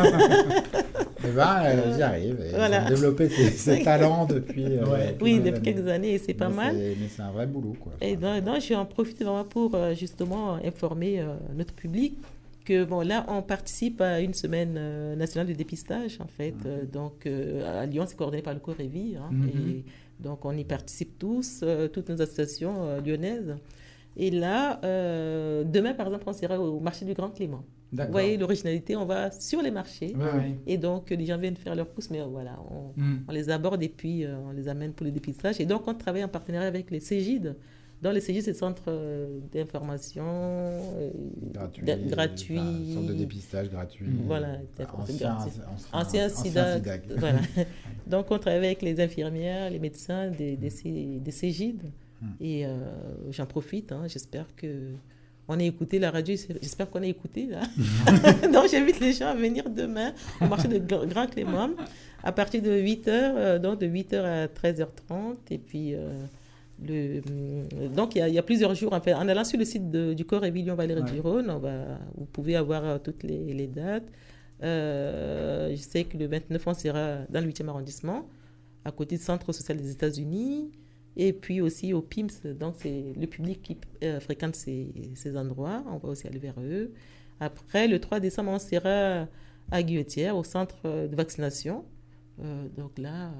Eh 1.22 1.32
ben, 1.32 1.62
euh, 1.66 1.96
j'y 1.96 2.02
arrive. 2.02 2.40
Et 2.42 2.56
Voilà. 2.56 2.84
Ils 2.84 2.86
ont 2.86 2.90
développé 2.96 3.28
ces, 3.30 3.50
ces 3.52 3.84
talents 3.84 4.26
depuis. 4.26 4.64
euh, 4.66 4.86
Ouais. 4.86 5.18
Oui, 5.22 5.40
depuis 5.40 5.50
années. 5.50 5.62
quelques 5.62 5.88
années 5.90 6.14
et 6.14 6.18
c'est 6.18 6.34
pas 6.34 6.48
Mais 6.48 6.56
mal. 6.56 6.76
Mais 6.78 6.96
c'est 7.14 7.22
un 7.22 7.32
vrai 7.32 7.46
boulot, 7.46 7.76
quoi. 7.80 7.92
Et 8.02 8.16
donc, 8.16 8.42
donc, 8.46 8.62
je 8.62 8.70
vais 8.70 8.76
en 8.76 8.86
profiter 8.86 9.26
vraiment 9.26 9.44
pour 9.44 9.76
justement 9.94 10.54
informer 10.56 11.20
euh, 11.20 11.36
notre 11.56 11.74
public 11.74 12.18
que 12.66 12.84
bon 12.84 13.02
là 13.02 13.26
on 13.30 13.42
participe 13.42 14.00
à 14.02 14.20
une 14.22 14.34
semaine 14.34 14.76
euh, 14.78 15.16
nationale 15.16 15.48
de 15.48 15.54
dépistage 15.54 16.20
en 16.22 16.28
fait 16.28 16.56
Euh, 16.66 16.84
donc 16.86 17.26
euh, 17.26 17.82
à 17.82 17.86
Lyon 17.86 18.06
c'est 18.08 18.16
coordonné 18.18 18.42
par 18.44 18.54
le 18.54 18.60
Corévi 18.60 19.16
hein, 19.18 19.30
Mhm. 19.32 19.50
et 19.50 19.84
donc 20.20 20.44
on 20.46 20.52
y 20.58 20.64
participe 20.66 21.18
tous 21.18 21.64
toutes 21.94 22.10
nos 22.10 22.22
associations 22.22 22.76
lyonnaises 23.06 23.56
et 24.18 24.32
là 24.32 24.80
euh, 24.84 25.64
demain 25.64 25.94
par 25.94 26.08
exemple 26.08 26.26
on 26.28 26.34
sera 26.34 26.60
au 26.60 26.80
marché 26.80 27.06
du 27.06 27.14
Grand 27.14 27.30
Clément 27.30 27.64
vous 27.92 28.04
voyez 28.12 28.38
l'originalité 28.38 28.96
on 28.96 29.06
va 29.06 29.32
sur 29.32 29.62
les 29.64 29.72
marchés 29.72 30.14
Ouais, 30.16 30.24
ouais. 30.40 30.58
et 30.68 30.78
donc 30.78 31.10
les 31.10 31.26
gens 31.26 31.38
viennent 31.40 31.56
faire 31.56 31.74
leurs 31.74 31.92
courses 31.94 32.10
mais 32.12 32.22
voilà 32.38 32.56
on, 32.70 32.80
Mm. 33.02 33.20
on 33.30 33.32
les 33.32 33.50
aborde 33.50 33.82
et 33.82 33.90
puis 33.90 34.26
euh, 34.26 34.36
on 34.48 34.52
les 34.52 34.68
amène 34.68 34.92
pour 34.94 35.06
le 35.06 35.12
dépistage. 35.12 35.62
Et 35.62 35.66
donc, 35.66 35.88
on 35.88 35.94
travaille 35.94 36.24
en 36.24 36.28
partenariat 36.28 36.68
avec 36.68 36.92
les 36.92 37.00
CEGID. 37.00 37.56
Dans 38.02 38.12
les 38.12 38.22
CEGID, 38.22 38.44
c'est 38.44 38.52
le 38.52 38.58
centre 38.58 38.84
euh, 38.88 39.40
d'information 39.52 40.24
euh, 40.26 41.10
Gratuit. 41.54 41.84
gratuit. 42.08 42.58
enfin, 42.60 42.94
centre 42.94 43.08
de 43.08 43.14
dépistage 43.14 43.70
gratuit. 43.70 44.06
Voilà, 44.26 44.58
c'est 44.78 44.86
Ancien, 44.90 45.28
gratuit. 45.30 45.52
ancien, 45.52 45.64
Ancien 45.92 46.26
ancien 46.28 46.30
SIDA. 46.30 46.76
SIDAC. 46.78 47.02
Voilà. 47.18 47.40
Donc, 48.08 48.32
on 48.32 48.40
travaille 48.40 48.60
avec 48.66 48.82
les 48.82 49.02
infirmières, 49.02 49.70
les 49.70 49.80
médecins 49.80 50.30
des, 50.30 50.56
des, 50.56 50.70
CEGID. 51.32 51.82
Hmm. 52.22 52.28
Et 52.40 52.66
euh, 52.66 52.78
j'en 53.32 53.46
profite. 53.46 53.92
hein. 53.92 54.04
J'espère 54.08 54.46
que. 54.56 54.92
On 55.52 55.60
a 55.60 55.64
écouté 55.64 55.98
la 55.98 56.12
radio, 56.12 56.36
j'espère 56.62 56.92
qu'on 56.92 57.02
a 57.02 57.08
écouté 57.08 57.48
là. 57.48 57.62
Donc 58.54 58.70
j'invite 58.70 59.00
les 59.00 59.14
gens 59.14 59.30
à 59.30 59.34
venir 59.34 59.68
demain 59.68 60.14
au 60.40 60.46
marché 60.46 60.68
de 60.68 60.78
Gr- 60.78 61.08
Grand 61.08 61.26
Clément 61.26 61.72
à 62.24 62.32
partir 62.32 62.62
de 62.62 62.70
8h, 62.70 63.58
donc 63.58 63.80
de 63.80 63.88
8h 63.88 64.16
à 64.22 64.46
13h30. 64.46 65.38
Et 65.50 65.58
puis, 65.58 65.96
euh, 65.96 66.12
le, 66.88 67.22
hum, 67.28 67.90
donc 67.94 68.16
il 68.16 68.20
y, 68.20 68.22
a, 68.22 68.28
il 68.30 68.34
y 68.36 68.38
a 68.40 68.44
plusieurs 68.44 68.74
jours. 68.76 68.94
En, 68.94 69.02
fait, 69.02 69.14
en 69.14 69.28
allant 69.28 69.44
sur 69.44 69.60
le 69.60 69.66
site 69.66 69.90
de- 69.90 70.14
du 70.14 70.26
corps 70.26 70.46
Évillon 70.46 70.76
Valérie 70.76 71.02
Ouais. 71.02 71.12
du 71.12 71.20
Rhône, 71.20 71.50
on 71.50 71.60
va, 71.60 72.00
vous 72.16 72.26
pouvez 72.26 72.56
avoir 72.56 72.84
euh, 72.86 72.98
toutes 73.00 73.24
les, 73.24 73.54
les 73.54 73.68
dates. 73.68 74.08
Euh, 74.64 75.70
je 75.72 75.82
sais 75.82 76.04
que 76.04 76.18
le 76.18 76.28
29, 76.28 76.62
on 76.68 76.74
sera 76.74 77.20
dans 77.30 77.42
le 77.42 77.48
8e 77.48 77.68
arrondissement, 77.70 78.28
à 78.86 78.92
côté 78.92 79.18
du 79.18 79.24
Centre 79.24 79.52
social 79.54 79.78
des 79.78 79.92
États-Unis, 79.92 80.72
et 81.16 81.34
puis 81.34 81.62
aussi 81.62 81.94
au 81.94 82.02
PIMS. 82.02 82.28
Donc, 82.60 82.76
c'est 82.78 83.14
le 83.20 83.28
public 83.28 83.62
qui 83.62 83.78
euh, 84.04 84.20
fréquente 84.20 84.56
ces, 84.56 84.92
ces 85.16 85.36
endroits. 85.38 85.84
On 85.92 85.98
va 85.98 86.10
aussi 86.10 86.28
aller 86.28 86.40
vers 86.40 86.56
eux. 86.60 86.94
Après, 87.40 87.88
le 87.88 88.00
3 88.00 88.20
décembre, 88.20 88.52
on 88.52 88.60
sera 88.60 89.28
à 89.72 89.84
Guillotière, 89.84 90.36
au 90.36 90.44
centre 90.44 90.78
euh, 90.86 91.08
de 91.08 91.16
vaccination. 91.16 91.86
Euh, 92.44 92.68
donc 92.78 92.98
là, 92.98 93.28
euh, 93.28 93.32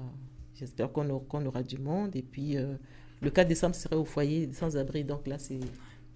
j'espère 0.54 0.90
qu'on 0.92 1.08
aura, 1.10 1.42
aura 1.44 1.62
du 1.62 1.78
monde. 1.78 2.16
Et 2.16 2.22
puis, 2.22 2.56
euh, 2.56 2.74
le 3.20 3.30
4 3.30 3.48
décembre, 3.48 3.74
ce 3.74 3.82
sera 3.82 3.96
au 3.96 4.04
foyer 4.04 4.48
sans-abri. 4.52 5.04
Donc 5.04 5.26
là, 5.26 5.38
c'est 5.38 5.58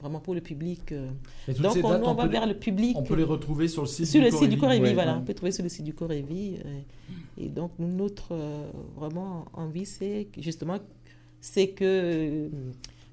vraiment 0.01 0.21
pour 0.21 0.35
le 0.35 0.41
public. 0.41 0.93
euh. 0.93 1.09
Et 1.49 1.53
Donc, 1.55 1.77
on, 1.83 1.89
dates, 1.91 2.03
on 2.05 2.11
on 2.11 2.15
va 2.15 2.27
vers 2.27 2.47
le 2.47 2.55
public. 2.55 2.97
on 2.99 3.03
peut 3.03 3.15
les 3.17 3.23
retrouver 3.25 3.69
sur 3.69 3.83
le 3.83 3.89
site 3.89 4.07
Sur 4.07 4.21
du 4.21 4.27
le 4.27 4.31
site 4.33 4.49
du 4.51 4.57
Corévi. 4.59 4.81
Corévi, 4.81 4.85
Ouais, 4.89 4.95
voilà. 4.95 5.13
ouais. 5.15 5.19
On 5.21 5.25
peut 5.25 5.35
trouver 5.35 5.53
sur 5.53 5.63
le 5.63 5.69
site 5.69 5.85
du 5.85 5.95
Corévi. 5.95 6.57
euh, 6.65 6.79
Et 7.39 7.49
donc, 7.49 7.73
notre 7.79 8.33
euh, 8.33 8.67
vraiment 8.97 9.47
envie, 9.53 9.87
c'est 9.87 10.29
justement, 10.39 10.79
c'est 11.41 11.69
que 11.69 12.49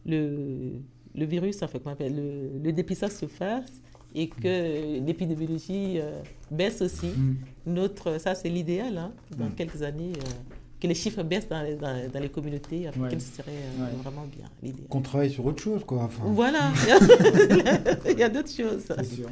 le, 0.05 0.73
le 1.15 1.25
virus, 1.25 1.61
enfin, 1.63 1.79
comment 1.79 1.93
appelle, 1.93 2.15
le, 2.15 2.59
le 2.63 2.71
dépistage 2.71 3.11
se 3.11 3.25
fasse 3.27 3.81
et 4.13 4.27
que 4.27 4.99
l'épidémiologie 5.05 5.99
euh, 5.99 6.21
baisse 6.49 6.81
aussi. 6.81 7.07
Mm. 7.07 7.35
Notre, 7.67 8.19
ça, 8.19 8.35
c'est 8.35 8.49
l'idéal, 8.49 8.97
hein, 8.97 9.13
dans 9.37 9.45
Mm. 9.47 9.55
quelques 9.55 9.81
années, 9.83 10.11
euh, 10.17 10.55
que 10.81 10.87
les 10.87 10.95
chiffres 10.95 11.21
baissent 11.23 11.47
dans 11.47 11.61
les, 11.61 11.75
dans, 11.75 12.09
dans 12.11 12.19
les 12.19 12.29
communautés 12.29 12.87
africaines, 12.87 13.11
Ouais. 13.13 13.19
ce 13.19 13.37
serait 13.37 13.51
euh, 13.51 13.83
Ouais. 13.85 13.91
vraiment 14.01 14.25
bien, 14.25 14.45
l'idéal. 14.63 14.87
Qu'on 14.89 15.01
travaille 15.01 15.29
sur 15.29 15.45
autre 15.45 15.61
chose, 15.61 15.83
quoi. 15.85 16.03
Enfin, 16.03 16.23
Voilà, 16.25 16.71
il 18.09 18.17
y 18.19 18.23
a 18.23 18.29
d'autres 18.29 18.51
choses. 18.51 18.83
C'est 18.87 19.05
sûr. 19.05 19.29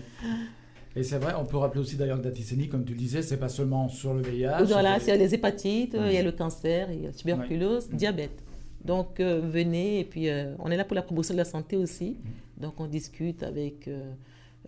Et 0.96 1.04
c'est 1.04 1.18
vrai, 1.18 1.34
on 1.40 1.46
peut 1.46 1.58
rappeler 1.58 1.82
aussi 1.82 1.96
d'ailleurs 1.96 2.18
que 2.20 2.24
Datissénie, 2.24 2.68
comme 2.68 2.84
tu 2.86 2.94
le 2.94 3.00
disais, 3.00 3.22
c'est 3.22 3.38
pas 3.38 3.50
seulement 3.50 3.90
sur 3.90 4.14
le 4.14 4.22
VIH. 4.22 4.64
Voilà, 4.68 5.00
c'est- 5.00 5.06
il 5.06 5.10
y 5.10 5.12
a 5.12 5.18
les 5.18 5.34
hépatites, 5.34 5.96
il 6.00 6.14
y 6.14 6.18
a 6.18 6.24
le 6.24 6.32
cancer, 6.32 6.92
il 6.92 7.02
y 7.02 7.04
a 7.06 7.08
la 7.08 7.14
tuberculose, 7.14 7.90
diabète. 7.90 8.44
Donc 8.86 9.20
euh, 9.20 9.42
venez 9.44 10.00
et 10.00 10.04
puis 10.06 10.30
euh, 10.30 10.54
on 10.60 10.72
est 10.72 10.78
là 10.78 10.86
pour 10.86 10.96
la 10.96 11.02
promotion 11.02 11.34
de 11.34 11.40
la 11.40 11.46
santé 11.46 11.76
aussi. 11.76 12.18
Donc 12.58 12.80
on 12.80 12.88
discute 12.88 13.44
avec 13.44 13.88
euh, 13.88 14.02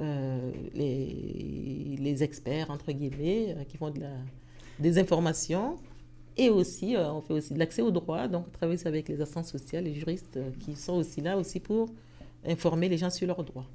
euh, 0.01 0.51
les, 0.75 1.95
les 1.97 2.23
experts 2.23 2.69
entre 2.71 2.91
guillemets 2.91 3.55
euh, 3.57 3.63
qui 3.63 3.77
font 3.77 3.89
de 3.89 4.01
la, 4.01 4.09
des 4.79 4.97
informations 4.99 5.75
et 6.37 6.49
aussi 6.49 6.95
euh, 6.95 7.11
on 7.11 7.21
fait 7.21 7.33
aussi 7.33 7.53
de 7.53 7.59
l'accès 7.59 7.81
au 7.81 7.91
droit. 7.91 8.27
Donc 8.27 8.45
on 8.47 8.51
travaille 8.51 8.77
avec 8.85 9.09
les 9.09 9.21
assistantes 9.21 9.45
sociales, 9.45 9.83
les 9.85 9.93
juristes 9.93 10.37
euh, 10.37 10.49
qui 10.59 10.75
sont 10.75 10.93
aussi 10.93 11.21
là 11.21 11.37
aussi 11.37 11.59
pour 11.59 11.89
informer 12.45 12.89
les 12.89 12.97
gens 12.97 13.09
sur 13.09 13.27
leurs 13.27 13.43
droits. 13.43 13.65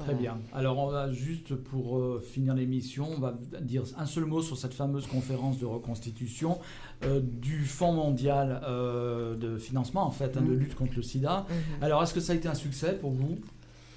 Très 0.00 0.14
bien. 0.14 0.38
Alors, 0.52 0.78
on 0.78 0.88
va 0.88 1.10
juste 1.10 1.54
pour 1.54 1.96
euh, 1.96 2.20
finir 2.20 2.54
l'émission, 2.54 3.08
on 3.16 3.18
va 3.20 3.36
dire 3.62 3.82
un 3.96 4.04
seul 4.04 4.26
mot 4.26 4.42
sur 4.42 4.56
cette 4.56 4.74
fameuse 4.74 5.06
conférence 5.06 5.58
de 5.58 5.64
reconstitution 5.64 6.58
euh, 7.04 7.20
du 7.20 7.64
Fonds 7.64 7.94
mondial 7.94 8.60
euh, 8.64 9.34
de 9.34 9.56
financement, 9.56 10.02
en 10.02 10.10
fait, 10.10 10.36
hein, 10.36 10.42
de 10.42 10.50
Mhm. 10.52 10.58
lutte 10.58 10.74
contre 10.74 10.92
le 10.96 11.02
sida. 11.02 11.46
Mhm. 11.48 11.82
Alors, 11.82 12.02
est-ce 12.02 12.12
que 12.12 12.20
ça 12.20 12.34
a 12.34 12.36
été 12.36 12.46
un 12.48 12.54
succès 12.54 12.92
pour 13.00 13.10
vous? 13.10 13.38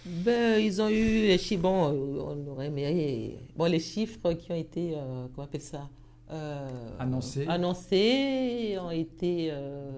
Ben, 0.05 0.59
ils 0.59 0.81
ont 0.81 0.87
eu 0.89 1.27
les 1.27 1.37
chiffres, 1.37 1.61
bon, 1.63 1.89
on 2.35 2.47
aurait 2.51 2.67
aimé, 2.67 3.37
bon, 3.57 3.65
les 3.65 3.79
chiffres 3.79 4.31
qui 4.33 4.51
ont 4.51 4.55
été, 4.55 4.91
comment 4.93 5.29
on 5.37 5.41
appelle 5.43 5.61
ça? 5.61 5.89
Euh, 6.31 6.67
Annoncés. 6.99 7.45
Annoncés 7.47 8.77
ont 8.81 8.91
été... 8.91 9.49
euh, 9.51 9.89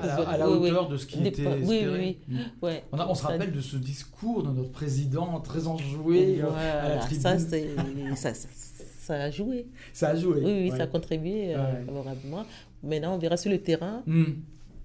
à 0.00 0.06
la, 0.06 0.14
à 0.28 0.36
la 0.38 0.50
oui, 0.50 0.58
oui. 0.62 0.70
hauteur 0.70 0.88
de 0.88 0.96
ce 0.96 1.06
qui 1.06 1.26
était 1.26 1.46
oui, 1.46 1.52
espéré 1.76 1.98
oui, 1.98 2.18
Mhm. 2.28 2.40
Ouais. 2.62 2.84
On, 2.92 2.98
a- 2.98 3.06
on 3.08 3.14
se 3.14 3.22
Ça- 3.22 3.28
rappelle 3.28 3.52
de 3.52 3.60
ce 3.60 3.76
discours 3.76 4.42
de 4.42 4.50
notre 4.50 4.70
président 4.72 5.40
très 5.40 5.66
enjoué 5.66 6.40
euh, 6.42 6.50
à 6.82 6.88
la 6.88 6.96
tribune. 6.98 7.20
ça, 7.20 7.38
c'est- 7.38 7.76
ça, 8.16 8.34
ça, 8.34 8.48
ça 9.00 9.14
a 9.14 9.30
joué. 9.30 9.66
Ça 9.92 10.08
a 10.10 10.16
joué. 10.16 10.36
Oui, 10.36 10.42
oui, 10.44 10.70
ouais. 10.70 10.76
ça 10.76 10.84
a 10.84 10.86
contribué 10.86 11.54
euh, 11.54 11.58
Ouais. 11.58 11.84
favorablement. 11.86 12.44
Maintenant, 12.82 13.14
on 13.14 13.18
verra 13.18 13.36
sur 13.36 13.50
le 13.50 13.58
terrain 13.58 14.02
Mhm. 14.06 14.36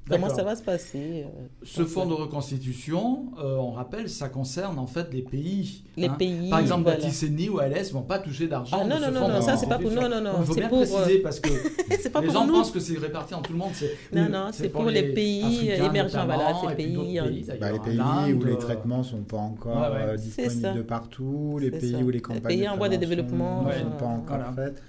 Comment 0.10 0.30
ça 0.30 0.44
va 0.44 0.56
se 0.56 0.64
passer. 0.64 1.26
euh, 1.26 1.46
Ce 1.64 1.86
fonds 1.86 2.06
de 2.06 2.14
euh, 2.14 2.16
reconstitution, 2.16 3.26
euh, 3.40 3.56
on 3.58 3.72
rappelle, 3.72 4.10
ça 4.10 4.30
concerne 4.30 4.80
en 4.80 4.88
fait 4.88 5.14
les 5.14 5.22
pays. 5.22 5.84
Les 5.98 6.08
hein. 6.08 6.16
pays, 6.18 6.50
Par 6.50 6.60
exemple, 6.60 6.84
voilà. 6.84 6.98
Batissénie 7.00 7.50
ou 7.50 7.60
ne 7.60 7.94
vont 7.94 8.02
pas 8.02 8.20
toucher 8.20 8.48
d'argent. 8.48 8.78
Ah, 8.82 8.84
de 8.86 8.90
non, 8.90 8.96
ce 8.98 9.12
non, 9.12 9.22
non, 9.22 9.28
non, 9.30 9.42
ça, 9.42 9.58
c'est 9.58 9.68
pas 9.68 9.78
pour- 9.78 9.92
non, 9.92 10.10
non, 10.10 10.22
non, 10.22 10.32
Il 10.40 10.46
faut 10.46 10.54
c'est 10.54 10.60
bien 10.60 10.70
pour, 10.70 10.78
euh, 10.80 10.86
préciser 10.86 11.20
parce 11.20 11.40
que 11.40 11.50
c'est 12.00 12.10
pas 12.12 12.22
les 12.22 12.28
pour 12.28 12.34
gens 12.36 12.46
nous. 12.48 12.54
pensent 12.54 12.72
que 12.72 12.80
c'est 12.80 12.98
réparti 12.98 13.34
en 13.34 13.42
tout 13.42 13.54
le 13.54 13.60
monde. 13.60 13.72
C'est 13.74 13.92
Non, 14.14 14.30
non, 14.30 14.48
c'est 14.52 14.70
pour 14.70 14.86
les 14.86 15.14
pays 15.14 15.70
émergents, 15.72 16.26
voilà, 16.26 16.54
notamment, 16.54 16.60
ces 16.68 16.74
et 16.74 16.76
puis 16.76 16.86
pays, 16.86 17.20
pays, 17.22 17.46
Bah, 17.60 17.72
les 17.72 17.80
pays 17.80 18.34
où 18.34 18.44
les 18.46 18.54
euh, 18.54 18.56
traitements 18.58 19.04
sont 19.04 19.24
pas 19.24 19.38
encore 19.38 19.84
euh, 19.84 20.16
C'est 20.18 20.44
disponibles 20.48 20.78
de 20.78 20.82
partout, 20.84 21.58
les 21.62 21.72
C'est 21.72 21.78
pays 21.80 21.96
où 22.04 22.08
les 22.08 22.14
Les 22.14 22.22
campagnes 22.22 22.42
pays 22.58 22.68
en 22.70 22.78
voie 22.78 22.90
de 22.90 22.96
développement, 22.96 23.64
ne 23.64 23.70
euh, 23.70 23.80
sont 23.80 23.90
pas 23.98 24.06
encore 24.06 24.54
faites. 24.56 24.82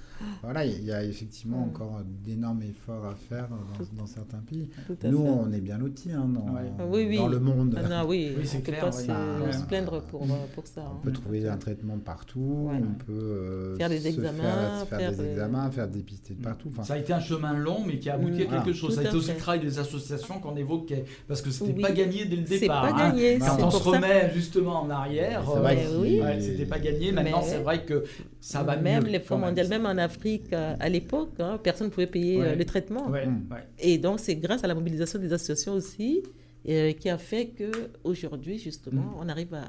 Voilà, 0.43 0.65
il 0.65 0.85
y 0.85 0.93
a 0.93 1.03
effectivement 1.05 1.63
encore 1.63 2.01
d'énormes 2.25 2.63
efforts 2.63 3.05
à 3.07 3.15
faire 3.15 3.49
dans, 3.49 4.01
dans 4.03 4.07
certains 4.07 4.39
pays. 4.39 4.69
Nous, 4.89 4.97
fait. 4.97 5.31
on 5.31 5.53
est 5.53 5.61
bien 5.61 5.79
lotis 5.79 6.13
hein, 6.13 6.29
dans, 6.29 6.41
Ouais. 6.53 6.71
Oui, 6.91 7.07
oui. 7.09 7.17
dans 7.19 7.29
le 7.29 7.39
monde. 7.41 7.79
Ah 7.83 7.89
non, 7.89 8.09
oui, 8.09 8.33
Oui, 8.37 8.43
c'est 8.47 8.59
on 8.59 8.61
peut 8.61 8.73
clair, 8.73 8.91
pas 8.91 8.97
oui. 8.97 9.53
se, 9.53 9.63
plaindre 9.67 10.03
pour, 10.03 10.23
euh, 10.23 10.27
pour 10.55 10.67
ça. 10.67 10.83
On 10.83 10.97
hein. 10.97 11.01
peut 11.03 11.13
trouver 11.13 11.49
un 11.49 11.57
traitement 11.57 11.99
partout, 11.99 12.65
Voilà. 12.65 12.81
on 12.81 12.95
peut 13.05 13.13
euh, 13.13 13.77
Faire 13.77 13.89
des 13.89 14.07
examens, 14.09 14.43
faire, 14.43 14.81
se 14.81 14.87
faire 14.87 14.99
faire 14.99 15.11
des 15.13 15.17
des- 15.17 15.31
examens, 15.31 15.71
faire 15.71 15.89
dépister 15.89 16.35
de 16.35 16.43
partout. 16.43 16.69
Enfin, 16.73 16.83
Ça 16.85 16.95
a 16.95 16.99
été 16.99 17.13
un 17.13 17.21
chemin 17.21 17.53
long, 17.55 17.79
mais 17.87 17.99
qui 17.99 18.11
a 18.11 18.15
abouti 18.15 18.43
à 18.43 18.47
quelque 18.47 18.51
Voilà. 18.57 18.73
chose. 18.73 18.95
Ça 18.95 19.01
a 19.01 19.05
été 19.05 19.17
aussi 19.17 19.33
le 19.33 19.37
travail 19.39 19.61
des 19.61 19.79
associations 19.79 20.39
qu'on 20.41 20.57
évoquait, 20.57 21.05
parce 21.29 21.43
que 21.43 21.51
c'était 21.51 21.73
Oui. 21.75 21.83
pas 21.83 21.93
gagné 21.93 22.25
dès 22.25 22.37
le 22.37 22.43
départ. 22.43 22.83
pas 22.83 22.95
hein. 22.95 23.11
gagné, 23.11 23.39
Quand 23.39 23.63
on 23.63 23.71
se 23.71 23.83
remet 23.89 24.31
justement 24.35 24.83
en 24.83 24.91
arrière, 24.91 25.49
euh, 25.51 25.63
ouais, 25.65 26.41
c'était 26.41 26.67
pas 26.67 26.79
gagné. 26.79 27.13
Maintenant, 27.13 27.43
c'est 27.43 27.59
vrai 27.63 27.85
que 27.85 28.05
ça 28.41 28.63
va 28.63 28.77
même 28.77 29.05
mieux, 29.05 29.11
les 29.11 29.21
fonds 29.21 29.39
même. 29.39 29.51
mondiaux, 29.51 29.69
même 29.69 29.87
en 29.87 29.99
Afrique, 30.11 30.53
euh, 30.53 30.75
à 30.87 30.89
l'époque, 30.89 31.35
hein, 31.39 31.59
personne 31.63 31.87
ne 31.89 31.93
pouvait 31.93 32.07
payer 32.19 32.37
Ouais. 32.39 32.49
euh, 32.49 32.55
le 32.63 32.65
traitement. 32.73 33.05
Ouais, 33.15 33.27
Mm. 33.27 33.47
ouais. 33.53 33.65
Et 33.91 33.97
donc, 33.99 34.17
c'est 34.25 34.37
grâce 34.47 34.63
à 34.65 34.69
la 34.73 34.75
mobilisation 34.81 35.19
des 35.25 35.33
associations 35.33 35.75
aussi 35.81 36.23
euh, 36.69 36.93
qui 37.01 37.09
a 37.09 37.19
fait 37.31 37.47
qu'aujourd'hui, 37.59 38.57
justement, 38.59 39.03
Mm. 39.13 39.21
on 39.23 39.29
arrive 39.35 39.55
à, 39.55 39.67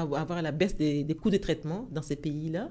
à 0.00 0.02
avoir 0.02 0.40
la 0.40 0.52
baisse 0.52 0.76
des, 0.76 1.02
des 1.04 1.14
coûts 1.20 1.30
de 1.30 1.36
traitement 1.46 1.80
dans 1.90 2.02
ces 2.10 2.16
pays-là. 2.16 2.64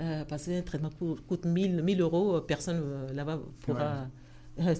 Euh, 0.00 0.24
parce 0.30 0.44
qu'un 0.46 0.62
traitement 0.62 0.90
coûte, 0.98 1.20
coûte 1.26 1.44
1000, 1.46 1.82
1000 1.82 2.00
euros, 2.00 2.40
personne 2.42 2.80
euh, 2.84 3.12
là-bas 3.14 3.40
pourra 3.62 4.06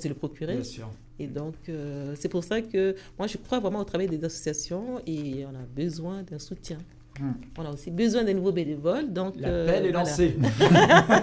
se 0.01 0.07
le 0.09 0.15
procurer. 0.15 0.57
Bien 0.57 0.65
sûr. 0.65 0.89
Et 1.19 1.27
donc, 1.27 1.55
euh, 1.69 2.15
c'est 2.21 2.29
pour 2.29 2.45
ça 2.45 2.61
que 2.63 2.95
moi, 3.19 3.27
je 3.27 3.37
crois 3.39 3.59
vraiment 3.59 3.81
au 3.81 3.85
travail 3.85 4.09
des 4.09 4.23
associations 4.25 5.01
et 5.07 5.45
on 5.47 5.55
a 5.65 5.65
besoin 5.75 6.23
d'un 6.23 6.39
soutien. 6.39 6.79
Hmm. 7.21 7.33
On 7.59 7.65
a 7.67 7.71
aussi 7.73 7.91
besoin 7.91 8.25
de 8.25 8.33
nouveaux 8.33 8.53
bénévoles. 8.53 9.13
Donc, 9.13 9.35
euh, 9.43 9.67
L'appel 9.67 9.87
est 9.87 9.91
voilà. 9.93 10.09
lancé. 10.09 10.37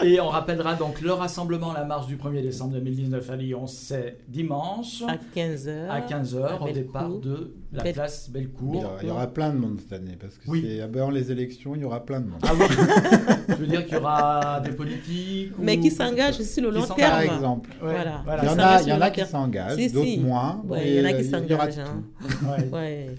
Et 0.02 0.18
on 0.18 0.28
rappellera 0.28 0.74
donc 0.76 1.02
le 1.02 1.12
rassemblement, 1.12 1.72
la 1.74 1.84
marche 1.84 2.06
du 2.06 2.16
1er 2.16 2.40
décembre 2.42 2.72
2019 2.74 3.28
à 3.30 3.36
Lyon, 3.36 3.66
c'est 3.66 4.16
dimanche 4.28 5.02
À 5.06 5.16
15h. 5.38 5.88
à 5.90 6.00
15h 6.00 6.62
au 6.62 6.72
départ 6.72 7.10
de 7.10 7.52
la 7.72 7.82
Belle- 7.82 7.92
place 7.92 8.24
il, 8.26 8.30
y 8.30 8.32
Bellecour. 8.32 8.76
aura, 8.76 8.96
il 9.02 9.08
y 9.08 9.10
aura 9.10 9.26
plein 9.26 9.50
de 9.52 9.58
monde 9.58 9.78
cette 9.78 9.92
année 9.92 10.16
parce 10.18 10.38
que 10.38 10.48
Oui. 10.48 10.64
c'est 10.66 10.80
avant 10.80 11.10
les 11.10 11.30
élections, 11.30 11.74
il 11.76 11.82
y 11.82 11.84
aura 11.84 12.00
plein 12.04 12.20
de 12.20 12.28
monde. 12.30 12.40
Ah 12.42 12.52
oui 12.58 12.64
Je 13.50 13.54
veux 13.56 13.66
dire 13.66 13.84
qu'il 13.84 13.96
y 13.96 13.98
aura 14.00 14.60
des 14.60 14.72
politiques 14.72 15.52
Mais 15.58 15.76
ou- 15.76 15.82
qui 15.82 15.90
s'engagent 15.90 16.40
sur 16.40 16.62
le 16.62 16.70
Qui 16.70 16.76
long 16.78 16.86
s'engagent. 16.86 17.10
Par 17.10 17.20
terme. 17.20 17.34
exemple, 17.36 17.70
Ouais, 17.82 17.90
Voilà. 17.90 18.22
voilà. 18.24 18.42
il 18.42 18.46
y 18.46 18.48
en 18.52 18.58
a, 18.58 18.82
il 18.82 18.88
y 18.88 18.92
en 18.94 19.00
a 19.02 19.10
qui 19.10 19.16
terme. 19.16 19.28
s'engagent, 19.30 19.76
Si, 19.76 19.92
d'autres 19.92 20.06
si. 20.06 20.18
moins. 20.18 20.62
Ouais, 20.66 20.88
il 20.88 20.94
y 20.96 21.00
en 21.00 21.04
a 21.04 21.12
qui 21.12 21.34
euh, 21.34 21.40
y 21.46 21.52
aura 21.54 21.70
s'engagent. 21.70 21.78
hein. 21.78 22.02
tout. 22.22 22.74
Ouais. 22.74 23.10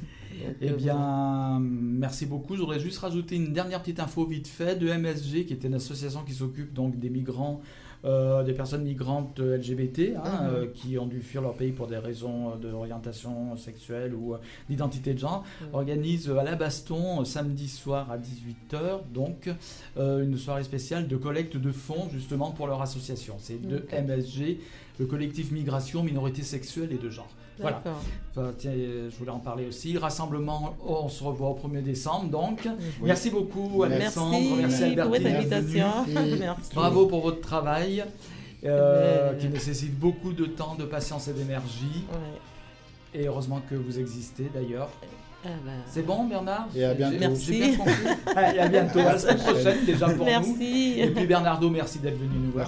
Eh 0.62 0.70
bien, 0.72 1.60
merci 1.62 2.26
beaucoup. 2.26 2.56
J'aurais 2.56 2.80
juste 2.80 3.00
rajouté 3.00 3.36
une 3.36 3.54
dernière 3.54 3.82
petite 3.82 4.00
info 4.00 4.26
vite 4.26 4.48
fait 4.48 4.76
de 4.78 4.88
MSG, 4.92 5.46
qui 5.46 5.54
était 5.54 5.68
une 5.68 5.76
association 5.76 6.24
qui 6.24 6.34
s'occupe 6.34 6.74
donc 6.74 6.98
des 7.00 7.10
migrants, 7.10 7.62
euh, 8.04 8.44
des 8.44 8.54
personnes 8.54 8.84
migrantes 8.84 9.40
LGBT, 9.40 10.16
hein, 10.16 10.22
Mhm. 10.24 10.50
euh, 10.56 10.66
qui 10.74 10.98
ont 10.98 11.06
dû 11.06 11.22
fuir 11.22 11.44
leur 11.44 11.54
pays 11.54 11.72
pour 11.72 11.86
des 11.88 11.98
raisons 12.00 12.52
euh, 12.52 12.56
d'orientation 12.56 13.56
sexuelle 13.58 14.16
ou 14.16 14.34
euh, 14.34 14.38
d'identité 14.70 15.14
de 15.14 15.20
genre, 15.20 15.44
Mhm. 15.62 15.68
organise 15.74 16.30
à 16.32 16.44
la 16.44 16.56
Baston 16.56 17.24
samedi 17.26 17.68
soir 17.68 18.10
à 18.12 18.18
18h 18.18 19.02
donc 19.14 19.50
une 19.98 20.36
soirée 20.38 20.64
spéciale 20.64 21.08
de 21.08 21.16
collecte 21.16 21.58
de 21.58 21.72
fonds 21.72 22.10
justement 22.12 22.50
pour 22.52 22.66
leur 22.68 22.82
association. 22.82 23.36
C'est 23.38 23.62
de. 23.62 23.86
MSG, 23.92 24.60
le 25.00 25.06
collectif 25.06 25.52
Migration, 25.52 26.02
Minorité 26.04 26.42
Sexuelle 26.42 26.92
et 26.92 26.98
de 26.98 27.10
Genre. 27.10 27.30
Voilà. 27.60 27.82
Enfin, 28.32 28.54
tiens, 28.58 28.72
je 28.74 29.16
voulais 29.18 29.32
en 29.32 29.40
parler 29.40 29.68
aussi. 29.68 29.94
Le 29.94 30.00
rassemblement, 30.00 30.76
on 30.86 31.10
se 31.10 31.24
revoit 31.24 31.50
au 31.50 31.56
1er 31.56 31.84
décembre. 31.84 32.30
Donc, 32.30 32.68
merci 33.02 33.30
beaucoup, 33.30 33.86
Merci. 33.86 33.96
Alexandre. 33.96 34.56
Merci, 34.58 34.82
Merci, 34.82 34.96
pour 34.96 35.10
votre 35.10 35.26
invitation. 35.26 35.88
Merci. 36.40 36.72
Bravo 36.74 37.06
pour 37.08 37.22
votre 37.22 37.42
travail, 37.42 38.04
euh, 38.64 39.34
qui 39.36 39.48
nécessite 39.50 39.98
beaucoup 39.98 40.34
de 40.34 40.46
temps, 40.46 40.76
de 40.76 40.86
patience 40.86 41.28
et 41.28 41.34
d'énergie. 41.34 42.06
Ouais. 42.12 43.22
Et 43.22 43.28
heureusement 43.28 43.62
que 43.70 43.76
vous 43.76 44.00
existez 44.00 44.50
d'ailleurs. 44.54 44.90
Ah 45.44 45.50
bah, 45.66 45.72
C'est 45.88 46.06
bon, 46.06 46.26
Bernard? 46.26 46.68
Et 46.76 46.86
à 46.86 46.94
bientôt. 46.94 47.18
Merci. 47.20 47.52
bien 47.52 47.76
compris. 47.78 47.94
Allez, 48.36 48.60
à 48.60 48.68
bientôt. 48.68 49.00
À 49.00 49.14
la 49.14 49.20
semaine 49.20 49.38
prochaine, 49.40 49.86
déjà 49.86 50.06
pour 50.06 50.18
nous. 50.18 50.26
Merci. 50.26 51.00
Et 51.00 51.08
puis, 51.08 51.26
Bernardo, 51.26 51.70
merci 51.70 52.00
d'être 52.00 52.18
venu 52.18 52.38
nous 52.40 52.52
voir. 52.52 52.68